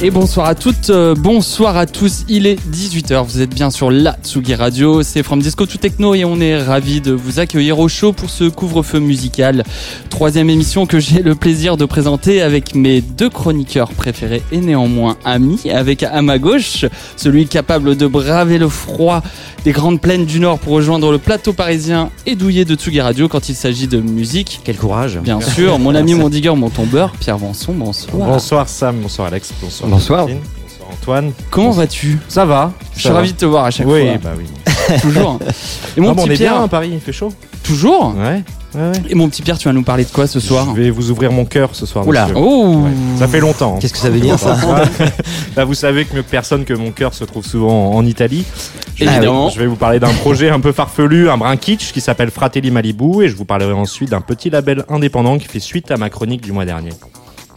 Et 0.00 0.12
bonsoir 0.12 0.46
à 0.46 0.54
toutes, 0.54 0.90
euh, 0.90 1.16
bonsoir 1.16 1.76
à 1.76 1.84
tous, 1.84 2.24
il 2.28 2.46
est 2.46 2.54
18h, 2.70 3.24
vous 3.24 3.40
êtes 3.40 3.52
bien 3.52 3.68
sur 3.68 3.90
la 3.90 4.16
Tsugi 4.22 4.54
Radio, 4.54 5.02
c'est 5.02 5.24
From 5.24 5.42
Disco 5.42 5.66
to 5.66 5.76
Techno 5.76 6.14
et 6.14 6.24
on 6.24 6.40
est 6.40 6.56
ravis 6.56 7.00
de 7.00 7.10
vous 7.10 7.40
accueillir 7.40 7.80
au 7.80 7.88
show 7.88 8.12
pour 8.12 8.30
ce 8.30 8.44
couvre-feu 8.44 9.00
musical. 9.00 9.64
Troisième 10.08 10.50
émission 10.50 10.86
que 10.86 11.00
j'ai 11.00 11.20
le 11.20 11.34
plaisir 11.34 11.76
de 11.76 11.84
présenter 11.84 12.42
avec 12.42 12.76
mes 12.76 13.00
deux 13.00 13.28
chroniqueurs 13.28 13.90
préférés 13.90 14.44
et 14.52 14.58
néanmoins 14.58 15.16
amis, 15.24 15.68
avec 15.68 16.04
à 16.04 16.22
ma 16.22 16.38
gauche 16.38 16.84
celui 17.16 17.48
capable 17.48 17.96
de 17.96 18.06
braver 18.06 18.58
le 18.58 18.68
froid 18.68 19.20
des 19.64 19.72
grandes 19.72 20.00
plaines 20.00 20.26
du 20.26 20.38
Nord 20.38 20.60
pour 20.60 20.74
rejoindre 20.74 21.10
le 21.10 21.18
plateau 21.18 21.52
parisien 21.52 22.10
et 22.24 22.36
douillet 22.36 22.64
de 22.64 22.76
Tsugi 22.76 23.00
Radio 23.00 23.26
quand 23.26 23.48
il 23.48 23.56
s'agit 23.56 23.88
de 23.88 24.00
musique. 24.00 24.60
Quel 24.62 24.76
courage 24.76 25.18
Bien 25.18 25.40
sûr, 25.40 25.80
mon 25.80 25.96
ami, 25.96 26.14
mon 26.14 26.28
digger, 26.28 26.54
mon 26.54 26.70
tombeur, 26.70 27.10
Pierre 27.18 27.38
Vanson, 27.38 27.72
bonsoir. 27.72 28.28
Bonsoir 28.28 28.68
Sam, 28.68 29.00
bonsoir 29.02 29.26
Alex, 29.26 29.52
bonsoir. 29.60 29.87
Bonsoir. 29.88 30.20
Martine, 30.26 30.40
Bonsoir 30.62 30.88
Antoine. 30.92 31.32
Comment 31.50 31.70
vas-tu 31.70 32.18
Ça 32.28 32.44
va 32.44 32.72
Je 32.94 33.00
suis 33.00 33.08
ravi 33.08 33.32
de 33.32 33.38
te 33.38 33.44
voir 33.46 33.64
à 33.64 33.70
chaque 33.70 33.86
Oui, 33.86 34.06
fois. 34.06 34.18
bah 34.22 34.30
oui. 34.36 34.44
Toujours. 35.02 35.38
Et 35.96 36.00
mon 36.00 36.10
Ah, 36.10 36.14
bon, 36.14 36.22
on 36.22 36.24
petit 36.24 36.32
est 36.34 36.36
Pierre, 36.36 36.54
bien 36.54 36.64
à 36.64 36.68
Paris, 36.68 36.90
il 36.94 37.00
fait 37.00 37.12
chaud. 37.12 37.30
toujours. 37.62 38.14
Ouais. 38.16 38.42
ouais, 38.74 38.80
ouais. 38.90 38.92
Et 39.10 39.14
mon 39.14 39.28
petit 39.28 39.42
Pierre, 39.42 39.58
tu 39.58 39.68
vas 39.68 39.74
nous 39.74 39.82
parler 39.82 40.04
de 40.04 40.10
quoi 40.10 40.26
ce 40.26 40.40
soir 40.40 40.66
Je 40.74 40.80
vais 40.80 40.90
vous 40.90 41.10
ouvrir 41.10 41.30
mon 41.30 41.44
cœur 41.44 41.70
ce 41.74 41.84
soir. 41.84 42.06
Oula. 42.06 42.22
monsieur. 42.28 42.36
Oh 42.38 42.76
Ouais. 42.84 42.90
Ça 43.18 43.28
fait 43.28 43.40
longtemps. 43.40 43.74
hein. 43.74 43.78
Qu'est-ce 43.80 43.92
que 43.92 43.98
ça 43.98 44.08
veut 44.08 44.20
dire 44.20 44.38
ça 44.38 44.56
Bah, 45.56 45.64
vous 45.66 45.74
savez 45.74 46.06
que 46.06 46.14
mieux 46.16 46.22
que 46.22 46.30
personne 46.30 46.64
que 46.64 46.72
mon 46.72 46.90
cœur 46.90 47.12
se 47.12 47.24
trouve 47.24 47.44
souvent 47.44 47.90
en 47.92 48.06
Italie. 48.06 48.44
Je 48.96 49.04
vais, 49.04 49.10
Évidemment. 49.10 49.50
je 49.50 49.58
vais 49.58 49.66
vous 49.66 49.76
parler 49.76 50.00
d'un 50.00 50.12
projet 50.14 50.48
un 50.48 50.60
peu 50.60 50.72
farfelu, 50.72 51.28
un 51.28 51.36
brin 51.36 51.56
kitsch 51.56 51.92
qui 51.92 52.00
s'appelle 52.00 52.30
Fratelli 52.30 52.70
Malibu 52.70 53.22
et 53.24 53.28
je 53.28 53.36
vous 53.36 53.44
parlerai 53.44 53.72
ensuite 53.74 54.10
d'un 54.10 54.20
petit 54.22 54.48
label 54.48 54.84
indépendant 54.88 55.36
qui 55.38 55.46
fait 55.48 55.60
suite 55.60 55.90
à 55.90 55.96
ma 55.98 56.08
chronique 56.08 56.40
du 56.40 56.52
mois 56.52 56.64
dernier. 56.64 56.90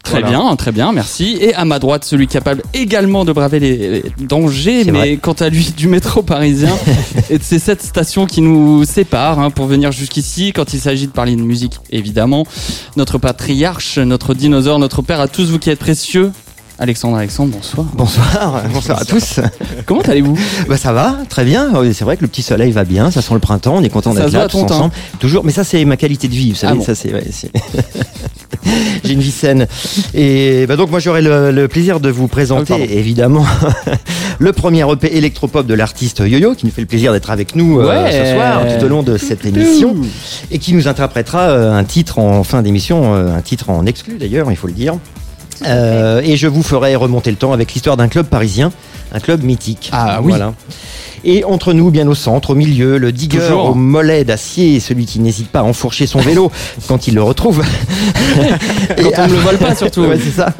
Très 0.04 0.20
Voilà. 0.22 0.30
bien, 0.40 0.56
très 0.56 0.72
bien, 0.72 0.92
merci. 0.92 1.38
Et 1.40 1.54
à 1.54 1.64
ma 1.64 1.78
droite, 1.80 2.04
celui 2.04 2.28
capable 2.28 2.64
également 2.74 3.24
de 3.24 3.32
braver 3.32 3.60
les 3.60 3.78
les 3.78 4.04
dangers, 4.20 4.84
mais 4.86 4.92
vrai. 4.92 5.18
quant 5.22 5.34
à 5.34 5.50
lui, 5.50 5.74
du 5.78 5.88
métro 5.88 6.22
parisien. 6.24 6.76
et 7.30 7.38
c'est 7.42 7.60
cette 7.60 7.84
station 7.84 8.26
qui 8.26 8.42
nous 8.42 8.84
sépare 8.84 9.40
hein, 9.40 9.52
pour 9.52 9.68
venir 9.68 9.92
jusqu'ici 9.92 10.54
quand 10.54 10.74
il 10.74 10.80
s'agit 10.80 11.08
de 11.08 11.12
parler 11.12 11.36
de 11.36 11.42
musique, 11.42 11.76
évidemment. 11.92 12.46
Notre 12.98 13.18
patriarche, 13.20 14.00
notre 14.00 14.34
dinosaure, 14.34 14.80
notre 14.80 15.02
père 15.02 15.20
à 15.22 15.28
tous 15.28 15.50
vous 15.52 15.60
qui 15.60 15.70
êtes 15.70 15.80
précieux. 15.80 16.32
Alexandre, 16.80 17.18
Alexandre, 17.18 17.52
bonsoir. 17.54 17.86
Bonsoir, 17.94 18.64
bonsoir 18.74 19.02
à 19.02 19.06
tous. 19.06 19.40
Comment 19.86 20.02
allez-vous? 20.02 20.36
Bah 20.68 20.78
ça 20.78 20.92
va, 20.94 21.16
très 21.30 21.46
bien. 21.46 21.70
C'est 21.94 22.04
vrai 22.04 22.18
que 22.18 22.24
le 22.24 22.28
petit 22.28 22.42
soleil 22.42 22.72
va 22.72 22.86
bien, 22.86 23.12
ça 23.12 23.22
sent 23.22 23.36
le 23.36 23.40
printemps, 23.40 23.76
on 23.78 23.84
est 23.84 23.90
content 23.90 24.16
d'être 24.16 24.32
là 24.34 24.48
tous 24.48 24.58
ensemble. 24.64 24.92
Toujours, 25.20 25.44
mais 25.46 25.52
ça 25.52 25.64
c'est 25.64 25.86
ma 25.86 25.96
qualité 25.96 26.28
de 26.28 26.34
vie, 26.34 26.50
vous 26.50 26.58
savez, 26.58 26.74
Ah 26.74 26.76
bon. 26.78 26.84
ça 26.84 26.96
c'est 26.96 27.14
ouais, 27.14 27.28
c'est- 27.32 27.52
J'ai 29.04 29.14
une 29.14 29.20
vie 29.22 29.32
saine. 29.32 29.68
Et 30.14 30.66
bah 30.68 30.76
donc 30.76 30.92
moi 30.92 31.00
j'aurai 31.00 31.22
le, 31.22 31.52
le 31.52 31.68
plaisir 31.68 32.00
de 32.00 32.10
vous 32.10 32.28
présenter 32.28 32.74
Ah 32.78 32.94
évidemment 32.94 33.46
le 34.40 34.54
premier 34.54 34.90
EP 34.92 35.16
électropop 35.18 35.66
de 35.66 35.74
l'artiste 35.74 36.20
Yo-Yo 36.20 36.56
qui 36.56 36.66
nous 36.66 36.72
fait 36.72 36.82
le 36.82 36.88
plaisir 36.88 37.12
d'être 37.14 37.32
avec 37.32 37.56
nous 37.56 37.80
euh, 37.80 38.10
ce 38.12 38.34
soir 38.34 38.62
tout 38.68 38.86
au 38.86 38.88
long 38.88 39.04
de 39.04 39.18
cette 39.18 39.46
émission 39.46 39.96
et 40.52 40.60
qui 40.60 40.74
nous 40.74 40.88
interprétera 40.88 41.50
euh, 41.50 41.74
un 41.74 41.84
titre 41.84 42.20
en 42.20 42.44
fin 42.44 42.62
d'émission, 42.62 43.16
euh, 43.16 43.36
un 43.36 43.42
titre 43.42 43.70
en 43.70 43.86
exclu 43.86 44.18
d'ailleurs, 44.18 44.52
il 44.52 44.58
faut 44.58 44.68
le 44.68 44.74
dire. 44.74 44.96
Euh, 45.68 46.22
et 46.24 46.38
je 46.38 46.48
vous 46.48 46.64
ferai 46.64 46.96
remonter 46.96 47.30
le 47.30 47.38
temps 47.38 47.54
avec 47.54 47.74
l'histoire 47.74 47.98
d'un 47.98 48.08
club 48.08 48.26
parisien, 48.26 48.72
un 49.14 49.20
club 49.20 49.44
mythique. 49.44 49.90
Ah 49.94 50.20
oui. 50.22 50.30
Voilà. 50.30 50.54
Et 51.24 51.44
entre 51.44 51.74
nous, 51.74 51.92
bien 51.92 52.08
au 52.08 52.16
centre, 52.16 52.52
au 52.52 52.56
milieu, 52.56 52.98
le 52.98 53.12
digger 53.12 53.40
Toujours. 53.40 53.70
au 53.72 53.74
mollet 53.76 54.24
d'acier, 54.24 54.80
celui 54.80 55.06
qui 55.06 55.20
n'hésite 55.20 55.50
pas 55.50 55.60
à 55.60 55.64
enfourcher 55.64 56.08
son 56.08 56.20
vélo 56.20 56.52
quand 56.88 57.08
il 57.08 57.16
le 57.16 57.24
retrouve. 57.24 57.62
Quand 58.98 59.24
on 59.24 59.28
ne 59.28 59.34
le 59.34 59.40
vole 59.40 59.58
pas, 59.58 59.76
surtout. 59.82 60.02
Ouais, 60.02 60.18
c'est 60.22 60.32
ça. 60.32 60.54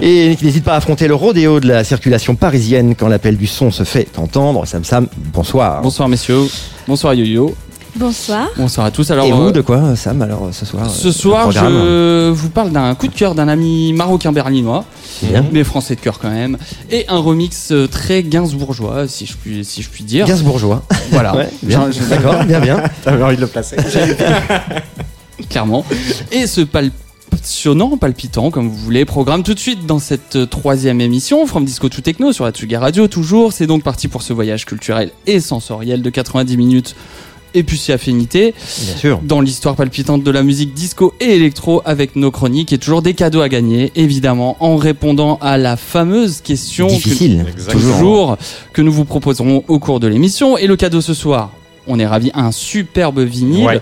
Et 0.00 0.34
qui 0.38 0.44
n'hésite 0.44 0.64
pas 0.64 0.74
à 0.74 0.76
affronter 0.76 1.08
le 1.08 1.14
rodéo 1.14 1.60
de 1.60 1.68
la 1.68 1.84
circulation 1.84 2.34
parisienne 2.34 2.94
quand 2.94 3.08
l'appel 3.08 3.36
du 3.36 3.46
son 3.46 3.70
se 3.70 3.84
fait 3.84 4.08
entendre. 4.18 4.66
Sam 4.66 4.84
Sam, 4.84 5.06
bonsoir. 5.32 5.82
Bonsoir 5.82 6.08
messieurs, 6.08 6.42
bonsoir 6.86 7.14
Yo-Yo, 7.14 7.54
Bonsoir. 7.94 8.48
bonsoir 8.56 8.86
à 8.86 8.90
tous. 8.90 9.10
Alors, 9.10 9.26
Et 9.26 9.32
vous, 9.32 9.48
euh, 9.48 9.52
de 9.52 9.60
quoi, 9.60 9.94
Sam, 9.96 10.22
alors 10.22 10.48
ce 10.52 10.64
soir 10.64 10.88
Ce 10.88 11.08
euh, 11.08 11.12
soir, 11.12 11.50
je 11.52 12.30
vous 12.30 12.48
parle 12.48 12.70
d'un 12.72 12.94
coup 12.94 13.06
de 13.06 13.14
cœur 13.14 13.34
d'un 13.34 13.48
ami 13.48 13.92
marocain 13.92 14.32
berlinois, 14.32 14.86
Bien. 15.22 15.44
mais 15.52 15.62
français 15.62 15.94
de 15.94 16.00
cœur 16.00 16.18
quand 16.18 16.30
même, 16.30 16.56
et 16.90 17.04
un 17.08 17.18
remix 17.18 17.70
euh, 17.70 17.86
très 17.86 18.22
gainsbourgeois, 18.22 19.08
si 19.08 19.26
je 19.26 19.34
puis, 19.36 19.62
si 19.64 19.82
je 19.82 19.90
puis 19.90 20.04
dire. 20.04 20.26
Gainsbourgeois. 20.26 20.82
Voilà, 21.10 21.36
Ouais, 21.36 21.48
bien. 21.62 21.90
J'en- 21.92 22.06
D'accord, 22.08 22.44
bien, 22.44 22.60
bien. 22.60 22.82
T'avais 23.04 23.22
envie 23.22 23.36
de 23.36 23.42
le 23.42 23.46
placer 23.46 23.76
clairement. 25.50 25.84
Et 26.30 26.46
ce 26.46 26.62
passionnant, 26.62 27.98
palpitant, 27.98 28.50
comme 28.50 28.68
vous 28.68 28.76
voulez, 28.76 29.04
programme 29.04 29.42
tout 29.42 29.52
de 29.52 29.58
suite 29.58 29.84
dans 29.84 29.98
cette 29.98 30.48
troisième 30.48 31.02
émission, 31.02 31.46
From 31.46 31.66
Disco 31.66 31.90
to 31.90 32.00
Techno, 32.00 32.32
sur 32.32 32.46
la 32.46 32.52
Tsuga 32.52 32.80
Radio, 32.80 33.06
toujours. 33.06 33.52
C'est 33.52 33.66
donc 33.66 33.82
parti 33.82 34.08
pour 34.08 34.22
ce 34.22 34.32
voyage 34.32 34.64
culturel 34.64 35.10
et 35.26 35.40
sensoriel 35.40 36.00
de 36.00 36.08
90 36.10 36.56
minutes, 36.56 36.94
et 37.54 37.62
puis 37.62 37.76
si 37.78 37.92
affinité. 37.92 38.54
Bien 38.84 38.96
sûr. 38.96 39.20
dans 39.22 39.40
l'histoire 39.40 39.74
palpitante 39.76 40.22
de 40.22 40.30
la 40.30 40.42
musique 40.42 40.74
disco 40.74 41.14
et 41.20 41.34
électro 41.36 41.82
avec 41.84 42.16
nos 42.16 42.30
chroniques 42.30 42.72
et 42.72 42.78
toujours 42.78 43.02
des 43.02 43.14
cadeaux 43.14 43.40
à 43.40 43.48
gagner, 43.48 43.92
évidemment, 43.94 44.56
en 44.60 44.76
répondant 44.76 45.38
à 45.40 45.58
la 45.58 45.76
fameuse 45.76 46.40
question 46.40 46.86
que- 46.88 46.92
Difficile. 46.94 47.44
Toujours 47.70 48.36
que 48.72 48.82
nous 48.82 48.92
vous 48.92 49.04
proposerons 49.04 49.64
au 49.68 49.78
cours 49.78 50.00
de 50.00 50.06
l'émission. 50.06 50.56
Et 50.58 50.66
le 50.66 50.76
cadeau 50.76 51.00
ce 51.00 51.14
soir, 51.14 51.50
on 51.86 51.98
est 51.98 52.06
ravis, 52.06 52.30
un 52.34 52.52
superbe 52.52 53.20
vinyle, 53.20 53.66
Ouais. 53.66 53.80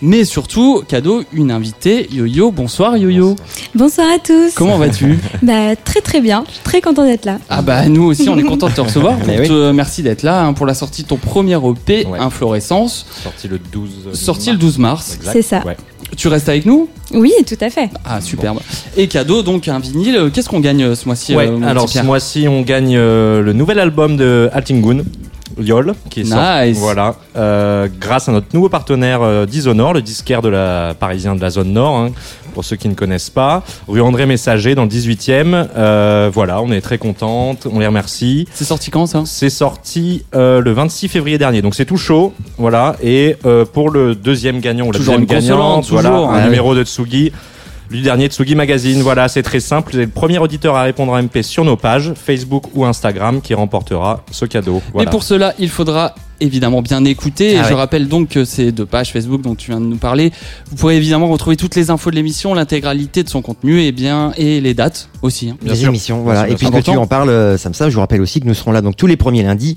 mais 0.00 0.24
surtout, 0.24 0.82
cadeau, 0.86 1.22
une 1.32 1.50
invitée, 1.50 2.08
Yo-Yo. 2.12 2.50
Bonsoir 2.50 2.96
Yo-Yo. 2.96 3.36
Bonsoir 3.74 4.06
à 4.14 4.18
tous. 4.18 4.52
Comment 4.54 4.78
vas-tu? 4.78 5.18
Bah 5.42 5.76
très 5.76 6.00
très 6.00 6.20
bien. 6.20 6.44
Je 6.48 6.52
suis 6.54 6.62
très 6.62 6.80
content 6.80 7.04
d'être 7.04 7.24
là. 7.24 7.38
Ah 7.50 7.62
bah 7.62 7.88
nous 7.88 8.04
aussi, 8.04 8.28
on 8.28 8.38
est 8.38 8.42
content 8.42 8.68
de 8.68 8.74
te 8.74 8.80
recevoir. 8.80 9.16
Pour 9.18 9.26
Mais 9.26 9.40
oui. 9.40 9.48
te- 9.48 9.72
merci 9.72 10.02
d'être 10.02 10.22
là 10.22 10.44
hein, 10.44 10.52
pour 10.52 10.66
la 10.66 10.74
sortie 10.74 11.02
de 11.02 11.08
ton 11.08 11.16
premier 11.16 11.54
EP, 11.56 12.06
Ouais. 12.06 12.18
Inflorescence, 12.18 13.06
Sorti 13.22 13.48
le 13.48 13.58
12. 13.58 13.90
sorti 14.14 14.50
le 14.50 14.56
12 14.56 14.78
mars. 14.78 15.18
C'est 15.22 15.42
ça. 15.42 15.62
Ouais. 15.66 15.76
Tu 16.16 16.28
restes 16.28 16.48
avec 16.48 16.66
nous? 16.66 16.88
Oui, 17.14 17.32
tout 17.46 17.56
à 17.60 17.70
fait. 17.70 17.88
Ah 18.04 18.20
superbe. 18.20 18.58
Et 18.96 19.08
cadeau 19.08 19.42
donc 19.42 19.66
un 19.68 19.78
vinyle. 19.78 20.30
Qu'est-ce 20.32 20.48
qu'on 20.48 20.60
gagne 20.60 20.82
euh, 20.82 20.94
ce 20.94 21.06
mois-ci 21.06 21.34
Ouais, 21.34 21.48
euh, 21.48 21.62
alors 21.66 21.88
ce 21.88 22.00
mois-ci, 22.00 22.46
on 22.48 22.60
gagne 22.62 22.96
euh, 22.96 23.40
le 23.40 23.52
nouvel 23.54 23.78
album 23.78 24.16
de 24.18 24.50
Altingun, 24.52 24.98
Yol, 25.60 25.94
qui 26.10 26.20
est 26.20 26.24
sorti. 26.24 26.68
Nice. 26.70 26.78
Voilà, 26.78 27.14
euh, 27.36 27.88
grâce 28.00 28.28
à 28.28 28.32
notre 28.32 28.48
nouveau 28.54 28.68
partenaire 28.68 29.20
euh, 29.22 29.46
Dishonour, 29.46 29.92
le 29.94 30.02
disquaire 30.02 30.42
de 30.42 30.48
la 30.48 30.94
parisien 30.98 31.34
de 31.34 31.40
la 31.40 31.50
zone 31.50 31.72
nord. 31.72 31.96
hein, 31.96 32.10
pour 32.54 32.66
ceux 32.66 32.76
qui 32.76 32.86
ne 32.88 32.94
connaissent 32.94 33.30
pas, 33.30 33.62
rue 33.88 34.02
André 34.02 34.26
Messager 34.26 34.74
dans 34.74 34.82
le 34.82 34.90
18e. 34.90 35.68
Euh, 35.74 36.30
voilà, 36.32 36.60
on 36.60 36.70
est 36.70 36.82
très 36.82 36.98
contente, 36.98 37.66
on 37.72 37.78
les 37.78 37.86
remercie. 37.86 38.46
C'est 38.52 38.64
sorti 38.66 38.90
quand 38.90 39.06
ça? 39.06 39.22
C'est 39.24 39.48
sorti 39.48 40.24
euh, 40.34 40.60
le 40.60 40.72
26 40.72 41.08
février 41.08 41.38
dernier, 41.38 41.62
donc 41.62 41.74
c'est 41.74 41.86
tout 41.86 41.96
chaud, 41.96 42.34
voilà. 42.58 42.96
Et 43.02 43.36
pour 43.72 43.88
le 43.90 44.14
deuxième 44.14 44.60
gagnant 44.60 44.86
ou 44.86 44.92
la 44.92 44.98
Toujours 44.98 45.18
deuxième 45.18 45.40
gagnante, 45.40 45.88
voilà, 45.88 46.10
un 46.14 46.38
oui. 46.38 46.44
numéro 46.44 46.74
de 46.74 46.84
Tsugi, 46.84 47.32
du 47.92 48.02
dernier 48.02 48.26
Tsugi 48.26 48.54
Magazine. 48.54 49.02
Voilà, 49.02 49.28
c'est 49.28 49.42
très 49.42 49.60
simple. 49.60 49.92
Vous 49.92 49.98
êtes 50.00 50.06
le 50.06 50.10
premier 50.10 50.38
auditeur 50.38 50.76
à 50.76 50.82
répondre 50.82 51.14
à 51.14 51.22
MP 51.22 51.42
sur 51.42 51.64
nos 51.64 51.76
pages 51.76 52.12
Facebook 52.14 52.64
ou 52.74 52.84
Instagram 52.84 53.40
qui 53.40 53.54
remportera 53.54 54.24
ce 54.30 54.44
cadeau. 54.44 54.82
Voilà. 54.92 55.08
Et 55.08 55.10
pour 55.10 55.22
cela, 55.22 55.54
il 55.58 55.68
faudra 55.68 56.14
évidemment 56.42 56.82
bien 56.82 57.04
écouter. 57.04 57.56
Ah 57.56 57.60
et 57.60 57.64
je 57.64 57.68
ouais. 57.70 57.74
rappelle 57.74 58.08
donc 58.08 58.30
que 58.30 58.44
ces 58.44 58.72
deux 58.72 58.86
pages 58.86 59.12
Facebook 59.12 59.40
dont 59.42 59.54
tu 59.54 59.70
viens 59.70 59.80
de 59.80 59.86
nous 59.86 59.96
parler, 59.96 60.32
vous 60.70 60.76
pourrez 60.76 60.96
évidemment 60.96 61.28
retrouver 61.28 61.56
toutes 61.56 61.74
les 61.76 61.90
infos 61.90 62.10
de 62.10 62.16
l'émission, 62.16 62.54
l'intégralité 62.54 63.22
de 63.22 63.28
son 63.28 63.42
contenu 63.42 63.80
et 63.82 63.92
bien 63.92 64.32
et 64.36 64.60
les 64.60 64.74
dates 64.74 65.08
aussi. 65.22 65.50
hein. 65.50 65.74
Sûr. 65.74 65.88
émissions, 65.88 66.22
voilà. 66.22 66.44
Bien 66.44 66.52
Et 66.54 66.56
puisque 66.56 66.82
tu 66.82 66.90
en 66.90 67.06
parles, 67.06 67.30
euh, 67.30 67.56
Samsa, 67.56 67.88
je 67.88 67.94
vous 67.94 68.00
rappelle 68.00 68.20
aussi 68.20 68.40
que 68.40 68.46
nous 68.46 68.54
serons 68.54 68.72
là 68.72 68.80
donc 68.82 68.96
tous 68.96 69.06
les 69.06 69.16
premiers 69.16 69.42
lundis 69.42 69.76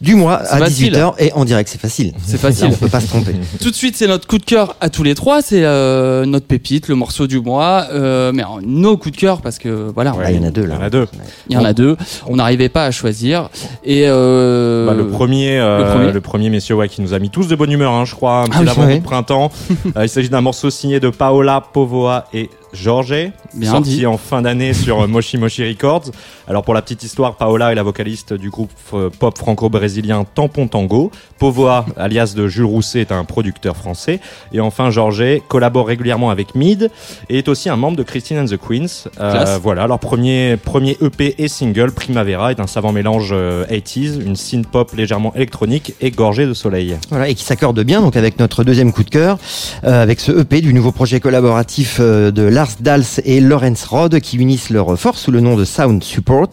du 0.00 0.14
mois 0.14 0.36
à 0.36 0.58
facile. 0.58 0.92
18h 0.92 1.14
et 1.18 1.32
en 1.32 1.44
direct, 1.44 1.68
c'est 1.70 1.80
facile. 1.80 2.12
C'est 2.24 2.38
facile. 2.38 2.66
Là, 2.68 2.70
on 2.74 2.76
peut 2.76 2.88
pas 2.88 3.00
se 3.00 3.06
tromper. 3.06 3.32
Tout 3.60 3.70
de 3.70 3.74
suite, 3.76 3.96
c'est 3.96 4.06
notre 4.06 4.26
coup 4.26 4.38
de 4.38 4.44
cœur 4.44 4.76
à 4.80 4.88
tous 4.90 5.02
les 5.02 5.14
trois. 5.14 5.42
C'est 5.42 5.64
euh, 5.64 6.24
notre 6.26 6.46
pépite, 6.46 6.88
le 6.88 6.94
morceau 6.94 7.26
du 7.26 7.40
mois. 7.40 7.86
Euh, 7.92 8.32
mais 8.34 8.42
alors, 8.42 8.58
nos 8.64 8.96
coups 8.96 9.14
de 9.14 9.20
cœur 9.20 9.40
parce 9.40 9.58
que 9.58 9.90
voilà, 9.94 10.14
Ah, 10.22 10.30
il 10.30 10.36
y 10.36 10.40
en 10.40 10.46
a 10.46 10.50
deux 10.50 10.62
Il 10.62 10.68
là. 10.68 10.74
y 10.74 10.78
en 10.78 10.82
a 10.82 10.90
deux. 10.90 11.06
il 11.48 11.54
y 11.54 11.56
en 11.58 11.64
a 11.64 11.72
deux. 11.72 11.96
On 12.26 12.36
n'arrivait 12.36 12.68
pas 12.68 12.84
à 12.86 12.90
choisir. 12.90 13.48
Et 13.84 14.04
euh, 14.06 14.86
Bah, 14.86 14.94
le 14.94 15.08
premier, 15.08 15.58
euh, 15.58 15.78
le 15.78 15.84
premier. 15.92 15.99
Le 16.12 16.20
premier, 16.20 16.50
messieurs, 16.50 16.74
ouais, 16.74 16.88
qui 16.88 17.02
nous 17.02 17.14
a 17.14 17.18
mis 17.18 17.30
tous 17.30 17.48
de 17.48 17.54
bonne 17.54 17.72
humeur, 17.72 17.92
hein, 17.92 18.04
je 18.04 18.14
crois, 18.14 18.42
un 18.42 18.46
petit 18.46 18.58
oui, 18.60 18.68
avant 18.68 18.86
ouais. 18.86 18.98
de 18.98 19.04
printemps. 19.04 19.50
Euh, 19.96 20.04
il 20.04 20.08
s'agit 20.08 20.28
d'un 20.28 20.40
morceau 20.40 20.70
signé 20.70 21.00
de 21.00 21.08
Paola 21.08 21.62
Povoa 21.72 22.26
et 22.32 22.50
Jorge, 22.72 23.32
Bien 23.54 23.70
sorti 23.70 23.96
dit. 23.96 24.06
en 24.06 24.16
fin 24.16 24.42
d'année 24.42 24.72
sur 24.74 25.00
euh, 25.00 25.06
Moshi 25.06 25.36
Moshi 25.38 25.66
Records. 25.66 26.10
Alors 26.48 26.62
pour 26.62 26.74
la 26.74 26.82
petite 26.82 27.02
histoire, 27.02 27.36
Paola 27.36 27.72
est 27.72 27.74
la 27.74 27.82
vocaliste 27.82 28.32
du 28.32 28.50
groupe 28.50 28.70
euh, 28.94 29.10
pop 29.10 29.36
franco-brésilien 29.36 30.24
Tampon 30.34 30.68
Tango. 30.68 31.10
Povoa, 31.38 31.86
alias 31.96 32.34
de 32.36 32.46
Jules 32.48 32.64
Rousset, 32.64 33.00
est 33.00 33.12
un 33.12 33.24
producteur 33.24 33.76
français. 33.76 34.20
Et 34.52 34.60
enfin, 34.60 34.90
Jorge 34.90 35.40
collabore 35.48 35.86
régulièrement 35.86 36.30
avec 36.30 36.54
Mid 36.54 36.90
et 37.28 37.38
est 37.38 37.48
aussi 37.48 37.68
un 37.68 37.76
membre 37.76 37.96
de 37.96 38.02
Christine 38.02 38.38
and 38.38 38.46
the 38.46 38.56
Queens. 38.56 39.08
Euh, 39.20 39.58
voilà, 39.62 39.86
leur 39.86 39.98
premier, 39.98 40.56
premier 40.56 40.96
EP 41.00 41.34
et 41.38 41.48
single, 41.48 41.92
Primavera, 41.92 42.50
est 42.50 42.60
un 42.60 42.66
savant 42.66 42.92
mélange 42.92 43.30
euh, 43.32 43.64
80s, 43.66 44.20
une 44.24 44.36
synth 44.36 44.66
pop 44.66 44.92
légèrement 44.94 45.34
électronique 45.34 45.94
et 46.00 46.10
gorgée 46.10 46.46
de 46.46 46.54
soleil. 46.54 46.96
Voilà, 47.10 47.28
et 47.28 47.34
qui 47.34 47.44
s'accorde 47.44 47.80
bien 47.82 48.00
donc 48.00 48.16
avec 48.16 48.38
notre 48.38 48.64
deuxième 48.64 48.92
coup 48.92 49.04
de 49.04 49.10
cœur, 49.10 49.38
euh, 49.84 50.02
avec 50.02 50.20
ce 50.20 50.32
EP 50.32 50.60
du 50.60 50.74
nouveau 50.74 50.92
projet 50.92 51.20
collaboratif 51.20 51.98
euh, 52.00 52.30
de 52.30 52.42
Lars 52.60 52.76
Dals 52.78 53.22
et 53.24 53.40
Lawrence 53.40 53.84
Rod 53.84 54.20
qui 54.20 54.36
unissent 54.36 54.68
leurs 54.68 54.98
forces 55.00 55.22
sous 55.22 55.30
le 55.30 55.40
nom 55.40 55.56
de 55.56 55.64
Sound 55.64 56.04
Support 56.04 56.50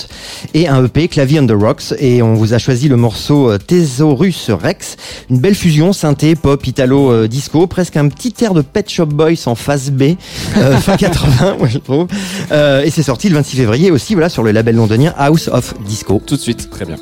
et 0.53 0.69
un 0.69 0.85
EP 0.85 1.09
Clavier 1.09 1.41
on 1.41 1.47
the 1.47 1.51
Rocks 1.51 1.93
et 1.99 2.21
on 2.21 2.33
vous 2.33 2.53
a 2.53 2.59
choisi 2.59 2.87
le 2.87 2.95
morceau 2.95 3.51
euh, 3.51 3.57
Thesaurus 3.57 4.49
Rex, 4.49 4.95
une 5.29 5.39
belle 5.39 5.53
fusion 5.53 5.91
synthé 5.91 6.35
pop 6.35 6.65
italo 6.65 7.11
euh, 7.11 7.27
disco, 7.27 7.67
presque 7.67 7.97
un 7.97 8.07
petit 8.07 8.33
air 8.39 8.53
de 8.53 8.61
Pet 8.61 8.89
Shop 8.89 9.07
Boys 9.07 9.47
en 9.47 9.55
phase 9.55 9.91
B 9.91 10.13
euh, 10.55 10.77
fin 10.79 10.95
80 10.95 11.57
moi 11.59 11.67
je 11.67 11.79
trouve 11.79 12.07
Euh, 12.51 12.83
et 12.85 12.89
c'est 12.89 13.03
sorti 13.03 13.27
le 13.27 13.35
26 13.35 13.57
février 13.57 13.91
aussi 13.91 14.13
voilà 14.13 14.29
sur 14.29 14.43
le 14.43 14.51
label 14.51 14.77
londonien 14.77 15.13
House 15.17 15.49
of 15.49 15.73
Disco. 15.85 16.21
tout 16.25 16.37
de 16.37 16.41
suite. 16.41 16.69
Très 16.69 16.85
bien. 16.85 16.95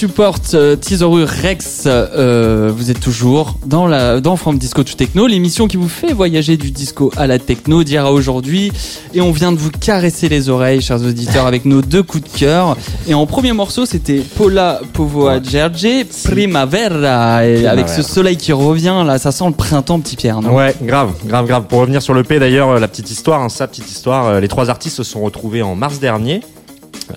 Support, 0.00 0.38
euh, 0.54 0.76
Teaseru 0.76 1.24
Rex, 1.24 1.82
euh, 1.86 2.72
vous 2.74 2.90
êtes 2.90 3.00
toujours 3.00 3.58
dans 3.66 3.86
la 3.86 4.22
dans 4.22 4.34
From 4.36 4.56
Disco 4.56 4.82
to 4.82 4.94
Techno, 4.94 5.26
l'émission 5.26 5.68
qui 5.68 5.76
vous 5.76 5.90
fait 5.90 6.14
voyager 6.14 6.56
du 6.56 6.70
disco 6.70 7.12
à 7.18 7.26
la 7.26 7.38
techno 7.38 7.84
dira 7.84 8.10
aujourd'hui. 8.10 8.72
Et 9.12 9.20
on 9.20 9.30
vient 9.30 9.52
de 9.52 9.58
vous 9.58 9.70
caresser 9.70 10.30
les 10.30 10.48
oreilles, 10.48 10.80
chers 10.80 11.02
auditeurs, 11.04 11.44
avec 11.44 11.66
nos 11.66 11.82
deux 11.82 12.02
coups 12.02 12.32
de 12.32 12.38
cœur. 12.38 12.78
Et 13.08 13.12
en 13.12 13.26
premier 13.26 13.52
morceau, 13.52 13.84
c'était 13.84 14.22
Paula 14.38 14.80
Povoa 14.94 15.42
Gerge, 15.42 16.06
Primavera, 16.24 17.44
et 17.44 17.66
avec 17.66 17.90
ce 17.90 18.00
soleil 18.00 18.38
qui 18.38 18.54
revient 18.54 19.02
là, 19.04 19.18
ça 19.18 19.32
sent 19.32 19.48
le 19.48 19.52
printemps, 19.52 20.00
petit 20.00 20.16
Pierre. 20.16 20.40
Non? 20.40 20.54
Ouais, 20.54 20.74
grave, 20.80 21.10
grave, 21.26 21.46
grave. 21.46 21.64
Pour 21.68 21.80
revenir 21.80 22.00
sur 22.00 22.14
le 22.14 22.22
P 22.22 22.38
d'ailleurs, 22.38 22.70
euh, 22.70 22.80
la 22.80 22.88
petite 22.88 23.10
histoire, 23.10 23.42
hein, 23.42 23.50
sa 23.50 23.68
petite 23.68 23.90
histoire, 23.90 24.28
euh, 24.28 24.40
les 24.40 24.48
trois 24.48 24.70
artistes 24.70 24.96
se 24.96 25.02
sont 25.02 25.20
retrouvés 25.20 25.60
en 25.60 25.74
mars 25.74 26.00
dernier. 26.00 26.40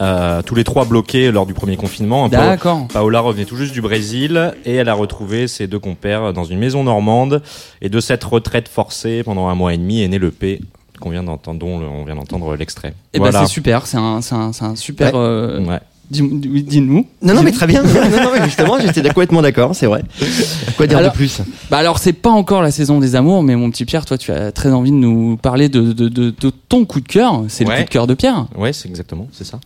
Euh, 0.01 0.41
tous 0.41 0.55
les 0.55 0.63
trois 0.63 0.85
bloqués 0.85 1.31
lors 1.31 1.45
du 1.45 1.53
premier 1.53 1.75
confinement. 1.77 2.29
D'accord. 2.29 2.87
Paola 2.93 3.19
revenait 3.19 3.45
tout 3.45 3.55
juste 3.57 3.73
du 3.73 3.81
Brésil 3.81 4.53
et 4.65 4.75
elle 4.75 4.89
a 4.89 4.93
retrouvé 4.93 5.47
ses 5.47 5.67
deux 5.67 5.79
compères 5.79 6.33
dans 6.33 6.43
une 6.43 6.59
maison 6.59 6.83
normande. 6.83 7.41
Et 7.81 7.89
de 7.89 7.99
cette 7.99 8.23
retraite 8.23 8.67
forcée 8.67 9.23
pendant 9.23 9.47
un 9.47 9.55
mois 9.55 9.73
et 9.73 9.77
demi 9.77 10.01
est 10.01 10.07
né 10.07 10.17
le 10.17 10.31
P 10.31 10.61
qu'on 10.99 11.09
vient 11.09 11.23
d'entendre, 11.23 11.59
dont 11.59 11.81
on 11.81 12.05
vient 12.05 12.15
d'entendre 12.15 12.55
l'extrait. 12.55 12.93
Et 13.13 13.19
ben 13.19 13.31
c'est 13.31 13.45
super, 13.47 13.87
c'est 13.87 13.97
un, 13.97 14.21
c'est 14.21 14.35
un, 14.35 14.75
super. 14.75 15.11
euh, 15.15 15.59
Ouais. 15.65 15.79
dis- 16.09 16.21
oui, 16.21 16.63
Dis-nous. 16.63 17.05
Non, 17.21 17.33
non, 17.33 17.43
mais 17.43 17.51
très 17.51 17.67
bien. 17.67 17.83
non, 17.83 17.89
non, 17.89 18.29
mais 18.33 18.45
justement, 18.45 18.77
j'étais 18.85 19.01
complètement 19.01 19.41
d'accord, 19.41 19.75
c'est 19.75 19.87
vrai. 19.87 20.03
Quoi 20.77 20.87
dire 20.87 20.99
Alors- 20.99 21.11
de 21.11 21.15
plus? 21.17 21.41
Bah 21.69 21.77
alors 21.79 21.97
c'est 21.99 22.13
pas 22.13 22.29
encore 22.29 22.61
la 22.61 22.71
saison 22.71 22.99
des 22.99 23.15
amours, 23.15 23.43
mais 23.43 23.55
mon 23.57 23.69
petit 23.71 23.83
Pierre, 23.85 24.05
toi 24.05 24.17
tu 24.17 24.31
as 24.31 24.51
très 24.53 24.71
envie 24.71 24.91
de 24.91 24.95
nous 24.95 25.35
parler 25.35 25.67
de, 25.67 25.91
de, 25.91 26.07
de, 26.07 26.29
de 26.29 26.51
ton 26.69 26.85
coup 26.85 27.01
de 27.01 27.07
cœur. 27.07 27.43
C'est 27.49 27.65
le 27.65 27.71
coup 27.75 27.83
de 27.83 27.89
cœur 27.89 28.07
de 28.07 28.13
Pierre. 28.13 28.45
Ouais, 28.55 28.71
c'est 28.71 28.87
exactement, 28.87 29.27
c'est 29.33 29.43
ça. 29.45 29.59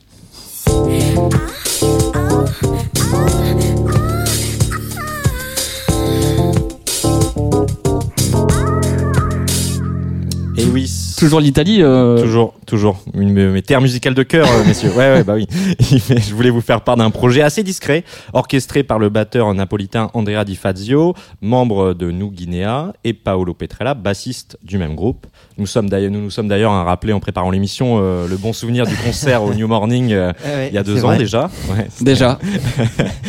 Et 10.60 10.66
oui. 10.66 11.07
Toujours 11.18 11.40
l'Italie. 11.40 11.82
euh, 11.82 12.22
Toujours, 12.22 12.54
toujours. 12.68 13.00
Une 13.16 13.34
de 13.34 13.48
mes 13.50 13.62
terres 13.64 13.82
musicales 13.82 14.14
de 14.14 14.22
cœur, 14.22 14.48
euh, 14.48 14.64
messieurs. 14.66 14.92
Ouais, 14.92 15.12
ouais, 15.14 15.24
bah 15.24 15.34
oui. 15.36 15.48
Mais 16.10 16.20
Je 16.22 16.36
voulais 16.36 16.52
vous 16.52 16.62
faire 16.62 16.82
part 16.82 16.96
d'un 16.96 17.10
projet 17.10 17.42
assez 17.42 17.64
discret, 17.64 18.04
orchestré 18.34 18.84
par 18.84 19.00
le 19.00 19.10
batteur 19.10 19.52
napolitain 19.56 20.12
Andrea 20.14 20.44
Di 20.46 20.56
Fazio, 20.56 21.16
membre 21.42 21.96
de 21.96 22.12
Nous 22.12 22.30
Guinea, 22.30 22.94
et 23.04 23.14
Paolo 23.14 23.56
Petrella, 23.56 23.96
bassiste 23.96 24.58
du 24.64 24.78
même 24.78 24.94
groupe. 24.94 25.26
Nous 25.58 25.66
sommes 25.66 25.90
d'ailleurs, 25.90 26.12
nous 26.12 26.22
nous 26.22 26.30
sommes 26.30 26.48
d'ailleurs 26.48 26.72
hein, 26.72 26.84
rappelé 26.84 27.14
en 27.14 27.20
préparant 27.20 27.50
l'émission 27.50 27.98
euh, 28.00 28.28
le 28.28 28.38
bon 28.38 28.54
souvenir 28.54 28.86
du 28.86 28.96
concert 28.96 29.42
au 29.44 29.56
New 29.56 29.68
Morning 29.68 30.14
euh, 30.14 30.32
ouais, 30.46 30.68
il 30.70 30.76
y 30.76 30.78
a 30.78 30.84
deux 30.84 31.04
ans 31.04 31.08
vrai. 31.08 31.18
déjà. 31.18 31.50
Ouais, 31.72 31.88
Déjà. 32.02 32.38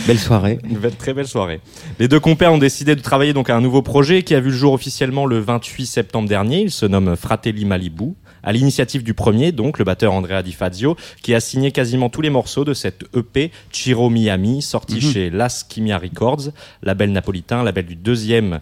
Belle 0.06 0.18
soirée. 0.18 0.58
une 0.68 0.76
belle- 0.76 0.94
très 0.94 1.14
belle 1.14 1.26
soirée. 1.26 1.60
Les 1.98 2.06
deux 2.08 2.20
compères 2.20 2.52
ont 2.52 2.58
décidé 2.58 2.94
de 2.94 3.00
travailler 3.00 3.32
donc 3.32 3.48
à 3.48 3.56
un 3.56 3.62
nouveau 3.62 3.80
projet 3.80 4.22
qui 4.24 4.34
a 4.34 4.40
vu 4.40 4.50
le 4.50 4.56
jour 4.56 4.74
officiellement 4.74 5.24
le 5.24 5.38
28 5.38 5.86
septembre 5.86 6.28
dernier. 6.28 6.60
Il 6.60 6.70
se 6.70 6.84
nomme 6.84 7.16
Fratelli 7.16 7.64
Malibu. 7.78 8.14
À 8.42 8.52
l'initiative 8.52 9.02
du 9.02 9.14
premier, 9.14 9.52
donc 9.52 9.78
le 9.78 9.84
batteur 9.84 10.12
Andrea 10.12 10.42
Di 10.42 10.52
Fazio, 10.52 10.96
qui 11.22 11.34
a 11.34 11.40
signé 11.40 11.70
quasiment 11.70 12.08
tous 12.08 12.20
les 12.20 12.30
morceaux 12.30 12.64
de 12.64 12.74
cette 12.74 13.04
EP 13.14 13.50
Chiro 13.70 14.10
Miami, 14.10 14.62
sorti 14.62 15.00
chez 15.00 15.30
Las 15.30 15.64
Kimia 15.64 15.98
Records, 15.98 16.50
label 16.82 17.12
napolitain, 17.12 17.62
label 17.62 17.86
du 17.86 17.96
deuxième 17.96 18.60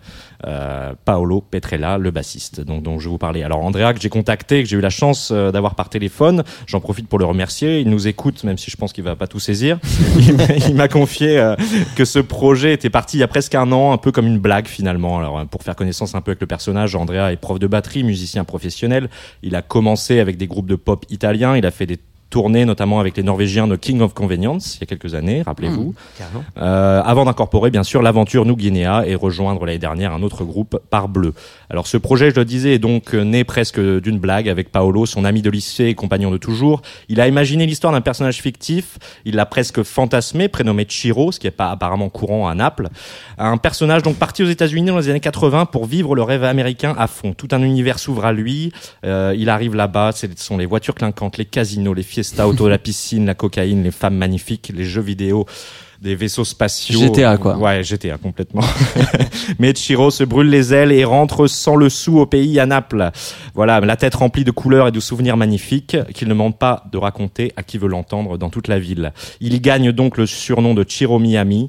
Paolo 1.05 1.41
Petrella, 1.41 1.99
le 1.99 2.11
bassiste, 2.11 2.61
donc 2.61 2.83
dont 2.83 2.99
je 2.99 3.09
vous 3.09 3.19
parlais. 3.19 3.43
Alors 3.43 3.65
Andrea 3.65 3.93
que 3.95 4.01
j'ai 4.01 4.09
contacté, 4.09 4.63
que 4.63 4.69
j'ai 4.69 4.77
eu 4.77 4.81
la 4.81 4.91
chance 4.91 5.31
euh, 5.33 5.51
d'avoir 5.51 5.75
par 5.75 5.89
téléphone, 5.89 6.45
j'en 6.67 6.81
profite 6.81 7.09
pour 7.09 7.19
le 7.19 7.25
remercier. 7.25 7.81
Il 7.81 7.91
nous 7.91 8.07
écoute, 8.09 8.45
même 8.45 8.59
si 8.59 8.71
je 8.71 8.77
pense 8.77 8.93
qu'il 8.93 9.05
va 9.05 9.17
pas 9.17 9.27
tout 9.27 9.41
saisir. 9.41 9.79
Il 10.69 10.75
m'a- 10.75 10.87
confié 10.89 11.39
euh, 11.39 11.57
que 11.97 12.05
ce 12.05 12.21
projet 12.21 12.73
était 12.73 12.91
parti 12.91 13.17
il 13.17 13.21
y 13.21 13.25
a 13.25 13.29
presque 13.29 13.55
un 13.57 13.73
an, 13.73 13.93
un 13.93 13.99
peu 13.99 14.13
comme 14.13 14.27
une 14.27 14.39
blague 14.39 14.67
finalement. 14.69 15.19
Alors 15.19 15.39
euh, 15.41 15.45
pour 15.45 15.63
faire 15.65 15.75
connaissance 15.75 16.15
un 16.15 16.21
peu 16.21 16.31
avec 16.31 16.41
le 16.41 16.47
personnage, 16.47 16.95
Andrea 16.95 17.33
est 17.33 17.37
prof 17.37 17.59
de 17.59 17.67
batterie, 17.67 18.05
musicien 18.05 18.45
professionnel. 18.45 19.09
Il 19.43 19.57
a 19.57 19.63
commencé 19.63 20.21
avec 20.21 20.37
des 20.37 20.47
groupes 20.47 20.69
de 20.69 20.77
pop 20.77 21.05
italiens. 21.11 21.57
Il 21.57 21.67
a 21.67 21.71
fait 21.71 21.87
des 21.87 21.99
tournées 22.31 22.65
notamment 22.65 23.01
avec 23.01 23.17
les 23.17 23.23
Norvégiens 23.23 23.67
de 23.67 23.77
King 23.77 24.01
of 24.01 24.15
Convenience 24.15 24.77
il 24.77 24.81
y 24.81 24.85
a 24.85 24.87
quelques 24.87 25.15
années, 25.15 25.43
rappelez-vous. 25.43 25.95
Euh, 26.59 27.03
avant 27.05 27.25
d'incorporer 27.25 27.71
bien 27.71 27.83
sûr 27.83 28.03
l'aventure 28.03 28.45
New 28.45 28.57
Guinea 28.57 29.07
et 29.07 29.15
rejoindre 29.15 29.65
l'année 29.65 29.79
dernière 29.79 30.13
un 30.13 30.23
autre 30.23 30.45
groupe 30.45 30.81
par 30.91 31.09
bleu. 31.09 31.35
Alors 31.71 31.87
ce 31.87 31.97
projet, 31.97 32.31
je 32.31 32.37
le 32.37 32.45
disais, 32.45 32.75
est 32.75 32.79
donc 32.79 33.15
euh, 33.15 33.23
né 33.23 33.45
presque 33.45 33.81
d'une 33.81 34.19
blague 34.19 34.49
avec 34.49 34.71
Paolo, 34.71 35.07
son 35.07 35.25
ami 35.25 35.43
de 35.43 35.51
lycée 35.51 35.87
et 35.87 35.95
compagnon 35.95 36.31
de 36.31 36.37
toujours. 36.37 36.83
Il 37.09 37.21
a 37.21 37.29
imaginé 37.29 37.67
l'histoire 37.67 37.93
d'un 37.93 38.01
personnage 38.01 38.41
fictif, 38.41 38.99
il 39.25 39.35
l'a 39.35 39.47
presque 39.47 39.83
fantasmé, 39.83 40.49
prénommé 40.49 40.85
Chiro, 40.89 41.33
ce 41.33 41.41
qui 41.41 41.47
n'est 41.47 41.53
pas 41.53 41.71
apparemment 41.71 42.09
courant 42.09 42.49
à 42.49 42.55
Naples. 42.55 42.89
Un 43.39 43.57
personnage 43.57 44.03
donc 44.03 44.17
parti 44.17 44.43
aux 44.43 44.49
États-Unis 44.49 44.89
dans 44.89 44.99
les 44.99 45.09
années 45.09 45.21
80 45.21 45.67
pour 45.67 45.87
vivre 45.87 46.15
le 46.15 46.23
rêve 46.23 46.45
américain 46.45 46.95
à 46.99 47.07
fond. 47.07 47.35
Tout 47.35 47.49
un 47.53 47.63
univers 47.63 47.99
s'ouvre 47.99 48.25
à 48.25 48.33
lui. 48.33 48.73
Euh, 49.05 49.35
il 49.37 49.49
arrive 49.49 49.75
là-bas, 49.75 50.13
ce 50.13 50.27
sont 50.37 50.57
les 50.57 50.67
voitures 50.67 50.95
clinquantes, 50.95 51.39
les 51.39 51.45
casinos, 51.45 51.95
les 51.95 52.03
fiestas 52.17 52.47
autour 52.47 52.65
de 52.67 52.71
la 52.71 52.79
piscine, 52.79 53.27
la 53.27 53.35
cocaïne, 53.35 53.83
les 53.83 53.91
femmes 53.91 54.17
magnifiques, 54.17 54.73
les 54.75 54.85
jeux 54.85 55.03
vidéo 55.03 55.45
des 56.01 56.15
vaisseaux 56.15 56.45
spatiaux. 56.45 56.99
GTA, 56.99 57.37
quoi. 57.37 57.59
Ouais, 57.59 57.83
GTA 57.83 58.17
complètement. 58.17 58.63
Mais 59.59 59.75
Chiro 59.75 60.11
se 60.11 60.25
brûle 60.25 60.49
les 60.49 60.73
ailes 60.73 60.93
et 60.93 61.05
rentre 61.05 61.47
sans 61.47 61.77
le 61.77 61.91
sou 61.91 62.19
au 62.19 62.25
pays 62.25 62.59
à 62.59 62.65
Naples. 62.65 63.11
Voilà, 63.55 63.81
la 63.81 63.97
tête 63.97 64.15
remplie 64.15 64.45
de 64.45 64.51
couleurs 64.51 64.89
et 64.89 64.93
de 64.93 65.01
souvenirs 65.01 65.37
magnifiques 65.37 65.97
qu'il 66.15 66.29
ne 66.29 66.35
manque 66.35 66.59
pas 66.59 66.85
de 66.91 66.97
raconter 66.97 67.53
à 67.57 67.63
qui 67.63 67.77
veut 67.77 67.89
l'entendre 67.89 68.39
dans 68.39 68.49
toute 68.49 68.69
la 68.69 68.79
ville. 68.79 69.13
Il 69.41 69.61
gagne 69.61 69.93
donc 69.93 70.17
le 70.17 70.25
surnom 70.25 70.73
de 70.73 70.85
Chiro 70.89 71.19
Miami 71.19 71.69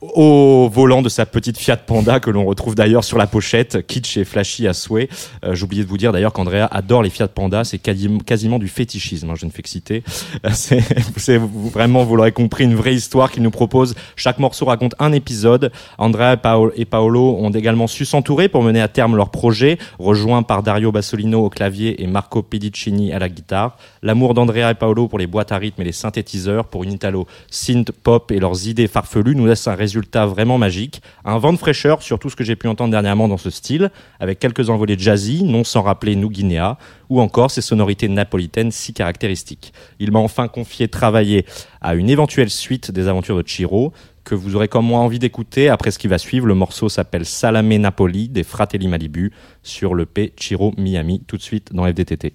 au 0.00 0.68
volant 0.72 1.02
de 1.02 1.08
sa 1.08 1.26
petite 1.26 1.58
Fiat 1.58 1.76
Panda 1.78 2.20
que 2.20 2.30
l'on 2.30 2.44
retrouve 2.44 2.74
d'ailleurs 2.76 3.02
sur 3.02 3.18
la 3.18 3.26
pochette, 3.26 3.84
kitsch 3.86 4.16
et 4.16 4.24
flashy 4.24 4.68
à 4.68 4.72
souhait. 4.72 5.08
Euh, 5.44 5.54
J'oubliais 5.56 5.82
de 5.82 5.88
vous 5.88 5.98
dire 5.98 6.12
d'ailleurs 6.12 6.32
qu'Andrea 6.32 6.66
adore 6.70 7.02
les 7.02 7.10
Fiat 7.10 7.26
Panda, 7.28 7.64
c'est 7.64 7.78
quasi- 7.78 8.08
quasiment 8.24 8.58
du 8.60 8.68
fétichisme, 8.68 9.30
hein, 9.30 9.34
je 9.36 9.44
ne 9.46 9.50
fais 9.50 9.62
que 9.62 9.68
citer. 9.68 10.04
Euh, 10.46 10.50
C'est 10.52 11.38
vraiment, 11.72 12.04
vous 12.04 12.14
l'aurez 12.14 12.30
compris, 12.32 12.64
une 12.64 12.76
vraie 12.76 12.94
histoire 12.94 13.30
qu'il 13.32 13.42
nous 13.42 13.50
propose. 13.50 13.94
Chaque 14.14 14.38
morceau 14.38 14.66
raconte 14.66 14.94
un 15.00 15.12
épisode. 15.12 15.72
Andrea 15.98 16.34
et 16.34 16.36
Paolo, 16.36 16.72
et 16.76 16.84
Paolo 16.84 17.36
ont 17.40 17.50
également 17.50 17.88
su 17.88 18.04
s'entourer 18.04 18.48
pour 18.48 18.62
mener 18.62 18.80
à 18.80 18.88
terme 18.88 19.16
leur 19.16 19.30
projet, 19.30 19.78
rejoints 19.98 20.42
par 20.44 20.62
Dario 20.62 20.92
Bassolino 20.92 21.44
au 21.44 21.50
clavier 21.50 22.02
et 22.02 22.06
Marco 22.06 22.42
Pedicini 22.42 23.12
à 23.12 23.18
la 23.18 23.28
guitare. 23.28 23.76
L'amour 24.02 24.34
d'Andrea 24.34 24.70
et 24.70 24.74
Paolo 24.74 25.08
pour 25.08 25.18
les 25.18 25.26
boîtes 25.26 25.50
à 25.50 25.56
rythme 25.58 25.82
et 25.82 25.84
les 25.86 25.92
synthétiseurs, 25.92 26.66
pour 26.66 26.84
une 26.84 26.92
Italo 26.92 27.26
synth 27.50 27.90
pop 27.90 28.30
et 28.30 28.38
leurs 28.38 28.68
idées 28.68 28.86
farfelues 28.86 29.34
nous 29.34 29.46
laisse 29.46 29.66
un 29.66 29.74
résultat 29.88 30.26
vraiment 30.26 30.58
magique. 30.58 31.00
Un 31.24 31.38
vent 31.38 31.52
de 31.52 31.58
fraîcheur 31.58 32.02
sur 32.02 32.18
tout 32.18 32.28
ce 32.28 32.36
que 32.36 32.44
j'ai 32.44 32.56
pu 32.56 32.68
entendre 32.68 32.90
dernièrement 32.90 33.26
dans 33.26 33.38
ce 33.38 33.48
style, 33.48 33.90
avec 34.20 34.38
quelques 34.38 34.68
envolées 34.68 34.98
jazzy, 34.98 35.44
non 35.44 35.64
sans 35.64 35.80
rappeler 35.80 36.14
New 36.14 36.28
Guinea, 36.28 36.76
ou 37.08 37.22
encore 37.22 37.50
ces 37.50 37.62
sonorités 37.62 38.08
napolitaines 38.08 38.70
si 38.70 38.92
caractéristiques. 38.92 39.72
Il 39.98 40.12
m'a 40.12 40.18
enfin 40.18 40.46
confié 40.46 40.88
travailler 40.88 41.46
à 41.80 41.94
une 41.94 42.10
éventuelle 42.10 42.50
suite 42.50 42.90
des 42.90 43.08
aventures 43.08 43.42
de 43.42 43.48
Chiro, 43.48 43.92
que 44.24 44.34
vous 44.34 44.56
aurez 44.56 44.68
comme 44.68 44.84
moi 44.84 45.00
envie 45.00 45.18
d'écouter 45.18 45.70
après 45.70 45.90
ce 45.90 45.98
qui 45.98 46.06
va 46.06 46.18
suivre. 46.18 46.46
Le 46.46 46.54
morceau 46.54 46.90
s'appelle 46.90 47.24
Salame 47.24 47.74
Napoli 47.76 48.28
des 48.28 48.44
Fratelli 48.44 48.86
Malibu 48.86 49.32
sur 49.62 49.94
le 49.94 50.04
P 50.04 50.34
Chiro 50.36 50.74
Miami, 50.76 51.22
tout 51.26 51.38
de 51.38 51.42
suite 51.42 51.72
dans 51.72 51.86
FDTT. 51.86 52.34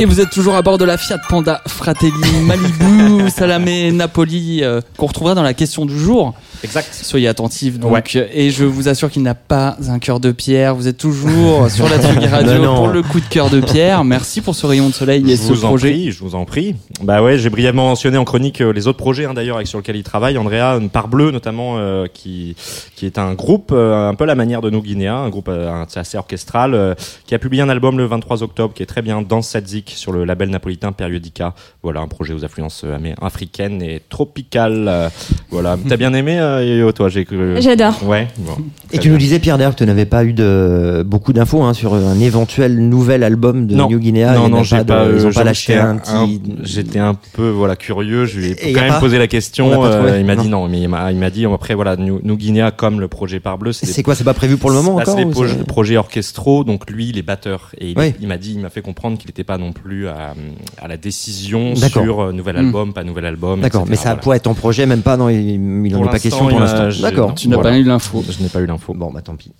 Et 0.00 0.04
vous 0.04 0.20
êtes 0.20 0.30
toujours 0.30 0.54
à 0.54 0.62
bord 0.62 0.78
de 0.78 0.84
la 0.84 0.96
Fiat 0.96 1.18
Panda 1.28 1.60
Fratelli 1.66 2.12
Malibu 2.44 3.28
Salamé 3.36 3.90
Napoli 3.90 4.60
euh, 4.62 4.80
qu'on 4.96 5.06
retrouvera 5.06 5.34
dans 5.34 5.42
la 5.42 5.54
question 5.54 5.86
du 5.86 5.98
jour. 5.98 6.34
Exact. 6.62 6.88
Soyez 7.02 7.26
attentifs 7.26 7.80
donc 7.80 8.14
et 8.14 8.52
je 8.52 8.64
vous 8.64 8.88
assure 8.88 9.10
qu'il 9.10 9.22
n'a 9.22 9.34
pas 9.34 9.76
un 9.88 9.98
cœur 9.98 10.20
de 10.20 10.30
pierre. 10.30 10.76
Vous 10.76 10.86
êtes 10.86 10.98
toujours 10.98 11.68
sur 11.68 11.88
la 11.88 11.98
Tsugi 12.00 12.26
Radio 12.28 12.62
pour 12.76 12.86
le 12.86 13.02
coup 13.02 13.18
de 13.18 13.26
cœur 13.26 13.50
de 13.50 13.60
pierre. 13.60 14.04
Merci 14.04 14.40
pour 14.40 14.54
ce 14.54 14.66
rayon 14.66 14.88
de 14.88 14.94
soleil 14.94 15.28
et 15.28 15.36
je 15.36 15.42
ce 15.42 15.52
vous 15.52 15.64
en 15.64 15.68
projet. 15.70 15.90
prie, 15.90 16.12
je 16.12 16.20
vous 16.20 16.36
en 16.36 16.44
prie. 16.44 16.76
Bah 17.02 17.22
ouais, 17.22 17.38
j'ai 17.38 17.48
brièvement 17.48 17.86
mentionné 17.86 18.18
en 18.18 18.24
chronique 18.24 18.60
euh, 18.60 18.72
les 18.72 18.88
autres 18.88 18.98
projets 18.98 19.24
hein, 19.24 19.32
d'ailleurs 19.34 19.56
avec 19.56 19.68
sur 19.68 19.78
lesquels 19.78 19.96
il 19.96 20.02
travaille. 20.02 20.36
Andrea 20.36 20.76
une 20.80 20.90
part 20.90 21.06
bleue 21.08 21.30
notamment, 21.30 21.76
euh, 21.78 22.06
qui 22.12 22.56
qui 22.96 23.06
est 23.06 23.18
un 23.18 23.34
groupe 23.34 23.70
euh, 23.72 24.08
un 24.08 24.14
peu 24.14 24.24
à 24.24 24.26
la 24.26 24.34
manière 24.34 24.60
de 24.60 24.68
nos 24.70 24.82
Guinéens, 24.82 25.16
un 25.18 25.28
groupe 25.28 25.48
euh, 25.48 25.70
un- 25.70 25.86
assez 25.94 26.18
orchestral, 26.18 26.74
euh, 26.74 26.94
qui 27.26 27.34
a 27.34 27.38
publié 27.38 27.62
un 27.62 27.68
album 27.68 27.98
le 27.98 28.04
23 28.06 28.42
octobre 28.42 28.74
qui 28.74 28.82
est 28.82 28.86
très 28.86 29.02
bien, 29.02 29.22
Danse 29.22 29.48
Sadzik 29.48 29.92
sur 29.94 30.10
le 30.10 30.24
label 30.24 30.50
napolitain 30.50 30.90
Periodica. 30.92 31.54
Voilà 31.84 32.00
un 32.00 32.08
projet 32.08 32.34
aux 32.34 32.44
influences 32.44 32.82
euh, 32.84 32.96
amé- 32.98 33.14
africaines 33.22 33.80
et 33.80 34.02
tropicales. 34.08 34.86
euh, 34.88 35.08
voilà, 35.50 35.76
t'as 35.88 35.96
bien 35.96 36.12
aimé 36.14 36.38
euh, 36.40 36.64
Yo-Yo, 36.64 36.90
toi? 36.92 37.08
J'ai 37.08 37.24
cru- 37.24 37.60
J'adore. 37.60 37.94
Ouais. 38.04 38.26
Bon, 38.38 38.56
Et 38.92 38.98
tu 38.98 39.08
nous 39.10 39.16
disais, 39.18 39.38
Pierre, 39.38 39.56
d'ailleurs, 39.56 39.72
que 39.74 39.78
tu 39.78 39.86
n'avais 39.86 40.04
pas 40.06 40.24
eu 40.24 40.32
de, 40.32 41.04
beaucoup 41.06 41.32
d'infos 41.32 41.62
hein, 41.62 41.74
sur 41.74 41.94
un 41.94 42.18
éventuel 42.18 42.76
nouvel 42.88 43.22
album 43.22 43.66
de 43.68 43.74
Non. 43.76 43.88
New 43.88 43.98
Guinea. 44.00 44.34
non, 44.34 44.48
non, 44.48 44.62
j'ai 44.64 44.78
de- 44.78 44.82
pas, 44.82 45.06
ils 45.08 45.44
lâché 45.44 45.76
un 45.76 45.96
petit. 45.96 46.40
J'étais 46.88 46.98
un 47.00 47.14
peu 47.34 47.50
voilà 47.50 47.76
curieux. 47.76 48.24
Je 48.24 48.38
lui 48.40 48.46
ai 48.48 48.68
Et 48.68 48.72
quand 48.72 48.80
même 48.80 48.88
pas 48.90 49.00
posé 49.00 49.16
la 49.16 49.20
On 49.20 49.24
l'a 49.24 49.28
question. 49.28 49.84
euh, 49.84 50.16
il 50.18 50.24
m'a 50.24 50.36
dit 50.36 50.48
non, 50.48 50.68
mais 50.68 50.80
il 50.80 50.88
m'a 50.88 51.12
il 51.12 51.18
m'a 51.18 51.30
dit 51.30 51.44
après 51.46 51.74
voilà, 51.74 51.96
New, 51.96 52.20
New 52.24 52.36
Guinea 52.36 52.70
comme 52.70 52.98
le 53.00 53.08
projet 53.08 53.40
Parbleu, 53.40 53.72
c'est 53.72 54.02
quoi 54.02 54.14
C'est 54.14 54.24
pas 54.24 54.34
prévu 54.34 54.56
pour 54.56 54.70
le 54.70 54.76
moment 54.76 54.96
encore 54.96 55.16
C'est 55.18 55.24
des 55.56 55.64
projets 55.64 55.96
orchestraux, 55.96 56.64
donc 56.64 56.90
lui, 56.90 57.10
il 57.10 57.18
est 57.18 57.22
batteur. 57.22 57.70
Et 57.78 57.90
il, 57.90 57.98
Oui. 57.98 58.14
il 58.20 58.26
m'a 58.28 58.38
dit, 58.38 58.52
il 58.54 58.60
m'a 58.60 58.70
fait 58.70 58.80
comprendre 58.82 59.18
qu'il 59.18 59.28
n'était 59.28 59.44
pas 59.44 59.58
non 59.58 59.72
plus 59.72 60.08
à, 60.08 60.34
à 60.80 60.88
la 60.88 60.96
décision 60.96 61.74
sur 61.76 62.20
euh, 62.22 62.32
nouvel 62.32 62.56
Mm. 62.56 62.66
album, 62.66 62.92
pas 62.94 63.04
nouvel 63.04 63.26
album. 63.26 63.60
D'accord, 63.60 63.84
mais 63.88 63.96
ça 63.96 64.04
Voilà. 64.04 64.16
pourrait 64.20 64.36
être 64.38 64.46
en 64.46 64.54
projet, 64.54 64.86
même 64.86 65.02
pas. 65.02 65.16
Non, 65.16 65.28
il, 65.28 65.86
il 65.86 65.94
en 65.94 65.98
Pour 65.98 66.08
est 66.08 66.10
pas 66.12 66.18
question 66.18 66.48
l'instant, 66.48 66.76
pour 66.76 66.84
l'instant. 66.86 67.02
D'accord. 67.02 67.34
Tu 67.34 67.48
n'as 67.48 67.56
Voilà. 67.56 67.70
pas 67.70 67.78
eu 67.78 67.82
l'info. 67.84 68.24
Je 68.28 68.42
n'ai 68.42 68.48
pas 68.48 68.60
eu 68.60 68.66
l'info. 68.66 68.94
Bon, 68.94 69.10
bah 69.12 69.20
tant 69.22 69.36
pis. 69.36 69.52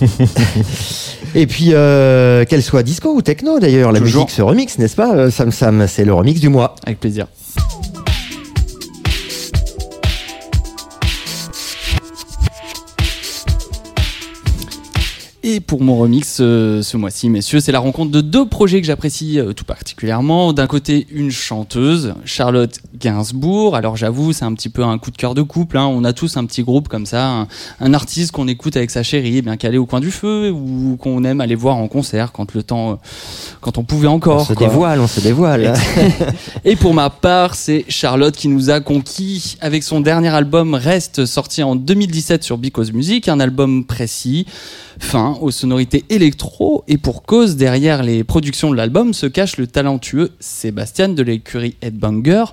Et 1.34 1.46
puis, 1.46 1.68
euh, 1.72 2.44
qu'elle 2.44 2.62
soit 2.62 2.82
disco 2.82 3.14
ou 3.14 3.22
techno 3.22 3.58
d'ailleurs, 3.58 3.90
la 3.92 4.00
Toujours. 4.00 4.22
musique 4.24 4.34
se 4.36 4.42
remix, 4.42 4.78
n'est-ce 4.78 4.96
pas, 4.96 5.30
Sam 5.30 5.50
Sam 5.50 5.86
C'est 5.88 6.04
le 6.04 6.12
remix 6.12 6.40
du 6.40 6.48
mois. 6.48 6.61
Avec 6.84 7.00
plaisir. 7.00 7.26
Et 15.44 15.58
pour 15.58 15.82
mon 15.82 15.96
remix 15.98 16.38
euh, 16.40 16.82
ce 16.82 16.96
mois-ci, 16.96 17.28
messieurs, 17.28 17.58
c'est 17.58 17.72
la 17.72 17.80
rencontre 17.80 18.12
de 18.12 18.20
deux 18.20 18.46
projets 18.46 18.80
que 18.80 18.86
j'apprécie 18.86 19.40
euh, 19.40 19.52
tout 19.52 19.64
particulièrement. 19.64 20.52
D'un 20.52 20.68
côté, 20.68 21.08
une 21.10 21.32
chanteuse, 21.32 22.14
Charlotte 22.24 22.78
Gainsbourg. 22.96 23.74
Alors 23.74 23.96
j'avoue, 23.96 24.32
c'est 24.32 24.44
un 24.44 24.54
petit 24.54 24.68
peu 24.68 24.84
un 24.84 24.98
coup 24.98 25.10
de 25.10 25.16
cœur 25.16 25.34
de 25.34 25.42
couple. 25.42 25.78
hein. 25.78 25.86
On 25.86 26.04
a 26.04 26.12
tous 26.12 26.36
un 26.36 26.44
petit 26.44 26.62
groupe 26.62 26.86
comme 26.86 27.06
ça, 27.06 27.26
un, 27.26 27.48
un 27.80 27.92
artiste 27.92 28.30
qu'on 28.30 28.46
écoute 28.46 28.76
avec 28.76 28.92
sa 28.92 29.02
chérie, 29.02 29.38
eh 29.38 29.42
bien 29.42 29.56
calé 29.56 29.78
au 29.78 29.84
coin 29.86 29.98
du 29.98 30.12
feu, 30.12 30.52
ou 30.52 30.96
qu'on 30.96 31.24
aime 31.24 31.40
aller 31.40 31.56
voir 31.56 31.74
en 31.76 31.88
concert 31.88 32.30
quand 32.30 32.54
le 32.54 32.62
temps, 32.62 32.92
euh, 32.92 32.94
quand 33.60 33.78
on 33.78 33.82
pouvait 33.82 34.06
encore. 34.06 34.42
on 34.42 34.44
se 34.44 34.54
quoi. 34.54 34.68
dévoile, 34.68 35.00
on 35.00 35.08
se 35.08 35.18
dévoile. 35.18 35.74
Et 36.64 36.76
pour 36.76 36.94
ma 36.94 37.10
part, 37.10 37.56
c'est 37.56 37.84
Charlotte 37.88 38.36
qui 38.36 38.46
nous 38.46 38.70
a 38.70 38.78
conquis 38.78 39.56
avec 39.60 39.82
son 39.82 40.00
dernier 40.02 40.28
album 40.28 40.74
Reste, 40.74 41.26
sorti 41.26 41.64
en 41.64 41.74
2017 41.74 42.44
sur 42.44 42.58
Because 42.58 42.92
Music, 42.92 43.26
un 43.26 43.40
album 43.40 43.84
précis, 43.84 44.46
fin, 44.98 45.36
aux 45.40 45.50
sonorités 45.50 46.04
électro, 46.08 46.84
et 46.88 46.98
pour 46.98 47.22
cause, 47.22 47.56
derrière 47.56 48.02
les 48.02 48.24
productions 48.24 48.70
de 48.70 48.76
l'album 48.76 49.12
se 49.14 49.26
cache 49.26 49.56
le 49.56 49.66
talentueux 49.66 50.30
Sébastien 50.40 51.08
de 51.08 51.22
l'écurie 51.22 51.76
Headbanger, 51.82 52.44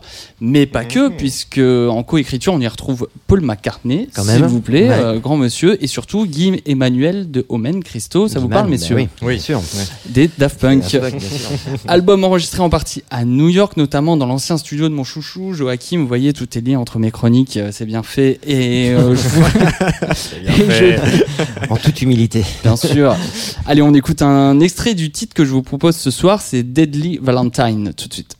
mais 0.41 0.65
pas 0.65 0.85
que, 0.85 1.09
puisque 1.09 1.59
en 1.59 2.03
coécriture 2.03 2.53
on 2.53 2.59
y 2.59 2.67
retrouve 2.67 3.07
Paul 3.27 3.41
McCartney, 3.41 4.09
s'il 4.15 4.43
vous 4.45 4.61
plaît, 4.61 4.89
Ouais. 4.89 4.95
euh, 4.99 5.19
grand 5.19 5.37
monsieur, 5.37 5.81
et 5.83 5.87
surtout 5.87 6.25
Guy 6.25 6.61
Emmanuel 6.65 7.29
de 7.31 7.45
Omen 7.49 7.83
Christo, 7.83 8.27
ça 8.27 8.39
vous 8.39 8.47
parle 8.47 8.65
Bah 8.65 8.69
messieurs 8.71 8.95
Oui, 8.95 9.07
oui, 9.21 9.33
bien 9.35 9.41
sûr. 9.43 9.61
Des 10.07 10.29
Daft 10.37 10.59
Punk. 10.59 10.91
Daft. 10.91 11.15
Album 11.87 12.23
enregistré 12.23 12.61
en 12.61 12.69
partie 12.69 13.03
à 13.11 13.25
New 13.25 13.49
York, 13.49 13.75
notamment 13.77 14.17
dans 14.17 14.25
l'ancien 14.25 14.57
studio 14.57 14.87
de 14.89 14.93
mon 14.93 15.03
chouchou 15.03 15.53
Joachim. 15.53 15.97
Vous 15.99 16.07
voyez, 16.07 16.33
tout 16.33 16.47
est 16.57 16.61
lié 16.61 16.75
entre 16.75 16.99
mes 16.99 17.11
chroniques, 17.11 17.57
euh, 17.57 17.69
c'est 17.71 17.85
bien 17.85 18.03
fait. 18.03 18.39
Et 18.47 18.91
euh, 18.91 19.15
je 19.15 20.39
bien 20.41 20.53
Et 20.57 20.69
fait. 20.69 20.99
En 21.69 21.75
toute 21.77 22.01
humilité. 22.01 22.28
Bien 22.63 22.75
sûr. 22.75 23.15
Allez, 23.65 23.81
on 23.81 23.93
écoute 23.93 24.21
un 24.21 24.59
extrait 24.59 24.93
du 24.93 25.11
titre 25.11 25.33
que 25.33 25.45
je 25.45 25.51
vous 25.51 25.63
propose 25.63 25.95
ce 25.95 26.11
soir, 26.11 26.41
c'est 26.41 26.63
Deadly 26.63 27.19
Valentine, 27.21 27.93
tout 27.93 28.07
de 28.07 28.13
suite. 28.13 28.38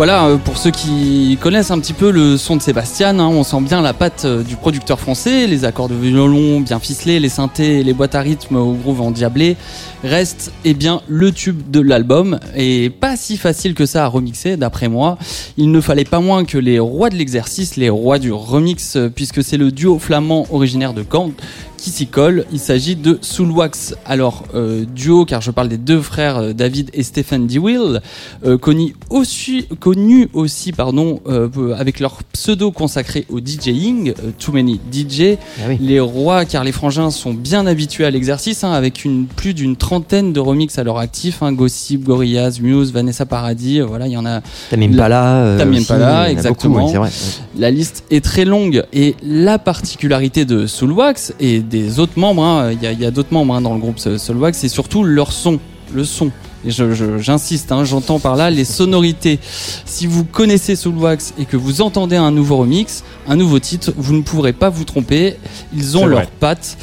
Voilà, 0.00 0.28
euh, 0.28 0.38
pour 0.38 0.56
ceux 0.56 0.70
qui 0.70 1.36
connaissent 1.42 1.70
un 1.70 1.78
petit 1.78 1.92
peu 1.92 2.10
le 2.10 2.38
son 2.38 2.56
de 2.56 2.62
Sébastien, 2.62 3.18
hein, 3.18 3.26
on 3.26 3.44
sent 3.44 3.60
bien 3.60 3.82
la 3.82 3.92
patte 3.92 4.24
euh, 4.24 4.42
du 4.42 4.56
producteur 4.56 4.98
français, 4.98 5.46
les 5.46 5.66
accords 5.66 5.90
de 5.90 5.94
violon 5.94 6.60
bien 6.60 6.78
ficelés, 6.78 7.20
les 7.20 7.28
synthés 7.28 7.82
les 7.82 7.92
boîtes 7.92 8.14
à 8.14 8.22
rythme 8.22 8.56
au 8.56 8.72
groove 8.72 9.02
endiablé. 9.02 9.58
Reste 10.02 10.52
eh 10.64 10.72
bien 10.72 11.02
le 11.06 11.32
tube 11.32 11.70
de 11.70 11.80
l'album 11.80 12.40
et 12.56 12.88
pas 12.88 13.18
si 13.18 13.36
facile 13.36 13.74
que 13.74 13.84
ça 13.84 14.06
à 14.06 14.06
remixer 14.06 14.56
d'après 14.56 14.88
moi. 14.88 15.18
Il 15.58 15.70
ne 15.70 15.82
fallait 15.82 16.06
pas 16.06 16.20
moins 16.20 16.46
que 16.46 16.56
les 16.56 16.78
rois 16.78 17.10
de 17.10 17.16
l'exercice, 17.16 17.76
les 17.76 17.90
rois 17.90 18.18
du 18.18 18.32
remix, 18.32 18.96
euh, 18.96 19.10
puisque 19.14 19.44
c'est 19.44 19.58
le 19.58 19.70
duo 19.70 19.98
flamand 19.98 20.46
originaire 20.50 20.94
de 20.94 21.04
Caen 21.04 21.32
qui 21.80 21.90
s'y 21.90 22.06
colle. 22.06 22.44
Il 22.52 22.58
s'agit 22.58 22.94
de 22.94 23.18
Soulwax. 23.22 23.94
Alors, 24.04 24.44
euh, 24.54 24.84
duo, 24.84 25.24
car 25.24 25.40
je 25.40 25.50
parle 25.50 25.68
des 25.68 25.78
deux 25.78 26.00
frères 26.02 26.36
euh, 26.36 26.52
David 26.52 26.90
et 26.92 27.02
Stephen 27.02 27.46
DeWill, 27.46 28.02
euh, 28.44 28.58
connus 28.58 28.94
aussi, 29.08 29.66
connus 29.80 30.28
aussi 30.34 30.72
pardon, 30.72 31.20
euh, 31.26 31.48
avec 31.78 31.98
leur 31.98 32.22
pseudo 32.24 32.70
consacré 32.70 33.24
au 33.30 33.40
DJing, 33.40 34.12
Too 34.38 34.52
Many 34.52 34.78
DJ. 34.92 35.38
Ah 35.58 35.62
oui. 35.68 35.78
Les 35.80 36.00
rois, 36.00 36.44
car 36.44 36.64
les 36.64 36.72
frangins 36.72 37.10
sont 37.10 37.32
bien 37.32 37.66
habitués 37.66 38.04
à 38.04 38.10
l'exercice, 38.10 38.62
hein, 38.62 38.72
avec 38.72 39.04
une, 39.04 39.26
plus 39.26 39.54
d'une 39.54 39.76
trentaine 39.76 40.32
de 40.34 40.40
remixes 40.40 40.78
à 40.78 40.84
leur 40.84 40.98
actif. 40.98 41.42
Hein, 41.42 41.52
Gossip, 41.52 42.04
Gorillaz, 42.04 42.60
Muse, 42.60 42.92
Vanessa 42.92 43.24
Paradis, 43.24 43.80
voilà, 43.80 44.06
il 44.06 44.12
y 44.12 44.16
en 44.18 44.26
a 44.26 44.42
Tamim 44.68 44.94
Pala. 44.94 45.36
euh, 45.36 45.58
Tamim 45.58 45.78
aussi, 45.78 45.86
Pala, 45.86 46.06
il 46.06 46.12
y 46.12 46.14
en 46.14 46.24
a 46.26 46.30
exactement. 46.30 46.74
beaucoup, 46.80 46.90
oui, 46.90 46.96
vrai. 46.98 47.10
la 47.58 47.70
liste 47.70 48.04
est 48.10 48.22
très 48.22 48.44
longue 48.44 48.84
et 48.92 49.14
la 49.22 49.58
particularité 49.58 50.44
de 50.44 50.66
Soulwax 50.66 51.32
et 51.40 51.60
des 51.70 51.98
autres 52.00 52.18
membres, 52.18 52.44
hein, 52.44 52.72
il 52.72 52.82
y 53.00 53.04
a, 53.06 53.10
d'autres 53.10 53.32
membres 53.32 53.54
hein, 53.54 53.60
dans 53.60 53.72
le 53.74 53.80
groupe 53.80 53.98
Soul- 53.98 54.18
Soulwax, 54.18 54.58
c'est 54.58 54.68
surtout 54.68 55.04
leur 55.04 55.32
son, 55.32 55.58
le 55.94 56.04
son. 56.04 56.30
Et 56.62 56.70
je- 56.70 56.92
je- 56.92 57.16
j'insiste, 57.16 57.72
hein, 57.72 57.84
j'entends 57.84 58.18
par 58.18 58.36
là 58.36 58.50
les 58.50 58.66
sonorités. 58.66 59.38
Si 59.86 60.06
vous 60.06 60.24
connaissez 60.24 60.76
Soulwax 60.76 61.32
et 61.38 61.46
que 61.46 61.56
vous 61.56 61.80
entendez 61.80 62.16
un 62.16 62.30
nouveau 62.30 62.58
remix, 62.58 63.02
un 63.26 63.36
nouveau 63.36 63.58
titre, 63.58 63.92
vous 63.96 64.12
ne 64.14 64.20
pourrez 64.20 64.52
pas 64.52 64.68
vous 64.68 64.84
tromper. 64.84 65.36
Ils 65.74 65.96
ont 65.96 66.04
leurs 66.04 66.26
pattes. 66.26 66.76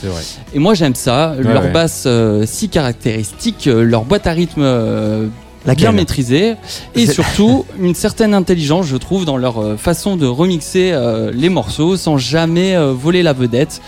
Et 0.55 0.57
moi 0.59 0.73
j'aime 0.73 0.95
ça, 0.95 1.35
leur 1.37 1.65
ouais. 1.65 1.71
basse 1.71 2.05
euh, 2.07 2.43
si 2.47 2.69
caractéristique, 2.69 3.67
euh, 3.67 3.83
leur 3.83 4.03
boîte 4.03 4.25
à 4.25 4.31
rythme 4.31 4.61
euh, 4.63 5.27
bien 5.75 5.91
maîtrisée 5.91 6.55
et 6.95 7.05
surtout 7.07 7.65
une 7.79 7.95
certaine 7.95 8.33
intelligence 8.33 8.85
je 8.87 8.97
trouve 8.97 9.25
dans 9.25 9.37
leur 9.37 9.59
euh, 9.59 9.77
façon 9.77 10.15
de 10.15 10.25
remixer 10.25 10.91
euh, 10.93 11.31
les 11.33 11.49
morceaux 11.49 11.97
sans 11.97 12.17
jamais 12.17 12.75
euh, 12.75 12.93
voler 12.93 13.23
la 13.23 13.33
vedette 13.33 13.81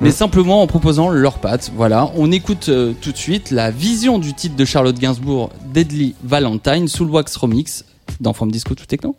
mais 0.00 0.08
Mm. 0.08 0.12
simplement 0.12 0.62
en 0.62 0.66
proposant 0.66 1.08
leurs 1.08 1.38
pattes. 1.38 1.70
Voilà, 1.76 2.10
on 2.16 2.32
écoute 2.32 2.68
euh, 2.68 2.92
tout 3.00 3.12
de 3.12 3.16
suite 3.16 3.50
la 3.50 3.70
vision 3.70 4.18
du 4.18 4.34
titre 4.34 4.56
de 4.56 4.64
Charlotte 4.64 4.98
Gainsbourg 4.98 5.50
Deadly 5.72 6.14
Valentine 6.24 6.88
sous 6.88 7.04
le 7.04 7.10
wax 7.10 7.36
remix 7.36 7.84
dans 8.20 8.32
From 8.32 8.50
Disco 8.50 8.74
to 8.74 8.84
Techno. 8.86 9.16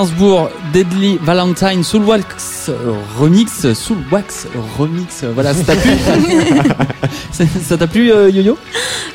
Gainsbourg, 0.00 0.50
Deadly 0.74 1.18
Valentine, 1.22 1.82
Soulwax 1.82 2.68
euh, 2.68 2.92
Remix, 3.18 3.72
Soulwax 3.72 4.46
Remix, 4.78 5.24
voilà, 5.32 5.54
ça 5.54 5.64
t'a 5.64 5.74
plu 5.74 5.90
Ça 7.62 7.78
t'a 7.78 7.86
plu, 7.86 8.12
euh, 8.12 8.28
Yo-Yo? 8.30 8.58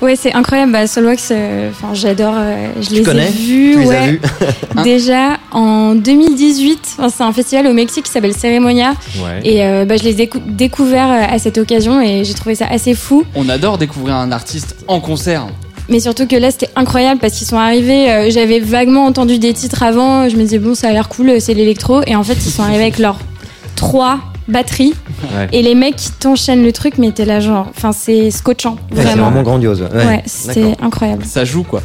Ouais, 0.02 0.16
c'est 0.16 0.34
incroyable. 0.34 0.72
Bah, 0.72 0.88
Solwax, 0.88 1.30
euh, 1.32 1.70
enfin, 1.70 1.94
j'adore. 1.94 2.34
euh, 2.36 2.70
je 2.82 2.90
les 2.96 3.04
connais? 3.04 3.28
ai 3.28 3.32
vus. 3.32 3.74
Tu 3.74 3.80
les 3.82 3.92
as 3.92 4.08
vus? 4.08 4.22
Déjà 4.84 5.38
en 5.52 5.94
2018. 5.94 6.96
Enfin, 6.98 7.10
c'est 7.16 7.24
un 7.24 7.34
festival 7.34 7.68
au 7.68 7.74
Mexique 7.74 8.06
qui 8.06 8.12
s'appelle 8.12 8.36
Ceremonia. 8.36 8.94
Ouais. 9.24 9.40
Et 9.44 9.64
euh, 9.64 9.86
bah, 9.86 9.98
je 9.98 10.04
les 10.04 10.12
ai 10.20 10.26
décou- 10.26 10.42
découverts 10.44 11.10
euh, 11.12 11.36
à 11.36 11.38
cette 11.38 11.60
occasion 11.60 12.02
et 12.02 12.24
j'ai 12.26 12.34
trouvé 12.34 12.56
ça 12.56 12.66
assez 12.72 12.96
fou. 12.96 13.24
On 13.36 13.50
adore 13.50 13.78
découvrir 13.78 14.16
un 14.16 14.32
artiste 14.32 14.76
en 14.88 15.00
concert. 15.00 15.46
Mais 15.92 16.00
surtout 16.00 16.26
que 16.26 16.36
là, 16.38 16.50
c'était 16.52 16.70
incroyable 16.76 17.20
parce 17.20 17.34
qu'ils 17.34 17.46
sont 17.48 17.58
arrivés. 17.58 18.10
euh, 18.10 18.30
J'avais 18.32 18.60
vaguement 18.60 19.06
entendu 19.06 19.38
des 19.38 19.54
titres 19.54 19.84
avant. 19.84 20.28
Je 20.30 20.38
me 20.38 20.42
disais, 20.44 20.58
bon, 20.58 20.74
ça 20.74 20.88
a 20.88 20.92
l'air 20.94 21.10
cool, 21.10 21.40
c'est 21.40 21.54
l'électro. 21.54 22.02
Et 22.08 22.16
en 22.16 22.24
fait, 22.24 22.34
ils 22.36 22.50
sont 22.50 22.64
arrivés 22.64 22.84
avec 22.84 22.98
leurs 22.98 23.20
trois 23.76 24.20
batteries. 24.48 24.94
Ouais. 25.36 25.48
Et 25.52 25.62
les 25.62 25.76
mecs 25.76 25.98
qui 25.98 26.12
t'enchaînent 26.12 26.64
le 26.64 26.72
truc, 26.72 26.98
mais 26.98 27.12
t'es 27.12 27.26
là, 27.26 27.40
genre. 27.42 27.68
Enfin, 27.76 27.92
c'est 27.92 28.32
scotchant. 28.32 28.72
Ouais, 28.72 28.78
C'est 28.96 29.02
Vraiment. 29.04 29.24
vraiment 29.26 29.44
grandiose. 29.44 29.82
Ouais, 29.82 30.06
Ouais, 30.06 30.24
c'était 30.26 30.76
incroyable. 30.82 31.26
Ça 31.26 31.44
joue 31.46 31.64
quoi. 31.64 31.82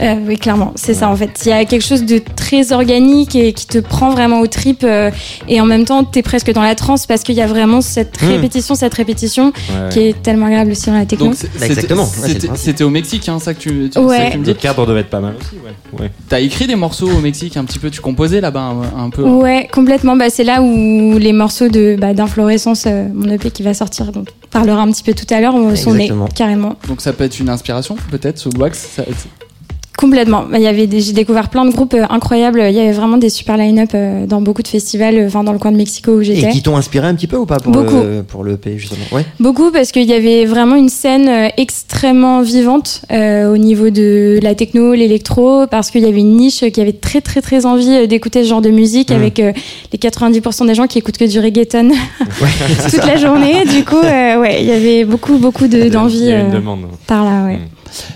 Euh, 0.00 0.14
oui, 0.26 0.36
clairement, 0.38 0.72
c'est 0.74 0.92
ça 0.94 1.08
en 1.08 1.14
fait. 1.14 1.30
Il 1.44 1.50
y 1.50 1.52
a 1.52 1.64
quelque 1.64 1.84
chose 1.84 2.04
de 2.04 2.18
très 2.18 2.72
organique 2.72 3.36
et 3.36 3.52
qui 3.52 3.66
te 3.66 3.78
prend 3.78 4.10
vraiment 4.10 4.40
aux 4.40 4.48
tripes 4.48 4.82
euh, 4.82 5.10
et 5.48 5.60
en 5.60 5.66
même 5.66 5.84
temps, 5.84 6.02
t'es 6.02 6.22
presque 6.22 6.52
dans 6.52 6.62
la 6.62 6.74
transe 6.74 7.06
parce 7.06 7.22
qu'il 7.22 7.36
y 7.36 7.40
a 7.40 7.46
vraiment 7.46 7.80
cette 7.80 8.20
Mm. 8.20 8.26
répétition, 8.26 8.74
cette 8.74 8.94
répétition 8.94 9.46
Ouais. 9.70 9.88
qui 9.92 10.00
est 10.00 10.22
tellement 10.22 10.46
agréable 10.46 10.72
aussi 10.72 10.86
dans 10.86 10.94
la 10.98 11.06
techno. 11.06 11.26
Donc 11.26 11.36
Bah, 11.60 11.66
exactement, 11.66 12.08
le 12.26 12.56
c'était 12.56 12.82
au 12.84 12.90
Mexique, 12.90 13.28
hein, 13.28 13.38
ça 13.38 13.54
que 13.54 13.60
tu, 13.60 13.88
tu, 13.92 13.98
Ouais. 14.00 14.16
ça 14.18 14.24
que 14.26 14.32
tu 14.32 14.38
me 14.38 14.46
Le 14.46 14.52
dis. 14.54 14.58
cadre 14.58 14.84
devait 14.86 15.00
être 15.00 15.10
pas 15.10 15.20
mal 15.20 15.34
aussi, 15.38 15.56
ouais. 15.64 16.00
ouais. 16.04 16.10
T'as 16.28 16.40
écrit 16.40 16.66
des 16.66 16.74
morceaux 16.76 17.08
au 17.08 17.20
Mexique 17.20 17.56
un 17.56 17.64
petit 17.64 17.78
peu, 17.78 17.88
tu 17.90 18.00
composais 18.00 18.40
là-bas 18.40 18.72
un, 18.96 19.04
un 19.04 19.10
peu? 19.10 19.22
Ouais, 19.22 19.68
complètement. 19.72 20.16
Bah, 20.16 20.28
c'est 20.28 20.44
là 20.44 20.60
où 20.60 21.18
les 21.18 21.32
morceaux 21.32 21.68
de 21.68 21.96
bah, 22.00 22.14
d'inflorescence, 22.14 22.84
euh, 22.88 23.06
mon 23.14 23.30
EP 23.30 23.50
qui 23.52 23.62
va 23.62 23.74
sortir, 23.74 24.10
dont 24.10 24.24
on 24.28 24.48
parlera 24.50 24.82
un 24.82 24.90
petit 24.90 25.04
peu 25.04 25.14
tout 25.14 25.32
à 25.32 25.40
l'heure, 25.40 25.54
sont 25.76 25.94
nés 25.94 26.10
carrément. 26.34 26.74
Donc 26.88 27.00
ça 27.00 27.12
peut 27.12 27.24
être 27.24 27.38
une 27.38 27.48
inspiration 27.48 27.96
peut-être, 28.10 28.38
Soulwax. 28.38 28.98
Complètement. 29.96 30.44
Il 30.52 30.60
y 30.60 30.66
avait 30.66 30.86
des- 30.86 31.00
j'ai 31.00 31.12
découvert 31.12 31.48
plein 31.48 31.64
de 31.64 31.70
groupes 31.70 31.94
euh, 31.94 32.04
incroyables. 32.10 32.60
Il 32.68 32.74
y 32.74 32.80
avait 32.80 32.92
vraiment 32.92 33.16
des 33.16 33.28
super 33.28 33.56
line-up 33.56 33.90
euh, 33.94 34.26
dans 34.26 34.40
beaucoup 34.40 34.62
de 34.62 34.68
festivals, 34.68 35.16
euh, 35.16 35.26
enfin 35.28 35.44
dans 35.44 35.52
le 35.52 35.58
coin 35.58 35.70
de 35.72 35.76
Mexico 35.76 36.12
où 36.16 36.20
Et 36.20 36.24
j'étais. 36.24 36.48
qui 36.50 36.62
t'ont 36.62 36.76
inspiré 36.76 37.06
un 37.06 37.14
petit 37.14 37.28
peu 37.28 37.36
ou 37.36 37.46
pas 37.46 37.58
pour 37.58 37.72
Beaucoup. 37.72 37.94
le, 38.02 38.22
pour 38.22 38.42
le 38.42 38.56
P 38.56 38.76
justement? 38.76 39.04
Ouais. 39.12 39.24
Beaucoup 39.38 39.70
parce 39.70 39.92
qu'il 39.92 40.04
y 40.04 40.12
avait 40.12 40.46
vraiment 40.46 40.74
une 40.74 40.88
scène 40.88 41.30
extrêmement 41.56 42.42
vivante 42.42 43.02
euh, 43.12 43.52
au 43.52 43.56
niveau 43.56 43.90
de 43.90 44.40
la 44.42 44.54
techno, 44.56 44.94
l'électro, 44.94 45.66
parce 45.68 45.90
qu'il 45.92 46.02
y 46.02 46.06
avait 46.06 46.18
une 46.20 46.36
niche 46.36 46.64
qui 46.72 46.80
avait 46.80 46.92
très 46.92 47.20
très 47.20 47.40
très 47.40 47.64
envie 47.64 48.08
d'écouter 48.08 48.42
ce 48.42 48.48
genre 48.48 48.62
de 48.62 48.70
musique 48.70 49.10
Mm. 49.10 49.14
avec 49.14 49.38
euh, 49.40 49.52
les 49.92 49.98
90% 49.98 50.66
des 50.66 50.74
gens 50.74 50.86
qui 50.86 50.98
écoutent 50.98 51.18
que 51.18 51.24
du 51.24 51.38
reggaeton 51.38 51.90
toute 52.90 53.06
la 53.06 53.16
journée. 53.16 53.64
Du 53.64 53.84
coup, 53.84 53.96
euh, 53.96 54.40
ouais, 54.40 54.58
il 54.62 54.66
y 54.68 54.72
avait 54.72 55.04
beaucoup 55.04 55.38
beaucoup 55.38 55.68
de- 55.68 55.88
d'envie 55.88 56.26
une 56.28 56.32
euh, 56.32 56.50
demande. 56.50 56.86
par 57.06 57.24
là, 57.24 57.44
ouais. 57.46 57.56
Mm. 57.56 57.60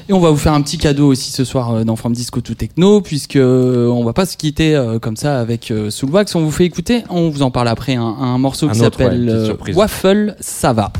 Et 0.09 0.13
on 0.13 0.21
va 0.21 0.31
vous 0.31 0.37
faire 0.37 0.53
un 0.53 0.63
petit 0.63 0.79
cadeau 0.79 1.09
aussi 1.09 1.31
ce 1.31 1.45
soir 1.45 1.73
euh, 1.73 1.85
dans 1.85 1.97
From 1.97 2.13
Disco 2.13 2.41
to 2.41 2.55
Techno, 2.55 3.01
puisque 3.01 3.37
euh, 3.37 3.89
on 3.89 4.05
va 4.05 4.13
pas 4.13 4.27
se 4.27 4.37
quitter 4.37 4.75
euh, 4.75 4.99
comme 4.99 5.17
ça 5.17 5.41
avec 5.41 5.73
Soulwax. 5.91 6.35
On 6.35 6.41
vous 6.41 6.51
fait 6.51 6.65
écouter, 6.65 7.05
on 7.11 7.31
vous 7.31 7.43
en 7.43 7.51
parle 7.51 7.69
après, 7.69 7.95
un, 7.95 8.03
un 8.03 8.39
morceau 8.39 8.69
Un 8.69 8.73
qui 8.73 8.79
ouais, 8.79 8.85
s'appelle. 8.85 9.57
Waffle, 9.75 10.37
ça 10.41 10.73
va. 10.73 10.93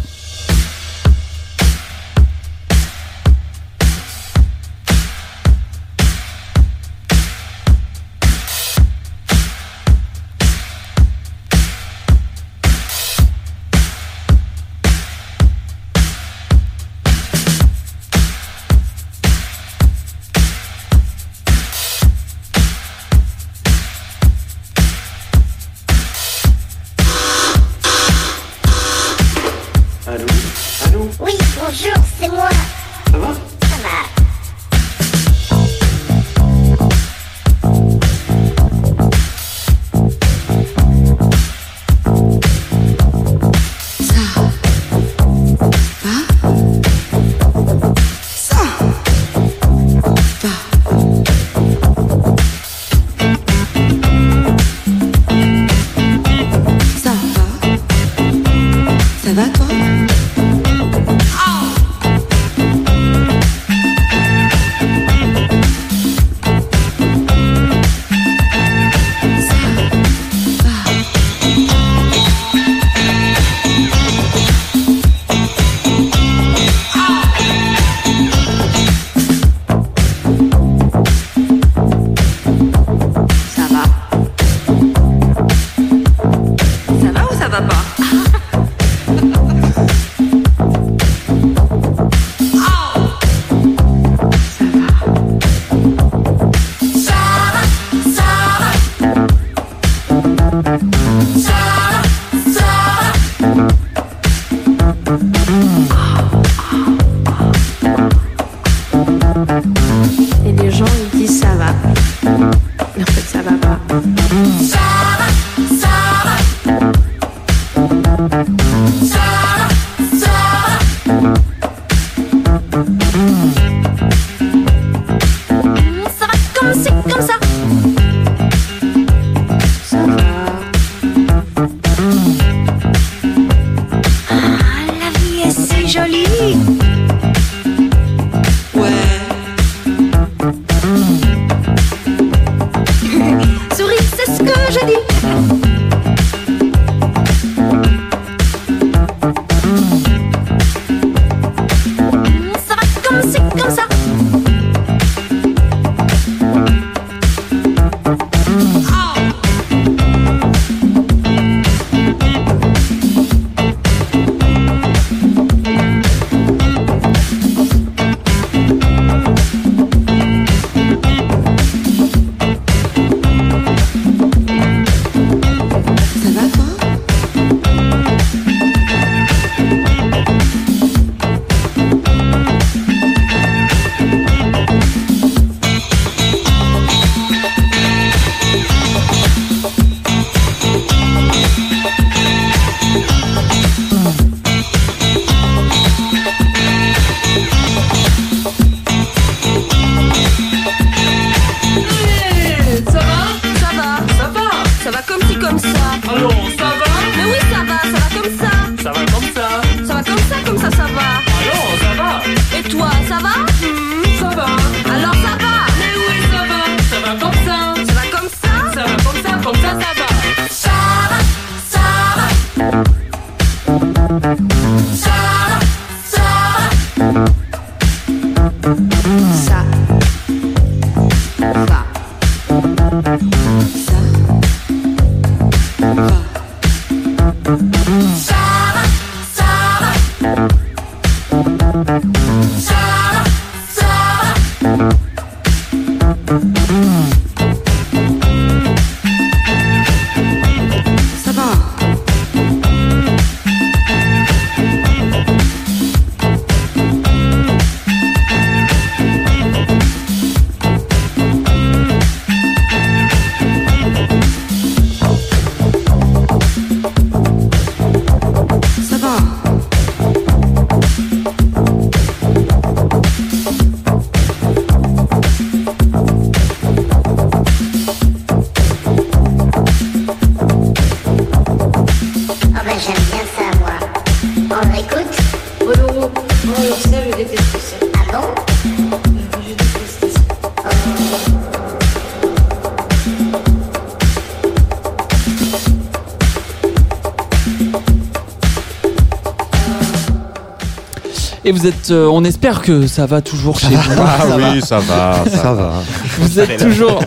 Et 301.69 301.71
vous 301.71 301.78
êtes, 301.89 301.97
euh, 301.97 302.09
on 302.11 302.25
espère 302.25 302.63
que 302.63 302.87
ça 302.87 303.07
va 303.07 303.21
toujours 303.21 303.59
chez 303.59 303.69
vous. 303.75 303.93
Ah 304.01 304.27
oui, 304.37 304.61
ça 304.63 304.79
va. 304.79 305.25
Ça, 305.27 305.31
Ça 305.39 305.53
va. 305.55 305.73
Vous 306.19 306.39
êtes 306.41 306.59
toujours 306.63 307.01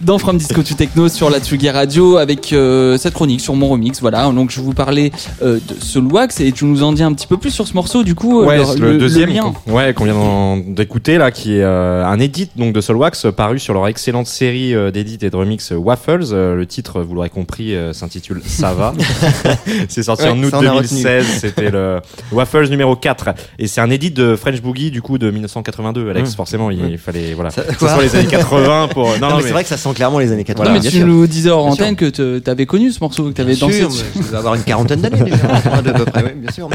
dans 0.00 0.18
From 0.18 0.38
Disco 0.38 0.62
to 0.62 0.74
Techno 0.74 1.08
sur 1.08 1.30
la 1.30 1.38
Tsugi 1.40 1.70
Radio 1.70 2.16
avec 2.16 2.52
euh, 2.52 2.96
cette 2.98 3.14
chronique 3.14 3.40
sur 3.40 3.54
mon 3.54 3.68
remix. 3.68 4.00
Voilà, 4.00 4.30
donc 4.30 4.50
je 4.50 4.60
vous 4.60 4.72
parlais 4.72 5.10
euh, 5.42 5.58
de 5.68 5.74
Soulwax 5.82 6.40
et 6.40 6.52
tu 6.52 6.64
nous 6.64 6.82
en 6.82 6.92
dis 6.92 7.02
un 7.02 7.12
petit 7.12 7.26
peu 7.26 7.36
plus 7.36 7.50
sur 7.50 7.66
ce 7.66 7.74
morceau 7.74 8.02
du 8.04 8.14
coup. 8.14 8.42
Ouais, 8.44 8.58
le, 8.58 8.64
c'est 8.64 8.78
le, 8.78 8.92
le- 8.92 8.98
deuxième 8.98 9.30
qu'on- 9.38 9.72
ouais, 9.72 9.92
qu'on 9.94 10.04
vient 10.04 10.62
d'écouter 10.66 11.18
là, 11.18 11.30
qui 11.30 11.56
est 11.56 11.64
un 11.64 12.18
edit 12.20 12.50
donc 12.56 12.72
de 12.72 12.80
Soulwax 12.80 13.26
euh, 13.26 13.32
paru 13.32 13.58
sur 13.58 13.74
leur 13.74 13.86
excellente 13.88 14.26
série 14.26 14.74
d'édits 14.92 15.18
et 15.22 15.30
de 15.30 15.36
remix 15.36 15.72
Waffles. 15.76 16.26
Le 16.32 16.64
titre, 16.66 17.00
vous 17.02 17.14
l'aurez 17.14 17.30
compris, 17.30 17.74
s'intitule 17.92 18.40
Ça 18.46 18.72
va. 18.72 18.92
c'est 19.88 20.02
sorti 20.02 20.24
Ouais, 20.24 20.30
en 20.30 20.42
août 20.42 20.50
ça, 20.50 20.58
on 20.60 20.66
a 20.66 20.70
retenu. 20.72 20.88
2016. 21.02 21.24
C'était 21.40 21.70
le 21.70 22.00
Waffles 22.32 22.68
numéro 22.68 22.96
4 22.96 23.30
et 23.58 23.66
c'est 23.66 23.80
un 23.80 23.90
edit 23.90 24.10
de 24.10 24.27
French 24.36 24.60
Boogie 24.62 24.90
du 24.90 25.02
coup 25.02 25.18
de 25.18 25.30
1982. 25.30 26.10
Alex, 26.10 26.30
Mmh. 26.30 26.34
forcément, 26.36 26.70
il, 26.70 26.84
il 26.90 26.98
fallait 26.98 27.34
voilà. 27.34 27.50
Ça- 27.50 27.62
que 27.62 27.72
ce 27.74 27.78
soit 27.86 28.02
les 28.02 28.14
années 28.16 28.26
80 28.30 28.88
pour. 28.88 29.06
Non, 29.06 29.12
Non, 29.12 29.20
non, 29.20 29.28
mais 29.28 29.36
mais 29.36 29.42
c'est 29.42 29.52
vrai 29.52 29.62
que 29.62 29.68
ça 29.68 29.76
sent 29.76 29.94
clairement 29.94 30.18
les 30.18 30.32
années 30.32 30.44
80. 30.44 30.68
Non, 30.68 30.72
mais 30.74 30.80
tu 30.80 31.04
nous 31.04 31.26
disais 31.26 31.50
hors 31.50 31.66
antenne 31.66 31.96
que 31.96 32.06
te- 32.06 32.38
t'avais 32.38 32.66
connu 32.66 32.90
ce 32.92 33.00
morceau, 33.00 33.24
que 33.24 33.30
t'avais 33.34 33.54
Bien 33.54 33.66
dansé 33.66 33.78
sûr, 33.80 33.90
je 34.16 34.18
devais 34.22 34.36
avoir 34.36 34.54
une 34.54 34.62
quarantaine 34.62 35.00
d'années 35.00 35.22
déjà, 35.30 35.46
à 35.72 35.82
peu 35.82 36.04
près, 36.04 36.24
oui, 36.24 36.30
bien 36.36 36.50
sûr. 36.52 36.68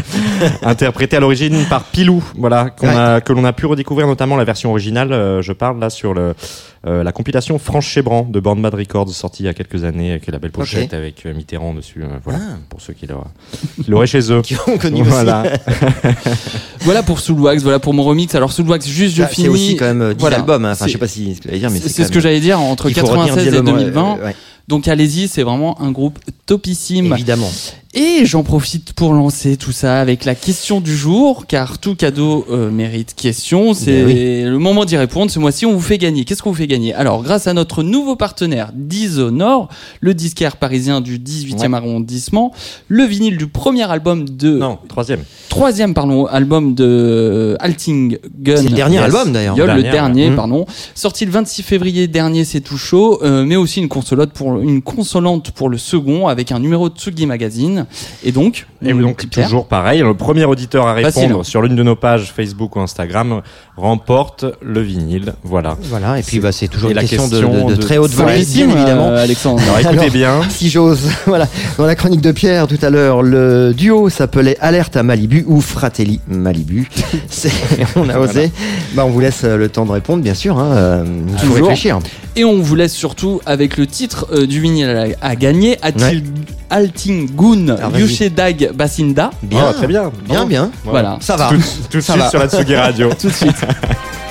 interprété 0.61 1.17
à 1.17 1.19
l'origine 1.19 1.65
par 1.69 1.83
Pilou, 1.83 2.23
voilà, 2.37 2.69
qu'on 2.69 2.87
a, 2.87 3.21
que 3.21 3.33
l'on 3.33 3.45
a 3.45 3.53
pu 3.53 3.65
redécouvrir 3.65 4.07
notamment 4.07 4.35
la 4.37 4.43
version 4.43 4.69
originale. 4.71 5.11
euh, 5.13 5.41
je 5.41 5.53
parle 5.53 5.79
là 5.79 5.89
sur 5.89 6.13
le, 6.13 6.33
la 6.85 7.11
compilation 7.13 7.57
Franche 7.59 7.87
Chebran 7.87 8.27
de 8.29 8.39
Born 8.39 8.61
Bad 8.61 8.73
Records 8.73 9.09
sortie 9.09 9.43
il 9.43 9.45
y 9.45 9.49
a 9.49 9.53
quelques 9.53 9.83
années 9.85 10.11
avec 10.11 10.27
la 10.27 10.37
belle 10.39 10.51
pochette 10.51 10.93
avec 10.93 11.25
euh, 11.25 11.33
Mitterrand 11.33 11.73
dessus. 11.73 12.03
euh, 12.03 12.07
voilà, 12.23 12.39
Ah. 12.41 12.55
pour 12.69 12.81
ceux 12.81 12.93
qui 12.93 13.07
l'auraient, 13.87 14.07
chez 14.07 14.31
eux. 14.31 14.41
Qui 14.43 14.55
ont 14.67 14.77
connu 14.77 15.01
Voilà. 15.03 15.43
Voilà 16.81 17.01
pour 17.03 17.19
Soulwax, 17.19 17.63
voilà 17.63 17.79
pour 17.79 17.93
mon 17.93 18.03
remix. 18.03 18.35
Alors 18.35 18.51
Soulwax, 18.51 18.85
juste 18.87 19.15
je 19.15 19.23
Ah, 19.23 19.27
C'est 19.29 19.35
finis. 19.35 19.47
aussi 19.47 19.75
quand 19.77 19.85
même 19.85 20.01
euh, 20.01 20.13
10 20.13 20.19
Voilà. 20.19 20.37
albums, 20.37 20.65
hein. 20.65 20.71
enfin 20.73 20.83
C'est- 20.85 20.89
je 20.89 20.93
sais 20.93 20.99
pas 20.99 21.07
si 21.07 21.35
ce 21.35 21.39
que 21.41 21.47
j'allais 21.47 21.59
dire, 21.59 21.69
mais 21.71 21.77
C'est 21.77 21.83
c'est 21.87 21.93
c'est 21.93 22.03
ce 22.05 22.11
que 22.11 22.19
j'allais 22.19 22.41
dire 22.41 22.59
entre 22.59 22.89
il 22.89 22.95
faut 22.95 23.05
retenir 23.05 23.27
96 23.27 23.47
et 23.47 23.51
Diablo, 23.51 23.71
2020. 23.71 24.17
euh, 24.19 24.25
ouais, 24.25 24.35
Donc 24.67 24.87
allez-y, 24.87 25.27
c'est 25.27 25.43
vraiment 25.43 25.81
un 25.81 25.91
groupe 25.91 26.19
topissime. 26.45 27.11
Évidemment. 27.13 27.49
Et 27.95 28.25
j'en 28.25 28.41
profite 28.41 28.93
pour 28.93 29.13
lancer 29.13 29.55
tout 29.55 29.71
ça 29.71 30.01
avec 30.01 30.25
la 30.25 30.33
question 30.33 30.81
du 30.81 30.97
jour, 30.97 31.45
car 31.45 31.77
tout 31.77 31.93
cadeau 31.93 32.43
euh, 32.49 32.71
mérite 32.71 33.13
question. 33.15 33.75
C'est 33.75 34.03
Ben 34.03 34.49
le 34.49 34.57
moment 34.57 34.83
d'y 34.83 34.97
répondre. 34.97 35.29
Ce 35.29 35.37
mois-ci, 35.37 35.67
on 35.67 35.73
vous 35.73 35.79
fait 35.81 35.99
gagner. 35.99 36.25
Qu'est-ce 36.25 36.41
qu'on 36.41 36.49
vous 36.49 36.55
fait 36.57 36.65
gagner? 36.65 36.91
Alors, 36.95 37.21
grâce 37.21 37.45
à 37.45 37.53
notre 37.53 37.83
nouveau 37.83 38.15
partenaire 38.15 38.71
Dishonored, 38.73 39.67
le 40.01 40.15
disquaire 40.15 40.57
parisien 40.57 41.01
du 41.01 41.19
18e 41.19 41.73
arrondissement, 41.73 42.51
le 42.87 43.03
vinyle 43.03 43.37
du 43.37 43.45
premier 43.45 43.83
album 43.83 44.27
de 44.27 44.57
Non, 44.57 44.79
troisième. 44.87 45.23
troisième 45.49 45.93
pardon 45.93 46.25
album 46.25 46.73
de 46.73 47.55
Alting 47.59 48.17
Gun. 48.39 48.57
C'est 48.57 48.69
le 48.69 48.75
dernier 48.75 48.97
album, 48.97 49.31
d'ailleurs. 49.31 49.55
Le 49.55 49.83
Dernier, 49.83 50.29
ouais. 50.29 50.35
pardon. 50.35 50.65
Sorti 50.95 51.25
le 51.25 51.31
26 51.31 51.61
février 51.61 52.07
dernier, 52.07 52.43
c'est 52.43 52.61
tout 52.61 52.77
chaud, 52.77 53.19
euh, 53.21 53.45
mais 53.45 53.55
aussi 53.55 53.81
une 53.81 53.87
consolante 53.89 54.31
pour 54.31 54.52
une 54.61 54.81
consolante 54.81 55.51
pour 55.51 55.69
le 55.69 55.77
second 55.77 56.27
avec 56.27 56.51
un 56.51 56.59
numéro 56.59 56.89
de 56.89 56.95
Tsugi 56.95 57.25
Magazine. 57.25 57.85
Et 58.23 58.31
donc, 58.31 58.65
Et 58.85 58.93
donc 58.93 59.29
toujours 59.29 59.67
pareil, 59.67 60.01
le 60.01 60.13
premier 60.13 60.45
auditeur 60.45 60.87
à 60.87 60.93
répondre 60.93 61.43
sur 61.45 61.61
l'une 61.61 61.75
de 61.75 61.83
nos 61.83 61.95
pages 61.95 62.31
Facebook 62.35 62.75
ou 62.75 62.79
Instagram 62.81 63.41
remporte 63.77 64.45
le 64.61 64.81
vinyle. 64.81 65.33
Voilà. 65.43 65.77
Voilà, 65.83 66.19
et 66.19 66.23
puis 66.23 66.39
bah, 66.39 66.51
c'est 66.51 66.67
toujours 66.67 66.89
Et 66.89 66.93
une 66.93 66.95
la 66.97 67.01
question, 67.01 67.27
de- 67.27 67.39
question 67.39 67.65
de, 67.67 67.71
de 67.71 67.75
de- 67.75 67.81
très 67.81 67.97
haute 67.97 68.11
bien 68.11 68.27
Simplissime, 68.27 68.69
évidemment. 68.71 69.07
euh, 69.09 69.23
Alexandre. 69.23 69.61
Alors 69.63 69.79
écoutez 69.79 69.97
Alors, 69.99 70.09
bien. 70.11 70.49
Si 70.49 70.69
j'ose, 70.69 71.09
voilà. 71.25 71.47
Dans 71.77 71.85
la 71.85 71.95
chronique 71.95 72.21
de 72.21 72.31
Pierre 72.31 72.67
tout 72.67 72.77
à 72.81 72.89
l'heure, 72.89 73.21
le 73.23 73.73
duo 73.73 74.09
s'appelait 74.09 74.57
Alerte 74.59 74.95
à 74.95 75.03
Malibu 75.03 75.43
ou 75.47 75.59
Fratelli 75.61 76.19
Malibu. 76.27 76.87
C'est, 77.29 77.51
on 77.95 78.07
a 78.09 78.19
osé. 78.19 78.51
Bah, 78.95 79.03
on 79.05 79.09
vous 79.09 79.19
laisse 79.19 79.43
le 79.43 79.69
temps 79.69 79.85
de 79.85 79.91
répondre, 79.91 80.21
bien 80.23 80.33
sûr. 80.35 80.57
Hein. 80.59 80.71
Euh, 80.73 81.05
faut 81.37 81.53
réfléchir. 81.53 81.99
Et 82.35 82.43
on 82.45 82.59
vous 82.61 82.75
laisse 82.75 82.93
surtout 82.93 83.41
avec 83.45 83.77
le 83.77 83.85
titre 83.85 84.27
euh, 84.31 84.47
du 84.47 84.59
vinyle 84.59 85.15
à, 85.21 85.27
à 85.27 85.35
gagner, 85.35 85.77
Atil, 85.83 86.23
Alting 86.69 87.29
Gun 87.35 87.75
Alors, 87.75 87.91
vas-y. 87.91 88.01
Yushedag 88.01 88.71
Basinda. 88.73 89.29
Bien, 89.43 89.67
Oh, 89.69 89.73
très 89.73 89.85
bien. 89.87 90.11
bien, 90.27 90.45
bien. 90.45 90.71
Voilà. 90.83 91.17
Ça 91.21 91.35
va. 91.35 91.49
Tout, 91.49 91.61
tout 91.91 91.97
de 91.97 92.01
suite 92.01 92.17
va. 92.17 92.29
sur 92.31 92.39
la 92.39 92.47
Tsugi 92.49 92.75
Radio. 92.75 93.09
Tout 93.13 93.27
de 93.27 93.33
suite. 93.33 93.55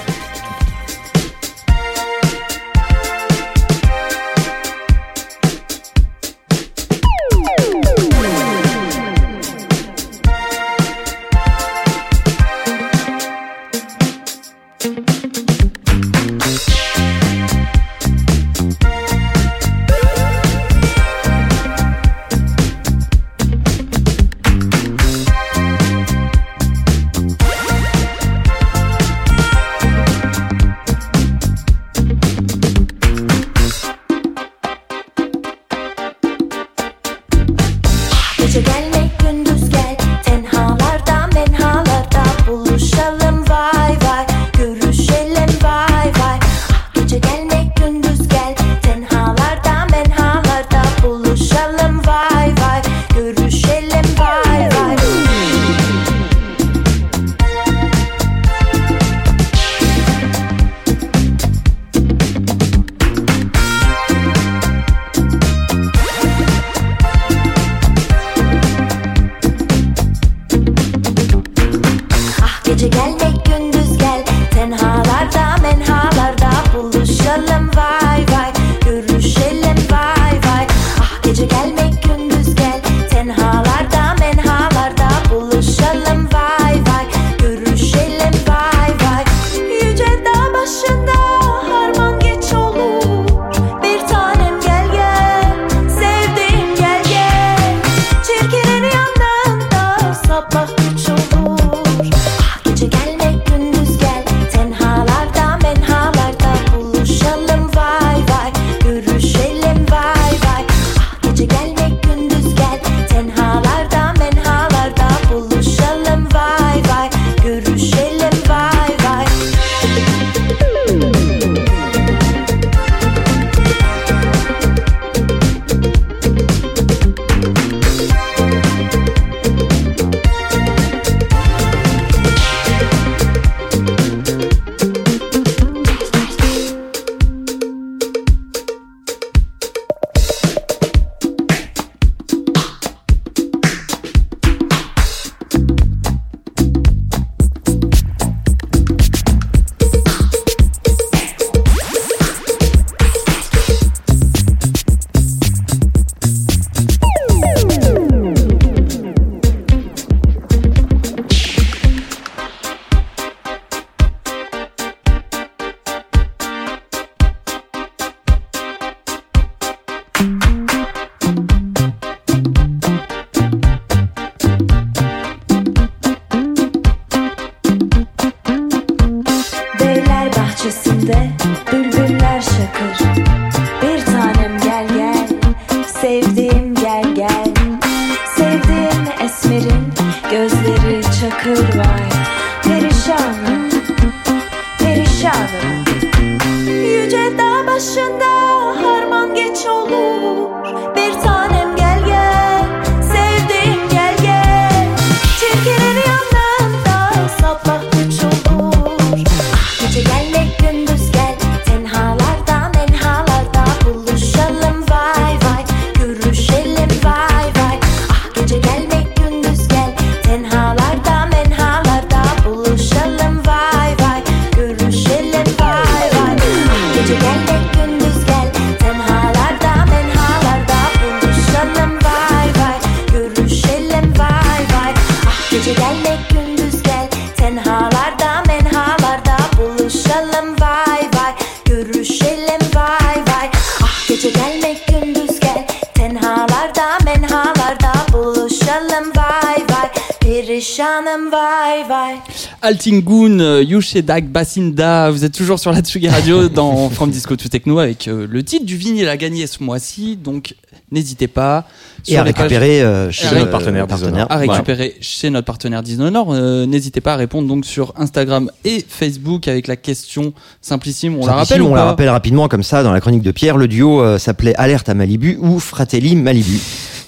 Altingun, 252.73 253.39
euh, 253.41 253.63
Yushedak, 253.63 254.29
Basinda, 254.33 255.11
vous 255.11 255.27
êtes 255.27 255.35
toujours 255.35 255.59
sur 255.59 255.73
la 255.73 255.81
Tsugi 255.83 256.09
Radio 256.09 256.49
dans 256.49 256.89
From 256.89 257.11
Disco 257.11 257.37
to 257.37 257.49
Techno 257.51 257.79
avec 257.79 258.09
euh, 258.09 258.27
le 258.29 258.43
titre 258.43 258.65
du 258.65 258.77
vinyle 258.79 259.09
à 259.09 259.19
gagner 259.19 259.47
ce 259.47 259.63
mois-ci, 259.63 260.17
donc 260.17 260.55
n'hésitez 260.91 261.29
pas. 261.29 261.67
Et 262.09 262.17
à 262.17 262.25
pages- 262.25 262.35
récupérer 262.35 262.81
euh, 262.81 263.11
chez 263.11 263.27
notre 263.35 263.51
partenaire 263.51 263.87
Dishonored. 263.87 264.27
à 264.31 264.37
récupérer 264.37 264.97
chez 265.03 265.29
notre 265.29 265.45
partenaire. 265.45 265.83
Euh, 266.31 266.65
N'hésitez 266.65 267.03
pas 267.03 267.13
à 267.13 267.17
répondre 267.17 267.47
donc 267.47 267.67
sur 267.67 267.93
Instagram 267.99 268.51
et 268.65 268.83
Facebook 268.89 269.49
avec 269.49 269.67
la 269.67 269.77
question 269.77 270.33
simplissime. 270.63 271.17
On 271.21 271.27
la 271.27 271.35
rappelle 271.35 271.61
ou 271.61 271.75
la 271.75 271.85
rappelle 271.85 272.09
rapidement 272.09 272.49
comme 272.49 272.63
ça 272.63 272.83
dans 272.83 272.93
la 272.93 273.01
chronique 273.03 273.23
de 273.23 273.33
Pierre. 273.33 273.59
Le 273.59 273.69
duo 273.69 274.01
euh, 274.01 274.17
s'appelait 274.19 274.55
Alerte 274.57 274.89
à 274.89 274.95
Malibu 274.95 275.37
ou 275.43 275.59
Fratelli 275.61 276.17
Malibu. 276.17 276.59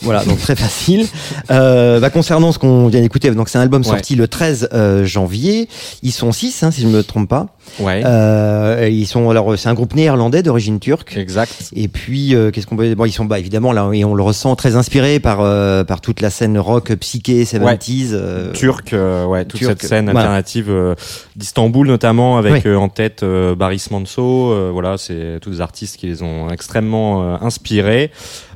Voilà, 0.04 0.24
donc 0.24 0.38
très 0.38 0.54
facile. 0.56 1.06
Euh, 1.50 1.98
bah, 2.00 2.10
concernant 2.10 2.52
ce 2.52 2.58
qu'on 2.58 2.86
vient 2.88 3.00
d'écouter, 3.00 3.30
donc 3.30 3.48
c'est 3.48 3.58
un 3.58 3.62
album 3.62 3.82
Ouais. 3.82 3.88
sorti 3.88 4.14
le 4.14 4.28
13 4.28 4.68
euh, 4.72 5.04
janvier. 5.04 5.68
Ils 6.02 6.12
sont 6.12 6.30
six, 6.32 6.62
hein, 6.62 6.70
si 6.70 6.82
je 6.82 6.86
me 6.86 7.02
trompe 7.02 7.28
pas. 7.28 7.46
Ouais. 7.80 8.02
Euh, 8.04 8.88
ils 8.90 9.06
sont 9.06 9.30
alors 9.30 9.58
c'est 9.58 9.68
un 9.68 9.74
groupe 9.74 9.94
néerlandais 9.94 10.42
d'origine 10.42 10.78
turque. 10.78 11.16
Exact. 11.16 11.70
Et 11.74 11.88
puis 11.88 12.34
euh, 12.34 12.50
qu'est-ce 12.50 12.66
qu'on 12.66 12.76
peut 12.76 12.94
bon 12.94 13.04
ils 13.04 13.12
sont 13.12 13.24
bah 13.24 13.38
évidemment 13.38 13.72
là 13.72 13.90
et 13.92 14.04
on 14.04 14.14
le 14.14 14.22
ressent 14.22 14.54
très 14.56 14.76
inspiré 14.76 15.20
par 15.20 15.40
euh, 15.40 15.84
par 15.84 16.00
toute 16.00 16.20
la 16.20 16.30
scène 16.30 16.58
rock 16.58 16.92
psyché 16.94 17.44
70s 17.44 17.60
ouais. 17.62 18.08
Euh. 18.12 18.52
turc 18.52 18.92
euh, 18.92 19.24
ouais 19.26 19.44
toute 19.44 19.62
cette 19.62 19.82
scène 19.82 20.08
alternative 20.08 20.66
euh, 20.68 20.94
d'Istanbul 21.36 21.86
notamment 21.86 22.38
avec 22.38 22.66
en 22.66 22.88
tête 22.88 23.24
Baris 23.24 23.86
Manso 23.90 24.72
voilà 24.72 24.96
c'est 24.98 25.38
tous 25.40 25.50
des 25.50 25.60
artistes 25.60 25.96
qui 25.96 26.06
les 26.06 26.22
ont 26.22 26.50
extrêmement 26.50 27.42
inspirés. 27.42 28.10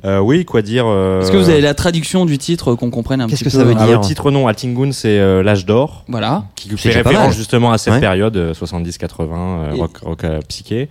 oui, 0.05 0.45
quoi 0.45 0.63
dire 0.63 0.87
Est-ce 0.87 1.31
que 1.31 1.37
vous 1.37 1.51
avez 1.51 1.61
la 1.61 1.75
traduction 1.75 2.27
du 2.27 2.39
titre 2.39 2.75
qu'on 2.75 2.91
comprenne 2.91 3.21
un 3.21 3.27
Qu'est-ce 3.27 3.45
que 3.45 3.51
peu 3.51 3.59
ça 3.59 3.65
veut 3.65 3.75
dire 3.75 3.87
ah, 3.89 3.93
Le 3.93 4.01
titre 4.01 4.31
non, 4.31 4.47
Altingun 4.47 4.93
c'est 4.93 5.43
l'âge 5.43 5.67
d'or. 5.67 6.05
Voilà. 6.09 6.45
Qui 6.55 6.77
fait 6.77 6.91
référence 6.91 7.35
justement 7.35 7.73
à 7.73 7.79
cette 7.79 8.01
période 8.01 8.53
70 8.55 8.98
80, 8.99 9.37
euh, 9.37 9.75
rock, 9.75 9.99
rock 10.03 10.25
euh, 10.25 10.41
psyché. 10.49 10.89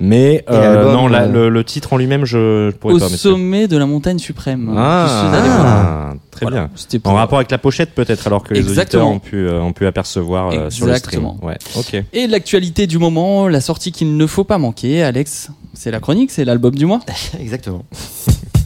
Mais 0.00 0.44
euh, 0.50 0.92
non, 0.92 1.08
le, 1.08 1.64
titre 1.64 1.92
en 1.92 1.96
lui-même, 1.96 2.24
je, 2.24 2.70
je 2.72 2.76
pourrais 2.76 2.94
Au 2.94 2.98
pas. 2.98 3.06
Au 3.06 3.08
sommet 3.08 3.68
de 3.68 3.76
la 3.76 3.86
montagne 3.86 4.18
suprême. 4.18 4.68
Hein, 4.70 4.74
ah, 4.78 6.14
très 6.30 6.46
bien. 6.46 6.70
En 7.04 7.14
rapport 7.14 7.38
avec 7.38 7.50
la 7.50 7.58
pochette 7.58 7.94
peut-être, 7.94 8.26
alors 8.26 8.42
que 8.42 8.54
Exactement. 8.54 9.10
les 9.10 9.38
auditeurs 9.38 9.62
ont 9.62 9.72
pu, 9.72 9.86
apercevoir 9.86 10.72
sur 10.72 10.86
le 10.86 10.96
stream. 10.96 11.26
Ouais. 11.42 11.58
Okay. 11.76 12.04
Et 12.12 12.26
l'actualité 12.26 12.86
du 12.86 12.98
moment, 12.98 13.48
la 13.48 13.60
sortie 13.60 13.92
qu'il 13.92 14.16
ne 14.16 14.26
faut 14.26 14.44
pas 14.44 14.58
manquer, 14.58 15.02
Alex, 15.02 15.50
c'est 15.74 15.90
la 15.90 16.00
chronique, 16.00 16.30
c'est 16.30 16.44
l'album 16.44 16.74
du 16.74 16.86
mois. 16.86 17.00
Exactement. 17.40 17.84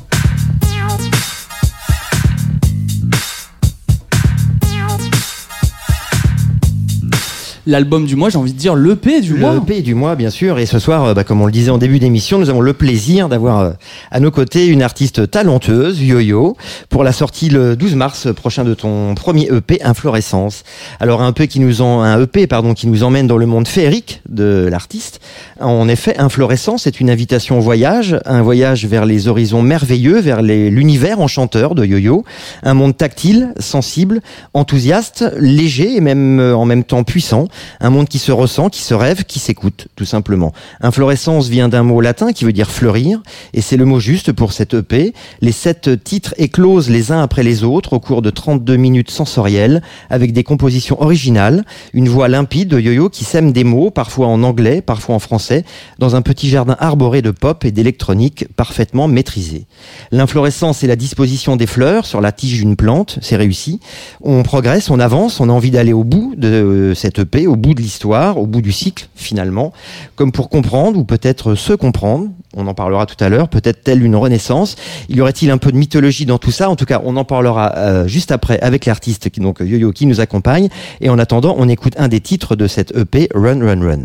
L'album 7.64 8.06
du 8.06 8.16
mois, 8.16 8.28
j'ai 8.28 8.38
envie 8.38 8.52
de 8.52 8.58
dire 8.58 8.74
l'EP 8.74 9.20
du 9.20 9.34
mois. 9.34 9.54
EP 9.54 9.82
du 9.82 9.94
mois, 9.94 10.16
bien 10.16 10.30
sûr. 10.30 10.58
Et 10.58 10.66
ce 10.66 10.80
soir, 10.80 11.04
euh, 11.04 11.14
bah, 11.14 11.22
comme 11.22 11.40
on 11.40 11.46
le 11.46 11.52
disait 11.52 11.70
en 11.70 11.78
début 11.78 12.00
d'émission, 12.00 12.40
nous 12.40 12.50
avons 12.50 12.60
le 12.60 12.72
plaisir 12.72 13.28
d'avoir 13.28 13.60
euh, 13.60 13.70
à 14.10 14.18
nos 14.18 14.32
côtés 14.32 14.66
une 14.66 14.82
artiste 14.82 15.30
talenteuse, 15.30 16.02
Yo-Yo, 16.02 16.56
pour 16.88 17.04
la 17.04 17.12
sortie 17.12 17.50
le 17.50 17.76
12 17.76 17.94
mars 17.94 18.28
prochain 18.34 18.64
de 18.64 18.74
ton 18.74 19.14
premier 19.14 19.46
EP, 19.46 19.80
Inflorescence. 19.84 20.64
Alors 20.98 21.22
un 21.22 21.30
EP 21.30 21.46
qui 21.46 21.60
nous 21.60 21.82
en, 21.82 22.00
un 22.00 22.20
EP, 22.20 22.48
pardon, 22.48 22.74
qui 22.74 22.88
nous 22.88 23.04
emmène 23.04 23.28
dans 23.28 23.38
le 23.38 23.46
monde 23.46 23.68
féerique 23.68 24.22
de 24.28 24.66
l'artiste. 24.68 25.20
En 25.60 25.86
effet, 25.88 26.18
Inflorescence 26.18 26.88
est 26.88 26.98
une 26.98 27.10
invitation 27.10 27.58
au 27.58 27.62
voyage, 27.62 28.18
un 28.24 28.42
voyage 28.42 28.86
vers 28.86 29.06
les 29.06 29.28
horizons 29.28 29.62
merveilleux, 29.62 30.18
vers 30.18 30.42
l'univers 30.42 31.20
enchanteur 31.20 31.76
de 31.76 31.84
Yo-Yo, 31.84 32.24
un 32.64 32.74
monde 32.74 32.96
tactile, 32.96 33.54
sensible, 33.60 34.20
enthousiaste, 34.52 35.24
léger 35.38 35.94
et 35.94 36.00
même 36.00 36.40
euh, 36.40 36.56
en 36.56 36.64
même 36.64 36.82
temps 36.82 37.04
puissant, 37.04 37.46
un 37.80 37.90
monde 37.90 38.08
qui 38.08 38.18
se 38.18 38.32
ressent, 38.32 38.68
qui 38.68 38.82
se 38.82 38.94
rêve, 38.94 39.24
qui 39.24 39.38
s'écoute, 39.38 39.88
tout 39.96 40.04
simplement. 40.04 40.52
Inflorescence 40.80 41.48
vient 41.48 41.68
d'un 41.68 41.82
mot 41.82 42.00
latin 42.00 42.32
qui 42.32 42.44
veut 42.44 42.52
dire 42.52 42.70
fleurir, 42.70 43.22
et 43.54 43.60
c'est 43.60 43.76
le 43.76 43.84
mot 43.84 44.00
juste 44.00 44.32
pour 44.32 44.52
cette 44.52 44.74
EP. 44.74 45.14
Les 45.40 45.52
sept 45.52 46.02
titres 46.04 46.34
éclosent 46.38 46.90
les 46.90 47.12
uns 47.12 47.22
après 47.22 47.42
les 47.42 47.64
autres 47.64 47.92
au 47.92 48.00
cours 48.00 48.22
de 48.22 48.30
32 48.30 48.76
minutes 48.76 49.10
sensorielles, 49.10 49.82
avec 50.10 50.32
des 50.32 50.44
compositions 50.44 51.00
originales, 51.00 51.64
une 51.92 52.08
voix 52.08 52.28
limpide 52.28 52.68
de 52.68 52.78
Yo-Yo 52.78 53.08
qui 53.08 53.24
sème 53.24 53.52
des 53.52 53.64
mots, 53.64 53.90
parfois 53.90 54.26
en 54.26 54.42
anglais, 54.42 54.82
parfois 54.82 55.14
en 55.14 55.18
français, 55.18 55.64
dans 55.98 56.16
un 56.16 56.22
petit 56.22 56.48
jardin 56.48 56.76
arboré 56.78 57.22
de 57.22 57.30
pop 57.30 57.64
et 57.64 57.70
d'électronique 57.70 58.46
parfaitement 58.56 59.08
maîtrisé. 59.08 59.66
L'inflorescence 60.10 60.82
est 60.84 60.86
la 60.86 60.96
disposition 60.96 61.56
des 61.56 61.66
fleurs 61.66 62.06
sur 62.06 62.20
la 62.20 62.32
tige 62.32 62.58
d'une 62.58 62.76
plante, 62.76 63.18
c'est 63.22 63.36
réussi. 63.36 63.80
On 64.22 64.42
progresse, 64.42 64.90
on 64.90 65.00
avance, 65.00 65.40
on 65.40 65.48
a 65.48 65.52
envie 65.52 65.70
d'aller 65.70 65.92
au 65.92 66.04
bout 66.04 66.34
de 66.36 66.48
euh, 66.48 66.94
cette 66.94 67.18
EP, 67.18 67.41
au 67.46 67.56
bout 67.56 67.74
de 67.74 67.80
l'histoire, 67.80 68.38
au 68.38 68.46
bout 68.46 68.62
du 68.62 68.72
cycle 68.72 69.08
finalement, 69.14 69.72
comme 70.16 70.32
pour 70.32 70.48
comprendre 70.48 70.98
ou 70.98 71.04
peut-être 71.04 71.54
se 71.54 71.72
comprendre. 71.72 72.28
On 72.54 72.66
en 72.66 72.74
parlera 72.74 73.06
tout 73.06 73.22
à 73.22 73.28
l'heure, 73.28 73.48
peut-être 73.48 73.82
telle 73.82 74.02
une 74.02 74.16
renaissance. 74.16 74.76
Il 75.08 75.16
y 75.16 75.20
aurait-il 75.20 75.50
un 75.50 75.58
peu 75.58 75.72
de 75.72 75.76
mythologie 75.76 76.26
dans 76.26 76.38
tout 76.38 76.50
ça? 76.50 76.68
En 76.68 76.76
tout 76.76 76.84
cas, 76.84 77.00
on 77.04 77.16
en 77.16 77.24
parlera 77.24 77.74
euh, 77.76 78.06
juste 78.06 78.30
après 78.30 78.60
avec 78.60 78.86
l'artiste 78.86 79.30
qui 79.30 79.40
donc 79.40 79.60
Yo-Yo 79.60 79.92
qui 79.92 80.06
nous 80.06 80.20
accompagne. 80.20 80.68
Et 81.00 81.08
en 81.08 81.18
attendant, 81.18 81.54
on 81.58 81.68
écoute 81.68 81.94
un 81.96 82.08
des 82.08 82.20
titres 82.20 82.56
de 82.56 82.66
cette 82.66 82.96
EP, 82.96 83.28
Run 83.34 83.60
Run 83.60 83.80
Run. 83.80 84.02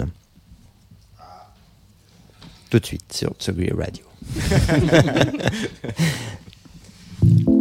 Tout 2.70 2.80
de 2.80 2.86
suite 2.86 3.14
sur 3.14 3.34
Tsugi 3.40 3.72
Radio. 3.72 4.04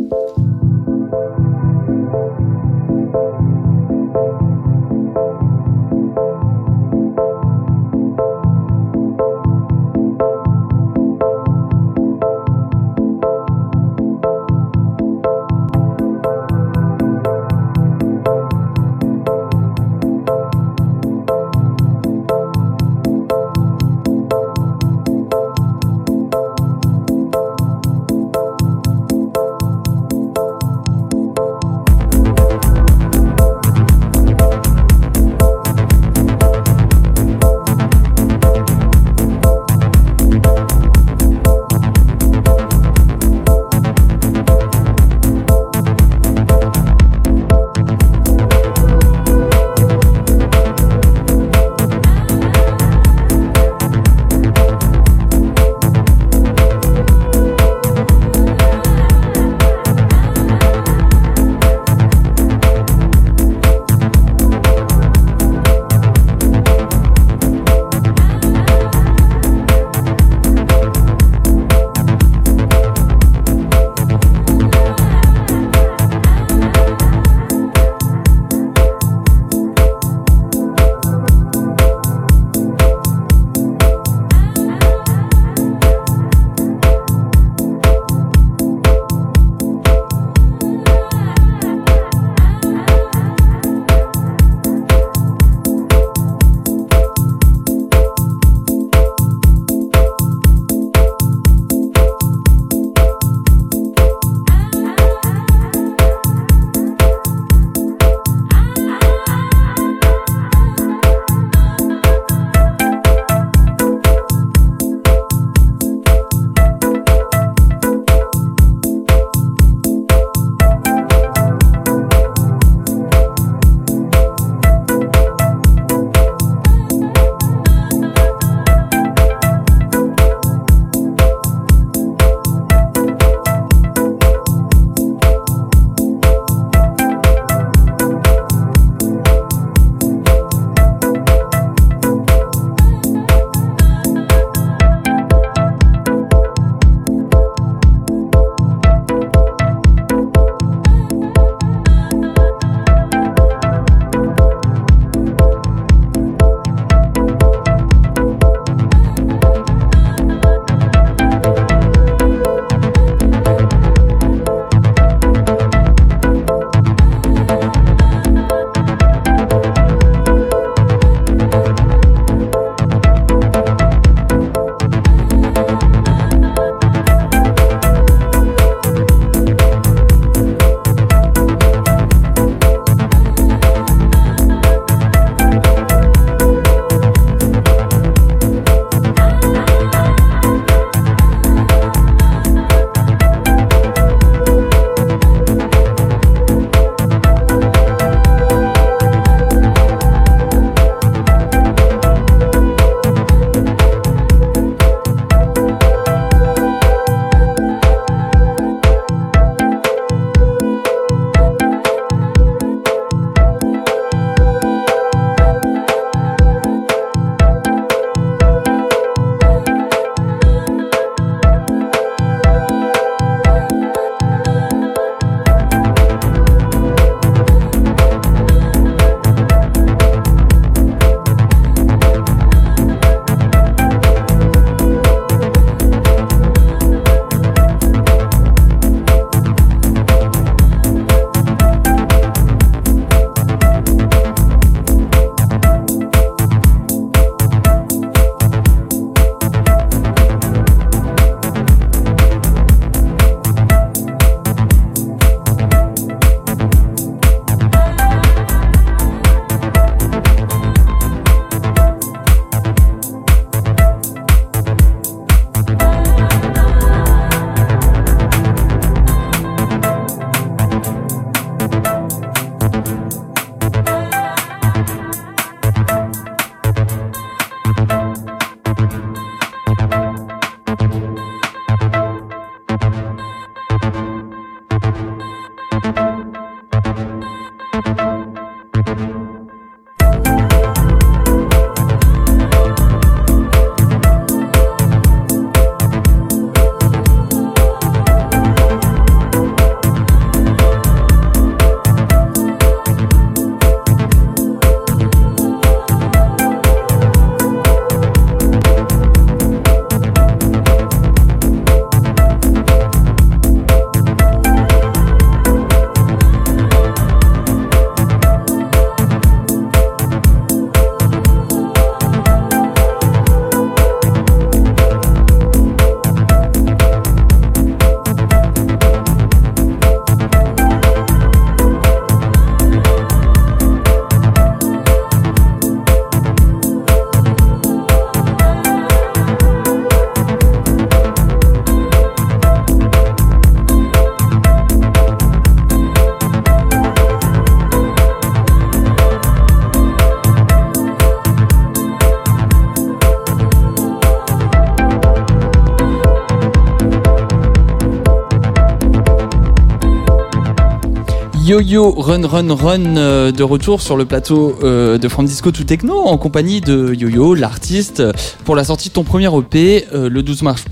Yo-Yo 361.47 361.93
Run 361.93 362.27
Run 362.27 362.53
Run 362.53 362.97
euh, 362.97 363.31
de 363.31 363.45
retour 363.45 363.81
sur 363.81 363.97
le 363.97 364.05
plateau 364.05 364.59
euh, 364.65 364.99
de 364.99 365.09
From 365.09 365.27
Disco 365.27 365.53
to 365.53 365.63
Techno 365.63 365.97
en 365.97 366.19
compagnie 366.19 366.61
de 366.61 366.93
Yo-Yo, 366.93 367.35
l'artiste, 367.37 368.03
pour 368.45 368.57
la 368.57 368.65
sortie 368.65 368.89
de 368.89 368.95
ton 368.95 369.05
premier 369.05 369.29
EP 369.33 369.87
euh, 369.95 370.09
le 370.09 370.25
12 370.25 370.43
mars, 370.43 370.65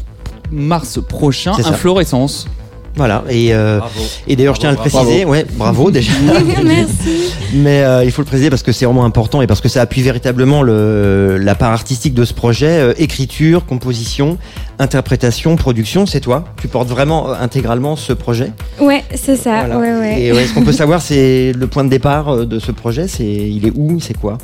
mars 0.50 0.98
prochain. 1.08 1.52
Inflorescence. 1.52 2.48
Voilà, 2.96 3.24
et, 3.28 3.52
euh, 3.52 3.80
et 4.28 4.36
d'ailleurs 4.36 4.54
je 4.54 4.60
tiens 4.60 4.68
à 4.68 4.72
le 4.72 4.78
préciser, 4.78 5.24
ouais, 5.24 5.44
bravo 5.54 5.90
déjà. 5.90 6.12
Merci. 6.64 7.32
Mais 7.54 7.82
euh, 7.82 8.04
il 8.04 8.12
faut 8.12 8.22
le 8.22 8.26
préciser 8.26 8.50
parce 8.50 8.62
que 8.62 8.70
c'est 8.70 8.84
vraiment 8.84 9.04
important 9.04 9.42
et 9.42 9.48
parce 9.48 9.60
que 9.60 9.68
ça 9.68 9.80
appuie 9.80 10.02
véritablement 10.02 10.62
le, 10.62 11.36
la 11.38 11.56
part 11.56 11.72
artistique 11.72 12.14
de 12.14 12.24
ce 12.24 12.32
projet. 12.34 12.66
Euh, 12.68 12.94
écriture, 12.96 13.66
composition, 13.66 14.38
interprétation, 14.78 15.56
production, 15.56 16.06
c'est 16.06 16.20
toi. 16.20 16.44
Tu 16.60 16.68
portes 16.68 16.88
vraiment 16.88 17.32
intégralement 17.32 17.96
ce 17.96 18.12
projet? 18.12 18.52
Ouais, 18.80 19.04
c'est 19.14 19.36
ça. 19.36 19.64
Voilà. 19.64 19.78
Ouais, 19.78 20.00
ouais. 20.00 20.22
Et 20.22 20.32
ouais, 20.32 20.46
ce 20.46 20.54
qu'on 20.54 20.62
peut 20.62 20.72
savoir, 20.84 21.00
c'est 21.00 21.52
le 21.52 21.66
point 21.66 21.84
de 21.84 21.90
départ 21.90 22.28
euh, 22.28 22.44
de 22.44 22.58
ce 22.58 22.72
projet. 22.72 23.08
C'est 23.08 23.24
il 23.24 23.66
est 23.66 23.72
où, 23.74 24.00
c'est 24.00 24.18
quoi? 24.18 24.38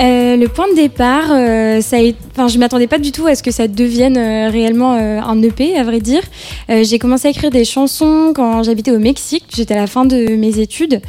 Euh, 0.00 0.36
le 0.36 0.48
point 0.48 0.68
de 0.68 0.74
départ, 0.74 1.30
euh, 1.30 1.80
ça 1.80 1.98
enfin, 2.32 2.48
je 2.48 2.58
m'attendais 2.58 2.88
pas 2.88 2.98
du 2.98 3.12
tout 3.12 3.26
à 3.26 3.36
ce 3.36 3.44
que 3.44 3.52
ça 3.52 3.68
devienne 3.68 4.16
euh, 4.16 4.50
réellement 4.50 4.92
un 4.94 5.40
EP, 5.42 5.76
à 5.76 5.84
vrai 5.84 6.00
dire. 6.00 6.22
J'ai 6.68 6.98
commencé 6.98 7.28
à 7.28 7.30
écrire 7.30 7.50
des 7.50 7.64
chansons 7.64 8.32
quand 8.34 8.62
j'habitais 8.62 8.90
au 8.90 8.98
Mexique. 8.98 9.44
J'étais 9.54 9.74
à 9.74 9.80
la 9.80 9.86
fin 9.86 10.04
de 10.04 10.34
mes 10.36 10.58
études. 10.58 11.00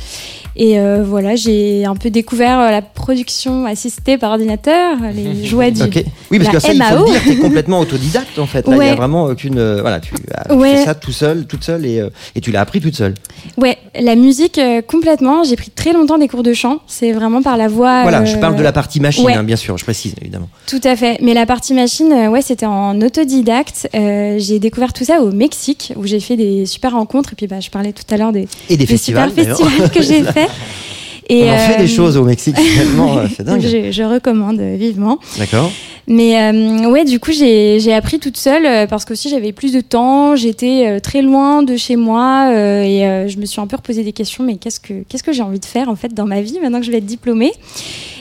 Et 0.58 0.80
euh, 0.80 1.04
voilà, 1.06 1.36
j'ai 1.36 1.84
un 1.86 1.96
peu 1.96 2.10
découvert 2.10 2.60
euh, 2.60 2.72
la 2.72 2.82
production 2.82 3.66
assistée 3.66 4.18
par 4.18 4.32
ordinateur, 4.32 4.98
les 5.14 5.44
joies 5.46 5.70
du. 5.72 5.82
Ok. 5.84 6.04
Oui, 6.32 6.40
parce 6.40 6.46
la 6.48 6.52
que 6.54 6.60
ça, 6.60 6.74
il 6.74 6.82
faut 6.82 6.96
MAO. 6.96 7.06
le 7.06 7.12
dire, 7.12 7.22
t'es 7.26 7.36
complètement 7.38 7.80
autodidacte 7.80 8.40
en 8.40 8.46
fait. 8.46 8.66
Là, 8.68 8.74
il 8.74 8.78
y 8.78 8.80
Ouais. 8.80 8.90
a 8.92 8.96
vraiment 8.96 9.26
aucune. 9.26 9.58
euh, 9.60 9.82
voilà, 9.82 10.00
tu 10.00 10.14
as 10.34 10.56
Ouais. 10.56 10.78
fait 10.78 10.86
ça 10.86 10.96
tout 10.96 11.12
seul, 11.12 11.46
toute 11.46 11.64
seule 11.64 11.86
et, 11.86 12.00
euh, 12.00 12.10
et 12.36 12.42
tu 12.42 12.52
l'as 12.52 12.62
appris 12.62 12.80
toute 12.80 12.96
seule. 12.96 13.16
Ouais, 13.58 13.78
la 14.00 14.16
musique 14.16 14.58
euh, 14.58 14.82
complètement. 14.82 15.44
J'ai 15.44 15.56
pris 15.58 15.72
très 15.72 15.92
longtemps 15.94 16.18
des 16.18 16.28
cours 16.28 16.44
de 16.44 16.54
chant. 16.54 16.80
C'est 16.88 17.12
vraiment 17.12 17.42
par 17.42 17.58
la 17.58 17.68
voix. 17.68 18.04
Voilà, 18.04 18.22
euh, 18.22 18.26
je 18.26 18.38
parle 18.38 18.56
de 18.56 18.64
la 18.64 18.72
partie 18.72 19.00
machine, 19.00 19.26
ouais. 19.26 19.34
hein, 19.34 19.44
bien 19.44 19.56
sûr, 19.58 19.78
je 19.78 19.84
précise 19.84 20.14
évidemment. 20.22 20.48
Tout 20.68 20.82
à 20.84 20.96
fait. 20.96 21.18
Mais 21.22 21.34
la 21.34 21.46
partie 21.46 21.74
machine, 21.74 22.14
ouais, 22.30 22.42
c'était 22.42 22.66
en 22.66 23.00
autodidacte. 23.02 23.90
Euh, 23.94 24.36
j'ai 24.40 24.60
découvert 24.60 24.94
tout 24.94 25.04
ça 25.04 25.22
au 25.22 25.32
Mexique, 25.32 25.92
où 25.98 26.06
j'ai 26.06 26.20
fait 26.22 26.38
des 26.38 26.66
super 26.66 26.94
rencontres. 26.94 27.34
Et 27.34 27.36
puis, 27.36 27.48
bah, 27.48 27.60
je 27.60 27.70
parlais 27.70 27.92
tout 27.92 28.04
à 28.14 28.18
l'heure 28.18 28.32
des, 28.32 28.48
Et 28.70 28.78
des 28.78 28.86
des 28.86 28.98
super 28.98 29.26
festivals. 29.26 29.34
d'ailleurs. 29.36 29.58
festivals 29.58 29.92
que 29.92 30.02
j'ai 30.02 30.24
fait. 30.24 30.45
Et, 31.28 31.44
On 31.46 31.54
en 31.54 31.58
fait 31.58 31.76
euh, 31.76 31.78
des 31.80 31.88
choses 31.88 32.18
au 32.18 32.24
Mexique, 32.24 32.56
finalement, 32.60 33.18
euh, 33.18 33.26
c'est 33.36 33.44
dingue. 33.44 33.62
je, 33.62 33.92
je 33.92 34.04
recommande 34.04 34.60
euh, 34.60 34.76
vivement. 34.78 35.18
D'accord. 35.40 35.72
Mais 36.08 36.40
euh, 36.40 36.88
ouais, 36.90 37.04
du 37.04 37.20
coup, 37.20 37.32
j'ai 37.32 37.94
appris 37.94 38.20
toute 38.20 38.38
seule 38.38 38.66
euh, 38.66 38.86
parce 38.86 39.06
qu'aussi 39.06 39.30
j'avais 39.30 39.52
plus 39.52 39.74
de 39.74 39.82
temps. 39.82 40.36
J'étais 40.36 40.86
euh, 40.88 41.00
très 41.00 41.24
loin 41.24 41.64
de 41.64 41.76
chez 41.78 41.96
moi 41.96 42.50
euh, 42.52 42.84
et 42.84 43.08
euh, 43.08 43.28
je 43.28 43.38
me 43.38 43.46
suis 43.46 43.60
un 43.60 43.66
peu 43.66 43.76
reposé 43.76 44.04
des 44.04 44.12
questions. 44.14 44.44
Mais 44.44 44.58
qu'est-ce 44.58 44.80
que 44.80 45.04
qu'est-ce 45.10 45.24
que 45.24 45.34
j'ai 45.34 45.42
envie 45.42 45.60
de 45.60 45.66
faire 45.66 45.90
en 45.90 45.96
fait 45.96 46.14
dans 46.14 46.26
ma 46.26 46.42
vie 46.42 46.60
maintenant 46.62 46.80
que 46.80 46.86
je 46.86 46.92
vais 46.92 47.00
être 47.00 47.06
diplômée? 47.08 47.52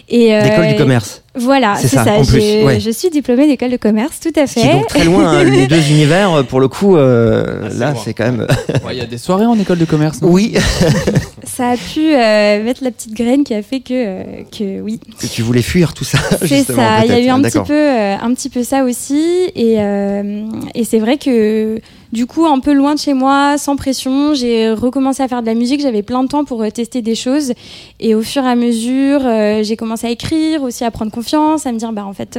Et 0.09 0.35
euh, 0.35 0.43
L'école 0.43 0.67
du 0.69 0.75
commerce. 0.77 1.23
Voilà, 1.37 1.75
C'est 1.77 1.89
c'est 1.89 1.97
ça, 1.97 2.05
ça. 2.05 2.13
en 2.13 2.25
plus, 2.25 2.39
ouais. 2.65 2.79
Je 2.79 2.91
suis 2.91 3.11
diplômée 3.11 3.49
d'école 3.49 3.71
de 3.73 3.77
commerce, 3.77 4.21
tout 4.21 4.33
à 4.39 4.47
fait. 4.47 4.61
est 4.61 4.73
donc 4.73 4.87
très 4.87 5.05
loin, 5.05 5.27
hein, 5.39 5.45
les 5.51 5.67
deux 5.67 5.91
univers, 5.91 6.33
euh, 6.33 6.43
pour 6.45 6.61
le 6.61 6.69
coup, 6.69 6.97
euh, 6.97 7.63
Ah, 7.65 7.69
c'est 7.71 7.79
là, 7.79 7.95
c'est 8.05 8.15
quand 8.15 8.25
même. 8.25 8.47
Ouais, 8.87 8.93
Il 8.93 8.99
y 8.99 9.01
a 9.01 9.07
des 9.07 9.19
soirées 9.19 9.47
en 9.47 9.59
école 9.59 9.79
de 9.79 9.85
commerce, 9.85 10.23
non? 10.23 10.29
Oui, 10.31 10.55
Ça 11.45 11.71
a 11.71 11.77
pu 11.77 12.15
euh, 12.15 12.63
mettre 12.65 12.83
la 12.85 12.91
petite 12.91 13.15
graine 13.15 13.43
qui 13.45 13.55
a 13.55 13.63
fait 13.63 13.81
que, 13.81 13.93
euh, 13.93 14.23
que 14.57 14.81
oui, 14.81 15.01
que 15.21 15.27
tu 15.27 15.43
voulais 15.43 15.63
fuir 15.63 15.93
tout 15.95 16.05
ça. 16.05 16.19
C'est 16.45 16.63
ça, 16.65 17.05
il 17.05 17.11
y 17.11 17.13
a 17.15 17.21
eu 17.21 17.29
un 17.29 17.39
petit, 17.41 17.53
D'accord. 17.55 17.67
peu, 17.67 17.75
euh, 17.75 18.15
un 18.21 18.33
petit 18.35 18.49
peu 18.49 18.63
ça 18.63 18.85
aussi. 18.85 19.23
Et, 19.57 19.77
euh, 19.79 20.45
et 20.75 20.85
c'est 20.85 20.99
vrai 21.01 21.17
que 21.19 21.81
du 22.15 22.27
coup, 22.27 22.47
un 22.47 22.61
peu 22.61 22.73
loin 22.73 22.95
de 22.95 23.01
chez 23.01 23.13
moi, 23.13 23.59
sans 23.59 23.75
pression, 23.75 24.35
j'ai 24.35 24.71
recommencé 24.71 25.21
à 25.21 25.27
faire 25.27 25.43
de 25.43 25.47
la 25.47 25.55
musique. 25.55 25.81
J'avais 25.81 26.05
plein 26.05 26.23
de 26.23 26.29
temps 26.29 26.45
pour 26.45 26.63
euh, 26.63 26.71
tester 26.71 27.03
des 27.03 27.17
choses. 27.17 27.53
Et 27.99 28.15
au 28.15 28.23
fur 28.23 28.45
et 28.45 28.49
à 28.49 28.55
mesure, 28.55 29.27
euh, 29.27 29.65
j'ai 29.65 29.77
commencé 29.77 30.07
à 30.07 30.11
écrire, 30.11 30.63
aussi 30.63 30.85
à 30.85 30.93
prendre 30.93 31.11
confiance, 31.11 31.67
à 31.67 31.73
me 31.73 31.79
dire, 31.79 31.93
bah 31.93 32.07
en 32.07 32.13
fait. 32.13 32.39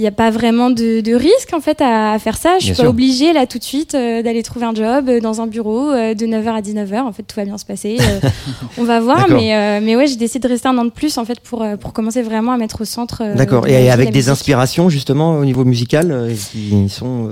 Il 0.00 0.04
n'y 0.04 0.08
a 0.08 0.12
pas 0.12 0.30
vraiment 0.30 0.70
de, 0.70 1.02
de 1.02 1.14
risque 1.14 1.52
en 1.52 1.60
fait 1.60 1.82
à, 1.82 2.12
à 2.12 2.18
faire 2.18 2.38
ça. 2.38 2.54
Je 2.58 2.64
suis 2.64 2.72
Bien 2.72 2.76
pas 2.76 2.82
sûr. 2.84 2.90
obligée 2.90 3.32
là 3.34 3.46
tout 3.46 3.58
de 3.58 3.64
suite 3.64 3.94
euh, 3.94 4.22
d'aller 4.22 4.42
trouver 4.42 4.64
un 4.64 4.74
job 4.74 5.10
euh, 5.10 5.20
dans 5.20 5.42
un 5.42 5.46
bureau 5.46 5.90
euh, 5.90 6.14
de 6.14 6.24
9h 6.24 6.48
à 6.54 6.62
19h. 6.62 7.02
En 7.02 7.12
fait, 7.12 7.22
tout 7.22 7.36
va 7.36 7.44
bien 7.44 7.58
se 7.58 7.66
passer. 7.66 7.98
On 8.78 8.84
va 8.84 8.98
voir. 9.00 9.26
Mais, 9.28 9.78
mais 9.82 9.96
ouais, 9.96 10.06
j'ai 10.06 10.16
décidé 10.16 10.48
de 10.48 10.52
rester 10.54 10.68
un 10.68 10.78
an 10.78 10.86
de 10.86 10.90
plus 10.90 11.18
en 11.18 11.26
fait 11.26 11.38
pour, 11.40 11.66
pour 11.78 11.92
commencer 11.92 12.22
vraiment 12.22 12.52
à 12.52 12.56
mettre 12.56 12.80
au 12.80 12.84
centre. 12.86 13.22
D'accord. 13.36 13.68
Et 13.68 13.90
avec 13.90 14.08
des 14.08 14.20
musique. 14.20 14.30
inspirations, 14.32 14.88
justement, 14.88 15.36
au 15.36 15.44
niveau 15.44 15.66
musical, 15.66 16.30
qui 16.50 16.88
sont. 16.88 17.28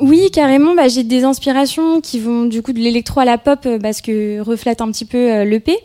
Oui, 0.00 0.28
carrément. 0.32 0.74
Bah, 0.74 0.88
j'ai 0.88 1.04
des 1.04 1.22
inspirations 1.22 2.00
qui 2.00 2.18
vont 2.18 2.46
du 2.46 2.62
coup 2.62 2.72
de 2.72 2.80
l'électro 2.80 3.20
à 3.20 3.24
la 3.24 3.38
pop 3.38 3.60
parce 3.80 4.00
que 4.00 4.40
reflète 4.40 4.80
un 4.80 4.90
petit 4.90 5.04
peu 5.04 5.44
l'EP. 5.44 5.76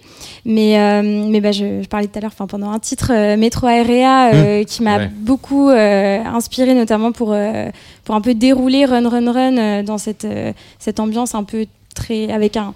Mais, 0.49 0.79
euh, 0.79 1.01
mais 1.03 1.41
bah, 1.41 1.51
je, 1.51 1.81
je 1.83 1.87
parlais 1.89 2.07
tout 2.07 2.17
à 2.17 2.21
l'heure, 2.21 2.31
pendant 2.31 2.71
un 2.71 2.79
titre 2.79 3.11
euh, 3.13 3.35
Metro 3.35 3.67
Area 3.67 4.31
euh, 4.33 4.63
qui 4.63 4.81
m'a 4.81 4.97
Ouais. 4.97 5.09
beaucoup 5.13 5.69
euh, 5.69 6.19
inspiré, 6.23 6.73
notamment 6.73 7.11
pour, 7.11 7.35
pour 8.05 8.15
un 8.15 8.21
peu 8.21 8.33
dérouler 8.33 8.85
Run 8.85 9.09
Run 9.09 9.31
Run 9.31 9.83
dans 9.83 9.97
cette, 9.97 10.25
cette 10.79 10.99
ambiance 11.01 11.35
un 11.35 11.43
peu 11.43 11.65
très. 11.93 12.31
avec 12.31 12.55
un. 12.55 12.73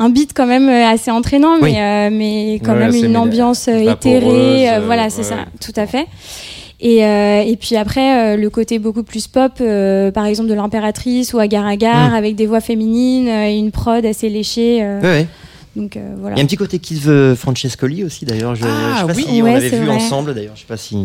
Un 0.00 0.10
beat 0.10 0.30
quand 0.32 0.46
même 0.46 0.68
assez 0.68 1.10
entraînant, 1.10 1.56
Oui. 1.60 1.72
mais, 1.72 1.80
euh, 1.80 2.10
mais 2.16 2.60
quand 2.64 2.74
Ouais, 2.74 2.86
même 2.88 2.94
une 2.94 3.16
ambiance 3.16 3.66
éthérée. 3.66 4.70
euh, 4.70 4.80
voilà, 4.86 5.10
c'est 5.10 5.22
ouais, 5.22 5.24
ça, 5.24 5.34
ouais. 5.34 5.44
tout 5.60 5.72
à 5.74 5.86
fait. 5.88 6.06
Et, 6.80 7.04
euh, 7.04 7.42
et 7.44 7.56
puis 7.56 7.74
après, 7.74 8.36
le 8.36 8.48
côté 8.48 8.78
beaucoup 8.78 9.02
plus 9.02 9.26
pop, 9.26 9.54
par 10.14 10.26
exemple 10.26 10.48
de 10.48 10.54
l'impératrice 10.54 11.34
ou 11.34 11.40
Agar 11.40 11.66
Agar, 11.66 12.10
Mm. 12.12 12.14
avec 12.14 12.36
des 12.36 12.46
voix 12.46 12.60
féminines 12.60 13.26
et 13.26 13.58
une 13.58 13.72
prod 13.72 14.06
assez 14.06 14.28
léchée. 14.28 14.86
Euh. 15.76 15.80
Donc 15.80 15.96
euh, 15.96 16.14
voilà. 16.18 16.36
Il 16.36 16.38
y 16.38 16.40
a 16.40 16.44
un 16.44 16.46
petit 16.46 16.56
côté 16.56 16.78
Kid 16.78 17.06
euh, 17.06 17.34
Francescoli 17.36 18.04
aussi, 18.04 18.24
d'ailleurs. 18.24 18.54
Je, 18.54 18.64
Ah, 18.64 18.68
je 18.94 19.00
sais 19.00 19.06
pas 19.06 19.12
oui. 19.14 19.24
si 19.28 19.42
on 19.42 19.44
Ouais, 19.44 19.52
l'avait 19.54 19.68
vu 19.70 19.86
vrai. 19.86 19.94
ensemble, 19.96 20.34
d'ailleurs. 20.34 20.54
Je 20.56 20.60
sais 20.60 20.66
pas 20.66 20.76
si. 20.76 20.96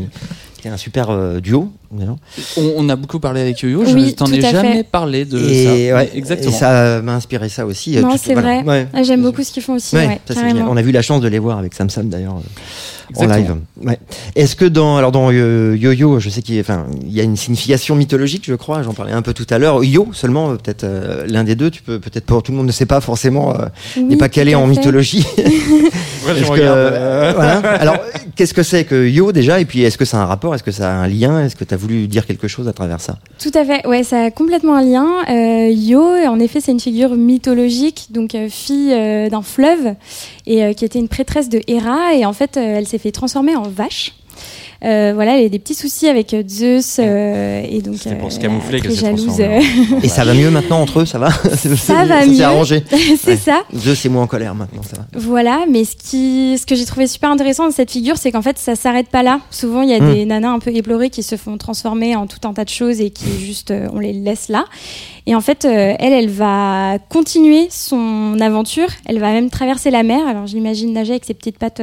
C'était 0.64 0.74
un 0.76 0.78
super 0.78 1.10
euh, 1.10 1.42
duo. 1.42 1.74
On, 2.56 2.72
on 2.78 2.88
a 2.88 2.96
beaucoup 2.96 3.20
parlé 3.20 3.42
avec 3.42 3.60
Yo-Yo, 3.60 3.84
je 3.84 3.94
Oui, 3.94 4.14
t'en 4.16 4.28
ai 4.28 4.40
jamais 4.40 4.76
fait. 4.78 4.84
parlé 4.84 5.26
de 5.26 5.38
Et, 5.38 5.66
ça. 5.90 5.96
ouais, 5.98 6.10
Exactement. 6.16 6.50
et 6.50 6.54
ça 6.54 7.02
m'a 7.02 7.16
inspiré 7.16 7.50
ça 7.50 7.66
aussi. 7.66 7.98
euh, 7.98 8.02
Non, 8.02 8.16
c'est 8.18 8.32
voilà. 8.32 8.62
vrai. 8.62 8.66
Ouais. 8.66 8.88
Ah, 8.94 9.04
J'aime 9.04 9.22
beaucoup 9.24 9.44
ce 9.44 9.52
qu'ils 9.52 9.62
font 9.62 9.74
aussi. 9.76 9.94
Ouais, 9.98 10.22
ça. 10.26 10.40
On 10.70 10.78
a 10.78 10.82
vu 10.82 10.94
la 10.94 11.02
chance 11.02 11.20
de 11.20 11.28
les 11.28 11.38
voir 11.38 11.58
avec 11.58 11.74
Sam 11.74 11.90
Sam 11.90 12.08
d'ailleurs 12.08 12.38
euh, 12.38 13.20
en 13.22 13.26
live. 13.28 13.56
Ouais. 13.84 14.00
Est-ce 14.38 14.56
que 14.56 14.64
dans 14.64 14.96
alors 14.96 15.12
dans 15.12 15.32
euh, 15.34 15.76
Yo-Yo, 15.78 16.22
je 16.22 16.30
sais 16.30 16.42
qu'il 16.42 16.56
y 16.56 16.60
a, 16.60 16.62
enfin, 16.62 16.86
il 17.06 17.12
y 17.12 17.20
a 17.20 17.24
une 17.24 17.36
signification 17.36 17.96
mythologique, 17.98 18.46
je 18.48 18.56
crois. 18.56 18.84
J'en 18.84 18.94
parlais 18.94 19.12
un 19.12 19.22
peu 19.22 19.34
tout 19.34 19.48
à 19.50 19.58
l'heure. 19.60 19.84
Yo 19.84 20.08
seulement, 20.14 20.52
euh, 20.52 20.56
peut-être 20.56 20.86
euh, 20.86 21.26
l'un 21.28 21.44
des 21.44 21.56
deux. 21.56 21.72
Tu 21.72 21.82
peux 21.82 22.00
peut-être. 22.00 22.26
Tout 22.42 22.54
le 22.54 22.58
monde 22.58 22.68
ne 22.68 22.72
sait 22.72 22.86
pas 22.86 23.02
forcément. 23.02 23.54
euh, 23.60 23.66
Oui, 23.98 24.04
n'est 24.06 24.16
pas 24.18 24.30
calé 24.30 24.56
en 24.56 24.64
fait. 24.64 24.70
mythologie. 24.70 25.26
Ouais, 26.26 26.34
je 26.36 26.42
Est-ce 26.42 26.48
que, 26.48 26.52
regarde. 26.54 26.78
euh, 26.78 27.32
voilà. 27.36 27.60
Alors, 27.76 27.98
qu'est-ce 28.36 28.54
que 28.54 28.64
c'est 28.64 28.84
que 28.86 29.08
Yo 29.08 29.32
déjà 29.32 29.60
Et 29.60 29.66
puis, 29.66 29.82
est-ce 29.84 29.98
que 29.98 30.06
ça 30.06 30.18
a 30.20 30.22
un 30.24 30.26
rapport 30.26 30.54
Est-ce 30.56 30.64
que 30.64 30.72
ça 30.72 30.90
a 30.92 30.94
un 30.94 31.08
lien 31.08 31.44
Est-ce 31.44 31.56
que 31.56 31.64
tu 31.64 31.74
as 31.74 31.78
voulu 31.78 32.08
dire 32.08 32.26
quelque 32.26 32.48
chose 32.48 32.68
à 32.68 32.74
travers 32.74 33.02
ça? 33.02 33.18
Tout 33.42 33.52
à 33.54 33.66
fait, 33.66 33.86
ouais, 33.88 34.04
ça 34.04 34.24
a 34.26 34.32
complètement 34.32 34.76
un 34.76 34.84
lien. 34.84 35.08
Euh, 35.30 35.70
Yo, 35.70 36.02
en 36.02 36.40
effet, 36.40 36.60
c'est 36.62 36.72
une 36.72 36.80
figure 36.80 37.16
mythologique, 37.16 38.08
donc 38.12 38.36
euh, 38.36 38.48
fille 38.50 38.92
euh, 38.94 39.30
d'un 39.30 39.42
fleuve, 39.42 39.96
et 40.46 40.64
euh, 40.64 40.74
qui 40.74 40.86
était 40.86 41.00
une 41.00 41.08
prêtresse 41.10 41.50
de 41.50 41.62
Héra, 41.68 42.14
et 42.16 42.26
en 42.26 42.34
fait, 42.34 42.58
euh, 42.58 42.78
elle 42.78 42.88
s'est 42.88 42.98
fait 42.98 43.12
transformer 43.12 43.56
en 43.56 43.64
vache. 43.64 44.14
Euh, 44.84 45.12
voilà, 45.16 45.38
elle 45.40 45.46
a 45.46 45.50
des 45.50 45.60
petits 45.60 45.76
soucis 45.76 46.08
avec 46.08 46.34
euh, 46.34 46.44
Zeus, 46.48 46.98
euh, 47.00 47.64
et 47.70 47.82
donc 47.82 47.96
C'était 47.98 48.16
pour 48.16 48.32
se 48.32 48.40
camoufler 48.40 48.82
que 48.82 48.92
jalouse. 48.94 49.40
euh, 49.40 49.60
Et 50.02 50.10
ça 50.10 50.26
va 50.26 50.34
mieux 50.34 50.50
maintenant 50.52 50.82
entre 50.82 51.00
eux 51.02 51.06
Ça 51.06 51.20
va 51.20 51.30
Ça 51.78 52.06
va 52.06 52.22
s'est 52.22 52.28
mieux. 52.28 52.42
arrangé. 52.42 52.84
c'est 53.18 53.32
Ouais. 53.32 53.38
ça. 53.38 53.62
Zeus 53.76 54.00
c'est 54.00 54.10
moins 54.10 54.24
en 54.24 54.28
colère 54.28 54.56
maintenant, 54.56 54.82
ça 54.84 54.98
va. 54.98 55.06
Voilà, 55.20 55.62
mais 55.70 55.86
ce, 55.86 55.96
qui, 55.96 56.58
ce 56.58 56.66
que 56.66 56.76
j'ai 56.76 56.86
trouvé 56.86 57.08
super 57.08 57.30
intéressant 57.32 57.68
de 57.68 57.74
cette 57.74 57.92
figure, 57.92 58.18
c'est 58.18 58.32
qu'en 58.32 58.42
fait, 58.42 58.58
ça 58.60 58.76
s'arrête 58.76 59.08
pas 59.08 59.24
là. 59.24 59.40
Souvent, 59.52 59.82
il 59.84 59.90
y 59.90 59.94
a 59.94 60.00
Mm. 60.02 60.14
des 60.14 60.26
nanas 60.26 60.50
un 60.52 60.60
peu 60.60 60.76
éplorées 60.76 61.10
qui 61.10 61.24
se 61.24 61.38
font 61.38 61.58
transformer 61.58 62.16
en 62.18 62.28
tout 62.28 62.46
un 62.48 62.54
tas 62.54 62.66
de 62.66 62.70
choses 62.70 63.00
et 63.00 63.10
qui 63.10 63.26
juste, 63.40 63.72
euh, 63.72 63.88
on 63.94 64.00
les 64.00 64.12
laisse 64.12 64.50
là. 64.50 64.66
Et 65.26 65.36
en 65.36 65.40
fait, 65.42 65.64
euh, 65.64 65.94
elle, 66.00 66.12
elle 66.12 66.30
va 66.30 66.98
continuer 67.08 67.68
son 67.70 68.38
aventure. 68.42 68.88
Elle 69.06 69.20
va 69.20 69.32
même 69.32 69.50
traverser 69.50 69.90
la 69.92 70.04
mer. 70.04 70.20
Alors, 70.28 70.48
je 70.48 70.56
l'imagine 70.56 70.92
nager 70.92 71.12
avec 71.12 71.24
ses 71.24 71.34
petites 71.34 71.58
pattes 71.58 71.82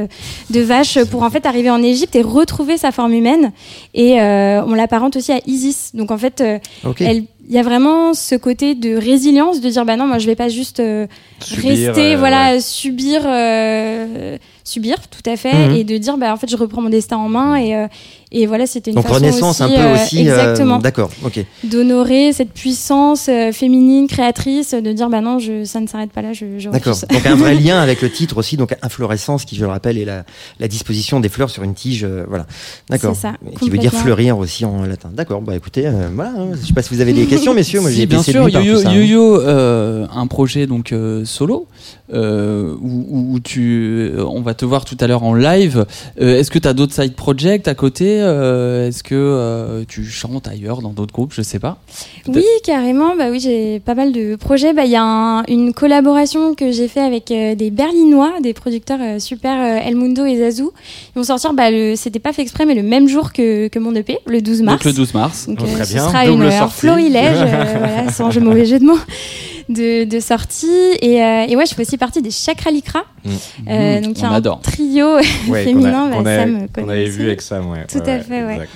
de 0.51 0.61
vache 0.61 0.98
pour 1.11 1.22
en 1.22 1.30
fait 1.30 1.46
arriver 1.46 1.70
en 1.70 1.82
Égypte 1.82 2.14
et 2.16 2.20
retrouver 2.22 2.76
sa 2.76 2.89
forme 2.93 3.12
humaine. 3.14 3.53
Et 3.95 4.20
euh, 4.20 4.62
on 4.64 4.74
l'apparente 4.74 5.16
aussi 5.16 5.32
à 5.32 5.41
Isis. 5.47 5.91
Donc, 5.95 6.11
en 6.11 6.18
fait, 6.18 6.41
euh, 6.41 6.59
elle- 7.07 7.24
il 7.49 7.57
y 7.57 7.59
a 7.59 7.62
vraiment 7.64 8.14
ce 8.14 8.36
côté 8.36 8.76
de 8.76 8.95
résilience, 8.95 9.61
de 9.61 9.68
dire 9.68 9.84
bah 9.84 9.97
non, 9.97 10.07
moi 10.07 10.18
je 10.18 10.26
vais 10.26 10.36
pas 10.36 10.49
juste 10.49 10.78
euh, 10.78 11.09
Subir, 11.43 11.68
rester, 11.88 12.14
euh, 12.14 12.16
voilà, 12.16 12.61
subir, 12.61 13.22
euh, 13.26 14.36
subir, 14.70 14.96
tout 15.08 15.28
à 15.28 15.36
fait, 15.36 15.52
Mhm. 15.68 15.74
et 15.76 15.84
de 15.84 15.96
dire 15.98 16.16
bah 16.16 16.32
en 16.32 16.36
fait 16.36 16.48
je 16.50 16.56
reprends 16.56 16.80
mon 16.82 16.88
destin 16.88 17.16
en 17.18 17.28
main 17.28 17.56
et, 17.56 17.74
euh, 17.74 17.86
Et 18.32 18.46
voilà, 18.46 18.64
c'était 18.64 18.92
une 18.92 18.94
Donc 18.94 19.06
façon 19.08 19.16
renaissance 19.16 19.60
aussi, 19.60 19.74
un 19.74 19.76
peu 19.76 19.82
euh, 19.88 19.94
aussi. 19.94 20.18
euh, 20.18 20.20
exactement, 20.38 20.78
D'accord, 20.78 21.10
ok. 21.24 21.44
d'honorer 21.64 22.32
cette 22.32 22.52
puissance 22.52 23.28
euh, 23.28 23.50
féminine, 23.50 24.06
créatrice, 24.06 24.72
de 24.72 24.92
dire 24.92 25.08
bah 25.10 25.20
non, 25.20 25.40
je, 25.40 25.64
ça 25.64 25.80
ne 25.80 25.88
s'arrête 25.88 26.12
pas 26.12 26.22
là, 26.22 26.32
je, 26.32 26.46
je 26.60 26.70
D'accord. 26.70 26.94
refuse. 26.94 27.08
Donc 27.08 27.26
un 27.26 27.34
vrai 27.34 27.54
lien 27.60 27.80
avec 27.80 28.02
le 28.02 28.08
titre 28.08 28.36
aussi, 28.38 28.56
donc 28.56 28.76
inflorescence, 28.82 29.44
qui 29.44 29.56
je 29.56 29.62
le 29.62 29.66
rappelle 29.66 29.98
est 29.98 30.04
la, 30.04 30.22
la 30.60 30.68
disposition 30.68 31.18
des 31.18 31.28
fleurs 31.28 31.50
sur 31.50 31.64
une 31.64 31.74
tige, 31.74 32.04
euh, 32.04 32.24
voilà. 32.28 32.46
D'accord. 32.88 33.16
C'est 33.16 33.22
ça, 33.22 33.32
Qui 33.60 33.68
veut 33.68 33.78
dire 33.78 33.92
fleurir 33.92 34.38
aussi 34.38 34.64
en 34.64 34.84
latin. 34.84 35.10
D'accord. 35.12 35.40
Bah 35.42 35.56
écoutez, 35.56 35.88
euh, 35.88 36.08
voilà. 36.14 36.30
hein. 36.38 36.50
Je 36.60 36.66
sais 36.68 36.72
pas 36.72 36.82
si 36.82 36.94
vous 36.94 37.00
avez 37.00 37.12
des 37.12 37.26
questions, 37.32 37.52
messieurs. 37.52 37.80
Moi, 37.80 37.90
Si, 37.90 37.96
j'ai 37.96 38.06
bien 38.06 38.22
sûr, 38.22 38.48
Yo-Yo, 38.48 39.34
hein. 39.40 39.42
Euh, 39.44 40.06
un 40.14 40.26
projet 40.28 40.68
donc 40.68 40.92
euh, 40.92 41.24
solo 41.24 41.66
euh, 42.12 42.74
où, 42.80 43.38
tu, 43.40 44.11
euh, 44.14 44.24
on 44.24 44.40
va 44.42 44.54
te 44.54 44.64
voir 44.64 44.84
tout 44.84 44.96
à 45.00 45.06
l'heure 45.06 45.22
en 45.22 45.34
live. 45.34 45.86
Euh, 46.20 46.38
Est-ce 46.38 46.50
que 46.50 46.58
tu 46.58 46.68
as 46.68 46.72
d'autres 46.74 46.92
side 46.94 47.14
projects 47.14 47.66
à 47.68 47.74
côté 47.74 48.20
Euh, 48.20 48.88
Est-ce 48.88 49.02
que 49.02 49.14
euh, 49.14 49.84
tu 49.88 50.04
chantes 50.04 50.48
ailleurs 50.48 50.82
dans 50.82 50.90
d'autres 50.90 51.12
groupes 51.12 51.32
Je 51.32 51.42
sais 51.42 51.58
pas. 51.58 51.78
Oui, 52.28 52.44
carrément. 52.64 53.16
Bah 53.16 53.26
oui, 53.30 53.40
j'ai 53.40 53.80
pas 53.80 53.94
mal 53.94 54.12
de 54.12 54.36
projets. 54.36 54.72
Bah 54.72 54.84
il 54.84 54.90
y 54.90 54.96
a 54.96 55.02
un- 55.02 55.42
une 55.44 55.72
collaboration 55.72 56.54
que 56.54 56.72
j'ai 56.72 56.88
fait 56.88 57.00
avec 57.00 57.30
euh, 57.30 57.54
des 57.54 57.70
Berlinois, 57.70 58.32
des 58.42 58.52
producteurs 58.54 58.98
euh, 59.00 59.18
super, 59.18 59.52
euh, 59.58 59.86
El 59.88 59.96
Mundo 59.96 60.24
et 60.24 60.36
Zazu. 60.38 60.64
Ils 60.64 61.18
vont 61.18 61.24
sortir. 61.24 61.52
Bah 61.54 61.70
le, 61.70 61.94
c'était 61.96 62.18
pas 62.18 62.32
fait 62.32 62.42
exprès, 62.42 62.66
mais 62.66 62.74
le 62.74 62.82
même 62.82 63.08
jour 63.08 63.32
que, 63.32 63.68
que 63.68 63.78
mon 63.78 63.94
EP, 63.94 64.18
le 64.26 64.40
12 64.42 64.62
mars. 64.62 64.76
Donc 64.78 64.84
le 64.84 64.92
12 64.92 65.14
mars. 65.14 65.46
Donc, 65.48 65.58
Oh, 65.62 65.66
très 65.74 65.84
ce 65.84 65.92
bien. 65.94 66.08
sera 66.08 66.26
Double 66.26 66.42
une, 66.44 66.48
un 66.48 66.58
sortie. 66.58 66.80
florilège, 66.80 67.38
euh, 67.40 67.64
voilà, 67.78 68.12
sans 68.12 68.30
jeu 68.30 68.40
mauvais 68.40 68.64
jeu 68.64 68.78
de 68.78 68.84
mots, 68.84 68.98
de, 69.70 70.04
de 70.04 70.20
sortie. 70.20 70.66
Et, 71.00 71.22
euh, 71.22 71.46
et 71.48 71.56
ouais, 71.56 71.64
je 71.66 71.74
fais 71.74 71.82
aussi 71.82 71.96
partie 71.96 72.20
des 72.20 72.30
Chakra 72.30 72.70
Likra. 72.70 73.04
Mm. 73.24 73.30
Euh, 73.68 74.00
donc 74.02 74.18
il 74.18 74.22
y 74.22 74.24
a 74.24 74.28
on 74.28 74.32
un 74.32 74.36
adore. 74.36 74.60
trio 74.60 75.16
Ouais, 75.48 75.64
féminin. 75.64 76.08
qu'on 76.10 76.12
a- 76.12 76.16
qu'on 76.16 76.22
bah, 76.22 76.30
a- 76.32 76.36
Sam 76.44 76.68
connaît 76.72 76.92
avait 76.92 77.08
aussi. 77.08 77.18
vu 77.18 77.26
avec 77.26 77.40
Sam, 77.42 77.70
ouais. 77.70 77.86
Tout 77.90 77.98
à 77.98 78.18
fait, 78.18 78.44
ouais. 78.44 78.52
exact. 78.54 78.70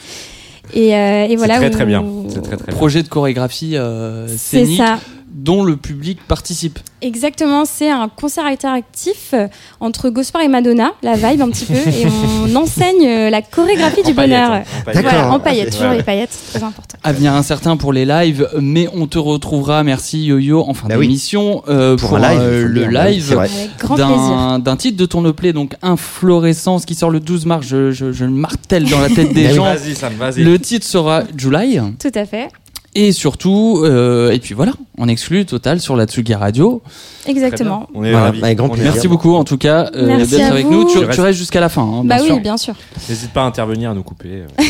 Et, 0.73 0.95
euh, 0.97 1.25
et 1.25 1.29
C'est 1.31 1.37
voilà. 1.37 1.57
très 1.57 1.71
très 1.71 1.85
où- 1.85 1.87
bien. 1.87 2.05
C'est 2.29 2.41
très 2.43 2.57
très 2.57 2.67
bien. 2.67 2.75
Projet 2.75 3.03
de 3.03 3.09
chorégraphie 3.09 3.77
euh, 3.77 4.27
C'est 4.29 4.65
scénique 4.65 4.79
ça. 4.79 4.99
Dont 5.35 5.65
le 5.65 5.77
public 5.77 6.19
participe. 6.27 6.79
Exactement, 7.03 7.65
c'est 7.67 7.91
un 7.91 8.09
concert 8.09 8.47
interactif 8.47 9.31
euh, 9.35 9.49
entre 9.81 10.09
Gosport 10.09 10.41
et 10.41 10.49
Madonna, 10.49 10.93
la 11.03 11.15
vibe 11.15 11.43
un 11.43 11.51
petit 11.51 11.67
peu, 11.67 11.75
et 11.75 12.07
on 12.47 12.57
enseigne 12.57 13.07
euh, 13.07 13.31
la 13.31 13.43
chorégraphie 13.43 14.01
En 14.05 14.09
du 14.09 14.15
paillettes, 14.15 14.41
bonheur. 14.41 14.53
hein, 14.53 14.63
en 14.63 14.85
paillettes. 14.85 14.95
D'accord. 15.05 15.11
Voilà, 15.21 15.31
en 15.35 15.41
paillettes, 15.41 15.65
Ouais, 15.67 15.71
toujours 15.73 15.91
ouais. 15.91 15.97
les 15.99 16.03
paillettes, 16.03 16.31
c'est 16.33 16.59
très 16.59 16.67
important. 16.67 16.97
À 17.03 17.13
venir 17.13 17.35
incertain 17.35 17.77
pour 17.77 17.93
les 17.93 18.07
lives, 18.07 18.49
mais 18.61 18.89
on 18.95 19.07
te 19.07 19.19
retrouvera, 19.19 19.83
merci 19.85 20.25
Yo-Yo, 20.25 20.65
en 20.67 20.73
fin 20.73 20.89
Bah 20.89 20.95
oui. 20.99 21.07
d'émission 21.07 21.63
euh, 21.69 21.97
Pour 21.97 22.11
pour, 22.11 22.19
un 22.19 22.31
live, 22.31 22.41
euh, 22.41 22.63
il 22.63 22.63
faut 22.63 23.35
le 23.35 23.43
live 23.43 24.63
d'un 24.63 24.77
titre 24.77 24.97
de 24.97 25.07
ton 25.07 25.29
EP, 25.29 25.53
donc 25.53 25.75
Inflorescence, 25.83 26.87
qui 26.87 26.95
sort 26.95 27.11
le 27.11 27.21
12 27.21 27.47
mars. 27.47 27.67
Je, 27.67 27.91
je, 27.91 28.13
je 28.13 28.25
le 28.25 28.31
martèle 28.31 28.89
dans 28.89 29.01
la 29.01 29.09
tête 29.11 29.33
des 29.33 29.45
Bah 29.49 29.55
gens. 29.55 29.65
Vas-y, 29.65 29.95
Sam, 29.95 30.15
vas-y. 30.15 30.43
Le 30.45 30.59
titre 30.59 30.87
sera 30.87 31.23
July. 31.37 31.81
Tout 31.99 32.13
à 32.15 32.25
fait, 32.25 32.49
Et 32.97 33.11
surtout, 33.11 33.81
euh, 33.85 34.31
et 34.31 34.39
puis 34.39 34.55
voilà, 34.55 34.71
on 34.99 35.09
exclut 35.09 35.45
total 35.47 35.81
sur 35.81 35.97
la 35.97 36.05
Tsugi 36.07 36.33
Radio. 36.35 36.81
exactement. 37.27 37.89
On 37.93 38.05
est 38.05 38.13
Voilà, 38.13 38.27
ravis. 38.27 38.43
avec 38.45 38.57
grand 38.59 38.69
On 38.69 38.71
est 38.71 38.75
plaisir. 38.75 38.93
Merci 38.93 39.09
beaucoup 39.09 39.35
en 39.35 39.43
tout 39.43 39.59
cas 39.59 39.91
euh, 39.97 40.07
Merci 40.07 40.31
d'être 40.37 40.43
à 40.45 40.47
avec 40.53 40.67
vous. 40.67 40.73
nous. 40.85 40.91
Tu, 40.91 40.99
restes- 40.99 41.33
jusqu'à 41.33 41.59
la 41.59 41.69
fin, 41.69 41.83
hein, 41.83 42.05
bien 42.05 42.17
Bah 42.17 42.19
sûr. 42.23 42.35
oui, 42.37 42.41
bien 42.41 42.57
sûr, 42.57 42.75
N'hésite 43.09 43.33
pas 43.33 43.43
à 43.43 43.47
intervenir, 43.47 43.91
à 43.91 43.95
nous 43.95 44.05
couper. 44.05 44.45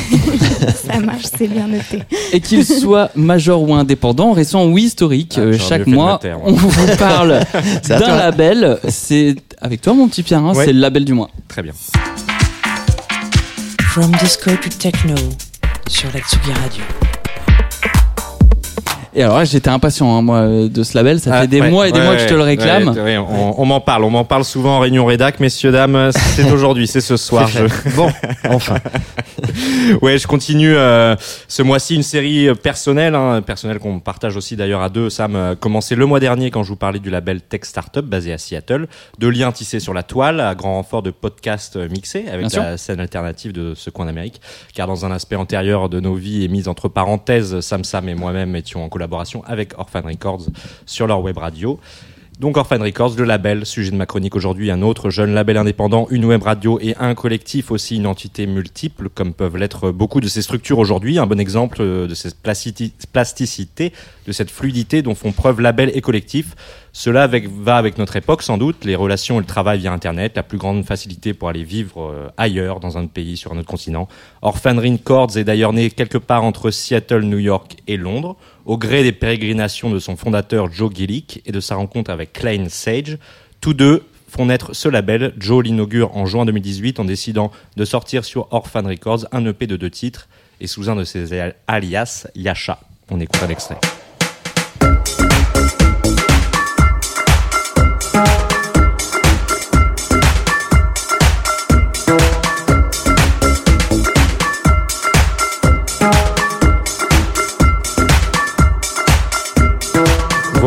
ça 0.90 1.00
marche, 1.00 1.24
c'est 1.36 1.48
bien 1.48 1.66
noté. 1.68 2.02
Et 2.32 2.40
qu'il 2.40 2.64
soit 2.64 3.10
major 3.14 3.60
ou 3.60 3.74
indépendant, 3.74 4.32
récent 4.32 4.64
ou 4.68 4.78
historique, 4.78 5.34
Ah, 5.36 5.40
euh, 5.42 5.58
chaque 5.58 5.86
mois, 5.86 6.18
on 6.44 6.52
vous 6.52 6.72
parle 6.98 7.40
d'un 7.86 7.98
label. 8.16 8.78
C'est 8.88 9.36
avec 9.60 9.82
toi, 9.82 9.92
mon 9.92 10.08
petit 10.08 10.22
Pierre, 10.22 10.40
hein, 10.42 10.54
Ouais. 10.54 10.64
c'est 10.64 10.72
le 10.72 10.80
label 10.80 11.04
du 11.04 11.12
mois. 11.12 11.28
Très 11.48 11.62
bien. 11.62 11.72
From 13.92 14.10
disco 14.22 14.50
to 14.50 14.70
techno 14.78 15.14
sur 15.88 16.08
la 16.14 16.20
Tsugi 16.20 16.52
Radio. 16.62 16.82
Et 19.16 19.22
alors 19.22 19.38
là, 19.38 19.44
j'étais 19.44 19.68
impatient, 19.70 20.16
hein, 20.16 20.22
moi, 20.22 20.38
euh, 20.38 20.68
de 20.68 20.82
ce 20.82 20.96
label. 20.96 21.20
Ça 21.20 21.30
fait 21.30 21.36
Ah, 21.38 21.46
des 21.46 21.60
ouais, 21.60 21.70
mois 21.70 21.88
et 21.88 21.92
des 21.92 22.00
ouais, 22.00 22.04
mois 22.04 22.16
que 22.16 22.22
je 22.22 22.26
te 22.28 22.34
le 22.34 22.42
réclame. 22.42 22.88
ouais, 22.88 23.16
on 23.16 23.60
on 23.60 23.64
m'en 23.64 23.80
parle, 23.80 24.04
on 24.04 24.10
m'en 24.10 24.24
parle 24.24 24.44
souvent 24.44 24.76
en 24.76 24.80
réunion 24.80 25.04
rédac, 25.06 25.38
messieurs, 25.40 25.70
dames. 25.70 26.10
C'est 26.12 26.50
aujourd'hui, 26.50 26.86
c'est 26.86 27.00
ce 27.00 27.16
soir. 27.16 27.48
Fait. 27.48 27.66
Bon, 27.94 28.10
enfin. 28.48 28.76
Ouais, 30.00 30.18
je 30.18 30.26
continue 30.26 30.74
euh, 30.74 31.14
ce 31.48 31.62
mois-ci 31.62 31.94
une 31.94 32.02
série 32.02 32.48
euh, 32.48 32.54
personnelle, 32.54 33.14
hein, 33.14 33.42
personnelle 33.42 33.78
qu'on 33.78 34.00
partage 34.00 34.36
aussi 34.36 34.56
d'ailleurs 34.56 34.80
à 34.82 34.88
deux. 34.88 35.10
Sam 35.10 35.36
a 35.36 35.54
commencé 35.54 35.94
le 35.94 36.06
mois 36.06 36.20
dernier 36.20 36.50
quand 36.50 36.62
je 36.62 36.70
vous 36.70 36.76
parlais 36.76 36.98
du 36.98 37.10
label 37.10 37.40
Tech 37.42 37.60
Startup 37.64 38.04
basé 38.04 38.32
à 38.32 38.38
Seattle, 38.38 38.86
de 39.18 39.28
liens 39.28 39.52
tissés 39.52 39.80
sur 39.80 39.92
la 39.92 40.02
toile 40.02 40.40
à 40.40 40.54
grand 40.54 40.74
renfort 40.74 41.02
de 41.02 41.10
podcasts 41.10 41.76
euh, 41.76 41.88
mixés 41.88 42.24
avec 42.32 42.46
Bien 42.48 42.62
la 42.62 42.76
scène 42.78 43.00
alternative 43.00 43.52
de 43.52 43.74
ce 43.74 43.90
coin 43.90 44.06
d'Amérique. 44.06 44.40
Car 44.74 44.86
dans 44.86 45.04
un 45.04 45.10
aspect 45.10 45.36
antérieur 45.36 45.88
de 45.88 46.00
nos 46.00 46.14
vies 46.14 46.44
et 46.44 46.48
mise 46.48 46.68
entre 46.68 46.88
parenthèses, 46.88 47.60
Sam 47.60 47.84
Sam 47.84 48.08
et 48.08 48.14
moi-même 48.14 48.56
étions 48.56 48.82
en 48.84 48.88
collaboration 48.88 49.03
avec 49.46 49.78
Orphan 49.78 50.02
Records 50.04 50.46
sur 50.86 51.06
leur 51.06 51.20
web 51.22 51.38
radio. 51.38 51.78
Donc 52.40 52.56
Orphan 52.56 52.80
Records, 52.80 53.14
le 53.16 53.24
label, 53.24 53.64
sujet 53.64 53.92
de 53.92 53.96
ma 53.96 54.06
chronique 54.06 54.34
aujourd'hui, 54.34 54.72
un 54.72 54.82
autre 54.82 55.08
jeune 55.08 55.34
label 55.34 55.56
indépendant, 55.56 56.08
une 56.10 56.24
web 56.24 56.42
radio 56.42 56.80
et 56.80 56.96
un 56.98 57.14
collectif 57.14 57.70
aussi, 57.70 57.96
une 57.96 58.08
entité 58.08 58.46
multiple, 58.46 59.08
comme 59.08 59.32
peuvent 59.32 59.56
l'être 59.56 59.92
beaucoup 59.92 60.20
de 60.20 60.26
ces 60.26 60.42
structures 60.42 60.80
aujourd'hui. 60.80 61.20
Un 61.20 61.26
bon 61.26 61.38
exemple 61.38 61.78
euh, 61.80 62.08
de 62.08 62.14
cette 62.14 62.36
plasticité, 62.42 63.92
de 64.26 64.32
cette 64.32 64.50
fluidité 64.50 65.02
dont 65.02 65.14
font 65.14 65.30
preuve 65.30 65.60
label 65.60 65.92
et 65.94 66.00
collectif. 66.00 66.56
Cela 66.96 67.26
va 67.26 67.76
avec 67.76 67.98
notre 67.98 68.14
époque 68.14 68.42
sans 68.42 68.56
doute, 68.56 68.84
les 68.84 68.94
relations 68.94 69.38
et 69.38 69.40
le 69.40 69.46
travail 69.46 69.80
via 69.80 69.92
Internet, 69.92 70.34
la 70.36 70.44
plus 70.44 70.58
grande 70.58 70.84
facilité 70.84 71.34
pour 71.34 71.48
aller 71.48 71.64
vivre 71.64 72.02
euh, 72.08 72.28
ailleurs, 72.36 72.78
dans 72.78 72.96
un 72.96 73.06
pays, 73.08 73.36
sur 73.36 73.52
un 73.52 73.58
autre 73.58 73.66
continent. 73.66 74.06
Orphan 74.42 74.76
Records 74.76 75.36
est 75.36 75.42
d'ailleurs 75.42 75.72
né 75.72 75.90
quelque 75.90 76.18
part 76.18 76.44
entre 76.44 76.70
Seattle, 76.70 77.22
New 77.24 77.38
York 77.40 77.78
et 77.88 77.96
Londres, 77.96 78.36
au 78.64 78.78
gré 78.78 79.02
des 79.02 79.10
pérégrinations 79.10 79.90
de 79.90 79.98
son 79.98 80.14
fondateur 80.16 80.72
Joe 80.72 80.92
Gillick 80.94 81.42
et 81.46 81.50
de 81.50 81.58
sa 81.58 81.74
rencontre 81.74 82.12
avec 82.12 82.32
Klein 82.32 82.66
Sage. 82.68 83.18
Tous 83.60 83.74
deux 83.74 84.04
font 84.28 84.46
naître 84.46 84.72
ce 84.72 84.88
label. 84.88 85.34
Joe 85.36 85.64
l'inaugure 85.64 86.16
en 86.16 86.26
juin 86.26 86.44
2018 86.46 87.00
en 87.00 87.04
décidant 87.04 87.50
de 87.76 87.84
sortir 87.84 88.24
sur 88.24 88.46
Orphan 88.52 88.82
Records 88.86 89.26
un 89.32 89.44
EP 89.46 89.66
de 89.66 89.76
deux 89.76 89.90
titres 89.90 90.28
et 90.60 90.68
sous 90.68 90.88
un 90.88 90.94
de 90.94 91.02
ses 91.02 91.40
al- 91.40 91.56
alias, 91.66 92.28
Yasha. 92.36 92.78
On 93.10 93.18
écoute 93.18 93.42
un 93.42 93.48
extrait. 93.48 93.78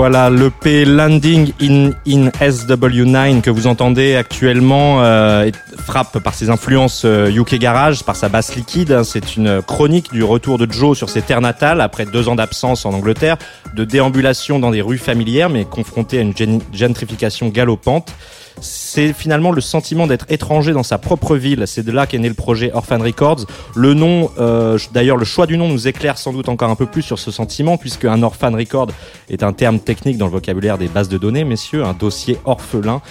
Voilà 0.10 0.30
l'EP 0.30 0.86
Landing 0.86 1.51
in, 1.62 1.89
in 2.08 2.30
SW9 2.30 3.41
que 3.41 3.49
vous 3.49 3.68
entendez 3.68 4.16
actuellement 4.16 5.03
euh, 5.03 5.51
frappe 5.86 6.20
par 6.20 6.34
ses 6.34 6.49
influences 6.49 7.03
euh, 7.03 7.30
UK 7.30 7.55
Garage, 7.55 8.03
par 8.05 8.16
sa 8.16 8.30
basse 8.30 8.55
liquide. 8.55 8.93
hein. 8.93 9.03
C'est 9.03 9.36
une 9.36 9.62
chronique 9.62 10.14
du 10.14 10.24
retour 10.24 10.58
de 10.58 10.72
Joe 10.72 10.97
sur 10.97 11.10
ses 11.10 11.22
terres 11.22 11.41
natales 11.41 11.82
après 11.82 12.05
deux 12.05 12.30
ans 12.30 12.36
d'absence 12.36 12.86
en 12.86 12.93
Angleterre, 12.93 13.36
de 13.76 13.84
déambulation 13.84 14.60
dans 14.60 14.72
des 14.72 14.80
rues 14.80 14.97
familières 14.97 15.49
mais 15.49 15.66
confronté 15.66 16.20
à 16.20 16.22
une 16.22 16.62
gentrification 16.72 17.49
galopante. 17.49 18.14
C'est 18.62 19.14
finalement 19.14 19.51
le 19.51 19.62
sentiment 19.62 20.08
d'être 20.08 20.26
étranger 20.30 20.74
dans 20.74 20.84
sa 20.84 20.97
propre 20.97 21.36
ville. 21.36 21.64
C'est 21.68 21.84
de 21.84 21.91
là 21.91 22.08
qu'est 22.08 22.18
né 22.18 22.28
le 22.28 22.34
projet 22.34 22.72
Orphan 22.74 22.99
Records. 22.99 23.45
Le 23.76 23.93
nom, 23.93 24.32
euh, 24.39 24.78
d'ailleurs, 24.91 25.18
le 25.18 25.26
choix 25.26 25.45
du 25.45 25.58
nom 25.58 25.68
nous 25.68 25.88
éclaire 25.88 26.18
sans 26.18 26.34
doute 26.34 26.49
encore 26.49 26.70
un 26.70 26.76
peu 26.76 26.86
plus 26.86 27.01
sur 27.01 27.20
ce 27.20 27.32
sentiment, 27.32 27.78
puisque 27.78 28.05
un 28.05 28.24
Orphan 28.24 28.51
Record 28.51 28.88
est 29.30 29.43
un 29.43 29.53
terme 29.53 29.80
technique 29.80 30.18
dans 30.18 30.26
le 30.26 30.32
vocabulaire 30.32 30.78
des 30.78 30.88
bases 30.88 31.10
de 31.10 31.18
données, 31.18 31.43
messieurs, 31.43 31.84
un 31.84 31.93
dossier 31.93 32.38
orphelin. 32.45 33.01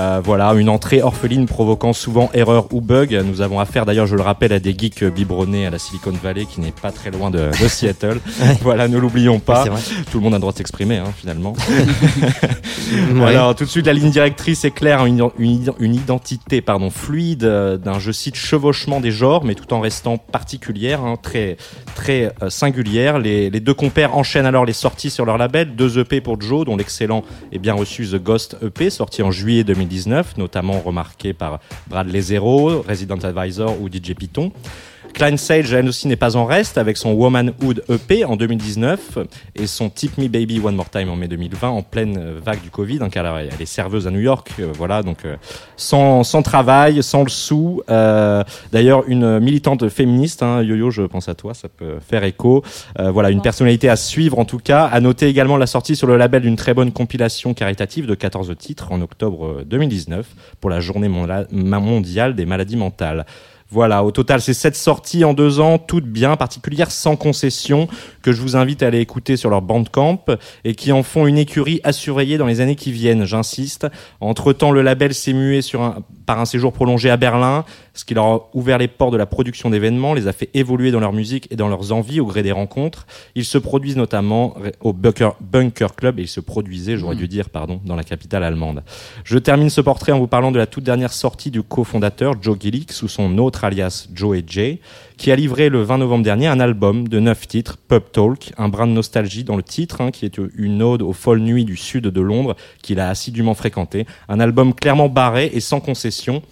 Euh, 0.00 0.20
voilà, 0.24 0.54
une 0.54 0.70
entrée 0.70 1.02
orpheline 1.02 1.44
provoquant 1.44 1.92
souvent 1.92 2.30
erreur 2.32 2.72
ou 2.72 2.80
bug. 2.80 3.12
Nous 3.26 3.42
avons 3.42 3.60
affaire, 3.60 3.84
d'ailleurs, 3.84 4.06
je 4.06 4.16
le 4.16 4.22
rappelle, 4.22 4.52
à 4.52 4.58
des 4.58 4.74
geeks 4.76 5.04
biberonnés 5.04 5.66
à 5.66 5.70
la 5.70 5.78
Silicon 5.78 6.12
Valley, 6.22 6.46
qui 6.46 6.62
n'est 6.62 6.72
pas 6.72 6.90
très 6.90 7.10
loin 7.10 7.30
de, 7.30 7.50
de 7.50 7.68
Seattle. 7.68 8.18
Voilà, 8.62 8.88
ne 8.88 8.96
l'oublions 8.96 9.40
pas. 9.40 9.64
Tout 10.10 10.18
le 10.18 10.24
monde 10.24 10.32
a 10.32 10.36
le 10.38 10.40
droit 10.40 10.52
de 10.52 10.58
s'exprimer, 10.58 10.96
hein, 10.96 11.12
finalement. 11.16 11.54
Ouais. 13.14 13.28
Alors 13.28 13.54
tout 13.54 13.64
de 13.64 13.68
suite 13.68 13.86
la 13.86 13.92
ligne 13.92 14.10
directrice 14.10 14.64
est 14.64 14.70
claire, 14.70 15.06
une, 15.06 15.28
une, 15.38 15.72
une 15.78 15.94
identité 15.94 16.60
pardon 16.60 16.90
fluide 16.90 17.44
euh, 17.44 17.76
d'un 17.76 17.98
je 17.98 18.10
cite 18.10 18.34
chevauchement 18.34 19.00
des 19.00 19.12
genres, 19.12 19.44
mais 19.44 19.54
tout 19.54 19.72
en 19.72 19.80
restant 19.80 20.18
particulière, 20.18 21.04
hein, 21.04 21.16
très 21.20 21.56
très 21.94 22.32
euh, 22.42 22.50
singulière. 22.50 23.18
Les, 23.18 23.50
les 23.50 23.60
deux 23.60 23.74
compères 23.74 24.16
enchaînent 24.16 24.46
alors 24.46 24.64
les 24.64 24.72
sorties 24.72 25.10
sur 25.10 25.24
leur 25.24 25.38
label, 25.38 25.76
deux 25.76 25.98
EP 25.98 26.20
pour 26.20 26.40
Joe, 26.40 26.64
dont 26.64 26.76
l'excellent 26.76 27.22
et 27.52 27.58
bien 27.58 27.74
reçu 27.74 28.06
The 28.06 28.16
Ghost 28.16 28.56
EP, 28.62 28.90
sorti 28.90 29.22
en 29.22 29.30
juillet 29.30 29.62
2019, 29.90 30.38
notamment 30.38 30.80
remarqué 30.80 31.32
par 31.32 31.60
Bradley 31.88 32.20
Zero, 32.22 32.82
Resident 32.82 33.18
Advisor 33.18 33.80
ou 33.80 33.88
DJ 33.88 34.14
Python. 34.14 34.52
Klein 35.12 35.36
Sage, 35.36 35.72
elle 35.72 35.88
aussi, 35.88 36.08
n'est 36.08 36.16
pas 36.16 36.36
en 36.36 36.44
reste 36.44 36.78
avec 36.78 36.96
son 36.96 37.12
Womanhood 37.12 37.84
EP 37.88 38.24
en 38.24 38.36
2019 38.36 39.18
et 39.54 39.66
son 39.66 39.90
Tip 39.90 40.18
Me 40.18 40.28
Baby 40.28 40.60
One 40.62 40.76
More 40.76 40.88
Time 40.90 41.10
en 41.10 41.16
mai 41.16 41.28
2020 41.28 41.68
en 41.68 41.82
pleine 41.82 42.16
euh, 42.18 42.40
vague 42.42 42.62
du 42.62 42.70
Covid. 42.70 42.98
Donc, 42.98 43.16
elle, 43.16 43.26
elle 43.26 43.62
est 43.62 43.66
serveuse 43.66 44.06
à 44.06 44.10
New 44.10 44.20
York, 44.20 44.50
euh, 44.58 44.72
voilà, 44.76 45.02
donc 45.02 45.24
euh, 45.24 45.36
sans, 45.76 46.24
sans 46.24 46.42
travail, 46.42 47.02
sans 47.02 47.22
le 47.22 47.28
sou. 47.28 47.82
Euh, 47.90 48.42
D'ailleurs, 48.72 49.04
une 49.08 49.40
militante 49.40 49.88
féministe, 49.88 50.42
hein, 50.42 50.62
Yo-Yo, 50.62 50.90
je 50.90 51.02
pense 51.02 51.28
à 51.28 51.34
toi, 51.34 51.54
ça 51.54 51.68
peut 51.68 51.98
faire 52.00 52.24
écho. 52.24 52.62
Euh, 52.98 53.10
voilà, 53.10 53.30
une 53.30 53.42
personnalité 53.42 53.88
à 53.88 53.96
suivre 53.96 54.38
en 54.38 54.44
tout 54.44 54.58
cas. 54.58 54.84
À 54.84 55.00
noter 55.00 55.26
également 55.26 55.56
la 55.56 55.66
sortie 55.66 55.96
sur 55.96 56.06
le 56.06 56.16
label 56.16 56.42
d'une 56.42 56.56
très 56.56 56.74
bonne 56.74 56.92
compilation 56.92 57.54
caritative 57.54 58.06
de 58.06 58.14
14 58.14 58.54
titres 58.58 58.92
en 58.92 59.00
octobre 59.00 59.46
euh, 59.46 59.64
2019 59.64 60.26
pour 60.60 60.70
la 60.70 60.80
journée 60.80 61.08
mondiale 61.08 62.34
des 62.34 62.46
maladies 62.46 62.76
mentales. 62.76 63.26
Voilà, 63.72 64.02
au 64.02 64.10
total, 64.10 64.40
c'est 64.40 64.52
sept 64.52 64.74
sorties 64.74 65.24
en 65.24 65.32
deux 65.32 65.60
ans, 65.60 65.78
toutes 65.78 66.06
bien, 66.06 66.36
particulières, 66.36 66.90
sans 66.90 67.14
concession, 67.14 67.86
que 68.22 68.32
je 68.32 68.40
vous 68.40 68.56
invite 68.56 68.82
à 68.82 68.86
aller 68.86 69.00
écouter 69.00 69.36
sur 69.36 69.50
leur 69.50 69.62
bandcamp 69.62 70.24
et 70.64 70.74
qui 70.74 70.92
en 70.92 71.02
font 71.02 71.26
une 71.26 71.38
écurie 71.38 71.80
à 71.84 71.92
surveiller 71.92 72.38
dans 72.38 72.46
les 72.46 72.60
années 72.60 72.76
qui 72.76 72.92
viennent, 72.92 73.24
j'insiste. 73.24 73.86
Entre-temps, 74.20 74.70
le 74.70 74.82
label 74.82 75.14
s'est 75.14 75.32
mué 75.32 75.62
sur 75.62 75.82
un, 75.82 76.02
par 76.26 76.40
un 76.40 76.44
séjour 76.44 76.72
prolongé 76.72 77.10
à 77.10 77.16
Berlin, 77.16 77.64
ce 77.94 78.04
qui 78.04 78.14
leur 78.14 78.26
a 78.26 78.50
ouvert 78.54 78.78
les 78.78 78.88
ports 78.88 79.10
de 79.10 79.16
la 79.16 79.26
production 79.26 79.70
d'événements, 79.70 80.14
les 80.14 80.28
a 80.28 80.32
fait 80.32 80.48
évoluer 80.54 80.90
dans 80.90 81.00
leur 81.00 81.12
musique 81.12 81.48
et 81.50 81.56
dans 81.56 81.68
leurs 81.68 81.92
envies 81.92 82.20
au 82.20 82.26
gré 82.26 82.42
des 82.42 82.52
rencontres. 82.52 83.06
Ils 83.34 83.44
se 83.44 83.58
produisent 83.58 83.96
notamment 83.96 84.54
au 84.80 84.92
Bunker, 84.92 85.34
Bunker 85.40 85.94
Club 85.94 86.18
et 86.18 86.22
ils 86.22 86.28
se 86.28 86.40
produisaient, 86.40 86.96
j'aurais 86.96 87.16
dû 87.16 87.28
dire, 87.28 87.50
pardon, 87.50 87.80
dans 87.84 87.96
la 87.96 88.04
capitale 88.04 88.44
allemande. 88.44 88.82
Je 89.24 89.38
termine 89.38 89.70
ce 89.70 89.80
portrait 89.80 90.12
en 90.12 90.18
vous 90.18 90.28
parlant 90.28 90.52
de 90.52 90.58
la 90.58 90.66
toute 90.66 90.84
dernière 90.84 91.12
sortie 91.12 91.50
du 91.50 91.62
cofondateur 91.62 92.34
Joe 92.40 92.56
Gillick 92.58 92.92
sous 92.92 93.08
son 93.08 93.38
autre 93.38 93.64
alias 93.64 94.08
Joe 94.14 94.38
et 94.38 94.44
Jay, 94.46 94.80
qui 95.20 95.30
a 95.30 95.36
livré 95.36 95.68
le 95.68 95.82
20 95.82 95.98
novembre 95.98 96.24
dernier 96.24 96.46
un 96.46 96.60
album 96.60 97.06
de 97.06 97.20
neuf 97.20 97.46
titres, 97.46 97.76
Pub 97.76 98.04
Talk, 98.10 98.54
un 98.56 98.70
brin 98.70 98.86
de 98.86 98.92
nostalgie 98.92 99.44
dans 99.44 99.56
le 99.56 99.62
titre, 99.62 100.00
hein, 100.00 100.10
qui 100.10 100.24
est 100.24 100.40
une 100.56 100.82
ode 100.82 101.02
aux 101.02 101.12
folles 101.12 101.40
nuits 101.40 101.66
du 101.66 101.76
sud 101.76 102.06
de 102.06 102.20
Londres 102.22 102.56
qu'il 102.80 102.98
a 103.00 103.10
assidûment 103.10 103.52
fréquenté. 103.52 104.06
Un 104.30 104.40
album 104.40 104.72
clairement 104.72 105.10
barré 105.10 105.50
et 105.52 105.60
sans 105.60 105.80
concession. 105.80 106.42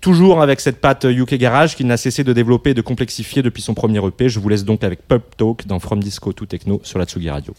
Toujours 0.00 0.42
avec 0.42 0.60
cette 0.60 0.80
patte 0.80 1.06
UK 1.10 1.34
Garage 1.34 1.74
qu'il 1.74 1.88
n'a 1.88 1.96
cessé 1.96 2.22
de 2.22 2.32
développer 2.32 2.70
et 2.70 2.74
de 2.74 2.82
complexifier 2.82 3.42
depuis 3.42 3.62
son 3.62 3.74
premier 3.74 3.98
EP. 4.06 4.28
Je 4.28 4.38
vous 4.38 4.48
laisse 4.48 4.64
donc 4.64 4.84
avec 4.84 5.08
Pub 5.08 5.22
Talk 5.36 5.66
dans 5.66 5.80
From 5.80 6.00
Disco 6.00 6.32
to 6.32 6.46
Techno 6.46 6.80
sur 6.84 7.00
la 7.00 7.04
Tsugi 7.04 7.30
Radio. 7.30 7.52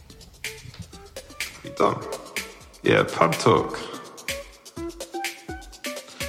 Yeah, 2.84 3.04
pub 3.04 3.34
talk. 3.34 3.78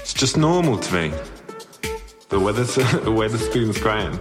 It's 0.03 0.15
just 0.15 0.37
normal 0.37 0.79
to 0.79 0.93
me. 0.93 1.34
The 2.35 2.41
weather's 2.41 2.74
the 2.74 3.12
Weatherspoon's 3.12 3.78
grand. 3.78 4.20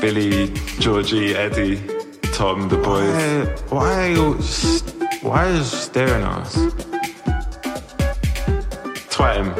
Billy, 0.00 0.52
Georgie, 0.80 1.32
Eddie, 1.32 1.76
Tom, 2.32 2.68
the 2.68 2.76
boys. 2.76 3.46
Why, 3.70 3.78
why 3.78 4.02
are 4.02 4.10
you 4.10 4.34
why 5.22 5.48
you 5.48 5.62
staring 5.62 6.24
at 6.24 6.38
us? 6.38 6.56
Twat 9.14 9.36
him. 9.36 9.54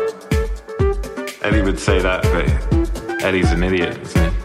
Eddie 1.45 1.63
would 1.63 1.79
say 1.79 2.01
that, 2.01 2.25
but 2.25 3.23
Eddie's 3.23 3.53
an 3.53 3.63
idiot, 3.63 3.97
isn't 4.03 4.25
he? 4.25 4.39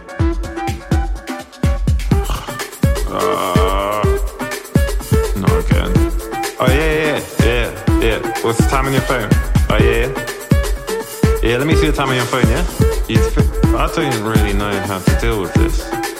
Uh, 3.08 4.04
not 5.36 5.66
again. 5.66 5.92
Oh 6.60 6.66
yeah, 6.68 6.94
yeah, 7.02 7.20
yeah, 7.44 8.00
yeah. 8.00 8.44
What's 8.44 8.58
the 8.58 8.68
time 8.70 8.86
on 8.86 8.92
your 8.92 9.02
phone? 9.02 9.28
Oh 9.68 9.78
yeah, 9.82 10.31
yeah. 11.42 11.56
Let 11.56 11.66
me 11.66 11.74
see 11.74 11.86
the 11.86 11.92
time 11.92 12.08
on 12.08 12.16
your 12.16 12.24
phone. 12.24 12.46
Yeah. 12.48 12.64
You 13.08 13.18
I 13.76 13.86
don't 13.94 14.12
even 14.12 14.24
really 14.24 14.52
know 14.52 14.70
how 14.86 14.98
to 14.98 15.20
deal 15.20 15.40
with 15.40 15.52
this. 15.54 16.11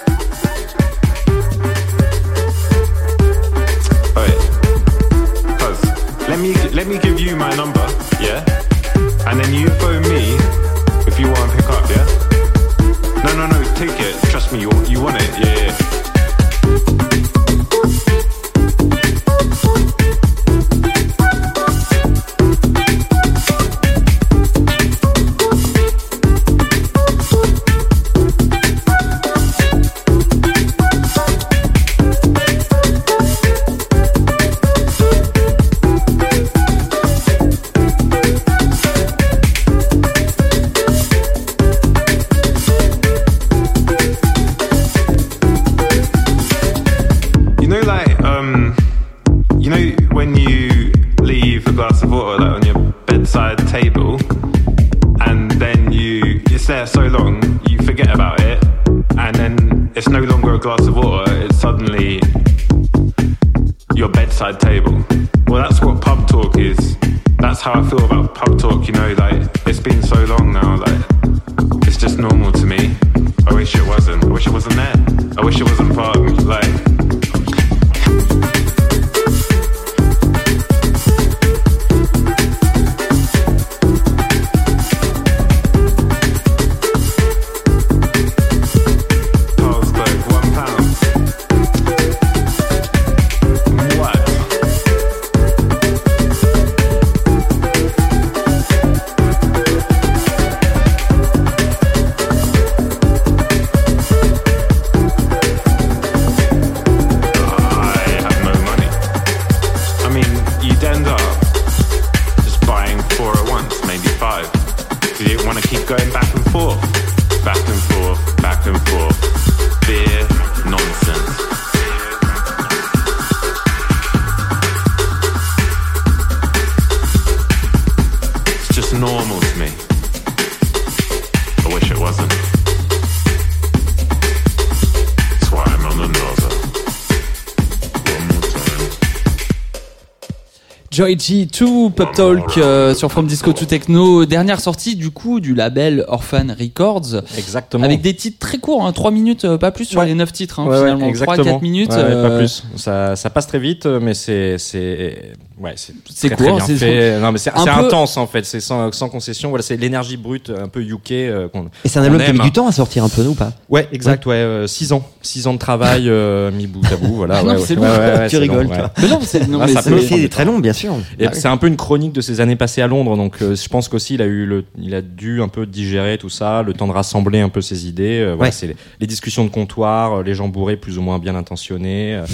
Joy 141.02 141.16
G2 141.16 141.90
Pop 141.90 142.12
Talk 142.14 142.58
euh, 142.58 142.94
sur 142.94 143.10
From 143.10 143.26
Disco 143.26 143.52
to 143.52 143.64
Techno, 143.64 144.24
dernière 144.24 144.60
sortie 144.60 144.94
du 144.94 145.10
coup 145.10 145.40
du 145.40 145.52
label 145.52 146.04
Orphan 146.06 146.46
Records. 146.56 147.22
Exactement. 147.36 147.82
Avec 147.82 148.02
des 148.02 148.14
titres 148.14 148.38
très 148.38 148.58
courts, 148.58 148.86
hein, 148.86 148.92
3 148.92 149.10
minutes, 149.10 149.44
euh, 149.44 149.58
pas 149.58 149.72
plus 149.72 149.84
sur 149.86 149.98
Ouais. 149.98 150.06
les 150.06 150.14
9 150.14 150.32
titres, 150.32 150.60
hein, 150.60 150.64
Ouais, 150.66 150.70
ouais, 150.76 150.78
finalement. 150.78 151.06
exactement. 151.08 151.42
3-4 151.58 151.60
minutes. 151.60 151.90
Ouais, 151.90 151.96
ouais, 151.96 152.04
euh, 152.04 152.28
Pas 152.30 152.38
plus. 152.38 152.62
Ça, 152.76 153.16
ça 153.16 153.30
passe 153.30 153.48
très 153.48 153.58
vite, 153.58 153.84
mais 153.86 154.14
c'est, 154.14 154.58
c'est, 154.58 155.32
Ouais, 155.60 155.74
c'est 155.76 155.92
C'est 156.12 156.28
très, 156.28 156.36
très 156.36 156.46
court, 156.48 156.56
bien 156.58 156.66
c'est- 156.66 156.76
fait. 156.76 157.20
Non, 157.20 157.30
mais 157.32 157.38
c'est 157.38 157.52
peu- 157.52 157.60
intense 157.68 158.16
en 158.16 158.26
fait. 158.26 158.44
C'est 158.44 158.58
sans, 158.60 158.90
sans 158.92 159.08
concession. 159.08 159.48
Voilà, 159.50 159.62
c'est 159.62 159.76
l'énergie 159.76 160.16
brute, 160.16 160.50
un 160.50 160.66
peu 160.68 160.80
UK. 160.82 161.12
euh, 161.12 161.48
Et 161.84 161.88
c'est 161.88 161.98
un 162.00 162.02
album 162.02 162.20
qui 162.20 162.30
a 162.30 162.32
mis 162.32 162.40
du 162.40 162.50
temps 162.52 162.66
à 162.66 162.72
sortir 162.72 163.04
un 163.04 163.08
peu, 163.08 163.22
nous 163.22 163.30
ou 163.30 163.34
pas? 163.34 163.52
Ouais, 163.68 163.88
exact. 163.92 164.24
Ouais, 164.26 164.34
euh, 164.36 164.66
six 164.66 164.92
ans, 164.92 165.04
six 165.22 165.46
ans 165.46 165.54
de 165.54 165.58
travail 165.58 166.08
euh, 166.08 166.50
mis 166.50 166.66
bout 166.66 166.82
à 166.92 166.96
bout. 166.96 167.14
Voilà. 167.14 167.38
Ah 167.38 167.42
non, 167.42 167.52
ouais, 167.54 167.58
c'est 167.58 167.76
ouais, 167.78 167.86
long. 167.86 167.92
ouais, 167.92 167.98
ouais, 168.18 168.24
Tu 168.28 168.36
c'est 168.36 168.38
rigoles, 168.38 168.64
long. 168.64 168.88
Mais 169.00 169.08
non, 169.08 169.20
c'est- 169.22 169.48
non, 169.48 169.58
Ah, 169.62 169.66
mais 169.66 169.72
ça 169.72 169.82
peut 169.82 170.00
c'est 170.00 170.28
très 170.28 170.44
long, 170.44 170.58
bien 170.58 170.72
sûr. 170.72 170.94
Et 171.18 171.26
oui. 171.26 171.32
c'est 171.34 171.48
un 171.48 171.56
peu 171.56 171.66
une 171.68 171.76
chronique 171.76 172.12
de 172.12 172.20
ses 172.20 172.40
années 172.40 172.56
passées 172.56 172.82
à 172.82 172.86
Londres. 172.86 173.16
Donc, 173.16 173.36
euh, 173.42 173.54
je 173.54 173.68
pense 173.68 173.88
qu'aussi 173.88 174.14
il 174.14 174.22
a 174.22 174.26
eu 174.26 174.44
le, 174.46 174.64
il 174.78 174.94
a 174.94 175.00
dû 175.02 175.40
un 175.42 175.48
peu 175.48 175.66
digérer 175.66 176.18
tout 176.18 176.28
ça, 176.28 176.62
le 176.62 176.72
temps 176.74 176.86
de 176.88 176.92
rassembler 176.92 177.40
un 177.40 177.48
peu 177.48 177.60
ses 177.60 177.86
idées. 177.86 178.20
Euh, 178.20 178.34
voilà, 178.34 178.42
Ouais. 178.48 178.50
c'est 178.52 178.66
les, 178.66 178.76
les 179.00 179.06
discussions 179.06 179.44
de 179.44 179.50
comptoir, 179.50 180.18
euh, 180.18 180.22
les 180.22 180.34
gens 180.34 180.48
bourrés 180.48 180.76
plus 180.76 180.98
ou 180.98 181.02
moins 181.02 181.18
bien 181.18 181.34
intentionnés. 181.36 182.14
Euh, 182.16 182.24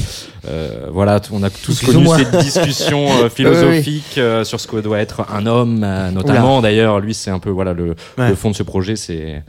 euh, 0.48 0.86
voilà, 0.90 1.20
on 1.32 1.42
a 1.42 1.50
tous 1.50 1.78
Plus 1.78 1.86
connu 1.92 2.04
moins. 2.04 2.18
cette 2.18 2.36
discussion 2.38 3.06
euh, 3.22 3.28
philosophique 3.28 4.16
euh, 4.18 4.44
sur 4.44 4.60
ce 4.60 4.66
que 4.66 4.76
doit 4.76 4.98
être 4.98 5.26
un 5.32 5.46
homme, 5.46 5.82
euh, 5.84 6.10
notamment. 6.10 6.60
D'ailleurs, 6.62 7.00
lui, 7.00 7.14
c'est 7.14 7.30
un 7.30 7.38
peu 7.38 7.50
voilà 7.50 7.72
le, 7.72 7.94
Ouais. 8.16 8.28
le 8.30 8.34
fond 8.34 8.50
de 8.50 8.56
ce 8.56 8.62
projet, 8.62 8.96
c'est 8.96 9.42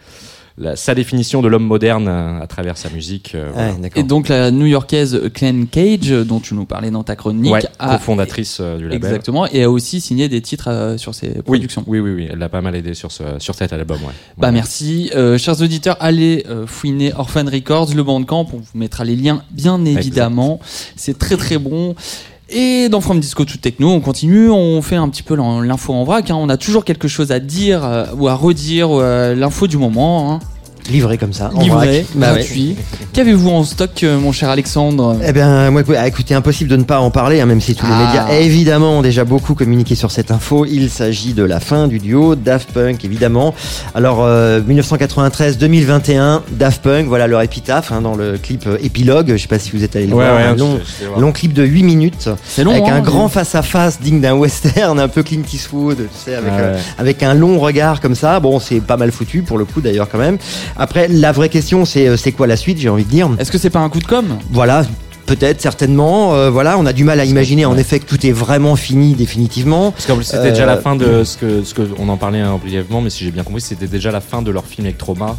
la- 0.59 0.75
sa 0.75 0.93
définition 0.93 1.41
de 1.41 1.47
l'homme 1.47 1.63
moderne 1.65 2.07
euh, 2.07 2.41
à 2.41 2.47
travers 2.47 2.77
sa 2.77 2.89
musique. 2.89 3.33
euh, 3.33 3.49
voilà. 3.53 3.73
Et 3.95 4.03
donc 4.03 4.27
la 4.27 4.51
new-yorkaise 4.51 5.21
Clan 5.33 5.63
Cage, 5.71 6.11
euh, 6.11 6.23
dont 6.23 6.39
tu 6.39 6.53
nous 6.53 6.65
parlais 6.65 6.91
dans 6.91 7.03
ta 7.03 7.15
chronique, 7.15 7.51
Ouais, 7.51 7.61
a 7.79 7.93
cofondatrice 7.97 8.57
euh, 8.59 8.77
du 8.77 8.83
label. 8.83 8.97
exactement 8.97 9.47
et 9.47 9.63
a 9.63 9.71
aussi 9.71 10.01
signé 10.01 10.27
des 10.29 10.41
titres 10.41 10.67
euh, 10.69 10.97
sur 10.97 11.15
ses 11.15 11.27
Oui, 11.29 11.41
productions. 11.43 11.83
oui, 11.87 11.99
oui, 11.99 12.11
oui, 12.13 12.27
elle 12.31 12.39
l'a 12.39 12.49
pas 12.49 12.61
mal 12.61 12.75
aidé 12.75 12.93
sur, 12.93 13.11
ce, 13.11 13.23
sur 13.39 13.55
cet 13.55 13.71
album. 13.73 13.97
Ouais. 14.03 14.13
Bah 14.37 14.51
merci, 14.51 15.09
Euh, 15.15 15.37
chers 15.37 15.61
auditeurs, 15.61 15.97
allez 15.99 16.45
euh, 16.49 16.67
fouiner 16.67 17.13
Orphan 17.15 17.45
Records, 17.51 17.93
le 17.95 18.03
Bandcamp, 18.03 18.47
on 18.53 18.57
vous 18.57 18.63
mettra 18.75 19.03
les 19.05 19.15
liens 19.15 19.41
bien 19.51 19.83
évidemment. 19.85 20.59
C'est 20.95 21.17
très 21.17 21.37
très 21.37 21.57
bon. 21.57 21.95
Et 22.51 22.89
dans 22.89 22.99
From 23.01 23.19
Disco 23.19 23.45
to 23.45 23.57
Techno, 23.57 23.89
on 23.89 23.99
continue, 23.99 24.49
on 24.49 24.81
fait 24.81 24.95
un 24.95 25.07
petit 25.09 25.21
peu 25.21 25.35
l'in- 25.35 25.63
l'info 25.63 25.93
en 25.93 26.03
vrac. 26.03 26.31
hein. 26.31 26.35
On 26.39 26.49
a 26.49 26.57
toujours 26.57 26.83
quelque 26.83 27.07
chose 27.07 27.31
à 27.31 27.39
dire 27.39 27.85
euh, 27.85 28.05
ou 28.17 28.27
à 28.27 28.33
redire, 28.33 28.89
euh, 28.91 29.35
l'info 29.35 29.67
du 29.67 29.77
moment. 29.77 30.31
hein. 30.33 30.39
Livré 30.89 31.17
comme 31.17 31.33
ça. 31.33 31.51
en 31.53 31.61
Livré. 31.61 32.05
Bah 32.15 32.27
ouais. 32.33 32.39
gratuit. 32.39 32.75
Qu'avez-vous 33.13 33.49
en 33.49 33.63
stock, 33.63 33.91
euh, 34.03 34.17
mon 34.19 34.31
cher 34.31 34.49
Alexandre? 34.49 35.15
Eh 35.25 35.31
bien, 35.33 35.69
moi, 35.71 35.81
écoute- 35.81 35.95
écoutez, 36.05 36.33
impossible 36.33 36.69
de 36.69 36.75
ne 36.77 36.83
pas 36.83 36.99
en 36.99 37.11
parler, 37.11 37.41
hein, 37.41 37.45
même 37.45 37.61
si 37.61 37.75
tous 37.75 37.85
les 37.85 37.91
Ah. 37.93 38.05
médias, 38.07 38.39
évidemment, 38.39 38.99
ont 38.99 39.01
déjà 39.01 39.23
beaucoup 39.25 39.53
communiqué 39.55 39.95
sur 39.95 40.11
cette 40.11 40.31
info. 40.31 40.65
Il 40.65 40.89
s'agit 40.89 41.33
de 41.33 41.43
la 41.43 41.59
fin 41.59 41.87
du 41.87 41.99
duo 41.99 42.35
Daft 42.35 42.71
Punk, 42.71 43.03
évidemment. 43.05 43.53
Alors, 43.95 44.19
euh, 44.23 44.61
1993-2021, 44.67 46.43
Daft 46.51 46.81
Punk, 46.81 47.07
voilà 47.07 47.27
leur 47.27 47.41
épitaphe 47.41 47.91
hein, 47.91 48.01
dans 48.01 48.15
le 48.15 48.37
clip 48.37 48.65
euh, 48.67 48.77
épilogue. 48.81 49.33
Je 49.35 49.37
sais 49.41 49.47
pas 49.47 49.59
si 49.59 49.71
vous 49.71 49.83
êtes 49.83 49.95
allé 49.95 50.07
le 50.07 50.13
Ouais, 50.13 50.25
voir, 50.25 50.37
ouais, 50.37 50.43
un 50.43 50.55
long, 50.55 50.79
voir. 51.15 51.33
clip 51.33 51.53
de 51.53 51.63
8 51.63 51.83
minutes, 51.83 52.29
C'est 52.45 52.63
long, 52.63 52.71
avec 52.71 52.83
hein, 52.87 52.95
un 52.95 53.01
grand 53.01 53.27
face-à-face 53.29 53.99
digne 54.01 54.21
d'un 54.21 54.33
western, 54.33 54.99
un 54.99 55.07
peu 55.07 55.23
Clint 55.23 55.41
Eastwood, 55.53 55.97
tu 55.97 56.03
sais, 56.13 56.35
avec, 56.35 56.51
Ouais, 56.51 56.59
euh, 56.59 56.73
ouais. 56.75 56.79
avec 56.97 57.23
un 57.23 57.33
long 57.33 57.59
regard 57.59 58.01
comme 58.01 58.15
ça. 58.15 58.39
Bon, 58.39 58.59
c'est 58.59 58.79
pas 58.81 58.97
mal 58.97 59.11
foutu 59.11 59.41
pour 59.41 59.57
le 59.57 59.65
coup 59.65 59.81
d'ailleurs 59.81 60.07
quand 60.09 60.17
même. 60.17 60.37
Après, 60.79 61.09
la 61.09 61.33
vraie 61.33 61.49
question, 61.49 61.83
c'est 61.83 62.07
euh, 62.07 62.15
c'est 62.15 62.31
quoi 62.31 62.47
la 62.47 62.55
suite 62.55 62.79
J'ai 62.79 62.87
envie 62.87 63.03
de 63.03 63.09
dire. 63.09 63.29
Est-ce 63.37 63.51
que 63.51 63.57
c'est 63.57 63.69
pas 63.69 63.79
un 63.79 63.89
coup 63.89 63.99
de 63.99 64.05
com? 64.05 64.25
Voilà. 64.49 64.83
Peut-être, 65.29 65.61
certainement. 65.61 66.33
Euh, 66.33 66.49
voilà, 66.49 66.77
on 66.79 66.85
a 66.87 66.91
du 66.93 67.03
mal 67.03 67.19
à 67.19 67.25
imaginer 67.25 67.65
en 67.65 67.77
effet 67.77 67.99
que 67.99 68.05
tout 68.05 68.25
est 68.25 68.31
vraiment 68.31 68.75
fini 68.75 69.13
définitivement. 69.13 69.91
Parce 69.91 70.07
qu'en 70.07 70.15
plus, 70.15 70.23
c'était 70.25 70.49
déjà 70.49 70.65
la 70.65 70.73
Euh, 70.73 70.81
fin 70.81 70.95
de 70.95 71.23
ce 71.23 71.37
que, 71.37 71.63
ce 71.63 71.73
que 71.75 71.83
on 71.99 72.09
en 72.09 72.17
parlait 72.17 72.39
hein, 72.39 72.57
brièvement, 72.61 72.99
mais 73.01 73.09
si 73.11 73.23
j'ai 73.25 73.31
bien 73.31 73.43
compris, 73.43 73.61
c'était 73.61 73.87
déjà 73.87 74.11
la 74.11 74.21
fin 74.21 74.41
de 74.41 74.49
leur 74.49 74.65
film 74.65 74.87
Electroma. 74.87 75.37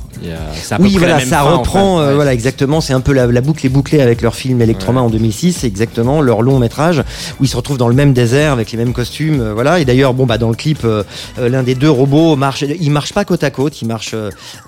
À 0.70 0.76
peu 0.76 0.82
Oui, 0.84 0.90
près 0.94 1.06
la 1.06 1.14
voilà, 1.14 1.16
même 1.18 1.28
ça 1.28 1.38
fin, 1.38 1.44
en 1.52 1.58
reprend, 1.58 1.98
fait. 2.00 2.06
Ouais. 2.08 2.14
voilà, 2.14 2.32
exactement. 2.32 2.80
C'est 2.80 2.92
un 2.92 3.00
peu 3.00 3.12
la, 3.12 3.26
la 3.26 3.40
boucle 3.40 3.66
est 3.66 3.70
bouclée 3.70 4.00
avec 4.00 4.22
leur 4.22 4.34
film 4.36 4.62
Electroma 4.62 5.00
en 5.00 5.10
2006, 5.10 5.64
exactement, 5.64 6.20
leur 6.20 6.42
long 6.42 6.58
métrage 6.60 7.02
où 7.40 7.44
ils 7.44 7.48
se 7.48 7.56
retrouvent 7.56 7.78
dans 7.78 7.88
le 7.88 7.94
même 7.94 8.12
désert 8.12 8.52
avec 8.52 8.70
les 8.70 8.78
mêmes 8.78 8.92
costumes, 8.92 9.40
euh, 9.40 9.52
voilà. 9.54 9.80
Et 9.80 9.84
d'ailleurs, 9.84 10.14
bon, 10.14 10.24
bah, 10.26 10.38
dans 10.38 10.50
le 10.50 10.54
clip, 10.56 10.86
l'un 11.38 11.62
des 11.64 11.74
deux 11.74 11.90
robots 11.90 12.36
marche, 12.36 12.62
il 12.80 12.90
marche 12.90 13.12
pas 13.12 13.24
côte 13.24 13.42
à 13.44 13.50
côte, 13.50 13.82
il 13.82 13.88
marche, 13.88 14.14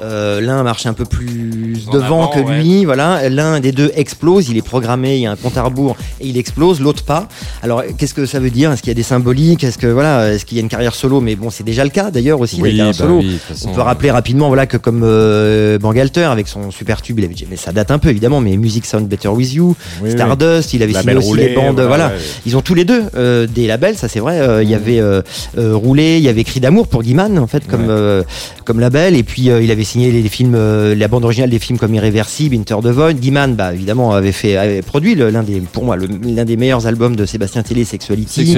l'un 0.01 0.63
marche 0.63 0.87
un 0.87 0.95
peu 0.95 1.05
plus 1.05 1.87
devant 1.93 2.23
avant, 2.25 2.29
que 2.29 2.41
ouais. 2.41 2.59
lui, 2.61 2.85
voilà. 2.85 3.29
L'un 3.29 3.61
des 3.61 3.73
deux 3.73 3.93
explose, 3.95 4.49
il 4.49 4.57
est 4.57 4.63
programmé, 4.63 5.12
il 5.17 5.23
y 5.23 5.27
a 5.27 5.31
un 5.33 5.37
compte 5.37 5.57
à 5.57 5.63
rebours 5.63 5.97
et 6.21 6.27
il 6.29 6.37
explose, 6.37 6.81
l'autre 6.81 7.05
pas. 7.05 7.29
Alors, 7.63 7.83
qu'est-ce 7.99 8.15
que 8.15 8.27
ça 8.27 8.39
veut 8.41 8.51
dire? 8.51 8.73
Est-ce 8.73 8.83
qu'il 8.83 8.91
y 8.91 8.93
a 8.93 8.95
des 8.95 9.03
symboliques? 9.03 9.65
Est-ce 9.65 9.79
que 9.79 9.87
voilà, 9.87 10.33
est-ce 10.33 10.45
qu'il 10.45 10.57
y 10.57 10.61
a 10.61 10.63
une 10.63 10.69
carrière 10.69 10.95
solo? 10.95 11.21
Mais 11.21 11.35
bon, 11.37 11.51
c'est 11.51 11.65
déjà 11.65 11.85
le 11.85 11.91
cas 11.91 12.11
d'ailleurs 12.11 12.41
aussi, 12.41 12.61
Oui, 12.61 12.77
bah 12.79 12.93
solo. 12.93 13.19
oui, 13.19 13.39
façon, 13.47 13.71
On 13.71 13.75
peut 13.75 13.81
rappeler 13.81 14.11
rapidement 14.11 14.49
voilà 14.49 14.67
que 14.67 14.77
comme 14.77 15.03
euh, 15.05 15.79
Bangalter 15.79 16.25
avec 16.25 16.49
son 16.49 16.71
super 16.71 17.03
tube, 17.03 17.19
il 17.19 17.25
avait, 17.25 17.35
mais 17.51 17.57
ça 17.57 17.73
date 17.73 17.91
un 17.91 17.99
peu 17.99 18.09
évidemment, 18.11 18.41
mais 18.41 18.57
Music 18.57 18.85
Sound 18.87 19.09
Better 19.09 19.29
With 19.29 19.53
You, 19.55 19.75
Oui. 20.03 20.11
Stardust, 20.13 20.73
il 20.75 20.83
avait 20.83 20.93
signé 20.95 21.15
aussi 21.15 21.27
roulé, 21.29 21.49
les 21.49 21.55
bandes, 21.55 21.75
voilà, 21.81 21.87
voilà. 21.89 22.07
ouais, 22.09 22.13
ouais. 22.15 22.21
Ils 22.47 22.57
ont 22.57 22.63
tous 22.63 22.75
les 22.75 22.85
deux 22.85 23.03
euh, 23.17 23.47
des 23.47 23.67
labels, 23.67 23.97
ça 23.97 24.09
c'est 24.09 24.21
vrai. 24.21 24.41
euh, 24.41 24.63
Il 24.63 24.71
y 24.71 24.75
avait 24.75 25.01
euh, 25.01 25.23
euh, 25.59 25.75
Roulé, 25.75 26.17
il 26.19 26.23
y 26.23 26.29
avait 26.29 26.45
Cri 26.45 26.61
d'amour 26.61 26.87
pour 26.89 27.03
Guiman 27.03 27.39
en 27.39 27.47
fait 27.47 27.67
comme 27.67 27.83
Ouais. 27.83 27.89
euh, 27.91 28.23
comme 28.65 28.79
label, 28.79 29.17
et 29.17 29.23
puis 29.25 29.51
euh, 29.51 29.61
il 29.63 29.71
avait 29.71 29.83
signé 29.85 30.13
les, 30.13 30.23
les 30.23 30.29
films, 30.29 30.55
euh, 30.57 30.95
la 30.95 31.09
bande 31.09 31.25
originale 31.25 31.51
des 31.51 31.59
films 31.59 31.79
comme 31.79 31.95
Irréversible, 31.95 32.55
Inter 32.57 32.77
the 32.83 32.87
Void. 32.89 33.15
Guiman, 33.15 33.55
bah 33.55 33.73
évidemment 33.75 34.13
avait 34.13 34.31
fait, 34.33 34.57
avait 34.57 34.83
produit 34.83 35.02
l'un 35.15 35.43
des, 35.43 35.61
pour 35.61 35.85
moi, 35.85 35.97
l'un 35.97 36.45
des 36.45 36.57
meilleurs 36.57 36.87
albums 36.87 37.17
de 37.17 37.27
Sébastien 37.27 37.63
Tellier, 37.63 37.85
Sexuality. 37.85 38.57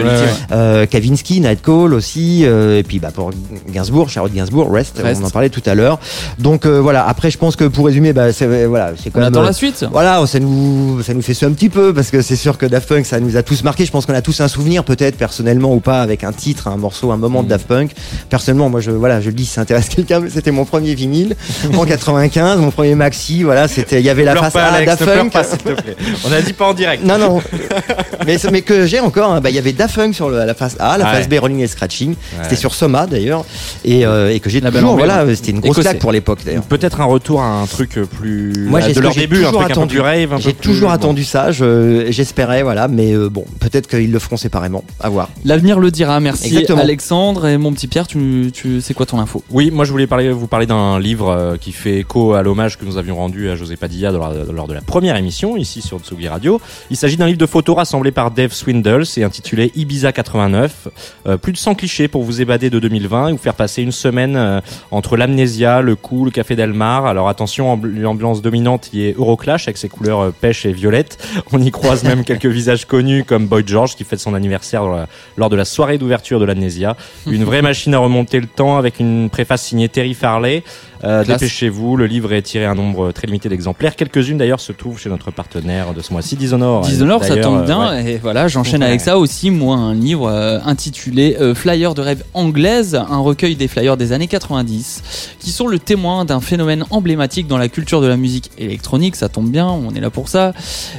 Euh, 0.53 0.87
Kavinsky, 0.87 1.41
Night 1.41 1.62
Call 1.62 1.95
aussi, 1.95 2.43
euh, 2.45 2.79
et 2.79 2.83
puis 2.83 2.99
bah 2.99 3.11
pour 3.12 3.31
Gainsbourg, 3.73 4.09
Charlotte 4.09 4.33
Gainsbourg, 4.33 4.71
Rest, 4.73 5.01
Rest. 5.03 5.21
on 5.23 5.27
en 5.27 5.31
parlait 5.31 5.49
tout 5.51 5.62
à 5.66 5.75
l'heure. 5.75 5.99
Donc 6.39 6.66
euh, 6.66 6.81
voilà. 6.81 7.07
Après, 7.07 7.31
je 7.31 7.39
pense 7.39 7.57
que 7.57 7.65
pour 7.65 7.87
résumer, 7.87 8.12
bah 8.12 8.33
c'est 8.33 8.66
voilà, 8.66 8.93
c'est 9.03 9.11
quand 9.11 9.19
On 9.21 9.23
même. 9.23 9.33
attend 9.33 9.43
euh, 9.43 9.47
la 9.47 9.53
suite 9.53 9.85
voilà, 9.91 10.25
ça 10.27 10.39
nous, 10.41 11.03
ça 11.03 11.15
nous 11.15 11.23
fait 11.23 11.35
ça 11.35 11.47
un 11.47 11.53
petit 11.53 11.69
peu 11.69 11.93
parce 11.95 12.11
que 12.11 12.23
c'est 12.23 12.37
sûr 12.37 12.59
que 12.59 12.66
Daft 12.66 12.89
Punk, 12.89 13.07
ça 13.07 13.21
nous 13.21 13.37
a 13.37 13.43
tous 13.43 13.62
marqué. 13.65 13.85
Je 13.85 13.91
pense 13.91 14.07
qu'on 14.07 14.15
a 14.15 14.23
tous 14.23 14.41
un 14.41 14.49
souvenir, 14.49 14.85
peut-être 14.85 15.16
personnellement 15.16 15.75
ou 15.75 15.81
pas, 15.81 16.03
avec 16.03 16.25
un 16.25 16.33
titre, 16.33 16.69
un 16.69 16.77
morceau, 16.77 17.11
un 17.12 17.16
moment 17.16 17.43
de 17.43 17.49
Daft 17.49 17.66
Punk. 17.66 17.93
Personnellement, 18.29 18.69
moi, 18.69 18.81
je, 18.81 18.91
voilà, 18.91 19.21
je 19.21 19.27
le 19.27 19.33
dis, 19.35 19.45
si 19.47 19.53
ça 19.53 19.61
intéresse 19.62 19.89
quelqu'un, 19.89 20.21
mais 20.21 20.31
c'était 20.31 20.51
mon 20.51 20.65
premier 20.65 20.95
vinyle 20.95 21.37
en 21.77 21.85
95, 21.87 22.59
mon 22.61 22.71
premier 22.71 22.95
maxi. 22.95 23.43
Voilà, 23.43 23.69
c'était, 23.69 24.01
il 24.01 24.07
y 24.07 24.11
avait 24.11 24.25
la 24.25 24.37
face 24.37 24.57
Alex, 24.57 24.87
Daft 24.99 25.05
Punk. 25.05 25.33
pas, 25.33 25.45
s'il 25.45 25.59
te 25.59 25.71
plaît. 25.71 25.97
On 26.25 26.33
a 26.35 26.43
dit 26.43 26.52
pas 26.52 26.69
en 26.69 26.74
direct. 26.74 27.05
Non, 27.05 27.19
non. 27.19 27.40
mais, 28.27 28.36
mais 28.52 28.62
que 28.62 28.86
j'ai 28.86 29.01
encore, 29.01 29.32
hein, 29.32 29.40
bah, 29.40 29.51
il 29.51 29.56
y 29.56 29.59
avait 29.59 29.73
Daft 29.73 29.94
Punk 29.97 30.15
sur 30.15 30.28
le- 30.28 30.44
la 30.44 30.55
face 30.55 30.77
A, 30.78 30.98
la 30.98 31.06
Ah 31.06 31.12
face 31.15 31.27
ouais. 31.28 31.39
B, 31.39 31.40
Rolling 31.40 31.61
et 31.61 31.66
Scratching. 31.66 32.11
Ouais. 32.11 32.16
C'était 32.43 32.56
sur 32.56 32.74
Soma 32.74 33.06
d'ailleurs. 33.06 33.44
Et, 33.85 34.05
euh, 34.06 34.32
et 34.32 34.40
que 34.40 34.51
j'ai 34.51 34.61
La 34.61 34.70
belle 34.70 34.81
toujours, 34.82 34.97
voilà, 34.97 35.24
ouais. 35.24 35.35
c'était 35.35 35.51
une 35.52 35.61
grosse 35.61 35.78
claque 35.81 35.98
pour 35.98 36.12
l'époque 36.12 36.40
d'ailleurs. 36.44 36.62
Peut-être 36.65 37.01
un 37.01 37.05
retour 37.05 37.43
à 37.43 37.47
un 37.61 37.66
truc 37.66 37.98
plus 38.19 38.52
Moi, 38.69 38.81
j'ai 38.81 38.93
de 38.93 39.01
leur 39.01 39.15
début, 39.15 39.44
un 39.44 39.48
un 39.48 39.52
peu 39.52 39.59
attendu. 39.65 40.01
rave, 40.01 40.35
J'ai 40.39 40.52
plus- 40.52 40.69
toujours 40.73 40.89
bon. 40.89 40.94
attendu 40.94 41.24
ça, 41.24 41.52
je- 41.52 42.06
j'espérais, 42.11 42.62
voilà, 42.62 42.89
mais 42.89 43.12
euh, 43.15 43.28
bon, 43.28 43.44
peut-être 43.61 43.86
qu'ils 43.89 44.11
le 44.12 44.19
feront 44.19 44.36
séparément, 44.36 44.85
à 45.01 45.09
voir. 45.09 45.28
L'avenir 45.44 45.78
le 45.78 45.90
dira. 45.90 46.20
Merci 46.20 46.48
Exactement. 46.48 46.81
Alexandre 46.81 47.47
et 47.47 47.59
mon 47.59 47.73
petit 47.73 47.86
Pierre. 47.86 48.06
Tu, 48.06 48.51
tu 48.52 48.81
c'est 48.81 48.94
quoi 48.94 49.06
ton 49.06 49.19
info? 49.20 49.43
Oui, 49.51 49.70
moi 49.70 49.85
je 49.85 49.90
voulais 49.93 50.06
parler, 50.06 50.31
vous 50.31 50.47
parler 50.47 50.66
d'un 50.66 50.98
livre 50.98 51.31
euh, 51.31 51.56
qui 51.61 51.73
fait 51.73 51.98
écho 51.98 52.35
à 52.35 52.43
l'hommage 52.43 52.78
que 52.78 52.85
nous 52.85 52.97
avions 52.98 53.16
rendu 53.16 53.48
à 53.51 53.56
José 53.56 53.77
Padilla 53.77 54.11
lors, 54.11 54.32
lors 54.52 54.66
de 54.69 54.74
la 54.74 54.81
première 54.81 55.16
émission 55.16 55.56
ici 55.56 55.82
sur 55.82 55.98
Tsugi 56.01 56.24
Radio. 56.29 56.61
Il 56.91 56.97
s'agit 56.97 57.17
d'un 57.17 57.27
livre 57.27 57.39
de 57.39 57.47
photos 57.47 57.77
rassemblé 57.77 58.11
par 58.11 58.31
Dave 58.31 58.53
Swindle, 58.53 59.07
c'est 59.07 59.23
intitulé 59.25 59.73
Ibiza 59.75 60.13
89. 60.13 60.89
Euh, 61.27 61.37
plus 61.37 61.53
de 61.53 61.59
100 61.59 61.75
clichés 61.75 62.09
pour 62.09 62.23
vous 62.23 62.41
évader 62.41 62.71
de 62.71 62.79
2020 62.79 63.29
et 63.29 63.33
vous 63.33 63.39
faire 63.39 63.55
passer 63.55 63.83
une 63.83 63.93
semaine 63.93 64.37
euh, 64.37 64.61
entre 64.91 65.17
l'amnésia, 65.17 65.81
le 65.81 65.97
coup, 65.97 66.25
le 66.25 66.31
café 66.31 66.57
Del 66.57 66.73
Mar. 66.73 67.07
Alors 67.07 67.29
attention, 67.29 67.73
amb- 67.77 67.85
l'ambiance 67.87 68.43
dominante 68.43 68.91
y 68.93 69.03
est 69.07 69.17
Euroclash 69.19 69.69
avec 69.69 69.77
ses 69.79 69.89
couleurs 69.89 70.21
euh, 70.21 70.31
pêche 70.39 70.67
et 70.67 70.73
violette. 70.73 71.19
On 71.53 71.61
y 71.61 71.71
croise 71.71 72.05
même 72.05 72.25
quelques 72.25 72.47
visages 72.47 72.85
connus 72.87 73.25
comme 73.25 73.47
Boy 73.47 73.63
George 73.67 73.97
qui 73.97 74.05
fête 74.05 74.21
son 74.21 74.35
anniversaire 74.35 74.85
la- 74.85 75.07
lors 75.37 75.51
de 75.51 75.57
la 75.57 75.65
soirée 75.65 75.99
d'ouverture 75.99 76.41
de 76.41 76.45
l'amnésia. 76.45 76.97
Une 77.27 77.45
vraie 77.45 77.63
machine 77.63 77.95
à 77.95 77.99
remonter 77.99 78.41
le 78.41 78.47
temps 78.47 78.77
avec 78.77 79.01
une 79.01 79.31
préface 79.31 79.63
signée 79.65 79.89
Terry 79.89 80.15
Farley. 80.15 80.63
Euh. 81.05 81.24
Dépêchez-vous, 81.24 81.97
le 81.97 82.06
livre 82.06 82.32
est 82.32 82.43
tiré 82.43 82.64
un 82.64 82.74
nombre 82.74 83.12
très 83.12 83.26
limité 83.26 83.48
d'exemplaires. 83.48 83.97
Quelques-unes 83.97 84.39
d'ailleurs 84.39 84.60
se 84.60 84.72
trouvent 84.72 84.98
chez 84.98 85.09
notre 85.10 85.31
partenaire 85.31 85.93
de 85.94 86.01
ce 86.01 86.12
mois-ci, 86.12 86.36
Dishonored. 86.36 86.85
Dishonored, 86.86 87.22
ça 87.24 87.36
tombe 87.36 87.60
euh, 87.60 87.66
bien. 87.66 87.90
ouais. 87.90 88.12
Et 88.12 88.16
voilà, 88.18 88.48
j'enchaîne 88.48 88.81
Ouais. 88.82 88.89
avec 88.89 89.01
ça 89.01 89.18
aussi. 89.18 89.51
Moi, 89.51 89.76
un 89.76 89.94
livre 89.94 90.28
euh, 90.28 90.59
intitulé 90.64 91.36
euh, 91.40 91.55
Flyers 91.55 91.94
de 91.94 92.01
rêve 92.02 92.24
anglaise, 92.35 92.94
un 92.94 93.18
recueil 93.18 93.55
des 93.56 93.68
flyers 93.68 93.97
des 93.97 94.12
années 94.12 94.26
90, 94.28 95.02
qui 95.40 95.51
sont 95.51 95.66
le 95.66 95.78
témoin 95.78 96.24
d'un 96.24 96.40
phénomène 96.40 96.85
emblématique 96.90 97.47
dans 97.48 97.59
la 97.59 97.68
culture 97.68 98.01
de 98.01 98.06
la 98.06 98.16
musique 98.16 98.51
électronique. 98.59 99.16
Ça 99.16 99.28
tombe 99.28 99.51
bien, 99.51 99.66
on 99.68 99.94
est 99.94 100.01
là 100.01 100.10
pour 100.10 100.28
ça. 100.28 100.52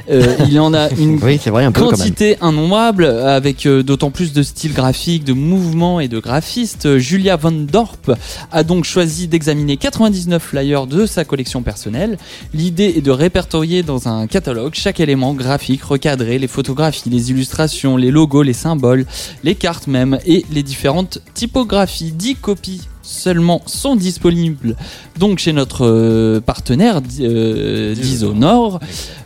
Il 0.08 0.52
y 0.52 0.58
en 0.58 0.72
a 0.74 0.88
une 0.98 1.18
Oui, 1.22 1.38
c'est 1.42 1.50
vrai, 1.50 1.64
un 1.64 1.72
peu 1.72 1.80
quand 1.80 1.90
même. 1.90 1.96
quantité 1.98 2.36
innombrable, 2.42 3.04
avec 3.04 3.66
d'autant 3.66 4.10
plus 4.10 4.32
de 4.32 4.42
styles 4.42 4.72
graphiques, 4.72 5.24
de 5.24 5.32
mouvements 5.32 6.00
et 6.00 6.08
de 6.08 6.18
graphistes. 6.18 6.98
Julia 6.98 7.36
Van 7.36 7.50
Dorp 7.52 8.10
a 8.52 8.62
donc 8.62 8.84
choisi 8.84 9.26
d'examiner 9.28 9.76
99 9.96 10.42
flyers 10.42 10.86
de 10.86 11.06
sa 11.06 11.24
collection 11.24 11.62
personnelle. 11.62 12.18
L'idée 12.52 12.92
est 12.96 13.00
de 13.00 13.10
répertorier 13.10 13.82
dans 13.82 14.08
un 14.08 14.26
catalogue 14.26 14.74
chaque 14.74 15.00
élément 15.00 15.32
graphique, 15.32 15.82
recadrer 15.82 16.38
les 16.38 16.48
photographies, 16.48 17.08
les 17.08 17.30
illustrations, 17.30 17.96
les 17.96 18.10
logos, 18.10 18.42
les 18.42 18.52
symboles, 18.52 19.06
les 19.42 19.54
cartes 19.54 19.86
même 19.86 20.18
et 20.26 20.44
les 20.52 20.62
différentes 20.62 21.20
typographies. 21.32 22.12
10 22.12 22.36
copies 22.36 22.82
seulement 23.06 23.62
sont 23.66 23.94
disponibles 23.96 24.76
donc 25.18 25.38
chez 25.38 25.52
notre 25.52 25.86
euh, 25.86 26.40
partenaire 26.40 27.00
euh, 27.20 27.94
Disonor 27.94 28.80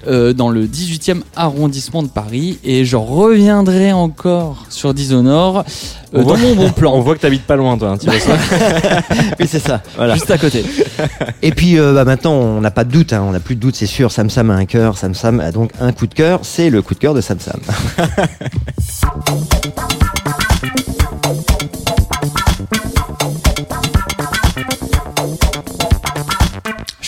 euh, 0.06 0.32
dans 0.32 0.50
le 0.50 0.66
18e 0.66 1.22
arrondissement 1.34 2.02
de 2.02 2.08
Paris 2.08 2.58
et 2.62 2.84
je 2.84 2.96
reviendrai 2.96 3.92
encore 3.92 4.64
sur 4.68 4.92
Disonor 4.94 5.58
euh, 5.58 5.62
On 6.12 6.18
dans 6.22 6.24
voit- 6.34 6.38
mon 6.38 6.54
bon 6.56 6.70
plan. 6.76 6.92
On 6.94 7.00
voit 7.00 7.14
que 7.14 7.20
t'habites 7.20 7.42
pas 7.46 7.56
loin, 7.56 7.78
toi. 7.78 7.90
hein, 7.90 7.98
tu 7.98 8.06
vois 8.06 8.18
ça 8.18 8.36
Oui, 9.40 9.46
c'est 9.48 9.58
ça. 9.60 9.80
Voilà. 9.96 10.14
Juste 10.14 10.30
à 10.30 10.38
côté. 10.38 10.64
Et 11.42 11.52
puis 11.52 11.78
euh, 11.78 11.92
bah, 11.94 12.04
maintenant, 12.04 12.32
on 12.34 12.60
n'a 12.60 12.70
pas 12.70 12.84
de 12.84 12.90
doute, 12.90 13.12
hein, 13.12 13.24
on 13.26 13.30
n'a 13.32 13.40
plus 13.40 13.54
de 13.56 13.60
doute, 13.60 13.76
c'est 13.76 13.86
sûr. 13.86 14.10
Sam 14.12 14.28
Sam 14.30 14.50
a 14.50 14.54
un 14.54 14.64
cœur, 14.66 14.98
Sam 14.98 15.14
Sam 15.14 15.40
a 15.40 15.52
donc 15.52 15.70
un 15.80 15.92
coup 15.92 16.06
de 16.06 16.14
cœur. 16.14 16.40
C'est 16.42 16.68
le 16.70 16.82
coup 16.82 16.94
de 16.94 16.98
cœur 16.98 17.14
de 17.14 17.20
Sam 17.20 17.38
Sam. 17.40 17.60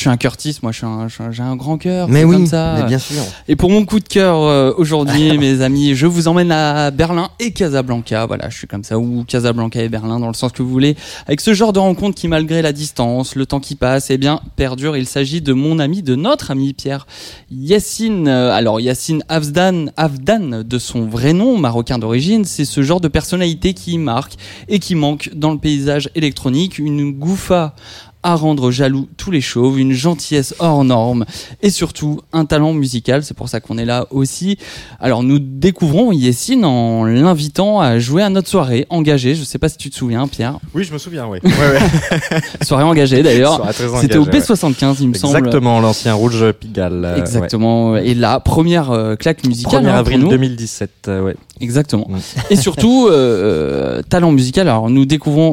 Suis 0.02 0.10
un 0.10 0.16
Curtis, 0.16 0.58
moi 0.62 0.70
je 0.72 0.76
suis 0.78 0.86
un- 0.86 1.08
je 1.08 1.22
un- 1.22 1.30
j'ai 1.32 1.42
un, 1.42 1.56
grand 1.56 1.78
cœur. 1.78 2.08
Mais 2.08 2.24
oui, 2.24 2.36
comme 2.36 2.46
ça. 2.46 2.74
mais 2.78 2.84
bien 2.86 2.98
sûr. 2.98 3.22
Et 3.48 3.56
pour 3.56 3.70
mon 3.70 3.84
coup 3.84 3.98
de 4.00 4.08
cœur 4.08 4.36
euh, 4.42 4.72
aujourd'hui, 4.76 5.36
mes 5.38 5.60
amis, 5.62 5.94
je 5.94 6.06
vous 6.06 6.28
emmène 6.28 6.52
à 6.52 6.90
Berlin 6.90 7.30
et 7.40 7.52
Casablanca. 7.52 8.26
Voilà, 8.26 8.48
je 8.50 8.56
suis 8.58 8.66
comme 8.66 8.84
ça, 8.84 8.98
ou 8.98 9.24
Casablanca 9.26 9.82
et 9.82 9.88
Berlin, 9.88 10.20
dans 10.20 10.28
le 10.28 10.34
sens 10.34 10.52
que 10.52 10.62
vous 10.62 10.68
voulez. 10.70 10.96
Avec 11.26 11.40
ce 11.40 11.54
genre 11.54 11.72
de 11.72 11.78
rencontre 11.78 12.14
qui, 12.14 12.28
malgré 12.28 12.62
la 12.62 12.72
distance, 12.72 13.34
le 13.36 13.46
temps 13.46 13.60
qui 13.60 13.74
passe, 13.74 14.10
eh 14.10 14.18
bien, 14.18 14.40
perdure. 14.56 14.96
Il 14.96 15.06
s'agit 15.06 15.40
de 15.40 15.52
mon 15.52 15.78
ami, 15.78 16.02
de 16.02 16.14
notre 16.14 16.50
ami 16.50 16.72
Pierre 16.74 17.06
Yassine. 17.50 18.28
Euh, 18.28 18.52
Alors, 18.52 18.80
Yassine 18.80 19.22
Afdan, 19.28 19.86
Afdan, 19.96 20.62
de 20.64 20.78
son 20.78 21.06
vrai 21.06 21.32
nom, 21.32 21.56
marocain 21.58 21.98
d'origine, 21.98 22.44
c'est 22.44 22.64
ce 22.64 22.82
genre 22.82 23.00
de 23.00 23.08
personnalité 23.08 23.74
qui 23.74 23.98
marque 23.98 24.34
et 24.68 24.78
qui 24.78 24.94
manque 24.94 25.30
dans 25.34 25.52
le 25.52 25.58
paysage 25.58 26.10
électronique. 26.14 26.78
Une 26.78 27.12
gouffa 27.12 27.74
à 28.22 28.36
rendre 28.36 28.70
jaloux 28.70 29.08
tous 29.16 29.30
les 29.30 29.40
chauves, 29.40 29.78
une 29.78 29.92
gentillesse 29.92 30.54
hors 30.58 30.84
norme 30.84 31.24
et 31.62 31.70
surtout 31.70 32.20
un 32.32 32.44
talent 32.44 32.72
musical. 32.72 33.24
C'est 33.24 33.36
pour 33.36 33.48
ça 33.48 33.60
qu'on 33.60 33.78
est 33.78 33.84
là 33.84 34.06
aussi. 34.10 34.58
Alors 35.00 35.22
nous 35.22 35.38
découvrons 35.38 36.12
Yessine 36.12 36.64
en 36.64 37.04
l'invitant 37.04 37.80
à 37.80 37.98
jouer 37.98 38.22
à 38.22 38.28
notre 38.28 38.48
soirée 38.48 38.86
engagée. 38.90 39.34
Je 39.34 39.44
sais 39.44 39.58
pas 39.58 39.68
si 39.68 39.76
tu 39.76 39.90
te 39.90 39.96
souviens, 39.96 40.26
Pierre. 40.28 40.58
Oui, 40.74 40.84
je 40.84 40.92
me 40.92 40.98
souviens, 40.98 41.26
oui. 41.26 41.38
Ouais, 41.42 41.50
ouais. 41.50 42.40
Soirée 42.62 42.84
engagée 42.84 43.22
d'ailleurs. 43.22 43.60
C'était 43.72 44.16
au 44.16 44.22
engagée, 44.22 44.38
ouais. 44.38 44.40
B75, 44.40 44.96
il 45.00 45.08
me 45.08 45.14
semble. 45.14 45.38
Exactement, 45.38 45.80
l'ancien 45.80 46.14
Rouge 46.14 46.52
Pigalle. 46.52 47.04
euh. 47.04 47.16
Exactement. 47.16 47.96
Et 47.96 48.14
la 48.14 48.40
première 48.40 48.90
euh, 48.90 49.16
claque 49.16 49.46
musicale. 49.46 49.84
1er 49.84 49.88
hein, 49.88 49.94
avril 49.94 50.20
pour 50.20 50.30
nous. 50.30 50.36
2017, 50.36 50.90
euh, 51.08 51.22
ouais. 51.22 51.36
Exactement. 51.60 52.06
Mm. 52.08 52.18
Et 52.50 52.56
surtout, 52.56 53.08
euh, 53.10 54.02
talent 54.02 54.32
musical. 54.32 54.68
Alors, 54.68 54.90
nous 54.90 55.06
découvrons, 55.06 55.52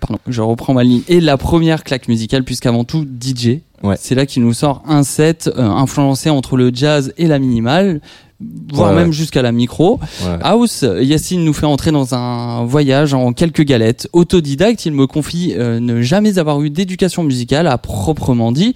pardon, 0.00 0.18
je 0.26 0.42
reprends 0.42 0.74
ma 0.74 0.84
ligne, 0.84 1.02
et 1.08 1.20
la 1.20 1.36
première 1.36 1.84
claque 1.84 1.97
musicale, 2.06 2.44
puisqu'avant 2.44 2.84
tout, 2.84 3.04
DJ. 3.04 3.60
Ouais. 3.82 3.96
C'est 3.98 4.14
là 4.14 4.26
qu'il 4.26 4.44
nous 4.44 4.52
sort 4.52 4.82
un 4.86 5.02
set 5.02 5.50
euh, 5.56 5.62
influencé 5.62 6.30
entre 6.30 6.56
le 6.56 6.70
jazz 6.72 7.12
et 7.16 7.26
la 7.26 7.38
minimale, 7.38 8.00
voire 8.72 8.90
Ouais, 8.90 8.96
même 8.96 9.08
ouais. 9.08 9.12
jusqu'à 9.12 9.42
la 9.42 9.50
micro. 9.50 9.98
Ouais. 10.24 10.38
House, 10.42 10.84
Yacine 11.00 11.44
nous 11.44 11.52
fait 11.52 11.66
entrer 11.66 11.90
dans 11.90 12.14
un 12.14 12.64
voyage 12.64 13.12
en 13.14 13.32
quelques 13.32 13.62
galettes. 13.64 14.08
Autodidacte, 14.12 14.86
il 14.86 14.92
me 14.92 15.06
confie 15.08 15.54
euh, 15.56 15.80
ne 15.80 16.02
jamais 16.02 16.38
avoir 16.38 16.62
eu 16.62 16.70
d'éducation 16.70 17.24
musicale 17.24 17.66
à 17.66 17.78
proprement 17.78 18.52
dit, 18.52 18.74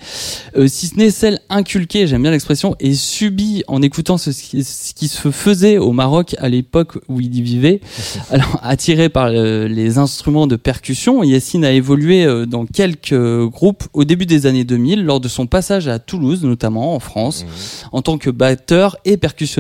euh, 0.56 0.66
si 0.66 0.89
ce 0.89 0.97
n'est 0.97 1.10
celle 1.10 1.39
inculquée, 1.48 2.06
j'aime 2.09 2.22
bien 2.22 2.32
l'expression, 2.32 2.74
et 2.80 2.94
subie 2.94 3.62
en 3.68 3.82
écoutant 3.82 4.18
ce, 4.18 4.30
qui- 4.30 4.64
ce 4.64 4.94
qui 4.94 5.06
se 5.06 5.30
faisait 5.30 5.78
au 5.78 5.93
Maroc 5.93 6.34
à 6.39 6.48
l'époque 6.48 6.98
où 7.09 7.20
il 7.20 7.36
y 7.36 7.43
vivait. 7.43 7.80
Alors, 8.30 8.59
attiré 8.62 9.09
par 9.09 9.26
euh, 9.28 9.68
les 9.68 9.98
instruments 9.98 10.48
de 10.48 10.56
percussion, 10.56 11.22
Yacine 11.22 11.64
a 11.64 11.70
évolué 11.72 12.24
euh, 12.24 12.47
dans 12.47 12.66
quelques 12.66 13.14
groupes 13.47 13.84
au 13.93 14.05
début 14.05 14.26
des 14.26 14.47
années 14.47 14.64
2000, 14.64 15.05
lors 15.05 15.20
de 15.20 15.28
son 15.28 15.47
passage 15.47 15.86
à 15.86 16.01
Toulouse, 16.01 16.43
notamment 16.43 16.97
en 16.97 17.01
France, 17.01 17.47
en 17.93 18.02
tant 18.02 18.18
que 18.18 18.30
batteur 18.30 18.97
et 19.05 19.16
percussionniste. 19.16 19.52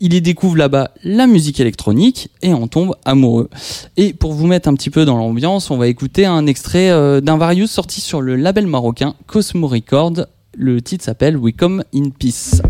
Il 0.00 0.14
y 0.14 0.20
découvre 0.20 0.56
là-bas 0.56 0.90
la 1.04 1.26
musique 1.26 1.60
électronique 1.60 2.28
et 2.42 2.52
en 2.52 2.66
tombe 2.68 2.94
amoureux. 3.04 3.48
Et 3.96 4.12
pour 4.12 4.32
vous 4.32 4.46
mettre 4.46 4.68
un 4.68 4.74
petit 4.74 4.90
peu 4.90 5.04
dans 5.04 5.16
l'ambiance, 5.16 5.70
on 5.70 5.76
va 5.76 5.88
écouter 5.88 6.26
un 6.26 6.46
extrait 6.46 6.90
euh, 6.90 7.20
d'un 7.20 7.36
Various 7.36 7.66
sorti 7.66 8.00
sur 8.00 8.20
le 8.20 8.36
label 8.36 8.66
marocain 8.66 9.14
Cosmo 9.26 9.66
Records. 9.66 10.26
Le 10.56 10.80
titre 10.82 11.04
s'appelle 11.04 11.36
We 11.36 11.54
Come 11.56 11.84
in 11.94 12.10
Peace. 12.10 12.60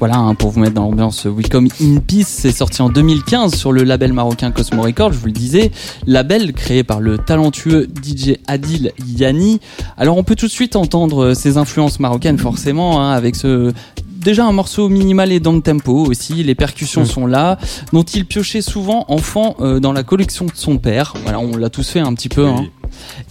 Voilà, 0.00 0.16
hein, 0.16 0.34
pour 0.34 0.50
vous 0.50 0.60
mettre 0.60 0.72
dans 0.72 0.84
l'ambiance, 0.84 1.26
We 1.26 1.46
Come 1.50 1.68
in 1.82 1.98
Peace, 1.98 2.24
c'est 2.26 2.52
sorti 2.52 2.80
en 2.80 2.88
2015 2.88 3.54
sur 3.54 3.70
le 3.70 3.84
label 3.84 4.14
marocain 4.14 4.50
Cosmo 4.50 4.80
Records, 4.80 5.12
je 5.12 5.18
vous 5.18 5.26
le 5.26 5.32
disais, 5.32 5.70
label 6.06 6.54
créé 6.54 6.82
par 6.84 7.00
le 7.00 7.18
talentueux 7.18 7.86
DJ 8.02 8.36
Adil 8.46 8.92
Yani. 9.06 9.60
Alors 9.98 10.16
on 10.16 10.24
peut 10.24 10.36
tout 10.36 10.46
de 10.46 10.50
suite 10.50 10.74
entendre 10.74 11.34
ses 11.34 11.58
influences 11.58 12.00
marocaines 12.00 12.38
forcément, 12.38 13.02
hein, 13.02 13.10
avec 13.12 13.36
ce 13.36 13.74
déjà 14.06 14.46
un 14.46 14.52
morceau 14.52 14.88
minimal 14.88 15.32
et 15.32 15.40
dans 15.40 15.52
le 15.52 15.60
tempo 15.60 15.92
aussi, 16.06 16.42
les 16.44 16.54
percussions 16.54 17.04
sont 17.04 17.26
là, 17.26 17.58
dont 17.92 18.02
il 18.02 18.24
piochait 18.26 18.62
souvent 18.62 19.04
enfant 19.08 19.56
euh, 19.60 19.80
dans 19.80 19.92
la 19.92 20.02
collection 20.02 20.46
de 20.46 20.52
son 20.54 20.78
père. 20.78 21.12
Voilà, 21.24 21.40
on 21.40 21.56
l'a 21.56 21.68
tous 21.70 21.88
fait 21.88 22.00
un 22.00 22.12
petit 22.14 22.28
peu. 22.28 22.46
hein. 22.46 22.66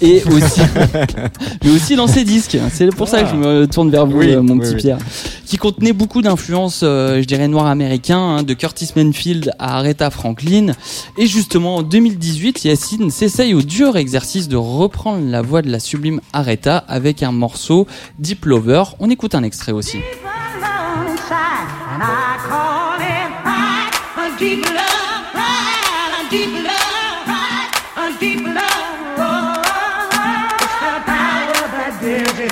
Et 0.02 0.24
aussi, 0.26 0.62
mais 1.64 1.72
aussi 1.72 1.96
dans 1.96 2.08
ses 2.08 2.24
disques. 2.24 2.58
C'est 2.72 2.88
pour 2.96 3.08
ça 3.08 3.24
que 3.24 3.30
je 3.30 3.36
me 3.36 3.68
tourne 3.68 3.90
vers 3.90 4.06
vous, 4.06 4.20
Oui, 4.20 4.32
euh, 4.32 4.42
mon 4.42 4.54
oui, 4.54 4.60
petit 4.60 4.76
oui. 4.76 4.82
Pierre, 4.82 4.98
qui 5.46 5.58
contenait 5.58 5.94
beaucoup 5.94 6.22
d'influences, 6.22 6.82
euh, 6.84 7.22
je 7.22 7.26
dirais 7.26 7.48
noirs 7.48 7.68
américains, 7.68 8.20
hein, 8.20 8.44
de 8.44 8.54
Curtis 8.54 8.90
Manfield 8.96 9.52
à 9.60 9.78
Aretha 9.78 10.10
Franklin. 10.10 10.74
Et 11.18 11.28
justement, 11.28 11.78
en 11.78 11.82
2018, 11.84 12.66
Yacine 12.66 13.12
s'essaye 13.12 13.54
au 13.54 13.62
dur 13.62 13.98
exercice 13.98 14.48
de 14.48 14.56
reprendre 14.58 15.26
la 15.30 15.42
voix 15.42 15.62
de 15.62 15.70
la 15.70 15.80
sublime 15.80 16.22
Aretha 16.34 16.78
avec 16.88 17.24
un 17.24 17.32
morceau 17.32 17.88
Deep 18.20 18.46
Lover. 18.46 18.84
On 19.00 19.10
écoute 19.10 19.36
un 19.36 19.44
extrait 19.44 19.72
aussi. 19.72 19.98
Deep 24.40 24.64
love, 24.64 25.34
pride, 25.34 26.14
a 26.16 26.30
deep 26.32 26.54
love, 26.64 27.26
pride, 27.26 27.72
a 27.98 28.20
deep 28.22 28.46
love. 28.46 28.89
To 32.40 32.48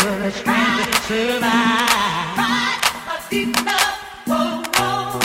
survive. 1.07 1.87
Pride. 2.35 3.55
Oh, 4.29 4.61
oh, 4.79 5.19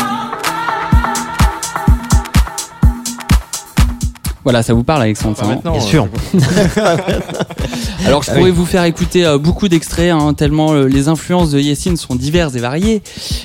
Voilà, 4.45 4.63
ça 4.63 4.75
vous 4.75 4.85
parle, 4.85 5.03
Alexandre 5.03 5.37
Enfin, 5.39 5.47
ça, 5.47 5.53
hein 5.53 5.57
maintenant, 5.57 5.73
Bien 5.73 5.83
euh, 5.83 5.87
sûr. 5.87 6.09
Alors 8.07 8.23
je 8.23 8.31
Ah 8.31 8.35
pourrais 8.35 8.51
oui. 8.51 8.57
vous 8.57 8.67
faire 8.67 8.85
écouter 8.85 9.25
euh, 9.25 9.39
beaucoup 9.39 9.69
d'extraits, 9.69 10.11
hein, 10.11 10.35
tellement 10.35 10.73
euh, 10.73 10.87
les 10.87 11.09
influences 11.09 11.51
de 11.53 11.61
Yessine 11.61 11.97
sont 11.97 12.15
diverses 12.17 12.55
et 12.55 12.59
variées. 12.59 13.03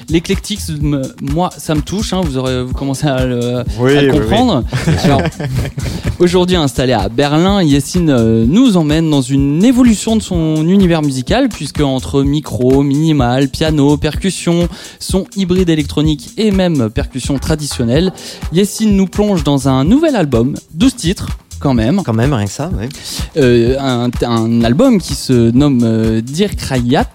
L'éclectisme, 0.10 1.02
moi, 1.22 1.50
ça 1.58 1.76
me 1.76 1.82
touche, 1.82 2.14
hein, 2.14 2.22
vous 2.24 2.38
aurez 2.38 2.64
vous 2.64 2.74
commencez 2.74 3.08
à 3.08 3.26
le, 3.26 3.64
Oui, 3.80 3.96
à 3.96 4.02
le 4.02 4.12
oui, 4.14 4.20
comprendre. 4.20 4.64
Alors, 5.04 5.22
aujourd'hui 6.20 6.56
installé 6.56 6.94
à 6.94 7.08
Berlin, 7.10 7.62
Yessine 7.62 8.10
euh, 8.10 8.46
nous 8.48 8.78
emmène 8.78 9.10
dans 9.10 9.22
une 9.22 9.64
évolution 9.64 10.16
de 10.16 10.22
son 10.22 10.68
univers 10.68 11.02
musical, 11.02 11.50
puisque 11.50 11.82
entre 11.82 12.24
micro, 12.24 12.82
minimal, 12.84 13.50
piano, 13.50 13.96
percussion, 13.98 14.68
son 15.00 15.26
hybride 15.36 15.70
électronique 15.70 16.32
et 16.38 16.52
même 16.52 16.90
percussion 16.90 17.38
traditionnelle, 17.38 18.12
Yessine 18.54 18.96
nous 18.96 19.08
plonge 19.08 19.44
dans 19.44 19.70
un 19.70 19.84
nouvel 19.84 20.16
album, 20.16 20.56
12 20.74 20.96
titres 20.96 21.28
quand 21.60 21.74
même. 21.74 22.02
Quand 22.06 22.14
même, 22.14 22.34
rien 22.34 22.46
que 22.46 22.52
ça, 22.52 22.70
ouais. 22.70 22.90
Euh, 23.38 23.76
un, 23.80 24.10
un 24.26 24.64
album 24.64 25.00
qui 25.00 25.14
se 25.16 25.52
nomme 25.52 25.82
euh, 25.84 26.22
Dir 26.22 26.56
Krayat. 26.56 27.06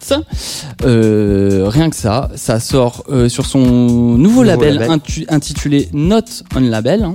Euh, 0.84 1.64
rien 1.68 1.90
que 1.90 1.96
ça, 1.96 2.30
ça 2.34 2.60
sort 2.60 3.04
euh, 3.10 3.28
sur 3.28 3.46
son 3.46 3.58
nouveau, 3.60 4.16
Nouveau 4.18 4.42
label, 4.44 4.88
intitulé 5.28 5.88
Not 5.92 6.20
on 6.54 6.60
Label. 6.60 7.02
hein. 7.04 7.14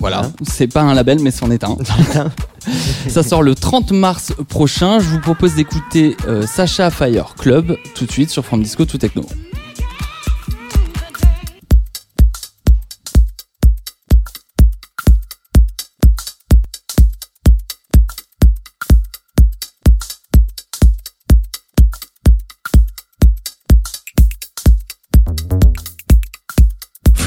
Voilà, 0.00 0.30
c'est 0.46 0.68
pas 0.68 0.82
un 0.82 0.94
label 0.94 1.18
mais 1.20 1.32
c'en 1.32 1.50
est 1.50 1.64
un. 1.64 1.76
ça 3.08 3.22
sort 3.24 3.42
le 3.42 3.56
30 3.56 3.90
mars 3.90 4.32
prochain. 4.48 5.00
Je 5.00 5.08
vous 5.08 5.18
propose 5.20 5.56
d'écouter 5.56 6.16
Sacha 6.46 6.90
Fire 6.90 7.34
Club 7.36 7.76
tout 7.96 8.06
de 8.06 8.12
suite 8.12 8.30
sur 8.30 8.44
From 8.44 8.62
Disco 8.62 8.84
to 8.84 8.96
Techno. 8.96 9.26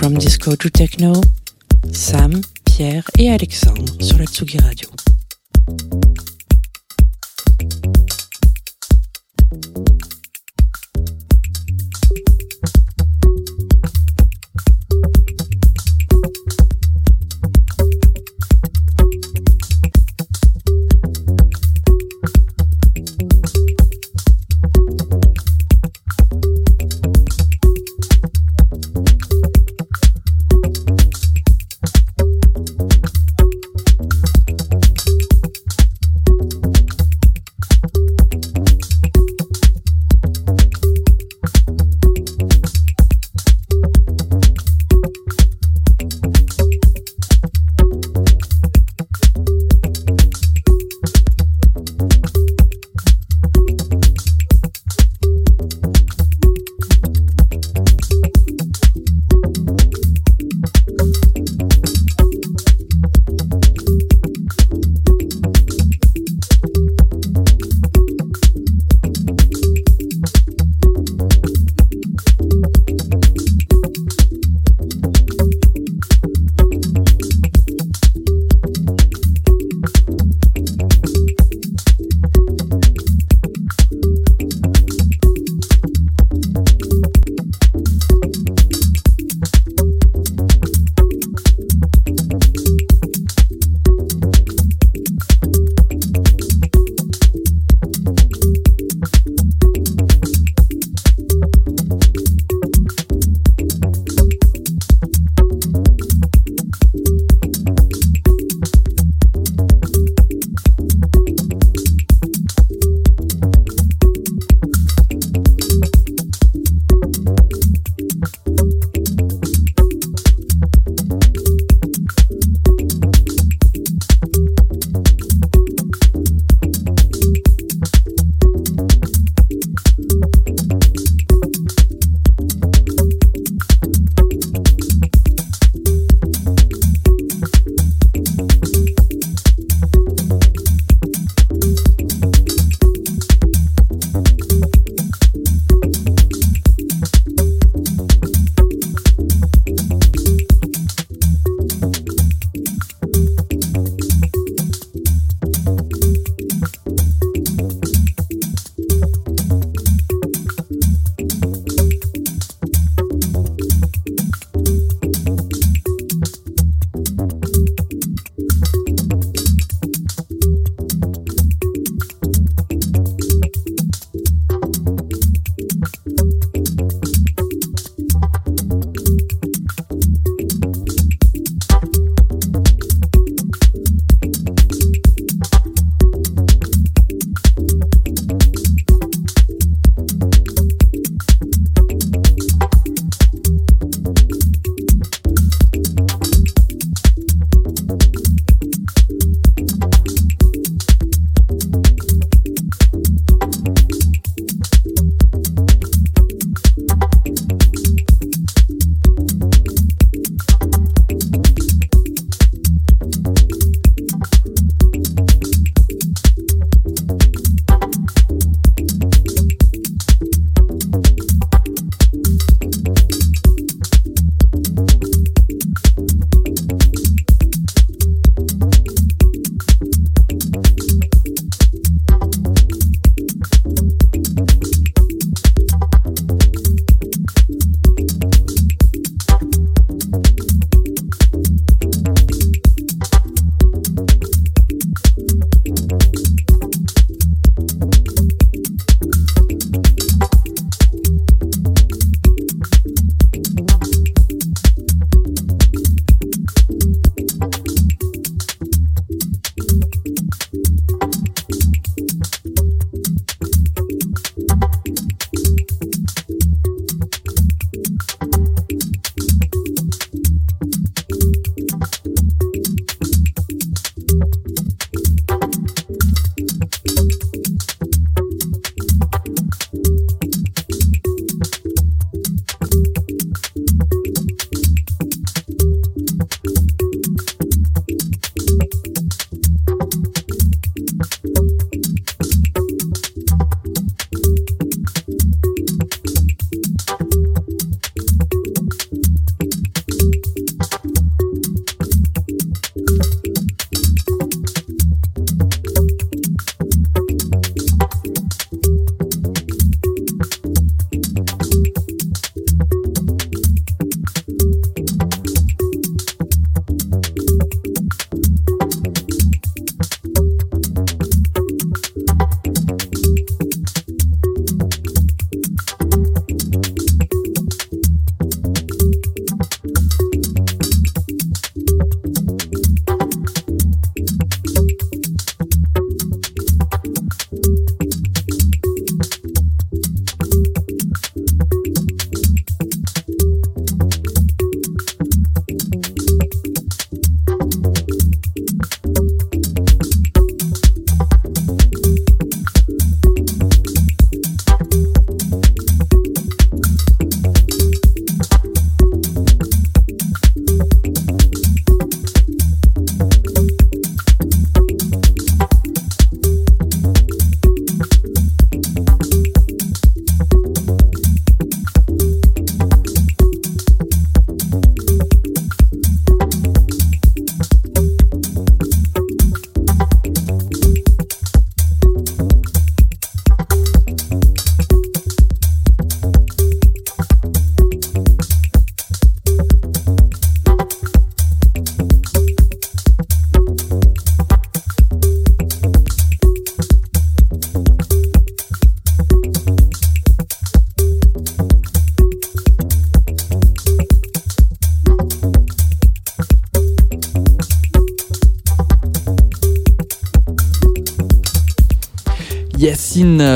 From 0.02 0.18
disco 0.18 0.56
to 0.56 0.68
techno, 0.72 1.14
Sam, 1.92 2.42
Pierre. 2.66 3.04
Et 3.20 3.30
Alexandre 3.30 3.94
sur 4.02 4.18
la 4.18 4.26
Tsugi 4.26 4.58
Radio. 4.58 4.90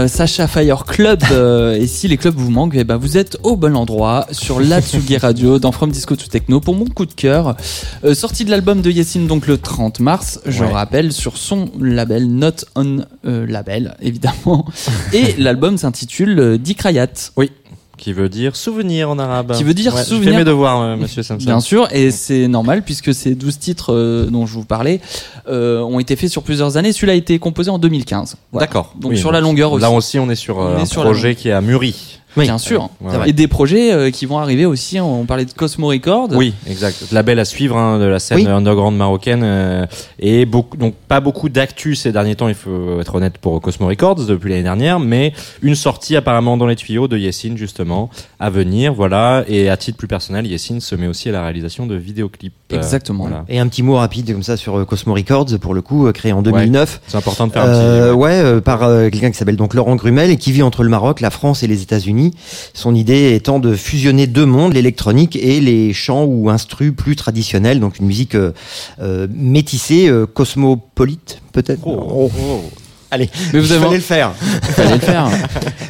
Euh, 0.06 0.07
Sacha 0.07 0.48
Fire 0.48 0.86
Club. 0.86 1.22
euh, 1.32 1.76
et 1.76 1.88
si 1.88 2.07
les 2.07 2.18
clubs 2.18 2.36
vous 2.36 2.52
manquent, 2.52 2.76
eh 2.76 2.84
ben 2.84 2.98
vous 2.98 3.18
êtes 3.18 3.38
au 3.44 3.56
bon 3.56 3.76
endroit 3.76 4.27
sur 4.32 4.60
la 4.60 4.82
Tsugi 4.82 5.18
Radio 5.18 5.60
dans 5.60 5.72
From 5.72 5.91
Disco 5.91 6.15
to 6.15 6.27
Techno 6.27 6.60
pour 6.60 6.76
mon 6.76 6.86
coup 6.86 7.06
de 7.06 7.14
cœur. 7.14 7.56
Euh, 8.03 8.14
sortie 8.14 8.45
de 8.45 8.52
l'album 8.52 8.82
de 8.82 8.91
Yacine 8.91 9.27
donc 9.27 9.48
le 9.48 9.57
30 9.57 9.99
mars, 9.99 10.40
je 10.45 10.64
Ouais. 10.64 10.72
rappelle, 10.72 11.11
sur 11.11 11.38
son 11.38 11.69
label 11.80 12.27
Not 12.27 12.52
On 12.76 12.99
euh, 13.26 13.45
Label 13.48 13.95
évidemment. 14.02 14.65
et 15.14 15.36
l'album 15.38 15.77
s'intitule 15.77 16.40
euh, 16.40 16.57
Dikrayat. 16.57 17.07
Oui. 17.38 17.52
Qui 18.06 18.14
veut 18.14 18.30
dire 18.30 18.56
souvenir 18.56 19.10
en 19.10 19.18
arabe. 19.18 19.53
Qui 19.57 19.64
veut 19.64 19.73
dire 19.73 19.95
Ouais, 19.95 20.03
je 20.03 20.10
souvenir. 20.10 20.34
fais 20.34 20.38
mes 20.38 20.44
devoirs, 20.44 20.80
euh, 20.80 20.95
monsieur 20.95 21.23
Samson. 21.23 21.44
Bien 21.44 21.60
sûr, 21.60 21.88
et 21.91 22.11
c'est 22.11 22.48
normal 22.48 22.84
puisque 22.84 23.15
ces 23.15 23.34
12 23.34 23.57
titres 23.57 23.95
euh, 23.95 24.27
dont 24.27 24.45
je 24.45 24.53
vous 24.53 24.64
parlais 24.64 25.02
euh, 25.48 25.82
ont 25.82 25.98
été 25.98 26.15
faits 26.15 26.30
sur 26.30 26.44
plusieurs 26.44 26.77
années. 26.77 26.94
Celui-là 26.94 27.14
a 27.14 27.15
été 27.15 27.40
composé 27.40 27.72
en 27.72 27.80
2015. 27.80 28.36
Voilà. 28.52 28.68
D'accord. 28.68 28.94
Donc 28.99 29.14
Oui, 29.14 29.18
sur 29.18 29.32
la 29.32 29.41
longueur 29.41 29.72
aussi. 29.72 29.82
Là 29.82 29.90
aussi, 29.90 30.19
on 30.19 30.30
est 30.30 30.36
sur 30.36 30.61
est 30.77 30.82
un 30.82 30.86
sur 30.86 31.02
projet 31.02 31.34
qui 31.34 31.49
a 31.49 31.61
mûri. 31.61 32.19
Bien 32.44 32.57
sûr. 32.57 32.90
Ouais, 33.02 33.16
ouais. 33.18 33.30
Et 33.30 33.34
des 33.34 33.48
projets 33.48 33.94
euh, 33.94 34.12
qui 34.12 34.26
vont 34.26 34.38
arriver 34.40 34.66
aussi. 34.66 34.99
On 34.99 35.26
parlait 35.26 35.45
de 35.45 35.52
Cosmo 35.52 35.88
Records. 35.88 36.30
Oui, 36.34 36.53
exact. 36.68 37.12
Label 37.12 37.40
à 37.40 37.45
suivre 37.45 37.78
hein, 37.78 37.98
de 37.99 38.06
la 38.06 38.20
scène 38.20 38.40
Oui. 38.40 38.48
underground 38.48 38.98
marocaine 38.98 39.41
euh, 39.44 39.86
et 40.20 40.45
beaucoup, 40.45 40.78
donc 40.78 40.95
pas 41.07 41.20
beaucoup 41.22 41.49
d'actu 41.49 41.95
ces 41.95 42.12
derniers 42.12 42.36
temps. 42.36 42.48
Il 42.48 42.56
faut 42.56 42.99
être 42.99 43.16
honnête 43.16 43.38
pour 43.38 43.62
Cosmo 43.62 43.88
Records 43.88 44.26
depuis 44.26 44.49
l'année 44.49 44.64
dernière, 44.64 44.99
mais 44.99 45.34
une 45.62 45.76
sortie 45.76 46.16
apparemment 46.16 46.57
dans 46.57 46.68
les 46.68 46.76
tuyaux 46.76 47.07
de 47.07 47.18
Yessine 47.18 47.57
justement 47.57 48.10
à 48.40 48.49
venir. 48.49 48.94
Voilà. 48.94 49.44
Et 49.48 49.70
à 49.70 49.78
titre 49.78 49.98
plus 49.98 50.07
personnel, 50.07 50.45
Yessine 50.45 50.82
se 50.82 50.95
met 50.95 51.07
aussi 51.07 51.30
à 51.30 51.32
la 51.32 51.44
réalisation 51.44 51.86
de 51.86 51.95
vidéoclips. 51.95 52.53
Euh, 52.74 52.78
Exactement. 52.78 53.24
voilà. 53.28 53.45
Et 53.48 53.60
un 53.60 53.68
petit 53.68 53.84
mot 53.84 53.95
rapide 53.95 54.32
comme 54.32 54.44
ça 54.44 54.57
sur 54.57 54.86
Cosmo 54.86 55.14
Records, 55.14 55.57
pour 55.62 55.74
le 55.74 55.82
coup, 55.82 56.12
créé 56.12 56.34
en 56.34 56.41
2009. 56.41 57.02
C'est 57.07 57.18
important 57.18 57.48
de 57.48 57.52
faire 57.53 57.64
un 57.64 57.68
Euh, 57.70 58.10
petit. 58.12 58.18
ouais, 58.18 58.32
euh, 58.44 58.62
par 58.62 58.84
euh, 58.84 59.10
quelqu'un 59.10 59.30
qui 59.32 59.38
s'appelle 59.38 59.56
donc 59.56 59.74
Laurent 59.74 59.95
Grumel 59.95 60.30
et 60.32 60.38
qui 60.38 60.52
vit 60.52 60.64
entre 60.64 60.84
le 60.84 60.90
Maroc, 60.90 61.22
la 61.22 61.30
France 61.30 61.64
et 61.64 61.68
les 61.68 61.82
États-Unis. 61.84 62.24
Son 62.73 62.95
idée 62.95 63.34
étant 63.35 63.60
de 63.60 63.76
fusionner 63.76 64.27
deux 64.27 64.45
mondes, 64.45 64.73
l'électronique 64.73 65.35
et 65.35 65.60
les 65.61 65.93
chants 65.93 66.23
ou 66.26 66.49
instrus 66.49 66.93
plus 66.95 67.15
traditionnels, 67.15 67.80
donc 67.80 67.99
une 67.99 68.07
musique 68.07 68.35
euh, 68.35 68.52
euh, 69.02 69.27
métissée, 69.34 70.07
euh, 70.07 70.26
cosmopolite 70.26 71.41
peut-être? 71.52 71.85
Oh. 71.85 72.31
Allez, 73.11 73.30
Mais 73.53 73.60
vous 73.60 73.72
avez- 73.72 73.95
le 73.95 74.02
faire. 74.02 74.34
Fallait 74.64 74.95
le 74.95 74.99
faire. 74.99 75.30
Mais 75.30 75.39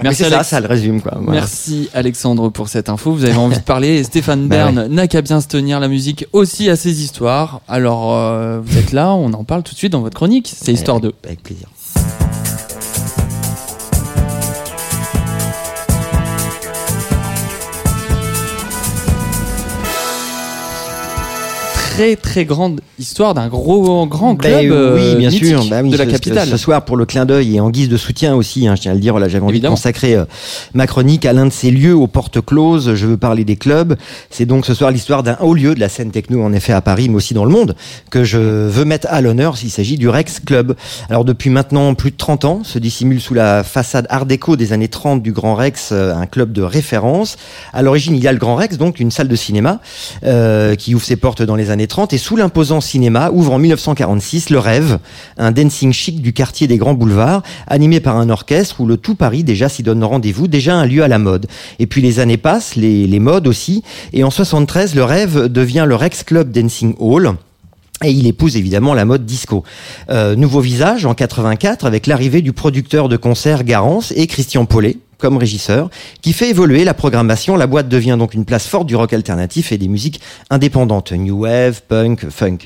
Merci 0.03 0.25
ça, 0.25 0.43
ça 0.43 0.59
le 0.59 0.67
résume 0.67 1.01
quoi. 1.01 1.13
Voilà. 1.21 1.39
Merci 1.39 1.89
Alexandre 1.93 2.49
pour 2.49 2.67
cette 2.67 2.89
info. 2.89 3.13
Vous 3.13 3.23
avez 3.23 3.37
envie 3.37 3.57
de 3.57 3.63
parler. 3.63 4.03
Stéphane 4.03 4.47
Bah 4.47 4.71
Bern 4.71 4.87
n'a 4.87 5.07
qu'à 5.07 5.21
bien 5.21 5.39
se 5.41 5.47
tenir. 5.47 5.79
La 5.79 5.87
musique 5.87 6.25
aussi 6.33 6.69
à 6.69 6.75
ses 6.75 7.01
histoires. 7.01 7.61
Alors 7.67 8.13
euh, 8.13 8.59
vous 8.63 8.77
êtes 8.77 8.91
là, 8.91 9.13
on 9.13 9.31
en 9.33 9.43
parle 9.45 9.63
tout 9.63 9.73
de 9.73 9.77
suite 9.79 9.93
dans 9.93 10.01
votre 10.01 10.15
chronique. 10.15 10.53
C'est 10.55 10.73
histoire 10.73 10.99
2. 10.99 11.13
Avec 11.25 11.41
plaisir. 11.41 11.67
Très 21.95 22.17
très 22.17 22.43
grande 22.43 22.81
histoire 22.99 23.33
d'un 23.33 23.47
gros 23.47 24.05
grand 24.05 24.33
Ben 24.33 24.59
club 24.59 24.71
euh, 24.73 24.95
oui, 24.95 25.15
bien 25.15 25.29
mythique 25.29 25.45
sûr. 25.45 25.65
Bah 25.69 25.79
oui, 25.81 25.91
de 25.91 25.95
la 25.95 26.05
capitale. 26.05 26.49
Ce 26.49 26.57
soir, 26.57 26.83
pour 26.83 26.97
le 26.97 27.05
clin 27.05 27.25
d'œil 27.25 27.55
et 27.55 27.61
en 27.61 27.69
guise 27.69 27.87
de 27.87 27.95
soutien 27.95 28.35
aussi, 28.35 28.67
hein, 28.67 28.75
je 28.75 28.81
tiens 28.81 28.91
à 28.91 28.95
le 28.95 28.99
dire, 28.99 29.17
là, 29.17 29.29
j'avais 29.29 29.45
envie 29.45 29.53
Évidemment. 29.53 29.75
de 29.75 29.79
consacrer 29.79 30.13
euh, 30.13 30.25
ma 30.73 30.87
chronique 30.87 31.25
à 31.25 31.31
l'un 31.31 31.45
de 31.45 31.53
ces 31.53 31.71
lieux 31.71 31.95
aux 31.95 32.07
portes 32.07 32.43
closes. 32.45 32.95
Je 32.95 33.07
veux 33.07 33.15
parler 33.15 33.45
des 33.45 33.55
clubs. 33.55 33.95
C'est 34.29 34.45
donc 34.45 34.65
ce 34.65 34.73
soir 34.73 34.91
l'histoire 34.91 35.23
d'un 35.23 35.37
haut 35.39 35.53
lieu 35.53 35.73
de 35.73 35.79
la 35.79 35.87
scène 35.87 36.11
techno, 36.11 36.43
en 36.43 36.51
effet, 36.51 36.73
à 36.73 36.81
Paris, 36.81 37.07
mais 37.07 37.15
aussi 37.15 37.33
dans 37.33 37.45
le 37.45 37.51
monde, 37.51 37.77
que 38.11 38.25
je 38.25 38.39
veux 38.39 38.83
mettre 38.83 39.07
à 39.09 39.21
l'honneur 39.21 39.55
s'il 39.55 39.71
s'agit 39.71 39.97
du 39.97 40.09
Rex 40.09 40.41
Club. 40.41 40.75
Alors, 41.09 41.23
depuis 41.23 41.49
maintenant 41.49 41.93
plus 41.93 42.11
de 42.11 42.17
30 42.17 42.43
ans, 42.43 42.63
se 42.65 42.77
dissimule 42.77 43.21
sous 43.21 43.33
la 43.35 43.63
façade 43.63 44.05
art 44.09 44.25
déco 44.25 44.57
des 44.57 44.73
années 44.73 44.89
30 44.89 45.23
du 45.23 45.31
Grand 45.31 45.55
Rex, 45.55 45.91
euh, 45.93 46.13
un 46.13 46.25
club 46.25 46.51
de 46.51 46.61
référence. 46.61 47.37
À 47.71 47.81
l'origine, 47.81 48.17
il 48.17 48.23
y 48.23 48.27
a 48.27 48.33
le 48.33 48.39
Grand 48.39 48.55
Rex, 48.55 48.77
donc 48.77 48.99
une 48.99 49.11
salle 49.11 49.29
de 49.29 49.35
cinéma, 49.37 49.79
euh, 50.25 50.75
qui 50.75 50.93
ouvre 50.93 51.05
ses 51.05 51.15
portes 51.15 51.41
dans 51.41 51.55
les 51.55 51.69
années 51.69 51.84
30 51.87 52.13
et 52.13 52.17
sous 52.17 52.35
l'imposant 52.35 52.81
cinéma 52.81 53.29
ouvre 53.31 53.53
en 53.53 53.59
1946 53.59 54.49
Le 54.49 54.59
Rêve, 54.59 54.99
un 55.37 55.51
dancing 55.51 55.93
chic 55.93 56.21
du 56.21 56.33
quartier 56.33 56.67
des 56.67 56.77
grands 56.77 56.93
boulevards, 56.93 57.43
animé 57.67 57.99
par 57.99 58.17
un 58.17 58.29
orchestre 58.29 58.81
où 58.81 58.85
le 58.85 58.97
tout 58.97 59.15
Paris 59.15 59.43
déjà 59.43 59.69
s'y 59.69 59.83
donne 59.83 60.03
rendez-vous, 60.03 60.47
déjà 60.47 60.75
un 60.75 60.85
lieu 60.85 61.03
à 61.03 61.07
la 61.07 61.19
mode. 61.19 61.47
Et 61.79 61.87
puis 61.87 62.01
les 62.01 62.19
années 62.19 62.37
passent, 62.37 62.75
les, 62.75 63.19
modes 63.19 63.47
aussi, 63.47 63.83
et 64.13 64.23
en 64.23 64.29
73, 64.29 64.95
Le 64.95 65.03
Rêve 65.03 65.47
devient 65.47 65.85
le 65.87 65.95
Rex 65.95 66.23
Club 66.23 66.51
Dancing 66.51 66.95
Hall. 66.99 67.33
Et 68.03 68.11
il 68.11 68.27
épouse 68.27 68.57
évidemment 68.57 68.93
la 68.93 69.05
mode 69.05 69.25
disco. 69.25 69.63
Euh, 70.09 70.35
nouveau 70.35 70.59
visage 70.59 71.05
en 71.05 71.13
84 71.13 71.85
avec 71.85 72.07
l'arrivée 72.07 72.41
du 72.41 72.51
producteur 72.51 73.07
de 73.07 73.15
concerts 73.15 73.63
Garance 73.63 74.11
et 74.15 74.27
Christian 74.27 74.65
Paulet 74.65 74.97
comme 75.17 75.37
régisseur, 75.37 75.89
qui 76.21 76.33
fait 76.33 76.49
évoluer 76.49 76.83
la 76.83 76.93
programmation. 76.93 77.55
La 77.55 77.67
boîte 77.67 77.89
devient 77.89 78.15
donc 78.17 78.33
une 78.33 78.45
place 78.45 78.67
forte 78.67 78.87
du 78.87 78.95
rock 78.95 79.13
alternatif 79.13 79.71
et 79.71 79.77
des 79.77 79.87
musiques 79.87 80.21
indépendantes, 80.49 81.11
new 81.11 81.43
wave, 81.43 81.81
punk, 81.87 82.29
funk. 82.29 82.57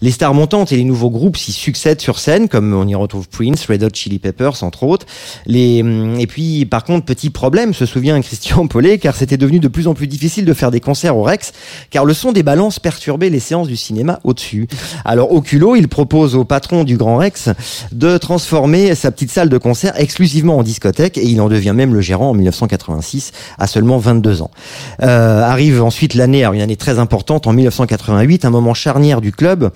Les 0.00 0.10
stars 0.10 0.34
montantes 0.34 0.72
et 0.72 0.76
les 0.76 0.84
nouveaux 0.84 1.10
groupes 1.10 1.36
s'y 1.36 1.52
succèdent 1.52 2.00
sur 2.00 2.18
scène, 2.18 2.48
comme 2.48 2.72
on 2.72 2.86
y 2.86 2.94
retrouve 2.94 3.28
Prince, 3.28 3.66
Red 3.66 3.82
Hot 3.82 3.90
Chili 3.92 4.18
Peppers, 4.18 4.62
entre 4.62 4.84
autres. 4.84 5.06
Les, 5.46 5.82
hum, 5.82 6.18
et 6.18 6.26
puis, 6.26 6.64
par 6.66 6.84
contre, 6.84 7.06
petit 7.06 7.30
problème, 7.30 7.74
se 7.74 7.86
souvient 7.86 8.20
Christian 8.20 8.66
Paulet, 8.66 8.98
car 8.98 9.16
c'était 9.16 9.36
devenu 9.36 9.60
de 9.60 9.68
plus 9.68 9.88
en 9.88 9.94
plus 9.94 10.06
difficile 10.06 10.44
de 10.44 10.54
faire 10.54 10.70
des 10.70 10.80
concerts 10.80 11.16
au 11.16 11.22
Rex, 11.22 11.52
car 11.90 12.04
le 12.04 12.14
son 12.14 12.32
des 12.32 12.42
balances 12.42 12.78
perturbait 12.78 13.30
les 13.30 13.40
séances 13.40 13.68
du 13.68 13.76
cinéma 13.76 14.20
au-dessus. 14.24 14.68
Alors, 15.04 15.32
au 15.32 15.40
culot, 15.40 15.76
il 15.76 15.88
propose 15.88 16.34
au 16.34 16.44
patron 16.44 16.84
du 16.84 16.96
Grand 16.96 17.16
Rex 17.16 17.48
de 17.92 18.18
transformer 18.18 18.94
sa 18.94 19.10
petite 19.10 19.30
salle 19.30 19.48
de 19.48 19.58
concert 19.58 19.92
exclusivement 19.96 20.58
en 20.58 20.62
discothèque, 20.62 21.18
et 21.18 21.24
il 21.24 21.40
en 21.40 21.48
devient 21.48 21.72
même 21.74 21.87
le 21.94 22.00
gérant 22.00 22.30
en 22.30 22.34
1986, 22.34 23.32
à 23.58 23.66
seulement 23.66 23.98
22 23.98 24.42
ans. 24.42 24.50
Euh, 25.02 25.42
arrive 25.42 25.82
ensuite 25.82 26.14
l'année, 26.14 26.44
une 26.44 26.60
année 26.60 26.76
très 26.76 26.98
importante, 26.98 27.46
en 27.46 27.52
1988, 27.52 28.44
un 28.44 28.50
moment 28.50 28.74
charnière 28.74 29.20
du 29.20 29.32
club, 29.32 29.70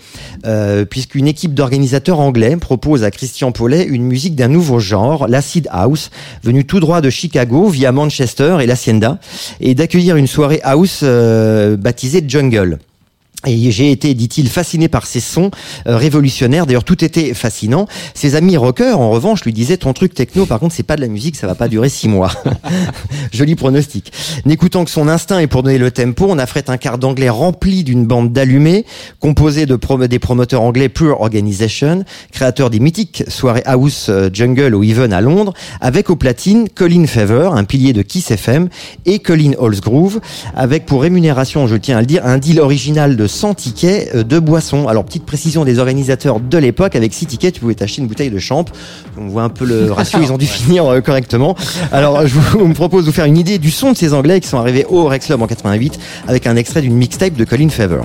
euh, 0.47 0.85
puisqu'une 0.85 1.27
équipe 1.27 1.55
d'organisateurs 1.55 2.21
anglais 2.21 2.57
propose 2.57 3.05
à 3.05 3.11
Christian 3.11 3.53
Paulet 3.53 3.85
une 3.85 4.05
musique 4.05 4.37
d'un 4.37 4.49
nouveau 4.49 4.79
genre, 4.79 5.27
l'acid 5.29 5.69
house, 5.71 6.11
venu 6.43 6.65
tout 6.65 6.81
droit 6.81 7.01
de 7.01 7.11
Chicago 7.11 7.69
via 7.69 7.93
Manchester 7.93 8.59
et 8.61 8.67
l'Hacienda, 8.67 9.19
et 9.61 9.75
d'accueillir 9.75 10.17
une 10.17 10.27
soirée 10.27 10.61
house 10.65 11.01
euh, 11.03 11.77
baptisée 11.77 12.25
Jungle. 12.27 12.79
Et 13.47 13.70
j'ai 13.73 13.90
été, 13.90 14.14
dit-il, 14.14 14.48
fasciné 14.48 14.89
par 14.89 15.06
ces 15.06 15.19
sons 15.20 15.51
euh, 15.89 15.97
révolutionnaires. 15.97 16.64
D'ailleurs, 16.66 16.85
tout 16.85 17.05
était 17.05 17.35
fascinant. 17.35 17.86
Ses 18.14 18.36
amis 18.36 18.56
rockers, 18.56 19.01
en 19.01 19.10
revanche, 19.10 19.44
lui 19.44 19.52
disaient 19.52 19.77
ton 19.78 19.93
truc 19.93 20.14
techno, 20.14 20.47
par 20.47 20.60
contre, 20.60 20.74
c'est 20.74 20.82
pas 20.85 20.94
de 20.97 21.01
la 21.01 21.09
musique, 21.09 21.35
ça 21.36 21.47
va 21.48 21.55
pas 21.56 21.69
durer 21.69 21.89
six 21.89 22.09
mois. 22.09 22.31
Joli 23.32 23.55
pronostic. 23.56 24.12
N'écoutant 24.44 24.85
que 24.85 24.90
son 24.90 25.09
instinct 25.09 25.39
et 25.40 25.47
pour 25.47 25.62
donner 25.62 25.78
le 25.78 25.90
tempo, 25.90 26.27
on 26.28 26.39
affrète 26.39 26.70
un 26.70 26.77
quart 26.77 26.98
d'anglais 26.98 27.28
rempli 27.31 27.82
d'une 27.85 28.06
bande 28.06 28.32
d'allumés, 28.32 28.85
composée 29.20 29.66
de 29.66 29.74
prom- 29.77 30.06
des 30.06 30.19
promoteurs 30.19 30.62
anglais 30.62 30.89
Pure 30.89 31.20
Organization, 31.20 32.05
créateurs 32.31 32.70
des 32.70 32.78
mythiques 32.81 33.24
soirées 33.28 33.62
House 33.64 34.06
euh, 34.09 34.31
Jungle 34.32 34.74
au 34.74 34.82
Even 34.82 35.12
à 35.12 35.20
Londres, 35.20 35.52
avec 35.81 36.10
au 36.10 36.16
platine 36.16 36.69
Colin 36.69 37.06
Fever, 37.06 37.51
un 37.52 37.64
pilier 37.64 37.93
de 37.93 38.02
Kiss 38.02 38.31
FM, 38.31 38.69
et 39.06 39.19
Colin 39.19 39.52
Holsgrove, 39.59 40.20
avec 40.55 40.86
pour 40.86 41.02
rémunération, 41.02 41.66
je 41.66 41.77
tiens 41.77 41.97
à 41.98 42.01
le 42.01 42.06
dire, 42.06 42.24
un 42.24 42.39
deal 42.39 42.60
original 42.60 43.16
de 43.16 43.27
100 43.33 43.55
tickets 43.55 44.15
euh, 44.15 44.23
de 44.23 44.39
boissons. 44.39 44.89
Alors, 44.89 45.05
petite 45.05 45.25
précision 45.25 45.65
des 45.65 45.79
organisateurs 45.79 46.41
de 46.41 46.59
l'époque, 46.59 46.95
avec 46.95 47.13
6 47.13 47.27
tickets, 47.27 47.55
tu 47.55 47.61
pouvais 47.61 47.75
t'acheter 47.75 48.03
une 48.03 48.09
bouteille 48.09 48.31
de 48.31 48.39
champ. 48.39 48.65
On 49.19 49.29
voit 49.29 49.43
un 49.43 49.49
peu 49.49 49.65
le 49.65 49.91
ratio, 49.93 50.21
ils 50.23 50.33
ont 50.33 50.39
dû 50.39 50.47
finir 50.47 50.87
euh, 50.87 51.01
correctement. 51.01 51.57
Alors, 51.91 52.27
je 52.27 52.35
vous 52.39 52.67
me 52.67 52.75
propose 52.75 53.05
de 53.05 53.11
vous 53.11 53.15
faire 53.15 53.25
une 53.25 53.39
idée 53.39 53.59
du 53.59 53.71
son 53.71 53.93
de 53.93 53.97
ces 53.97 54.15
Anglais 54.15 54.41
qui 54.41 54.49
sont 54.49 54.59
arrivés 54.59 54.87
au 54.89 55.07
Rex 55.07 55.27
Club 55.27 55.43
en 55.43 55.47
88, 55.47 55.99
avec 56.29 56.47
un 56.47 56.57
extrait 56.57 56.83
d'une 56.83 56.95
mixtape 56.95 57.35
de 57.35 57.45
Colin 57.45 57.69
Fever. 57.69 58.03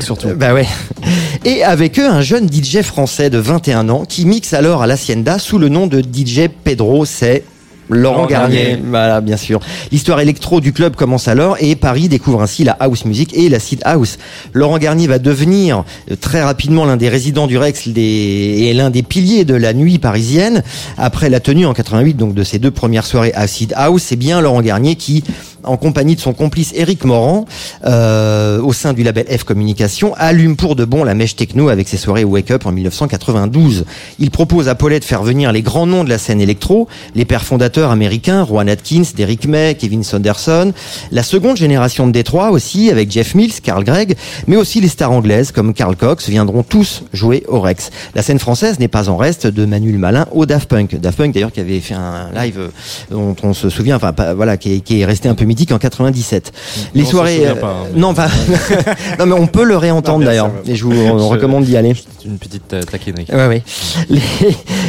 Surtout. 0.00 0.28
Bah 0.36 0.54
ouais. 0.54 0.66
Et 1.44 1.62
avec 1.62 1.98
eux, 1.98 2.08
un 2.08 2.20
jeune 2.22 2.48
DJ 2.50 2.82
français 2.82 3.30
de 3.30 3.38
21 3.38 3.88
ans 3.88 4.04
qui 4.08 4.24
mixe 4.26 4.52
alors 4.54 4.82
à 4.82 4.86
l'Hacienda 4.86 5.38
sous 5.38 5.58
le 5.58 5.68
nom 5.68 5.86
de 5.86 6.00
DJ 6.00 6.48
Pedro, 6.64 7.04
c'est 7.04 7.44
Laurent 7.90 8.26
Garnier. 8.26 8.56
Garnier. 8.64 8.82
Voilà, 8.86 9.22
bien 9.22 9.38
sûr. 9.38 9.60
L'histoire 9.90 10.20
électro 10.20 10.60
du 10.60 10.74
club 10.74 10.94
commence 10.94 11.26
alors 11.26 11.56
et 11.58 11.74
Paris 11.74 12.08
découvre 12.10 12.42
ainsi 12.42 12.62
la 12.62 12.72
house 12.72 13.06
music 13.06 13.32
et 13.34 13.48
l'acid 13.48 13.80
house. 13.86 14.18
Laurent 14.52 14.76
Garnier 14.76 15.06
va 15.06 15.18
devenir 15.18 15.84
euh, 16.10 16.14
très 16.20 16.42
rapidement 16.42 16.84
l'un 16.84 16.98
des 16.98 17.08
résidents 17.08 17.46
du 17.46 17.56
Rex 17.56 17.88
des- 17.88 18.02
et 18.68 18.74
l'un 18.74 18.90
des 18.90 19.02
piliers 19.02 19.46
de 19.46 19.54
la 19.54 19.72
nuit 19.72 19.98
parisienne. 19.98 20.62
Après 20.98 21.30
la 21.30 21.40
tenue 21.40 21.64
en 21.64 21.72
88 21.72 22.12
donc 22.14 22.34
de 22.34 22.44
ces 22.44 22.58
deux 22.58 22.70
premières 22.70 23.06
soirées 23.06 23.32
acid 23.32 23.72
house, 23.74 24.02
c'est 24.02 24.16
bien 24.16 24.42
Laurent 24.42 24.60
Garnier 24.60 24.94
qui 24.96 25.24
en 25.64 25.76
compagnie 25.76 26.16
de 26.16 26.20
son 26.20 26.32
complice 26.32 26.72
Eric 26.74 27.04
Morand, 27.04 27.44
euh, 27.84 28.60
au 28.60 28.72
sein 28.72 28.92
du 28.92 29.02
label 29.02 29.26
F 29.26 29.44
Communication, 29.44 30.14
allume 30.16 30.56
pour 30.56 30.76
de 30.76 30.84
bon 30.84 31.04
la 31.04 31.14
mèche 31.14 31.36
techno 31.36 31.68
avec 31.68 31.88
ses 31.88 31.96
soirées 31.96 32.24
Wake 32.24 32.50
Up 32.50 32.66
en 32.66 32.72
1992. 32.72 33.84
Il 34.18 34.30
propose 34.30 34.68
à 34.68 34.74
Paulette 34.74 35.02
de 35.02 35.08
faire 35.08 35.22
venir 35.22 35.52
les 35.52 35.62
grands 35.62 35.86
noms 35.86 36.04
de 36.04 36.08
la 36.08 36.18
scène 36.18 36.40
électro, 36.40 36.88
les 37.14 37.24
pères 37.24 37.44
fondateurs 37.44 37.90
américains, 37.90 38.42
Rowan 38.42 38.68
Atkins, 38.68 39.02
Derrick 39.16 39.46
May, 39.46 39.74
Kevin 39.74 40.02
Saunderson, 40.02 40.72
la 41.10 41.22
seconde 41.22 41.56
génération 41.56 42.06
de 42.06 42.12
Détroit 42.12 42.50
aussi, 42.50 42.90
avec 42.90 43.10
Jeff 43.10 43.34
Mills, 43.34 43.60
Carl 43.62 43.84
Gregg, 43.84 44.16
mais 44.46 44.56
aussi 44.56 44.80
les 44.80 44.88
stars 44.88 45.12
anglaises 45.12 45.52
comme 45.52 45.74
Carl 45.74 45.96
Cox 45.96 46.28
viendront 46.28 46.62
tous 46.62 47.02
jouer 47.12 47.44
au 47.48 47.60
Rex. 47.60 47.90
La 48.14 48.22
scène 48.22 48.38
française 48.38 48.78
n'est 48.78 48.88
pas 48.88 49.08
en 49.08 49.16
reste 49.16 49.46
de 49.46 49.64
Manuel 49.64 49.98
Malin 49.98 50.26
au 50.32 50.46
Daft 50.46 50.68
Punk. 50.68 50.96
Daft 51.00 51.18
Punk 51.18 51.34
d'ailleurs 51.34 51.52
qui 51.52 51.60
avait 51.60 51.80
fait 51.80 51.94
un 51.94 52.30
live 52.34 52.58
euh, 52.58 52.68
dont 53.10 53.34
on 53.42 53.54
se 53.54 53.70
souvient, 53.70 53.96
enfin 53.96 54.14
voilà, 54.34 54.56
qui 54.56 54.82
est 54.88 55.04
resté 55.04 55.28
un 55.28 55.34
peu 55.34 55.44
mythique 55.48 55.72
en 55.72 55.78
97. 55.78 56.52
Les 56.94 57.04
soirées, 57.04 57.46
euh, 57.48 57.54
pas, 57.56 57.66
hein. 57.84 57.86
non, 57.96 58.08
enfin, 58.10 58.28
non 59.18 59.26
mais 59.26 59.32
on 59.32 59.46
peut 59.48 59.64
le 59.64 59.76
réentendre 59.76 60.24
d'ailleurs, 60.24 60.50
et 60.66 60.76
je 60.76 60.84
vous 60.84 60.92
on 60.92 61.18
Je- 61.18 61.24
recommande 61.24 61.64
d'y 61.64 61.76
aller. 61.76 61.94
Une 62.24 62.38
petite 62.38 62.72
euh, 62.74 62.82
taquinerie. 62.82 63.26
Ouais, 63.32 63.46
ouais. 63.48 63.62
Les, 64.10 64.20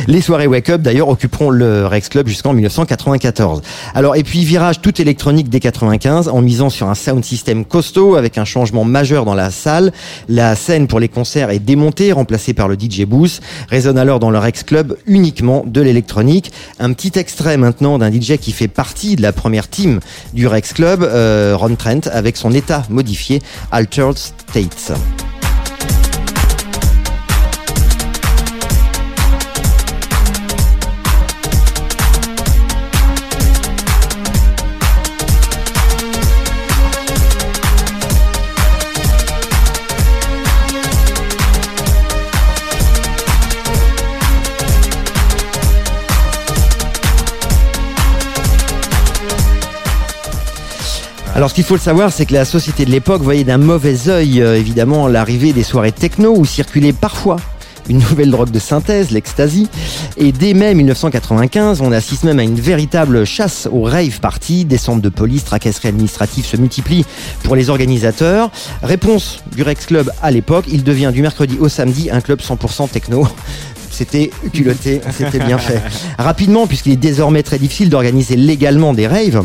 les 0.08 0.22
soirées 0.22 0.48
Wake 0.48 0.70
Up 0.70 0.82
d'ailleurs 0.82 1.08
occuperont 1.10 1.50
le 1.50 1.86
Rex 1.88 2.10
Club 2.10 2.28
jusqu'en 2.28 2.54
1994. 2.54 3.62
Alors 3.96 4.16
et 4.16 4.24
puis 4.24 4.44
virage 4.44 4.82
tout 4.82 5.02
électronique 5.02 5.50
dès 5.50 5.60
95 5.60 6.28
en 6.28 6.42
misant 6.42 6.70
sur 6.70 6.88
un 6.90 6.96
sound 6.96 7.24
system 7.24 7.64
costaud 7.66 8.16
avec 8.16 8.38
un 8.38 8.46
changement 8.46 8.84
majeur 8.84 9.26
dans 9.26 9.36
la 9.36 9.52
salle. 9.52 9.94
La 10.28 10.56
scène 10.56 10.88
pour 10.88 11.00
les 11.00 11.08
concerts 11.08 11.50
est 11.50 11.60
démontée, 11.60 12.12
remplacée 12.12 12.54
par 12.54 12.68
le 12.68 12.76
DJ 12.76 13.06
booth. 13.06 13.40
Résonne 13.70 13.98
alors 13.98 14.20
dans 14.20 14.32
le 14.32 14.38
Rex 14.40 14.64
Club 14.64 14.98
uniquement 15.06 15.64
de 15.66 15.82
l'électronique. 15.82 16.52
Un 16.80 16.92
petit 16.94 17.18
extrait 17.18 17.56
maintenant 17.58 17.98
d'un 17.98 18.12
DJ 18.12 18.38
qui 18.38 18.52
fait 18.52 18.68
partie 18.68 19.16
de 19.16 19.22
la 19.22 19.32
première 19.32 19.70
team 19.70 20.00
du 20.34 20.48
Rex 20.50 20.74
Club, 20.74 21.04
euh, 21.04 21.56
Ron 21.56 21.76
Trent, 21.76 22.02
avec 22.12 22.38
son 22.38 22.52
état 22.52 22.84
modifié 22.90 23.42
Altered 23.72 24.18
States. 24.18 24.92
Alors 51.40 51.50
ce 51.50 51.56
qu'il 51.56 51.64
faut 51.64 51.76
le 51.76 51.80
savoir, 51.80 52.12
c'est 52.12 52.26
que 52.26 52.34
la 52.34 52.44
société 52.44 52.84
de 52.84 52.92
l'époque 52.92 53.22
voyait 53.22 53.46
d'un 53.46 53.58
mauvais 53.58 54.10
œil 54.10 54.42
euh, 54.42 54.58
évidemment 54.58 55.08
l'arrivée 55.08 55.54
des 55.54 55.64
soirées 55.64 55.94
techno 55.94 56.36
où 56.36 56.44
circulait 56.44 56.92
parfois 56.92 57.38
une 57.88 58.00
nouvelle 58.00 58.30
drogue 58.30 58.52
de 58.52 58.60
synthèse, 58.60 59.12
l'ecstasy. 59.12 59.70
Et 60.18 60.34
dès 60.34 60.54
mai 60.54 60.76
1995, 60.76 61.80
on 61.80 61.94
assiste 61.94 62.26
même 62.26 62.40
à 62.40 62.44
une 62.44 62.60
véritable 62.60 63.24
chasse 63.24 63.70
aux 63.72 63.84
rave 63.84 64.20
parties. 64.20 64.66
Des 64.66 64.78
centres 64.78 65.02
de 65.02 65.08
police, 65.08 65.46
tracasseries 65.46 65.88
administratives 65.88 66.46
se 66.46 66.58
multiplient 66.58 67.06
pour 67.44 67.56
les 67.56 67.70
organisateurs. 67.70 68.52
Réponse 68.84 69.40
du 69.56 69.64
Rex 69.64 69.86
Club 69.86 70.12
à 70.22 70.32
l'époque, 70.32 70.66
il 70.68 70.84
devient 70.84 71.12
du 71.14 71.22
mercredi 71.22 71.56
au 71.58 71.70
samedi 71.70 72.10
un 72.12 72.20
club 72.20 72.42
100% 72.42 72.90
techno. 72.90 73.26
C'était 73.92 74.30
culotté, 74.52 75.00
c'était 75.18 75.40
bien 75.40 75.58
fait. 75.58 75.82
Rapidement, 76.18 76.68
puisqu'il 76.68 76.92
est 76.94 76.98
désormais 76.98 77.44
très 77.44 77.60
difficile 77.60 77.90
d'organiser 77.90 78.36
légalement 78.36 78.94
des 78.94 79.08
raves, 79.08 79.44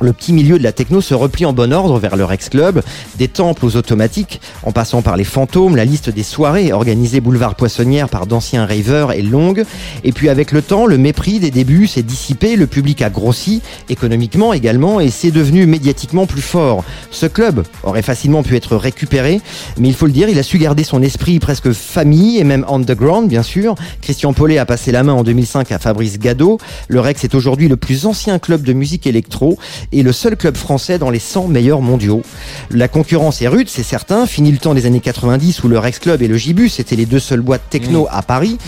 le 0.00 0.12
petit 0.12 0.32
milieu 0.32 0.58
de 0.58 0.62
la 0.62 0.72
techno 0.72 1.00
se 1.00 1.14
replie 1.14 1.46
en 1.46 1.52
bon 1.52 1.72
ordre 1.72 1.98
vers 1.98 2.16
le 2.16 2.24
Rex 2.24 2.48
Club, 2.48 2.82
des 3.16 3.28
temples 3.28 3.64
aux 3.64 3.76
automatiques, 3.76 4.40
en 4.62 4.72
passant 4.72 5.02
par 5.02 5.16
les 5.16 5.24
fantômes, 5.24 5.76
la 5.76 5.84
liste 5.84 6.10
des 6.10 6.22
soirées 6.22 6.72
organisées 6.72 7.20
boulevard 7.20 7.54
Poissonnière 7.54 8.08
par 8.08 8.26
d'anciens 8.26 8.66
ravers 8.66 9.12
est 9.12 9.22
longue. 9.22 9.64
Et 10.04 10.12
puis 10.12 10.28
avec 10.28 10.52
le 10.52 10.62
temps, 10.62 10.86
le 10.86 10.98
mépris 10.98 11.40
des 11.40 11.50
débuts 11.50 11.86
s'est 11.86 12.02
dissipé, 12.02 12.56
le 12.56 12.66
public 12.66 13.02
a 13.02 13.10
grossi, 13.10 13.62
économiquement 13.88 14.52
également, 14.52 15.00
et 15.00 15.10
c'est 15.10 15.30
devenu 15.30 15.66
médiatiquement 15.66 16.26
plus 16.26 16.42
fort. 16.42 16.84
Ce 17.10 17.26
club 17.26 17.64
aurait 17.82 18.02
facilement 18.02 18.42
pu 18.42 18.56
être 18.56 18.76
récupéré, 18.76 19.40
mais 19.78 19.88
il 19.88 19.94
faut 19.94 20.06
le 20.06 20.12
dire, 20.12 20.28
il 20.28 20.38
a 20.38 20.42
su 20.42 20.58
garder 20.58 20.84
son 20.84 21.02
esprit 21.02 21.38
presque 21.38 21.72
famille 21.72 22.38
et 22.38 22.44
même 22.44 22.64
underground, 22.68 23.28
bien 23.28 23.42
sûr. 23.42 23.74
Christian 24.02 24.32
Paulet 24.32 24.58
a 24.58 24.66
passé 24.66 24.92
la 24.92 25.02
main 25.02 25.14
en 25.14 25.22
2005 25.22 25.72
à 25.72 25.78
Fabrice 25.78 26.18
Gado. 26.18 26.58
Le 26.88 27.00
Rex 27.00 27.24
est 27.24 27.34
aujourd'hui 27.34 27.68
le 27.68 27.76
plus 27.76 28.06
ancien 28.06 28.38
club 28.38 28.62
de 28.62 28.72
musique 28.72 29.06
électro 29.06 29.58
et 29.92 30.02
le 30.02 30.12
seul 30.12 30.36
club 30.36 30.56
français 30.56 30.98
dans 30.98 31.10
les 31.10 31.18
100 31.18 31.48
meilleurs 31.48 31.80
mondiaux. 31.80 32.22
La 32.70 32.88
concurrence 32.88 33.42
est 33.42 33.48
rude, 33.48 33.68
c'est 33.68 33.82
certain. 33.82 34.26
Fini 34.26 34.52
le 34.52 34.58
temps 34.58 34.74
des 34.74 34.86
années 34.86 35.00
90 35.00 35.62
où 35.64 35.68
le 35.68 35.78
Rex 35.78 35.98
Club 35.98 36.22
et 36.22 36.28
le 36.28 36.36
Gibus 36.36 36.78
étaient 36.78 36.96
les 36.96 37.06
deux 37.06 37.18
seules 37.18 37.40
boîtes 37.40 37.68
techno 37.70 38.06
à 38.10 38.22
Paris. 38.22 38.58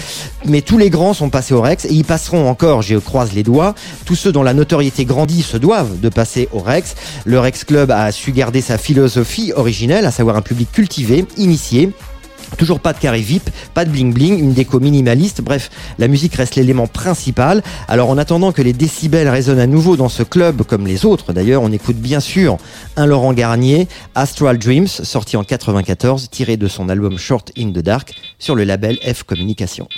Mais 0.45 0.62
tous 0.62 0.78
les 0.78 0.90
grands 0.90 1.15
sont 1.15 1.31
passés 1.31 1.55
au 1.55 1.61
Rex 1.61 1.85
et 1.85 1.93
ils 1.93 2.05
passeront 2.05 2.49
encore, 2.49 2.82
je 2.82 2.97
croise 2.97 3.32
les 3.32 3.43
doigts. 3.43 3.74
Tous 4.05 4.16
ceux 4.16 4.32
dont 4.32 4.43
la 4.43 4.55
notoriété 4.55 5.05
grandit 5.05 5.43
se 5.43 5.57
doivent 5.57 6.01
de 6.01 6.09
passer 6.09 6.49
au 6.53 6.59
Rex. 6.59 6.95
Le 7.24 7.39
Rex 7.40 7.65
Club 7.65 7.90
a 7.90 8.11
su 8.12 8.32
garder 8.32 8.61
sa 8.61 8.78
philosophie 8.78 9.53
originelle, 9.55 10.07
à 10.07 10.11
savoir 10.11 10.36
un 10.36 10.43
public 10.43 10.70
cultivé, 10.73 11.24
initié, 11.36 11.90
Toujours 12.57 12.81
pas 12.81 12.93
de 12.93 12.99
carré 12.99 13.20
VIP, 13.20 13.51
pas 13.75 13.85
de 13.85 13.91
bling 13.91 14.12
bling, 14.12 14.39
une 14.39 14.53
déco 14.53 14.81
minimaliste, 14.81 15.43
bref, 15.43 15.70
la 15.99 16.09
musique 16.09 16.35
reste 16.35 16.57
l'élément 16.57 16.87
principal. 16.87 17.62
Alors 17.87 18.11
en 18.11 18.19
attendant 18.19 18.53
que 18.53 18.62
les 18.62 18.73
décibels 18.73 19.29
résonnent 19.29 19.61
à 19.61 19.66
nouveau 19.66 19.97
dans 19.97 20.09
ce 20.09 20.23
club, 20.23 20.62
comme 20.62 20.87
les 20.87 21.05
autres 21.05 21.33
d'ailleurs, 21.33 21.62
on 21.62 21.73
écoute 21.73 21.97
bien 21.97 22.20
sûr 22.20 22.57
un 22.97 23.07
Laurent 23.07 23.33
Garnier, 23.33 23.89
Astral 24.15 24.59
Dreams, 24.59 24.89
sorti 24.89 25.37
en 25.37 25.45
94, 25.45 26.31
tiré 26.31 26.57
de 26.57 26.69
son 26.69 26.89
album 26.89 27.19
Short 27.19 27.53
in 27.57 27.70
the 27.70 27.79
Dark, 27.79 28.15
sur 28.39 28.55
le 28.55 28.65
label 28.65 28.99
F 29.03 29.23
Communication. 29.23 29.89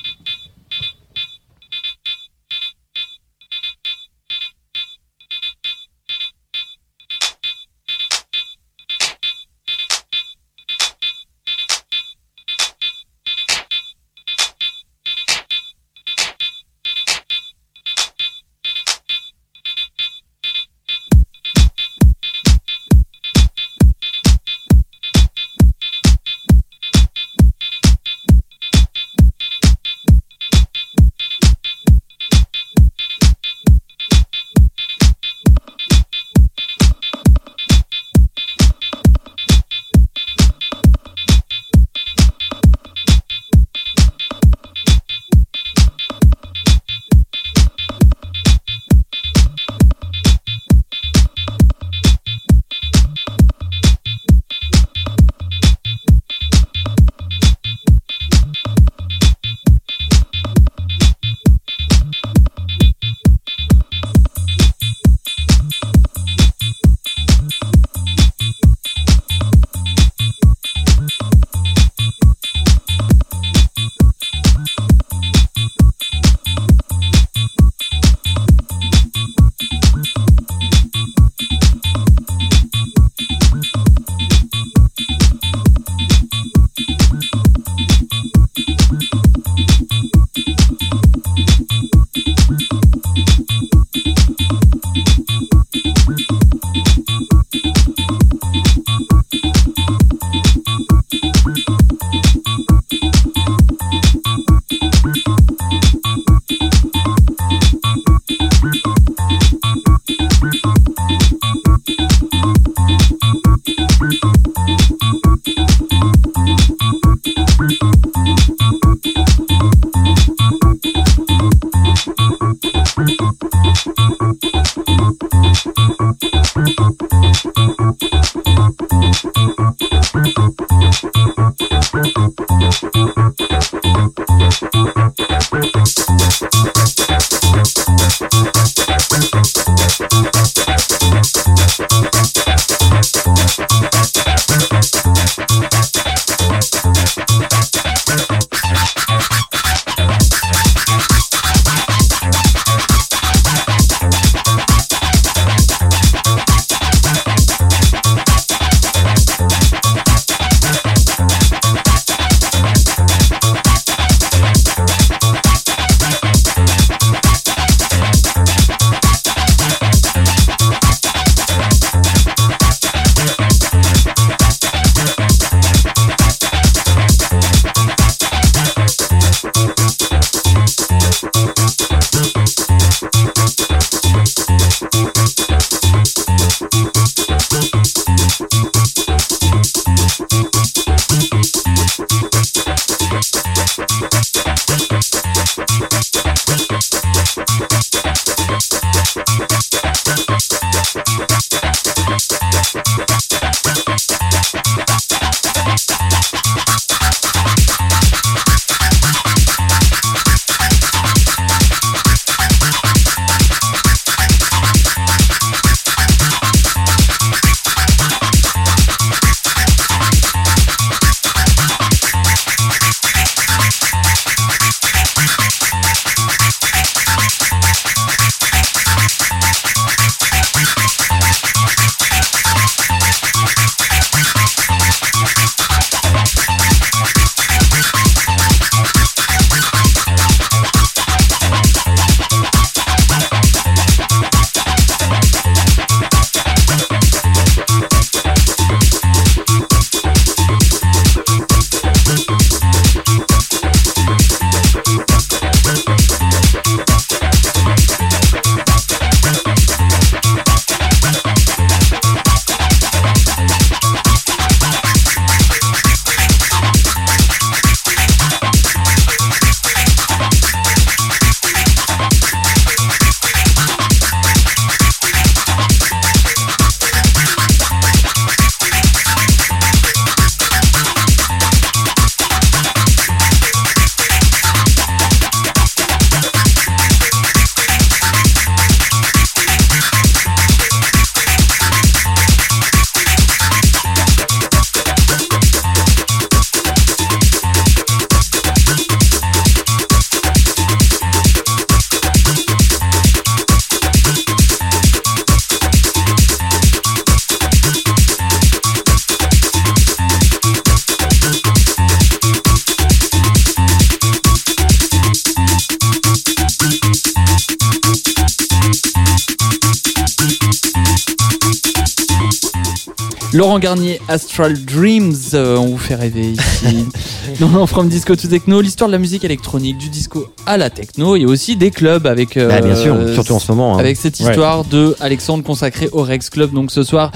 Laurent 323.32 323.61
Garnier, 323.61 324.01
Astral 324.09 324.55
Dreams, 324.65 325.15
euh, 325.35 325.57
on 325.57 325.66
vous 325.66 325.78
fait 325.78 325.94
rêver 325.94 326.32
ici. 326.32 326.86
Dans 327.39 327.66
From 327.66 327.89
Disco 327.89 328.16
to 328.16 328.28
Techno, 328.28 328.61
l'histoire 328.61 328.89
de 328.89 328.93
la 328.93 328.98
musique 328.98 329.24
électronique, 329.24 329.78
du 329.78 329.89
disco 329.89 330.27
à 330.47 330.57
la 330.57 330.70
techno, 330.70 331.16
et 331.16 331.24
aussi 331.24 331.57
des 331.57 331.70
clubs 331.70 332.07
avec. 332.07 332.36
euh, 332.36 332.48
Bah, 332.48 332.61
bien 332.61 332.74
sûr, 332.74 332.97
surtout 333.15 333.35
en 333.35 333.39
ce 333.39 333.52
moment. 333.52 333.77
hein. 333.77 333.78
Avec 333.78 333.97
cette 333.97 334.19
Ouais. 334.20 334.27
histoire 334.28 334.65
de 334.65 334.97
Alexandre 335.01 335.44
consacrée 335.44 335.89
au 335.93 336.02
Rex 336.02 336.28
Club. 336.31 336.52
Donc 336.52 336.70
ce 336.70 336.82
soir, 336.82 337.12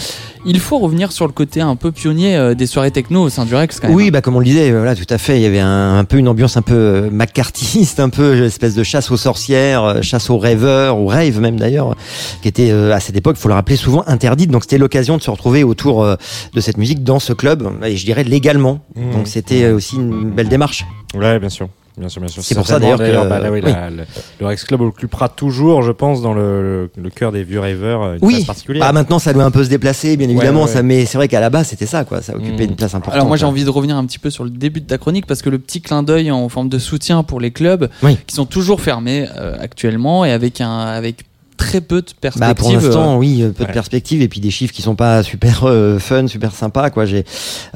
il 0.47 0.61
faut 0.61 0.78
revenir 0.78 1.11
sur 1.12 1.27
le 1.27 1.32
côté 1.32 1.61
un 1.61 1.77
peu 1.77 1.91
pionnier 1.91 2.36
euh, 2.36 2.55
des 2.55 2.66
soirées 2.66 2.91
techno 2.91 3.23
au 3.23 3.28
sein 3.28 3.45
du 3.45 3.55
Rex 3.55 3.81
quand 3.81 3.89
même. 3.89 3.97
Oui, 3.97 4.11
bah 4.11 4.20
comme 4.20 4.36
on 4.36 4.39
le 4.39 4.45
disait, 4.45 4.70
voilà, 4.70 4.95
tout 4.95 5.07
à 5.11 5.19
fait. 5.19 5.36
Il 5.36 5.43
y 5.43 5.47
avait 5.47 5.61
un, 5.61 5.99
un 5.99 6.05
peu 6.05 6.19
une 6.19 6.28
ambiance 6.28 6.57
un 6.57 6.62
peu 6.62 6.74
euh, 6.74 7.11
McCarthyiste, 7.11 7.99
un 8.01 8.09
peu 8.11 8.23
euh, 8.23 8.47
espèce 8.47 8.74
de 8.74 8.82
chasse 8.82 9.11
aux 9.11 9.16
sorcières, 9.16 9.82
euh, 9.85 10.03
chasse 10.03 10.31
aux 10.31 10.39
rêveurs, 10.39 10.99
aux 10.99 11.07
rêves 11.07 11.41
même 11.41 11.59
d'ailleurs, 11.59 11.97
qui 12.43 12.49
était 12.49 12.70
euh, 12.70 12.93
à 12.95 13.01
cette 13.01 13.16
époque, 13.16 13.36
faut 13.36 13.49
le 13.49 13.55
rappeler, 13.55 13.77
souvent 13.77 14.05
interdite. 14.07 14.51
Donc 14.51 14.62
c'était 14.65 14.78
l'occasion 14.78 15.16
de 15.16 15.23
se 15.23 15.31
retrouver 15.31 15.65
autour 15.65 16.05
euh, 16.05 16.16
de 16.53 16.61
cette 16.61 16.77
musique 16.77 17.03
dans 17.03 17.19
ce 17.19 17.32
club, 17.32 17.69
et 17.85 17.97
je 17.97 18.05
dirais 18.05 18.24
légalement. 18.24 18.81
Mmh. 18.95 19.12
Donc 19.12 19.28
c'était 19.28 19.65
euh, 19.65 19.74
aussi 19.74 19.97
une 19.97 20.03
belle 20.05 20.48
démarche. 20.48 20.85
Ouais, 21.14 21.39
bien 21.39 21.48
sûr. 21.48 21.68
Bien 21.97 22.09
sûr, 22.09 22.20
bien 22.20 22.28
sûr. 22.28 22.43
C'est 22.43 22.56
pour 22.56 22.66
ça, 22.66 22.81
d'ailleurs, 22.81 22.98
que- 22.98 23.28
bah, 23.28 23.39
là, 23.39 23.52
oui, 23.52 23.60
oui. 23.64 23.70
la- 23.70 23.89
le, 23.89 24.02
le 24.40 24.47
Rex 24.47 24.64
Club 24.64 24.81
occupera 24.81 25.28
toujours, 25.28 25.82
je 25.82 25.93
pense, 25.93 26.22
dans 26.22 26.35
le, 26.35 26.90
cœur 27.14 27.31
des 27.31 27.44
vieux 27.44 27.60
rêveurs, 27.60 28.02
euh, 28.02 28.12
une 28.14 28.18
place 28.18 28.32
Oui, 28.40 28.44
particulière. 28.44 28.85
ah, 28.85 28.93
maintenant 28.93 29.20
ça 29.20 29.32
doit 29.32 29.44
un 29.44 29.52
peu 29.52 29.62
se 29.62 29.68
déplacer, 29.68 30.16
bien 30.16 30.28
évidemment, 30.28 30.62
ouais, 30.62 30.66
ouais. 30.66 30.72
ça, 30.72 30.82
mais 30.82 31.06
c'est 31.06 31.18
vrai 31.18 31.28
qu'à 31.28 31.39
la 31.39 31.51
base 31.51 31.68
c'était 31.68 31.86
ça, 31.86 32.05
quoi. 32.05 32.20
Ça 32.20 32.35
occupait 32.35 32.66
Mmh. 32.66 32.70
une 32.70 32.74
place 32.74 32.97
importante. 32.97 33.14
Alors 33.14 33.28
moi 33.28 33.36
j'ai 33.36 33.47
envie 33.47 33.62
de 33.62 33.70
revenir 33.70 33.97
un 33.97 34.05
petit 34.06 34.18
peu 34.18 34.31
sur 34.31 34.43
le 34.43 34.51
début 34.51 34.81
de 34.81 34.86
ta 34.86 34.98
chronique 34.98 35.26
parce 35.26 35.40
que 35.40 35.51
le 35.51 35.60
petit 35.60 35.81
clin 35.82 36.02
d'œil 36.02 36.32
en 36.32 36.48
forme 36.48 36.68
de 36.68 36.81
soutien 36.81 37.22
pour 37.22 37.39
les 37.39 37.52
clubs 37.52 37.89
Oui. 38.02 38.18
qui 38.26 38.35
sont 38.35 38.47
toujours 38.47 38.81
fermés 38.81 39.28
euh, 39.39 39.56
actuellement 39.60 40.24
et 40.24 40.32
avec 40.32 40.60
un 40.60 40.78
avec 40.81 41.18
très 41.66 41.81
peu 41.81 42.01
de 42.03 42.07
Bah 42.07 42.31
perspectives. 42.31 42.55
pour 42.57 42.73
l'instant, 42.73 43.15
euh, 43.15 43.19
oui, 43.19 43.43
euh, 43.43 43.51
peu 43.51 43.65
de 43.65 43.73
perspectives 43.73 44.23
et 44.23 44.28
puis 44.28 44.41
des 44.41 44.51
chiffres 44.51 44.73
qui 44.73 44.82
sont 44.82 44.95
pas 44.95 45.23
super 45.23 45.65
euh, 45.65 45.99
fun, 45.99 46.27
super 46.28 46.53
sympas 46.53 46.91
quoi. 46.91 47.05
J'ai 47.07 47.24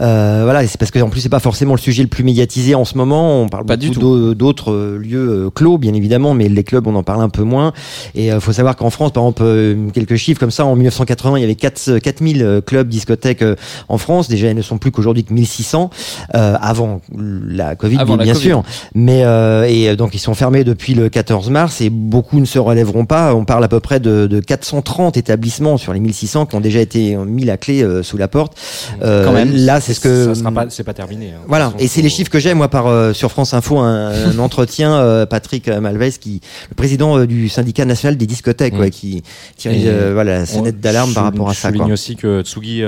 euh, 0.00 0.40
voilà, 0.44 0.66
c'est 0.66 0.78
parce 0.78 0.90
que 0.90 0.98
en 1.00 1.08
plus 1.08 1.20
c'est 1.20 1.28
pas 1.28 1.40
forcément 1.40 1.74
le 1.74 1.78
sujet 1.80 2.02
le 2.02 2.08
plus 2.08 2.24
médiatisé 2.24 2.74
en 2.74 2.84
ce 2.84 2.96
moment. 2.96 3.42
On 3.42 3.48
parle 3.48 3.66
Pas 3.66 3.76
beaucoup 3.76 3.88
du 3.88 3.94
tout. 3.94 4.00
d'au- 4.00 4.34
d'autres 4.34 4.96
lieux 5.00 5.50
clos 5.54 5.78
bien 5.78 5.94
évidemment, 5.94 6.34
mais 6.34 6.48
les 6.48 6.64
clubs 6.64 6.86
on 6.86 6.94
en 6.94 7.02
parle 7.02 7.22
un 7.22 7.28
peu 7.28 7.42
moins. 7.42 7.72
Et 8.14 8.32
euh, 8.32 8.40
faut 8.40 8.52
savoir 8.52 8.76
qu'en 8.76 8.90
France, 8.90 9.12
par 9.12 9.22
exemple, 9.24 9.90
quelques 9.92 10.16
chiffres 10.16 10.40
comme 10.40 10.50
ça, 10.50 10.64
en 10.64 10.74
1980 10.76 11.38
il 11.38 11.40
y 11.40 11.44
avait 11.44 11.54
4 11.54 11.98
4000 11.98 12.42
euh, 12.42 12.60
clubs 12.60 12.88
discothèques 12.88 13.44
en 13.88 13.98
France. 13.98 14.28
Déjà 14.28 14.50
ils 14.50 14.56
ne 14.56 14.62
sont 14.62 14.78
plus 14.78 14.90
qu'aujourd'hui 14.90 15.24
que 15.24 15.32
1600 15.34 15.90
euh, 16.34 16.56
avant 16.60 17.00
la 17.12 17.74
Covid 17.76 17.98
Avant 17.98 18.16
la 18.16 18.24
bien 18.24 18.32
Covid. 18.34 18.44
sûr. 18.44 18.62
Mais 18.94 19.22
euh, 19.24 19.64
et 19.68 19.96
donc 19.96 20.14
ils 20.14 20.18
sont 20.18 20.34
fermés 20.34 20.64
depuis 20.64 20.94
le 20.94 21.08
14 21.08 21.50
mars 21.50 21.80
et 21.80 21.90
beaucoup 21.90 22.40
ne 22.40 22.44
se 22.44 22.58
relèveront 22.58 23.04
pas. 23.06 23.34
On 23.34 23.44
parle 23.44 23.64
à 23.64 23.68
peu 23.68 23.76
près 23.78 24.00
de, 24.00 24.26
de 24.26 24.40
430 24.40 25.16
établissements 25.16 25.76
sur 25.76 25.92
les 25.92 26.00
1600 26.00 26.46
qui 26.46 26.56
ont 26.56 26.60
déjà 26.60 26.80
été 26.80 27.16
mis 27.16 27.44
la 27.44 27.56
clé 27.56 27.82
euh, 27.82 28.02
sous 28.02 28.16
la 28.16 28.28
porte. 28.28 28.56
Euh, 29.02 29.24
Quand 29.24 29.32
même. 29.32 29.54
Là, 29.54 29.80
c'est 29.80 29.94
ce 29.94 30.00
que 30.00 30.26
Ça 30.26 30.34
sera 30.34 30.52
pas, 30.52 30.66
c'est 30.70 30.84
pas 30.84 30.94
terminé. 30.94 31.30
hein. 31.30 31.40
voilà, 31.46 31.72
et 31.78 31.88
c'est 31.88 32.02
les 32.02 32.08
chiffres 32.08 32.30
que 32.30 32.38
j'ai 32.38 32.54
moi 32.54 32.68
par 32.68 32.86
euh, 32.86 33.12
sur 33.12 33.30
France 33.30 33.54
Info 33.54 33.78
un, 33.78 34.10
un 34.12 34.38
entretien 34.38 35.26
Patrick 35.28 35.68
Malvez 35.68 36.12
qui 36.20 36.40
le 36.70 36.74
président 36.74 37.24
du 37.24 37.48
syndicat 37.48 37.84
national 37.84 38.16
des 38.16 38.26
discothèques 38.26 38.74
Mm. 38.74 38.80
ouais, 38.80 38.90
qui 38.90 39.22
tire 39.56 39.72
voilà 40.12 40.36
la 40.38 40.42
on- 40.42 40.46
sonnette 40.46 40.80
d'alarme 40.80 41.12
par 41.14 41.24
je 41.26 41.30
rapport 41.30 41.48
à 41.50 41.54
ça 41.54 41.68
souligne 41.68 41.84
quoi. 41.84 41.92
aussi 41.92 42.16
que 42.16 42.42
Tsugi, 42.42 42.82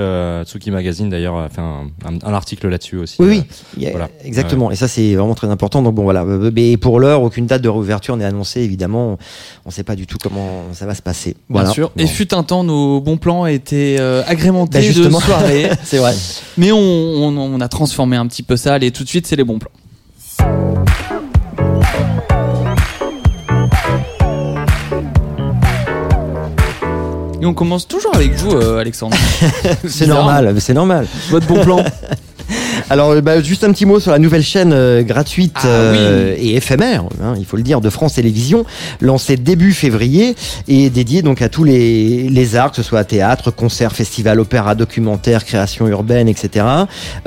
Tsugi 0.45 0.71
Magazine 0.71 1.09
d'ailleurs 1.09 1.37
a 1.37 1.49
fait 1.49 1.61
un, 1.61 1.87
un- 2.05 2.19
un 2.29 2.33
article 2.33 2.67
là-dessus 2.67 2.97
aussi. 2.97 3.15
Oui, 3.19 3.43
oui, 3.77 3.87
voilà. 3.91 4.09
exactement. 4.23 4.71
Et 4.71 4.75
ça, 4.75 4.87
c'est 4.87 5.15
vraiment 5.15 5.33
très 5.35 5.47
important. 5.47 5.81
Donc 5.81 5.95
bon, 5.95 6.03
voilà. 6.03 6.23
Mais 6.25 6.77
pour 6.77 6.99
l'heure, 6.99 7.21
aucune 7.23 7.45
date 7.45 7.61
de 7.61 7.69
réouverture 7.69 8.15
n'est 8.17 8.25
annoncée. 8.25 8.61
Évidemment, 8.61 9.17
on 9.65 9.69
ne 9.69 9.73
sait 9.73 9.83
pas 9.83 9.95
du 9.95 10.05
tout 10.07 10.17
comment 10.21 10.63
ça 10.73 10.85
va 10.85 10.95
se 10.95 11.01
passer. 11.01 11.31
Bien 11.31 11.37
Voilà. 11.61 11.69
sûr. 11.71 11.91
Et 11.97 12.07
fut 12.07 12.33
un 12.33 12.43
temps, 12.43 12.63
nos 12.63 12.99
bons 13.01 13.17
plans 13.17 13.45
étaient 13.45 13.97
euh, 13.99 14.23
agrémentés 14.27 14.79
Bah, 14.79 14.79
de 14.79 14.83
justement. 14.91 15.19
soirées. 15.19 15.69
c'est 15.83 15.97
vrai. 15.97 16.13
Mais 16.57 16.71
on, 16.71 16.77
on- 16.79 17.37
on 17.37 17.61
a 17.61 17.67
transformé 17.67 18.15
un 18.17 18.27
petit 18.27 18.43
peu 18.43 18.57
ça. 18.57 18.73
Allez, 18.75 18.91
tout 18.91 19.03
de 19.03 19.09
suite, 19.09 19.27
c'est 19.27 19.35
les 19.35 19.43
bons 19.43 19.59
plans. 19.59 19.71
Et 27.41 27.45
on 27.45 27.53
commence 27.55 27.87
toujours 27.87 28.13
avec 28.15 28.33
vous, 28.33 28.51
euh, 28.51 28.77
Alexandre. 28.79 29.17
C'est 29.87 30.05
normal. 30.05 30.55
C'est 30.59 30.73
normal. 30.75 31.07
Votre 31.29 31.47
bon 31.47 31.63
plan. 31.63 31.83
Alors, 32.89 33.11
euh, 33.11 33.21
bah, 33.21 33.41
juste 33.41 33.63
un 33.63 33.71
petit 33.71 33.85
mot 33.85 33.99
sur 33.99 34.11
la 34.11 34.19
nouvelle 34.19 34.43
chaîne 34.43 34.73
euh, 34.73 35.03
gratuite 35.03 35.57
Ah 35.63 35.67
euh, 35.67 36.35
et 36.37 36.55
éphémère, 36.55 37.03
hein, 37.23 37.35
il 37.37 37.45
faut 37.45 37.57
le 37.57 37.63
dire, 37.63 37.81
de 37.81 37.89
France 37.89 38.13
Télévisions, 38.13 38.65
lancée 38.99 39.37
début 39.37 39.73
février 39.73 40.35
et 40.67 40.89
dédiée 40.89 41.21
donc 41.21 41.41
à 41.41 41.49
tous 41.49 41.63
les, 41.63 42.29
les 42.29 42.55
arts, 42.55 42.71
que 42.71 42.77
ce 42.77 42.83
soit 42.83 43.03
théâtre, 43.03 43.51
concert, 43.51 43.91
festival, 43.93 44.39
opéra, 44.39 44.75
documentaire, 44.75 45.45
création 45.45 45.87
urbaine, 45.87 46.27
etc. 46.27 46.65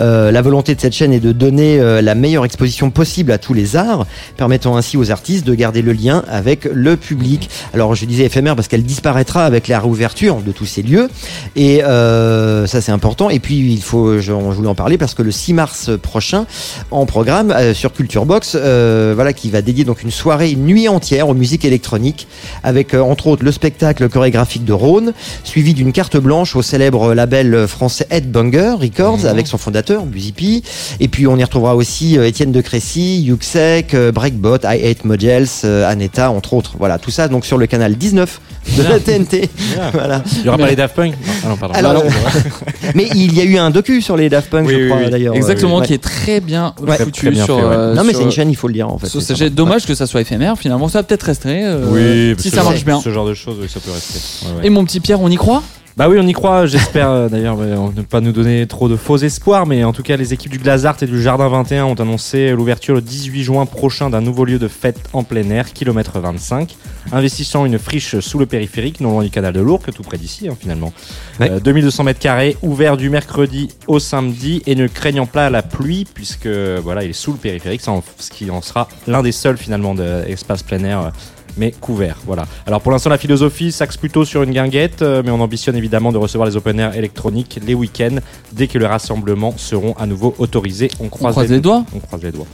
Euh, 0.01 0.31
la 0.31 0.43
volonté 0.43 0.74
de 0.74 0.81
cette 0.81 0.94
chaîne 0.94 1.12
est 1.12 1.20
de 1.20 1.32
donner 1.32 1.78
euh, 1.78 2.02
la 2.02 2.14
meilleure 2.14 2.44
exposition 2.44 2.90
possible 2.90 3.32
à 3.32 3.39
tous 3.39 3.55
les 3.55 3.76
arts, 3.76 4.06
permettant 4.36 4.76
ainsi 4.76 4.97
aux 4.97 5.10
artistes 5.10 5.47
de 5.47 5.55
garder 5.55 5.82
le 5.82 5.93
lien 5.93 6.24
avec 6.28 6.64
le 6.64 6.97
public. 6.97 7.48
Alors, 7.72 7.94
je 7.94 8.05
disais 8.05 8.24
éphémère 8.24 8.56
parce 8.56 8.68
qu'elle 8.68 8.82
disparaîtra 8.82 9.44
avec 9.44 9.68
la 9.68 9.81
réouverture 9.81 10.40
de 10.40 10.52
tous 10.52 10.66
ces 10.66 10.82
lieux 10.82 11.09
et 11.56 11.85
euh, 11.85 12.66
ça 12.66 12.81
c'est 12.81 12.93
important. 12.93 13.31
Et 13.31 13.39
puis 13.39 13.56
il 13.56 13.82
faut, 13.82 14.16
je, 14.16 14.22
je 14.22 14.32
voulais 14.32 14.68
en 14.68 14.74
parler 14.74 14.98
parce 14.98 15.14
que 15.14 15.22
le 15.22 15.31
6 15.45 15.53
mars 15.53 15.91
prochain, 16.01 16.47
en 16.91 17.05
programme 17.05 17.51
euh, 17.51 17.75
sur 17.75 17.93
Culture 17.93 18.25
Box, 18.25 18.57
euh, 18.59 19.12
voilà 19.15 19.35
qui 19.35 19.51
va 19.51 19.61
dédier 19.61 19.85
donc 19.85 20.03
une 20.03 20.11
soirée, 20.11 20.51
une 20.53 20.65
nuit 20.65 20.89
entière 20.89 21.29
aux 21.29 21.35
musiques 21.35 21.66
électroniques, 21.66 22.27
avec 22.62 22.95
euh, 22.95 23.01
entre 23.03 23.27
autres 23.27 23.45
le 23.45 23.53
spectacle 23.53 24.09
chorégraphique 24.09 24.65
de 24.65 24.73
Rhône, 24.73 25.12
suivi 25.43 25.75
d'une 25.75 25.93
carte 25.93 26.16
blanche 26.16 26.57
au 26.57 26.62
célèbre 26.62 27.12
label 27.12 27.66
français 27.69 28.07
Headbanger 28.09 28.77
Records 28.81 29.27
avec 29.27 29.47
son 29.47 29.59
fondateur 29.59 30.07
Buzipi. 30.07 30.62
Et 31.01 31.09
puis 31.09 31.27
on 31.27 31.37
y 31.37 31.45
retrouvera 31.45 31.77
aussi 31.77 32.16
Étienne 32.16 32.53
de 32.53 32.62
Crécy, 32.62 33.21
Yuxek, 33.21 33.95
Breakbot, 34.15 34.61
I 34.65 34.83
Hate 34.83 35.05
Models, 35.05 35.49
Aneta, 35.87 36.31
entre 36.31 36.55
autres. 36.55 36.77
Voilà, 36.79 36.99
tout 36.99 37.11
ça 37.11 37.29
donc 37.29 37.45
sur 37.45 37.59
le 37.59 37.66
canal 37.66 37.97
19 37.97 38.41
de 38.79 38.83
la 38.83 38.99
TNT. 39.01 39.51
voilà. 39.93 40.23
Il 40.39 40.45
y 40.47 40.49
aura 40.49 40.57
pas 40.59 40.69
les 40.69 40.77
Daft 40.77 40.97
Punk 40.97 41.12
Non, 41.12 41.19
ah 41.45 41.49
non, 41.49 41.57
pardon. 41.57 41.75
Alors, 41.75 42.05
mais 42.95 43.09
il 43.15 43.35
y 43.35 43.41
a 43.41 43.45
eu 43.45 43.59
un 43.59 43.71
docu 43.71 44.01
sur 44.01 44.16
les 44.16 44.29
Daft 44.29 44.51
Punk, 44.51 44.66
Oui, 44.66 44.73
je 44.75 44.79
oui, 44.79 44.89
crois 44.89 45.01
oui. 45.05 45.11
d'ailleurs. 45.11 45.34
Exactement, 45.36 45.78
Ouais. 45.78 45.86
qui 45.86 45.94
est 45.94 46.02
très 46.02 46.40
bien 46.40 46.74
Ouais. 46.81 46.97
foutu 46.98 47.20
Très 47.23 47.31
bien 47.31 47.44
sur. 47.44 47.56
fait, 47.56 47.62
ouais. 47.65 47.69
euh, 47.74 47.94
Non, 47.94 48.05
mais 48.05 48.12
c'est 48.15 48.23
une 48.23 48.31
chaîne, 48.31 48.51
il 48.51 48.56
faut 48.56 48.69
le 48.69 48.74
dire 48.74 48.89
en 48.89 48.98
fait. 48.98 49.09
c'est 49.09 49.51
dommage 49.51 49.86
que 49.86 49.94
ça 49.94 50.06
soit 50.06 50.20
éphémère. 50.20 50.56
Finalement, 50.59 50.89
ça 50.89 50.98
va 50.98 51.02
peut-être 51.02 51.23
rester. 51.24 51.62
euh, 51.65 52.32
Oui, 52.35 52.40
si 52.43 52.51
ça 52.51 52.62
marche 52.62 52.85
bien. 52.85 53.01
Ce 53.01 53.11
genre 53.11 53.27
de 53.27 53.35
choses, 53.35 53.56
oui, 53.61 53.69
ça 53.69 53.81
peut 53.81 53.90
rester. 53.90 54.19
Ouais, 54.47 54.52
ouais. 54.61 54.66
Et 54.66 54.70
mon 54.70 54.85
petit 54.85 55.01
Pierre, 55.01 55.20
on 55.20 55.28
y 55.31 55.36
croit? 55.36 55.62
Bah 55.97 56.09
oui, 56.09 56.16
on 56.21 56.27
y 56.27 56.33
croit. 56.33 56.66
J'espère 56.66 57.09
euh, 57.09 57.29
d'ailleurs 57.29 57.57
euh, 57.61 57.89
ne 57.95 58.03
pas 58.03 58.21
nous 58.21 58.33
donner 58.33 58.66
trop 58.66 58.89
de 58.89 58.97
faux 58.97 59.16
espoirs, 59.16 59.65
mais 59.65 59.85
en 59.85 59.93
tout 59.93 60.03
cas, 60.03 60.16
les 60.16 60.33
équipes 60.33 60.51
du 60.51 60.59
Glazart 60.59 60.97
et 61.03 61.07
du 61.07 61.23
Jardin 61.23 61.49
21 61.49 61.85
ont 61.85 61.95
annoncé 61.95 62.51
l'ouverture 62.51 62.97
le 62.97 63.01
18 63.01 63.45
juin 63.45 63.65
prochain 63.65 64.11
d'un 64.11 64.21
nouveau 64.21 64.45
lieu 64.45 64.59
de 64.59 64.66
fête 64.66 64.99
en 65.12 65.23
plein 65.23 65.49
air, 65.51 65.73
kilomètre 65.73 66.19
25, 66.19 66.75
investissant 67.12 67.65
une 67.65 67.79
friche 67.79 68.19
sous 68.19 68.41
le 68.41 68.47
périphérique, 68.47 69.01
non 69.01 69.12
loin 69.12 69.23
du 69.23 69.31
canal 69.31 69.53
de 69.53 69.61
l'Ourcq, 69.61 69.93
tout 69.95 70.03
près 70.03 70.19
d'ici 70.19 70.49
hein, 70.49 70.57
finalement. 70.59 70.93
Ouais. 71.39 71.49
Euh, 71.49 71.61
2200 71.61 72.03
mètres 72.03 72.19
carrés, 72.19 72.57
ouvert 72.62 72.97
du 72.97 73.09
mercredi 73.09 73.69
au 73.87 74.01
samedi 74.01 74.62
et 74.66 74.75
ne 74.75 74.89
craignant 74.89 75.27
pas 75.27 75.49
la 75.49 75.62
pluie, 75.62 76.09
puisque 76.12 76.49
voilà, 76.49 77.05
il 77.05 77.11
est 77.11 77.12
sous 77.12 77.31
le 77.31 77.39
périphérique, 77.39 77.83
ce 78.19 78.31
qui 78.31 78.51
en 78.51 78.62
sera 78.62 78.89
l'un 79.07 79.23
des 79.23 79.31
seuls 79.31 79.57
finalement 79.57 79.95
d'espace 79.95 80.65
plein 80.65 80.83
air. 80.83 81.12
Mais 81.56 81.72
couvert. 81.72 82.18
Voilà. 82.26 82.47
Alors 82.66 82.81
pour 82.81 82.93
l'instant, 82.93 83.10
la 83.10 83.18
philosophie 83.18 83.72
s'axe 83.72 83.97
plutôt 83.97 84.24
sur 84.24 84.43
une 84.43 84.52
guinguette, 84.52 85.02
euh, 85.02 85.22
mais 85.24 85.31
on 85.31 85.40
ambitionne 85.40 85.76
évidemment 85.76 86.12
de 86.12 86.18
recevoir 86.18 86.48
les 86.48 86.56
open 86.56 86.78
air 86.81 86.97
électroniques 86.97 87.60
les 87.64 87.74
week-ends 87.74 88.18
dès 88.52 88.66
que 88.66 88.78
les 88.78 88.86
rassemblements 88.86 89.55
seront 89.56 89.94
à 89.94 90.06
nouveau 90.06 90.35
autorisés. 90.39 90.90
On 91.01 91.09
croise, 91.09 91.32
croise 91.32 91.51
les 91.51 91.60
doigts. 91.60 91.85
On 91.94 92.01
croise 92.01 92.22
les 92.22 92.32
doigts. 92.32 92.47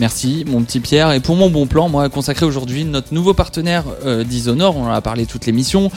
Merci, 0.00 0.44
mon 0.48 0.62
petit 0.62 0.80
Pierre. 0.80 1.12
Et 1.12 1.20
pour 1.20 1.36
mon 1.36 1.50
bon 1.50 1.66
plan, 1.66 1.88
moi, 1.88 2.08
consacré 2.08 2.44
aujourd'hui 2.44 2.84
notre 2.84 3.14
nouveau 3.14 3.32
partenaire 3.34 3.84
euh, 4.04 4.24
d'Isonor, 4.24 4.76
on 4.76 4.84
en 4.86 4.90
a 4.92 5.00
parlé 5.00 5.24
toute 5.24 5.46
l'émission, 5.46 5.90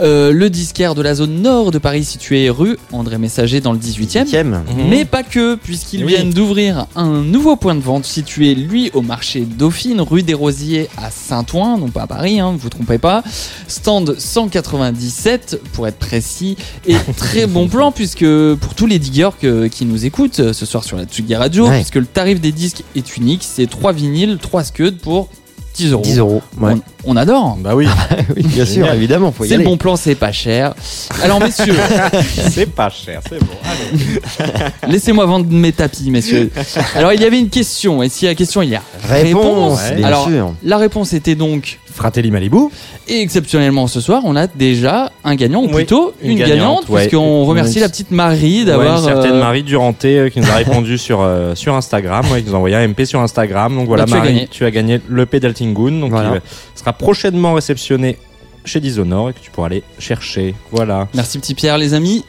euh, 0.00 0.30
le 0.32 0.50
disquaire 0.50 0.94
de 0.94 1.00
la 1.02 1.14
zone 1.14 1.40
nord 1.40 1.70
de 1.70 1.78
Paris, 1.78 2.04
situé 2.04 2.50
rue 2.50 2.76
André 2.92 3.16
Messager 3.18 3.60
dans 3.60 3.72
le 3.72 3.78
18e. 3.78 4.24
18e. 4.26 4.58
Mais 4.88 5.04
pas 5.04 5.22
que, 5.22 5.54
puisqu'ils 5.54 6.04
Oui. 6.04 6.12
viennent 6.14 6.30
d'ouvrir 6.32 6.86
un 6.96 7.22
nouveau 7.22 7.56
point 7.56 7.74
de 7.74 7.80
vente 7.80 8.04
situé, 8.04 8.54
lui, 8.54 8.90
au 8.94 9.00
marché 9.02 9.40
Dauphine, 9.40 10.00
rue 10.02 10.22
des 10.22 10.34
Rosiers 10.34 10.88
à 10.98 11.10
Saint-Ouen, 11.10 11.78
non 11.78 11.88
pas 11.88 12.02
à 12.02 12.06
Paris, 12.06 12.40
hein, 12.40 12.50
vous 12.52 12.58
vous 12.58 12.68
trompez 12.68 12.98
pas. 12.98 13.22
Stand 13.68 14.16
197, 14.18 15.60
pour 15.72 15.88
être 15.88 15.98
précis. 15.98 16.56
Et 16.86 16.94
très 17.16 17.46
bon 17.46 17.68
plan, 17.68 17.90
puisque 17.92 18.24
pour 18.56 18.74
tous 18.74 18.86
les 18.86 18.98
diggers 18.98 19.30
que- 19.40 19.66
qui 19.68 19.84
nous 19.86 20.04
écoutent 20.04 20.40
euh, 20.40 20.52
ce 20.52 20.66
soir 20.66 20.84
sur 20.84 20.96
la 20.96 21.04
Tsugi 21.04 21.34
Radio, 21.34 21.66
Ouais. 21.68 21.76
puisque 21.76 21.96
le 21.96 22.06
tarif 22.06 22.40
des 22.40 22.52
disques 22.52 22.82
est 22.96 23.16
unique, 23.16 23.29
c'est 23.40 23.68
3 23.68 23.92
vinyles, 23.92 24.38
3 24.40 24.64
scuds 24.64 24.92
pour 24.92 25.28
10 25.74 25.92
euros. 25.92 26.02
10 26.02 26.18
euros. 26.18 26.42
Ouais. 26.60 26.72
On, 27.04 27.12
on 27.12 27.16
adore. 27.16 27.56
Bah 27.60 27.74
oui, 27.76 27.86
oui, 28.36 28.42
bien 28.42 28.64
sûr, 28.66 28.84
Génial. 28.84 28.96
évidemment, 28.96 29.30
faut 29.32 29.44
y 29.44 29.48
C'est 29.48 29.56
le 29.56 29.64
bon 29.64 29.76
plan, 29.76 29.94
c'est 29.96 30.16
pas 30.16 30.32
cher. 30.32 30.74
Alors 31.22 31.40
messieurs, 31.40 31.74
c'est 32.50 32.66
pas 32.70 32.90
cher, 32.90 33.20
c'est 33.28 33.38
bon. 33.38 33.46
Allez. 33.64 34.64
Laissez-moi 34.92 35.24
vendre 35.26 35.46
mes 35.50 35.72
tapis, 35.72 36.10
messieurs. 36.10 36.50
Alors, 36.96 37.12
il 37.12 37.20
y 37.20 37.24
avait 37.24 37.38
une 37.38 37.48
question, 37.50 38.02
et 38.02 38.08
si 38.08 38.26
la 38.26 38.34
question, 38.34 38.62
il 38.62 38.70
y 38.70 38.74
a 38.76 38.82
Réponse, 39.08 39.78
Ouais. 39.90 39.94
bien 39.96 40.06
Alors, 40.08 40.26
sûr. 40.28 40.54
la 40.64 40.76
réponse 40.76 41.12
était 41.12 41.36
donc 41.36 41.78
Fratelli 42.00 42.30
Malibu. 42.30 42.70
Et 43.08 43.20
exceptionnellement 43.20 43.86
ce 43.86 44.00
soir, 44.00 44.22
on 44.24 44.34
a 44.34 44.46
déjà 44.46 45.12
un 45.22 45.34
gagnant, 45.34 45.60
ou 45.60 45.66
Oui, 45.66 45.74
plutôt 45.74 46.14
une, 46.22 46.30
une 46.32 46.38
gagnante, 46.38 46.56
gagnante, 46.56 46.88
ouais. 46.88 47.00
puisqu'on 47.08 47.44
remercie 47.44 47.78
la 47.78 47.90
petite 47.90 48.10
Marie 48.10 48.60
Ouais, 48.60 48.64
d'avoir. 48.64 48.98
une 49.00 49.04
certaine 49.04 49.34
euh, 49.34 49.40
Marie 49.40 49.62
Duranté 49.62 50.18
euh, 50.18 50.28
qui 50.30 50.40
nous 50.40 50.48
a 50.50 50.54
répondu 50.54 50.96
sur, 50.96 51.20
euh, 51.20 51.54
sur 51.54 51.74
Instagram, 51.74 52.24
ouais, 52.32 52.40
qui 52.42 52.48
nous 52.48 52.54
a 52.54 52.56
envoyé 52.56 52.76
un 52.76 52.88
MP 52.88 53.04
sur 53.04 53.20
Instagram. 53.20 53.74
Donc 53.76 53.86
voilà, 53.86 54.04
Donc 54.04 54.12
tu 54.12 54.16
as 54.16 54.18
Marie, 54.20 54.32
gagné. 54.34 54.48
tu 54.50 54.64
as 54.64 54.70
gagné 54.70 55.00
le 55.08 55.26
Pedaltingoon, 55.26 56.00
donc 56.00 56.10
Voilà. 56.10 56.30
il 56.30 56.36
euh, 56.36 56.40
sera 56.74 56.94
prochainement 56.94 57.52
réceptionné 57.52 58.16
chez 58.64 58.80
Dishonored 58.80 59.30
et 59.36 59.38
que 59.38 59.44
tu 59.44 59.50
pourras 59.50 59.66
aller 59.66 59.82
chercher. 59.98 60.54
Voilà. 60.72 61.06
Merci 61.14 61.38
petit 61.38 61.54
Pierre, 61.54 61.76
les 61.76 61.92
amis. 61.92 62.24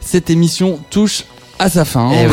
Cette 0.00 0.30
émission 0.30 0.78
touche 0.90 1.24
à 1.58 1.68
sa 1.68 1.84
fin. 1.84 2.10
Et 2.12 2.26
On- 2.26 2.30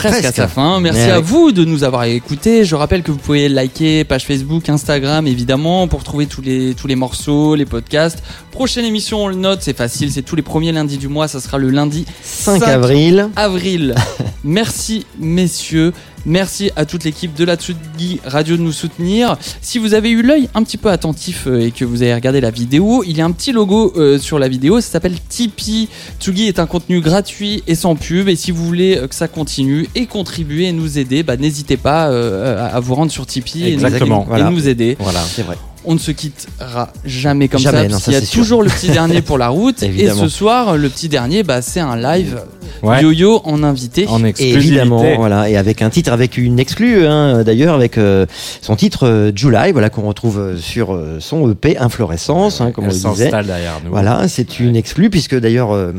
presque. 0.00 0.20
presque 0.22 0.38
à 0.38 0.42
sa 0.42 0.48
fin. 0.48 0.80
Merci 0.80 1.00
Mais 1.06 1.10
à 1.10 1.20
vous 1.20 1.52
de 1.52 1.64
nous 1.64 1.84
avoir 1.84 2.04
écoutés. 2.04 2.64
Je 2.64 2.74
rappelle 2.74 3.02
que 3.02 3.10
vous 3.10 3.18
pouvez 3.18 3.48
liker 3.48 4.04
page 4.04 4.24
Facebook, 4.24 4.68
Instagram, 4.68 5.26
évidemment, 5.26 5.88
pour 5.88 6.02
trouver 6.04 6.26
tous 6.26 6.42
les, 6.42 6.74
tous 6.74 6.86
les 6.86 6.96
morceaux, 6.96 7.54
les 7.54 7.66
podcasts. 7.66 8.22
Prochaine 8.50 8.84
émission, 8.84 9.24
on 9.24 9.28
le 9.28 9.36
note, 9.36 9.60
c'est 9.62 9.76
facile, 9.76 10.10
c'est 10.10 10.22
tous 10.22 10.36
les 10.36 10.42
premiers 10.42 10.72
lundis 10.72 10.98
du 10.98 11.08
mois, 11.08 11.28
ça 11.28 11.40
sera 11.40 11.58
le 11.58 11.70
lundi 11.70 12.04
5 12.22 12.60
5 12.60 12.68
avril. 12.68 13.28
avril. 13.36 13.94
Merci 14.44 15.06
messieurs. 15.18 15.92
Merci 16.26 16.70
à 16.76 16.84
toute 16.84 17.04
l'équipe 17.04 17.32
de 17.34 17.44
la 17.44 17.56
Tsugi 17.56 18.20
Radio 18.24 18.58
de 18.58 18.62
nous 18.62 18.72
soutenir. 18.72 19.38
Si 19.62 19.78
vous 19.78 19.94
avez 19.94 20.10
eu 20.10 20.20
l'œil 20.20 20.50
un 20.54 20.62
petit 20.62 20.76
peu 20.76 20.90
attentif 20.90 21.46
euh, 21.46 21.60
et 21.60 21.70
que 21.70 21.86
vous 21.86 22.02
avez 22.02 22.14
regardé 22.14 22.42
la 22.42 22.50
vidéo, 22.50 23.02
il 23.06 23.16
y 23.16 23.22
a 23.22 23.24
un 23.24 23.32
petit 23.32 23.52
logo 23.52 23.94
euh, 23.96 24.18
sur 24.18 24.38
la 24.38 24.46
vidéo, 24.46 24.82
ça 24.82 24.90
s'appelle 24.90 25.16
Tipeee. 25.28 25.88
Tsugi 26.20 26.46
est 26.46 26.58
un 26.58 26.66
contenu 26.66 27.00
gratuit 27.00 27.62
et 27.66 27.74
sans 27.74 27.96
pub 27.96 28.28
et 28.28 28.36
si 28.36 28.50
vous 28.50 28.66
voulez 28.66 28.98
euh, 28.98 29.06
que 29.06 29.14
ça 29.14 29.28
continue 29.28 29.88
et 29.94 30.06
contribuer 30.06 30.66
et 30.66 30.72
nous 30.72 30.98
aider, 30.98 31.22
bah, 31.22 31.36
n'hésitez 31.36 31.76
pas 31.76 32.08
euh, 32.08 32.68
à 32.72 32.78
vous 32.80 32.94
rendre 32.94 33.10
sur 33.10 33.26
Tipeee 33.26 33.64
et 33.68 33.76
nous- 33.76 33.86
et 33.86 34.42
nous 34.50 34.68
aider. 34.68 34.96
Voilà, 35.00 35.20
c'est 35.22 35.42
vrai. 35.42 35.56
On 35.84 35.94
ne 35.94 35.98
se 35.98 36.10
quittera 36.10 36.92
jamais 37.06 37.48
comme 37.48 37.60
Jamais, 37.60 37.78
ça, 37.78 37.84
non, 37.84 37.90
parce 37.92 38.02
ça, 38.04 38.12
qu'il 38.12 38.20
y 38.20 38.22
a 38.22 38.26
sûr. 38.26 38.42
toujours 38.42 38.62
le 38.62 38.68
petit 38.68 38.88
dernier 38.90 39.22
pour 39.22 39.38
la 39.38 39.48
route. 39.58 39.82
et 39.82 40.10
ce 40.10 40.28
soir, 40.28 40.76
le 40.76 40.88
petit 40.90 41.08
dernier, 41.08 41.42
bah, 41.42 41.62
c'est 41.62 41.80
un 41.80 41.96
live 41.96 42.40
Ouais. 42.82 43.02
yo-yo 43.02 43.40
en 43.44 43.62
invité. 43.62 44.06
En 44.08 44.24
évidemment, 44.24 45.04
voilà, 45.16 45.48
et 45.50 45.56
avec 45.56 45.82
un 45.82 45.90
titre, 45.90 46.12
avec 46.12 46.36
une 46.38 46.58
exclue, 46.58 47.06
hein, 47.06 47.42
d'ailleurs, 47.44 47.74
avec 47.74 47.98
euh, 47.98 48.26
son 48.62 48.76
titre 48.76 49.06
euh, 49.06 49.32
July, 49.34 49.72
voilà, 49.72 49.90
qu'on 49.90 50.02
retrouve 50.02 50.38
euh, 50.38 50.56
sur 50.56 50.94
euh, 50.94 51.18
son 51.20 51.50
EP 51.50 51.76
Inflorescence, 51.78 52.60
hein, 52.60 52.72
comme 52.72 52.84
Elle 52.84 52.90
on 52.90 52.94
le 52.94 52.98
disait. 53.14 53.24
s'installe 53.24 53.46
derrière 53.46 53.80
nous. 53.84 53.90
Voilà, 53.90 54.28
c'est 54.28 54.60
une 54.60 54.76
exclue 54.76 55.10
puisque 55.10 55.38
d'ailleurs 55.38 55.72
euh, 55.74 55.92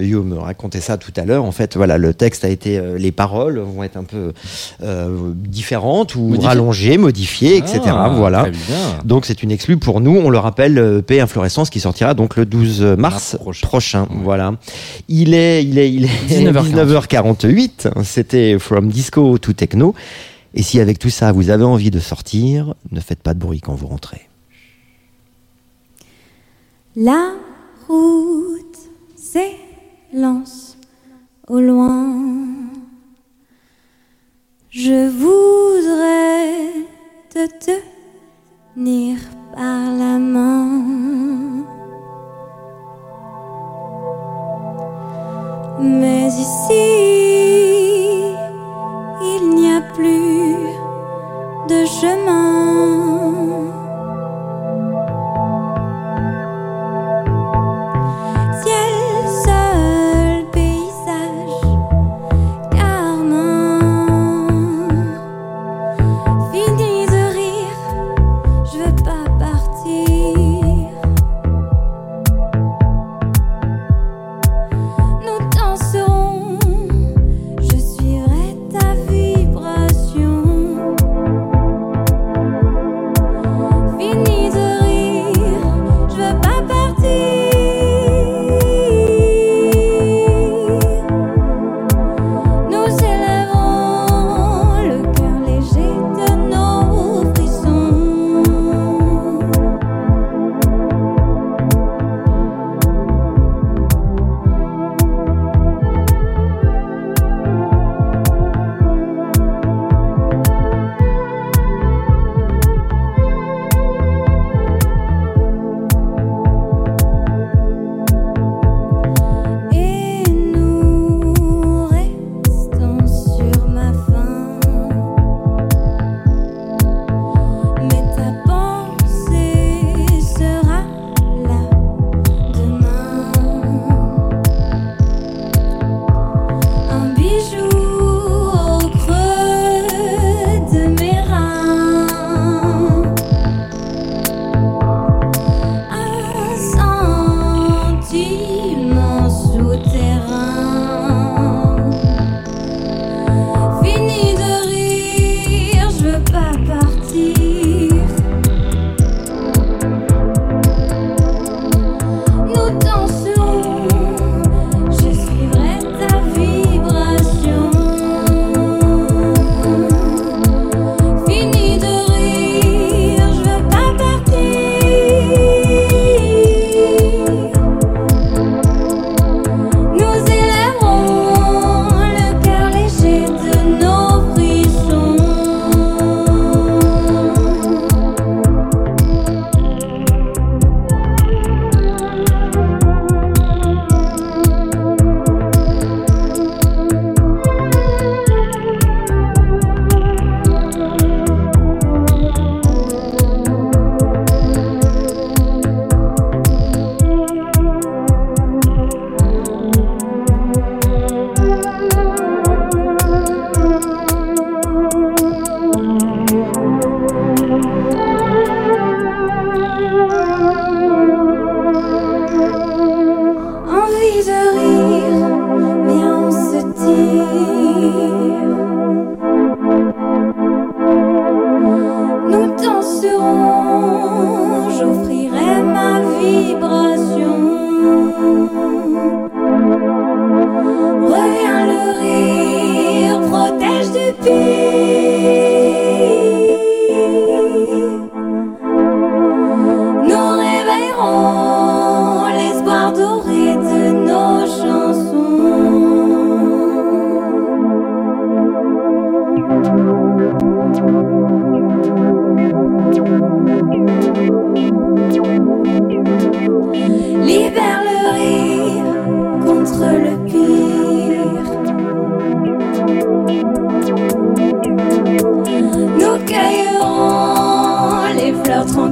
Yo 0.00 0.22
me 0.22 0.36
racontait 0.38 0.80
ça 0.80 0.96
tout 0.96 1.12
à 1.16 1.24
l'heure. 1.24 1.44
En 1.44 1.52
fait, 1.52 1.76
voilà, 1.76 1.98
le 1.98 2.12
texte 2.14 2.44
a 2.44 2.48
été, 2.48 2.78
euh, 2.78 2.98
les 2.98 3.12
paroles 3.12 3.58
vont 3.58 3.82
être 3.82 3.96
un 3.96 4.04
peu 4.04 4.32
euh, 4.82 5.08
différentes 5.34 6.14
ou 6.16 6.36
rallongées, 6.40 6.98
modifiées, 6.98 7.56
etc. 7.56 7.80
Ah, 7.86 8.12
Voilà. 8.16 8.42
Très 8.42 8.50
bien. 8.50 8.58
Donc 9.04 9.26
c'est 9.26 9.42
une 9.42 9.50
exclue 9.50 9.76
pour 9.76 10.00
nous. 10.00 10.16
On 10.16 10.30
le 10.30 10.38
rappelle, 10.38 10.78
EP 10.98 11.20
Inflorescence 11.20 11.70
qui 11.70 11.80
sortira 11.80 12.14
donc 12.14 12.36
le 12.36 12.44
12 12.46 12.82
mars, 12.82 12.96
Mars 12.98 13.36
prochain. 13.40 13.66
prochain. 13.66 14.00
Ouais. 14.02 14.16
Voilà. 14.24 14.52
Il 15.08 15.34
est, 15.34 15.64
il 15.64 15.78
est, 15.78 15.92
il 15.92 16.04
est 16.04 16.15
19h48. 16.28 17.92
19h48. 17.92 18.04
C'était 18.04 18.58
From 18.58 18.88
Disco 18.88 19.38
to 19.38 19.52
Techno. 19.52 19.94
Et 20.54 20.62
si 20.62 20.80
avec 20.80 20.98
tout 20.98 21.10
ça 21.10 21.32
vous 21.32 21.50
avez 21.50 21.64
envie 21.64 21.90
de 21.90 22.00
sortir, 22.00 22.74
ne 22.90 23.00
faites 23.00 23.22
pas 23.22 23.34
de 23.34 23.38
bruit 23.38 23.60
quand 23.60 23.74
vous 23.74 23.86
rentrez. 23.86 24.28
La 26.96 27.34
route 27.86 28.78
s'élance 29.14 30.78
au 31.46 31.60
loin. 31.60 32.16
Je 34.70 35.08
voudrais 35.08 36.86
te 37.28 37.72
tenir 38.74 39.18
par 39.54 39.92
la 39.94 40.18
main. 40.18 41.75
Mais 45.78 46.28
ici, 46.28 46.72
il 49.20 49.50
n'y 49.54 49.70
a 49.70 49.82
plus 49.94 50.56
de 51.68 51.84
chemin. 51.84 53.36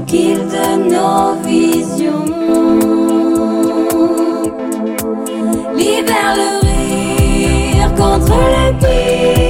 guide 0.06 0.60
nos 0.90 1.34
visions. 1.44 2.24
Libère 5.76 6.34
le 6.36 6.50
rire 6.66 7.94
contre 7.96 8.36
le 8.54 8.72
pire. 8.78 9.43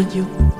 Radio. 0.00 0.59